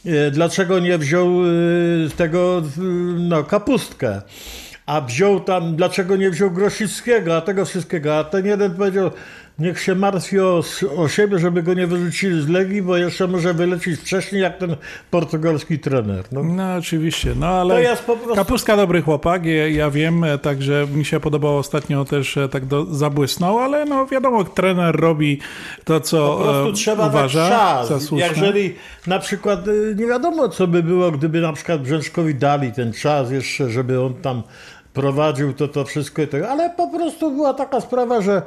e, 0.06 0.30
dlaczego 0.30 0.78
nie 0.78 0.98
wziął 0.98 1.28
e, 1.28 2.10
tego, 2.16 2.59
e, 2.59 2.80
no, 3.18 3.44
kapustkę. 3.44 4.22
A 4.86 5.01
wziął 5.01 5.40
tam, 5.40 5.76
dlaczego 5.76 6.16
nie 6.16 6.30
wziął 6.30 6.51
Grosickiego, 6.51 7.36
a 7.36 7.40
tego 7.40 7.64
wszystkiego. 7.64 8.18
A 8.18 8.24
ten 8.24 8.46
jeden 8.46 8.74
powiedział, 8.74 9.10
niech 9.59 9.81
się 9.81 9.94
martwi 9.94 10.40
o, 10.40 10.62
o 10.97 11.09
siebie, 11.09 11.39
żeby 11.39 11.62
go 11.62 11.74
nie 11.74 11.86
wyrzucili 11.86 12.43
z 12.43 12.48
Legii, 12.48 12.82
bo 12.82 12.97
jeszcze 12.97 13.28
może 13.28 13.55
wylecieć 13.55 14.01
wcześniej 14.01 14.43
jak 14.43 14.59
ten 14.59 14.76
portugalski 15.10 15.78
trener. 15.78 16.24
No, 16.32 16.43
No 16.43 16.74
oczywiście, 16.74 17.35
no 17.36 17.47
ale 17.47 17.74
To 17.74 17.81
jest 17.81 18.02
po 18.02 18.16
prostu- 18.16 18.35
Kapustka 18.35 18.76
dobry 18.76 19.02
chłopak, 19.02 19.44
ja, 19.44 19.68
ja 19.68 19.90
wiem, 19.90 20.24
e, 20.24 20.39
także 20.39 20.86
mi 20.94 21.05
się 21.05 21.20
podobało 21.20 21.59
ostatnio 21.59 22.05
też 22.05 22.36
e, 22.36 22.48
tak 22.48 22.66
do, 22.66 22.85
zabłysnął, 22.85 23.59
ale 23.59 23.85
no 23.85 24.06
wiadomo, 24.06 24.44
trener 24.44 24.97
robi 24.97 25.40
to, 25.85 26.01
co 26.01 26.36
Po 26.36 26.44
prostu 26.44 26.68
e, 26.68 26.72
trzeba 26.72 27.06
uważa 27.06 27.48
dać 27.48 27.89
czas. 27.89 28.10
Jeżeli 28.12 28.74
na 29.06 29.18
przykład 29.18 29.66
nie 29.97 30.06
wiadomo, 30.06 30.48
co 30.48 30.66
by 30.66 30.82
było, 30.82 31.10
gdyby 31.10 31.40
na 31.40 31.52
przykład 31.52 31.82
Brzęczkowi 31.82 32.35
dali 32.35 32.72
ten 32.72 32.93
czas 32.93 33.31
jeszcze, 33.31 33.70
żeby 33.70 34.01
on 34.02 34.14
tam 34.14 34.43
prowadził 34.94 35.52
to, 35.52 35.68
to 35.68 35.84
wszystko 35.84 36.22
i 36.22 36.28
tego, 36.28 36.48
ale 36.50 36.70
po 36.70 36.88
prostu 36.88 37.30
była 37.30 37.54
taka 37.54 37.80
sprawa, 37.80 38.20
że 38.20 38.42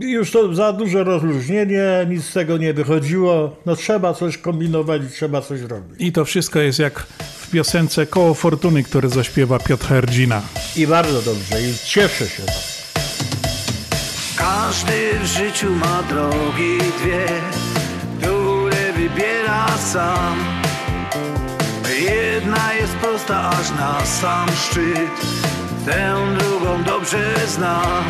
już 0.00 0.30
to 0.30 0.54
za 0.54 0.72
duże 0.72 1.04
rozluźnienie, 1.04 2.06
nic 2.08 2.24
z 2.24 2.32
tego 2.32 2.56
nie 2.56 2.74
wychodziło. 2.74 3.56
No 3.66 3.76
trzeba 3.76 4.14
coś 4.14 4.38
kombinować 4.38 5.02
i 5.02 5.10
trzeba 5.10 5.40
coś 5.40 5.60
robić. 5.60 5.94
I 5.98 6.12
to 6.12 6.24
wszystko 6.24 6.58
jest 6.58 6.78
jak 6.78 7.00
w 7.40 7.50
piosence 7.50 8.06
Koło 8.06 8.34
Fortuny, 8.34 8.82
który 8.82 9.08
zaśpiewa 9.08 9.58
Piotr 9.58 9.86
Herdzina. 9.86 10.42
I 10.76 10.86
bardzo 10.86 11.22
dobrze, 11.22 11.62
i 11.62 11.74
cieszę 11.84 12.26
się. 12.26 12.42
Każdy 14.36 15.18
w 15.22 15.26
życiu 15.26 15.70
ma 15.74 16.02
drogi 16.02 16.78
dwie, 16.78 17.26
które 18.18 18.92
wybiera 18.92 19.68
sam. 19.78 20.60
Jedna 22.00 22.74
jest 22.74 22.92
prosta 22.94 23.50
aż 23.50 23.70
na 23.70 24.06
sam 24.06 24.48
szczyt, 24.48 25.26
tę 25.86 26.16
drugą 26.38 26.82
dobrze 26.82 27.46
znam. 27.48 28.04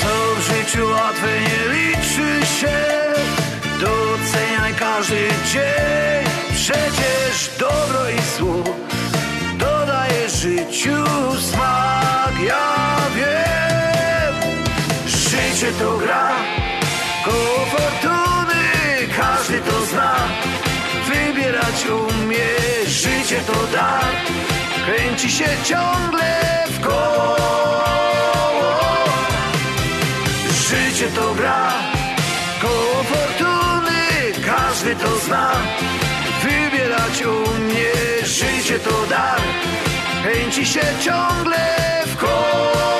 Co 0.00 0.40
w 0.40 0.44
życiu 0.44 0.86
łatwe 0.90 1.26
nie 1.40 1.74
liczy 1.74 2.46
się, 2.46 2.78
doceniaj 3.80 4.74
każdy 4.74 5.28
dzień. 5.52 6.26
Przecież 6.54 7.50
dobro 7.58 8.10
i 8.10 8.38
zło 8.38 8.74
dodaje 9.58 10.28
życiu 10.28 11.04
smak, 11.40 12.34
ja 12.46 12.96
wiem. 13.16 14.34
Życie 15.06 15.72
to 15.78 15.96
gra, 15.98 16.32
koło 17.24 17.66
fortuny, 17.66 18.64
każdy 19.16 19.58
to 19.58 19.86
zna. 19.86 20.14
Wybierać 21.08 21.86
umie, 21.86 22.46
życie 22.86 23.40
to 23.46 23.66
dar, 23.72 24.04
kręci 24.86 25.30
się 25.30 25.48
ciągle 25.64 26.40
w 26.66 26.80
koło. 26.80 27.36
Życie 30.68 31.08
to 31.14 31.34
gra, 31.34 31.72
koło 32.62 33.04
fortuny, 33.04 34.00
każdy 34.46 34.96
to 34.96 35.18
zna. 35.18 35.52
Wybierać 36.42 37.22
umie, 37.22 38.26
życie 38.26 38.78
to 38.78 39.06
dar, 39.10 39.40
kręci 40.22 40.66
się 40.66 40.84
ciągle 41.04 41.58
w 42.06 42.16
koło. 42.16 42.95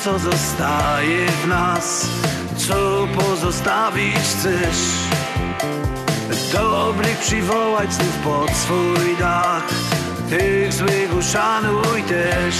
Co 0.00 0.18
zostaje 0.18 1.26
w 1.26 1.46
nas, 1.48 2.06
co 2.56 3.06
pozostawić 3.16 4.16
chcesz. 4.16 4.78
Dobrych 6.52 7.18
przywołać 7.18 7.92
znów 7.92 8.16
pod 8.24 8.50
swój 8.50 9.16
dach, 9.18 9.68
tych 10.30 10.72
złych 10.72 11.16
uszanuj 11.18 12.02
też. 12.02 12.54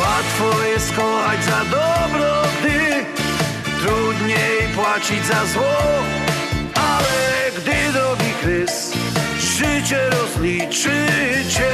Łatwo 0.00 0.64
jest 0.64 0.92
kochać 0.92 1.44
za 1.44 1.64
dobro, 1.64 2.42
gdy 2.60 3.04
trudniej 3.80 4.68
płacić 4.74 5.26
za 5.26 5.46
zło, 5.46 5.76
ale 6.74 7.50
gdy 7.56 7.92
drogi 7.92 8.32
życie 9.38 10.10
rozliczy 10.10 11.06
cię, 11.48 11.70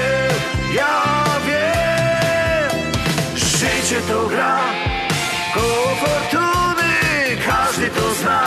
ja. 0.76 1.03
Życie 3.94 4.06
to 4.06 4.26
gra, 4.26 4.58
koło 5.54 5.94
fortuny, 5.94 6.92
każdy 7.46 7.90
to 7.90 8.14
zna. 8.14 8.42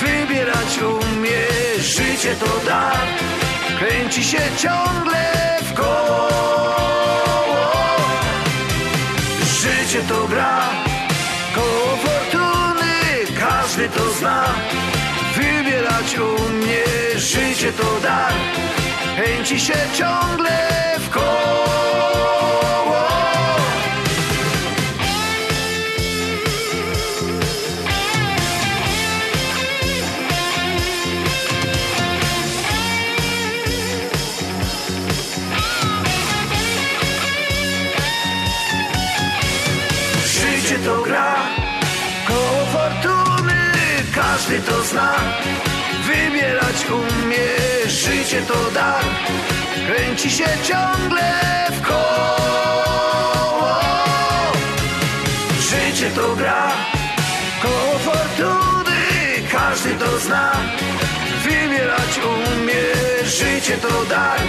Wybierać 0.00 0.78
umie, 0.78 1.42
życie 1.78 2.34
to 2.34 2.66
dar, 2.66 3.06
kręci 3.78 4.24
się 4.24 4.40
ciągle 4.56 5.32
w 5.62 5.74
koło. 5.74 6.28
Życie 9.60 10.02
to 10.08 10.26
gra, 10.26 10.60
koło 11.54 11.96
fortuny, 11.96 12.92
każdy 13.40 13.88
to 13.88 14.10
zna. 14.12 14.44
Wybierać 15.36 16.18
umie, 16.18 16.84
życie 17.16 17.72
to 17.72 18.00
dar, 18.02 18.32
kręci 19.16 19.60
się 19.60 19.78
ciągle 19.94 20.58
w 20.98 21.10
koło. 21.10 22.17
Zna. 44.88 45.14
Wybierać 46.06 46.78
umie, 46.90 47.48
życie 47.88 48.42
to 48.42 48.70
dar, 48.74 49.04
kręci 49.86 50.30
się 50.30 50.48
ciągle 50.62 51.30
w 51.72 51.82
koło. 51.88 53.80
Życie 55.70 56.10
to 56.10 56.36
gra, 56.36 56.68
koło 57.62 57.98
fortuny, 57.98 59.02
każdy 59.52 59.94
to 59.94 60.18
zna. 60.18 60.52
Wybierać 61.44 62.20
umie, 62.36 62.82
życie 63.24 63.76
to 63.76 64.04
dar, 64.04 64.40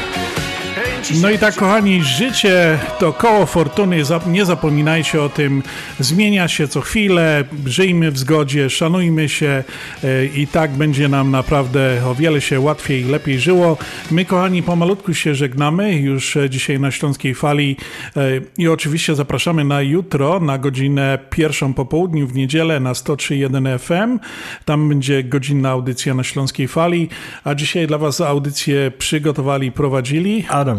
No 1.21 1.29
i 1.29 1.37
tak, 1.39 1.55
kochani, 1.55 2.03
życie 2.03 2.79
to 2.99 3.13
koło 3.13 3.45
fortuny. 3.45 4.03
Nie 4.27 4.45
zapominajcie 4.45 5.21
o 5.21 5.29
tym. 5.29 5.63
Zmienia 5.99 6.47
się 6.47 6.67
co 6.67 6.81
chwilę. 6.81 7.43
Żyjmy 7.65 8.11
w 8.11 8.17
zgodzie, 8.17 8.69
szanujmy 8.69 9.29
się 9.29 9.63
e, 10.03 10.25
i 10.25 10.47
tak 10.47 10.71
będzie 10.71 11.07
nam 11.09 11.31
naprawdę 11.31 12.01
o 12.05 12.15
wiele 12.15 12.41
się 12.41 12.59
łatwiej 12.59 13.01
i 13.01 13.03
lepiej 13.03 13.39
żyło. 13.39 13.77
My, 14.11 14.25
kochani, 14.25 14.63
pomalutku 14.63 15.13
się 15.13 15.35
żegnamy 15.35 15.95
już 15.95 16.37
e, 16.37 16.49
dzisiaj 16.49 16.79
na 16.79 16.91
Śląskiej 16.91 17.35
Fali 17.35 17.77
e, 18.17 18.21
i 18.57 18.67
oczywiście 18.67 19.15
zapraszamy 19.15 19.63
na 19.63 19.81
jutro 19.81 20.39
na 20.39 20.57
godzinę 20.57 21.19
pierwszą 21.29 21.73
po 21.73 21.85
południu 21.85 22.27
w 22.27 22.35
niedzielę 22.35 22.79
na 22.79 22.93
103.1 22.93 23.79
FM. 23.79 24.19
Tam 24.65 24.89
będzie 24.89 25.23
godzinna 25.23 25.69
audycja 25.69 26.13
na 26.13 26.23
Śląskiej 26.23 26.67
Fali, 26.67 27.09
a 27.43 27.55
dzisiaj 27.55 27.87
dla 27.87 27.97
Was 27.97 28.21
audycję 28.21 28.91
przygotowali 28.97 29.67
i 29.67 29.71
prowadzili 29.71 30.45
Adam 30.49 30.78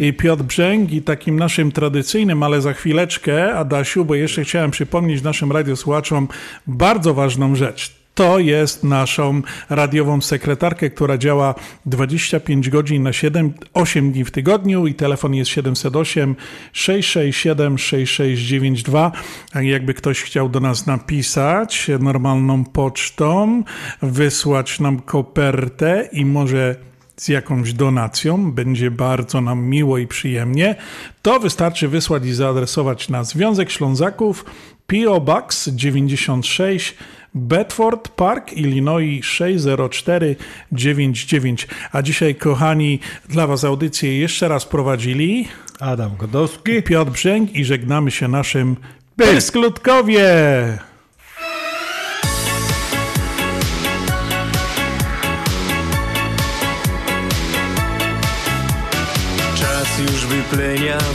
I 0.00 0.12
Piotr 0.12 0.42
Brzęk 0.42 0.92
i 0.92 1.02
takim 1.02 1.38
naszym 1.38 1.72
tradycyjnym, 1.72 2.42
ale 2.42 2.60
za 2.60 2.72
chwileczkę, 2.72 3.54
Adasiu, 3.54 4.04
bo 4.04 4.14
jeszcze 4.14 4.44
chciałem 4.44 4.70
przypomnieć 4.70 5.22
naszym 5.22 5.52
radiosłuchaczom 5.52 6.28
bardzo 6.66 7.14
ważną 7.14 7.54
rzecz. 7.54 8.06
To 8.16 8.38
jest 8.38 8.84
naszą 8.84 9.42
radiową 9.70 10.20
sekretarkę, 10.20 10.90
która 10.90 11.18
działa 11.18 11.54
25 11.86 12.70
godzin 12.70 13.02
na 13.02 13.12
7, 13.12 13.54
8 13.74 14.12
dni 14.12 14.24
w 14.24 14.30
tygodniu 14.30 14.86
i 14.86 14.94
telefon 14.94 15.34
jest 15.34 15.50
708 15.50 16.36
667 16.72 17.78
6692. 17.78 19.12
A 19.52 19.62
jakby 19.62 19.94
ktoś 19.94 20.22
chciał 20.22 20.48
do 20.48 20.60
nas 20.60 20.86
napisać 20.86 21.90
normalną 22.00 22.64
pocztą, 22.64 23.62
wysłać 24.02 24.80
nam 24.80 25.00
kopertę 25.00 26.08
i 26.12 26.24
może 26.24 26.76
z 27.16 27.28
jakąś 27.28 27.72
donacją, 27.72 28.52
będzie 28.52 28.90
bardzo 28.90 29.40
nam 29.40 29.64
miło 29.64 29.98
i 29.98 30.06
przyjemnie, 30.06 30.74
to 31.22 31.40
wystarczy 31.40 31.88
wysłać 31.88 32.26
i 32.26 32.32
zaadresować 32.32 33.08
na 33.08 33.24
Związek 33.24 33.70
Ślązaków 33.70 34.44
PO 34.86 35.20
Box 35.20 35.68
96 35.68 36.94
Bedford 37.34 38.08
Park, 38.08 38.52
Illinois 38.52 39.24
60499. 39.24 41.68
A 41.92 42.02
dzisiaj, 42.02 42.34
kochani, 42.34 43.00
dla 43.28 43.46
Was 43.46 43.64
audycję 43.64 44.18
jeszcze 44.18 44.48
raz 44.48 44.64
prowadzili 44.64 45.48
Adam 45.80 46.16
Godowski, 46.16 46.82
Piotr 46.82 47.10
Brzęk 47.10 47.54
i 47.54 47.64
żegnamy 47.64 48.10
się 48.10 48.28
naszym! 48.28 48.76
Czas 49.20 49.52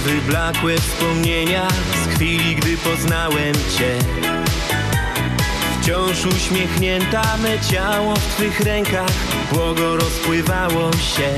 wyblakłe 0.06 0.78
wspomnienia 0.78 1.68
z 2.04 2.16
chwili, 2.16 2.56
gdy 2.56 2.78
poznałem 2.78 3.54
Cię. 3.54 3.98
Wciąż 5.82 6.26
uśmiechnięta 6.26 7.38
me 7.38 7.60
ciało 7.60 8.16
w 8.16 8.36
Twych 8.36 8.60
rękach 8.60 9.12
błogo 9.52 9.98
rozpływało 9.98 10.92
się. 10.94 11.38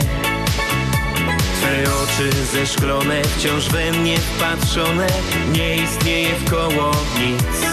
Twe 1.61 1.83
oczy 2.03 2.31
zeszklone, 2.53 3.21
wciąż 3.23 3.69
we 3.69 3.91
mnie 3.91 4.17
wpatrzone, 4.17 5.07
nie 5.51 5.75
istnieje 5.75 6.35
wkoło 6.35 6.91
nic. 7.19 7.67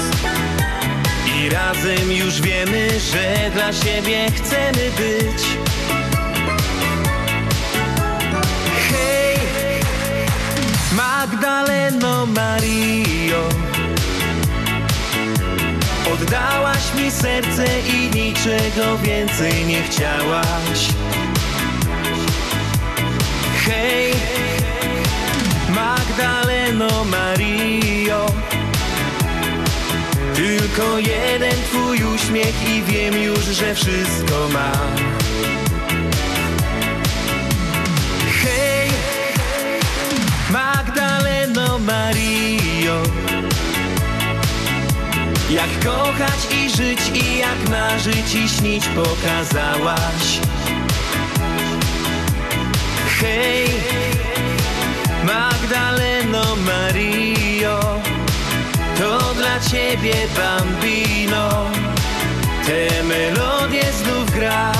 I 1.37 1.51
razem 1.51 2.13
już 2.13 2.41
wiemy, 2.41 2.89
że 3.13 3.51
dla 3.55 3.73
siebie 3.73 4.27
chcemy 4.31 4.91
być. 4.99 5.70
Magdaleno 11.31 12.27
Mario. 12.27 13.49
Oddałaś 16.13 16.95
mi 16.95 17.11
serce 17.11 17.67
i 17.81 18.11
niczego 18.17 18.99
więcej 18.99 19.67
nie 19.67 19.83
chciałaś. 19.83 20.89
Hej, 23.67 24.15
Magdaleno 25.69 27.05
Mario. 27.05 28.27
Tylko 30.35 30.99
jeden 30.99 31.55
twój 31.69 32.05
uśmiech 32.15 32.69
i 32.69 32.83
wiem 32.83 33.23
już, 33.23 33.45
że 33.45 33.75
wszystko 33.75 34.49
mam 34.53 35.21
Mario. 42.11 43.03
Jak 45.51 45.85
kochać 45.85 46.41
i 46.55 46.71
żyć 46.71 47.01
i 47.15 47.39
jak 47.39 47.69
marzyć 47.71 48.35
i 48.35 48.49
śnić 48.49 48.85
pokazałaś. 48.87 50.41
Hej, 53.21 53.69
Magdaleno 55.25 56.57
Mario 56.57 57.81
To 58.99 59.35
dla 59.35 59.61
ciebie 59.71 60.15
bambino. 60.37 61.71
Te 62.67 63.03
melodie 63.03 63.93
znów 63.93 64.31
gra 64.31 64.73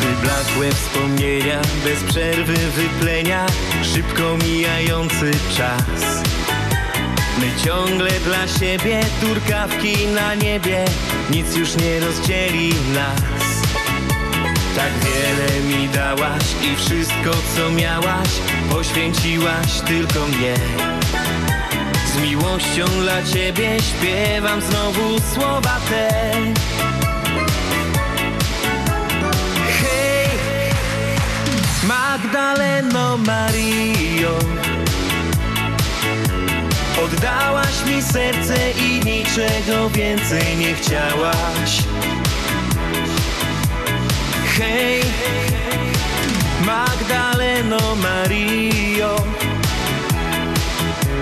Wyblakłe 0.00 0.72
wspomnienia, 0.72 1.60
bez 1.84 2.04
przerwy 2.04 2.56
wyplenia 2.56 3.46
Szybko 3.82 4.36
mijający 4.44 5.30
czas. 5.56 6.22
My 7.38 7.64
ciągle 7.64 8.10
dla 8.10 8.48
siebie, 8.48 9.00
turkawki 9.20 10.06
na 10.06 10.34
niebie 10.34 10.84
Nic 11.30 11.56
już 11.56 11.76
nie 11.76 12.00
rozdzieli 12.00 12.68
nas. 12.94 13.22
Tak 14.76 14.92
wiele 14.92 15.60
mi 15.60 15.88
dałaś 15.88 16.42
i 16.62 16.76
wszystko 16.76 17.30
co 17.56 17.70
miałaś 17.70 18.28
Poświęciłaś 18.70 19.80
tylko 19.86 20.26
mnie. 20.26 20.54
Z 22.14 22.20
miłością 22.22 22.84
dla 23.00 23.22
ciebie 23.22 23.76
śpiewam 23.80 24.60
znowu 24.60 25.20
słowa 25.34 25.80
te 25.88 26.32
Magdaleno 32.28 33.16
Mario. 33.16 34.38
Oddałaś 37.04 37.84
mi 37.86 38.02
serce 38.02 38.70
i 38.70 39.00
niczego 39.04 39.90
więcej 39.90 40.56
nie 40.56 40.74
chciałaś. 40.74 41.82
Hej, 44.58 45.02
Magdaleno 46.66 47.96
Mario. 47.96 49.16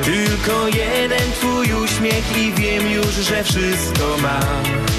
Tylko 0.05 0.69
jeden 0.69 1.33
twój 1.33 1.73
uśmiech 1.73 2.39
i 2.39 2.53
wiem 2.53 2.91
już, 2.91 3.07
że 3.15 3.45
wszystko 3.45 4.17
mam 4.23 4.96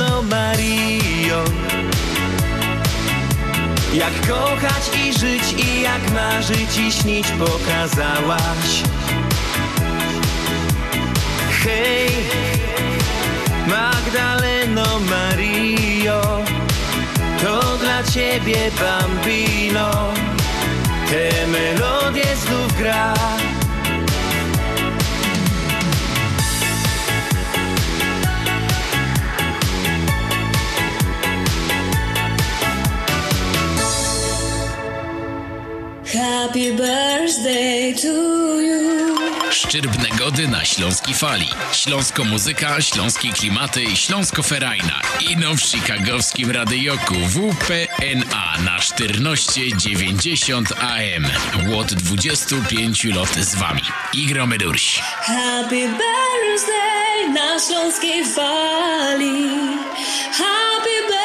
Magdaleno 0.00 0.22
Mario. 0.22 1.44
Jak 3.92 4.28
kochać 4.28 4.90
i 4.96 5.12
żyć 5.12 5.42
i 5.52 5.82
jak 5.82 6.12
marzyć 6.12 6.78
i 6.78 6.92
śnić 6.92 7.26
pokazałaś. 7.28 8.82
Hej, 11.64 12.10
Magdaleno 13.66 15.00
Mario 15.10 16.20
To 17.42 17.76
dla 17.76 18.02
ciebie 18.02 18.70
bambino. 18.80 19.90
Te 21.10 21.46
melodie 21.46 22.36
znów 22.36 22.78
gra 22.78 23.14
Happy 36.50 36.72
birthday 36.72 37.94
to 38.02 38.60
you. 38.60 39.16
Szczyrbne 39.50 40.08
gody 40.18 40.48
na 40.48 40.64
Śląskiej 40.64 41.14
Fali. 41.14 41.48
Śląsko 41.72 42.24
muzyka, 42.24 42.80
śląskie 42.80 43.28
klimaty, 43.32 43.96
Śląsko 43.96 44.42
Ferajna. 44.42 45.00
Ino 45.30 45.54
w 45.54 45.60
chicagowskim 45.60 46.50
radyjoku 46.50 47.14
WPNA 47.14 48.58
na 48.64 48.78
1490 48.78 50.72
AM. 50.72 51.26
Łot 51.68 51.94
25 51.94 53.04
lot 53.04 53.34
z 53.34 53.54
wami. 53.54 53.82
Igromy 54.12 54.58
durś. 54.58 54.98
Happy 55.20 55.88
birthday 55.88 57.32
na 57.34 57.60
śląskiej 57.60 58.24
fali. 58.24 59.50
Happy 60.32 60.90
birthday 61.00 61.19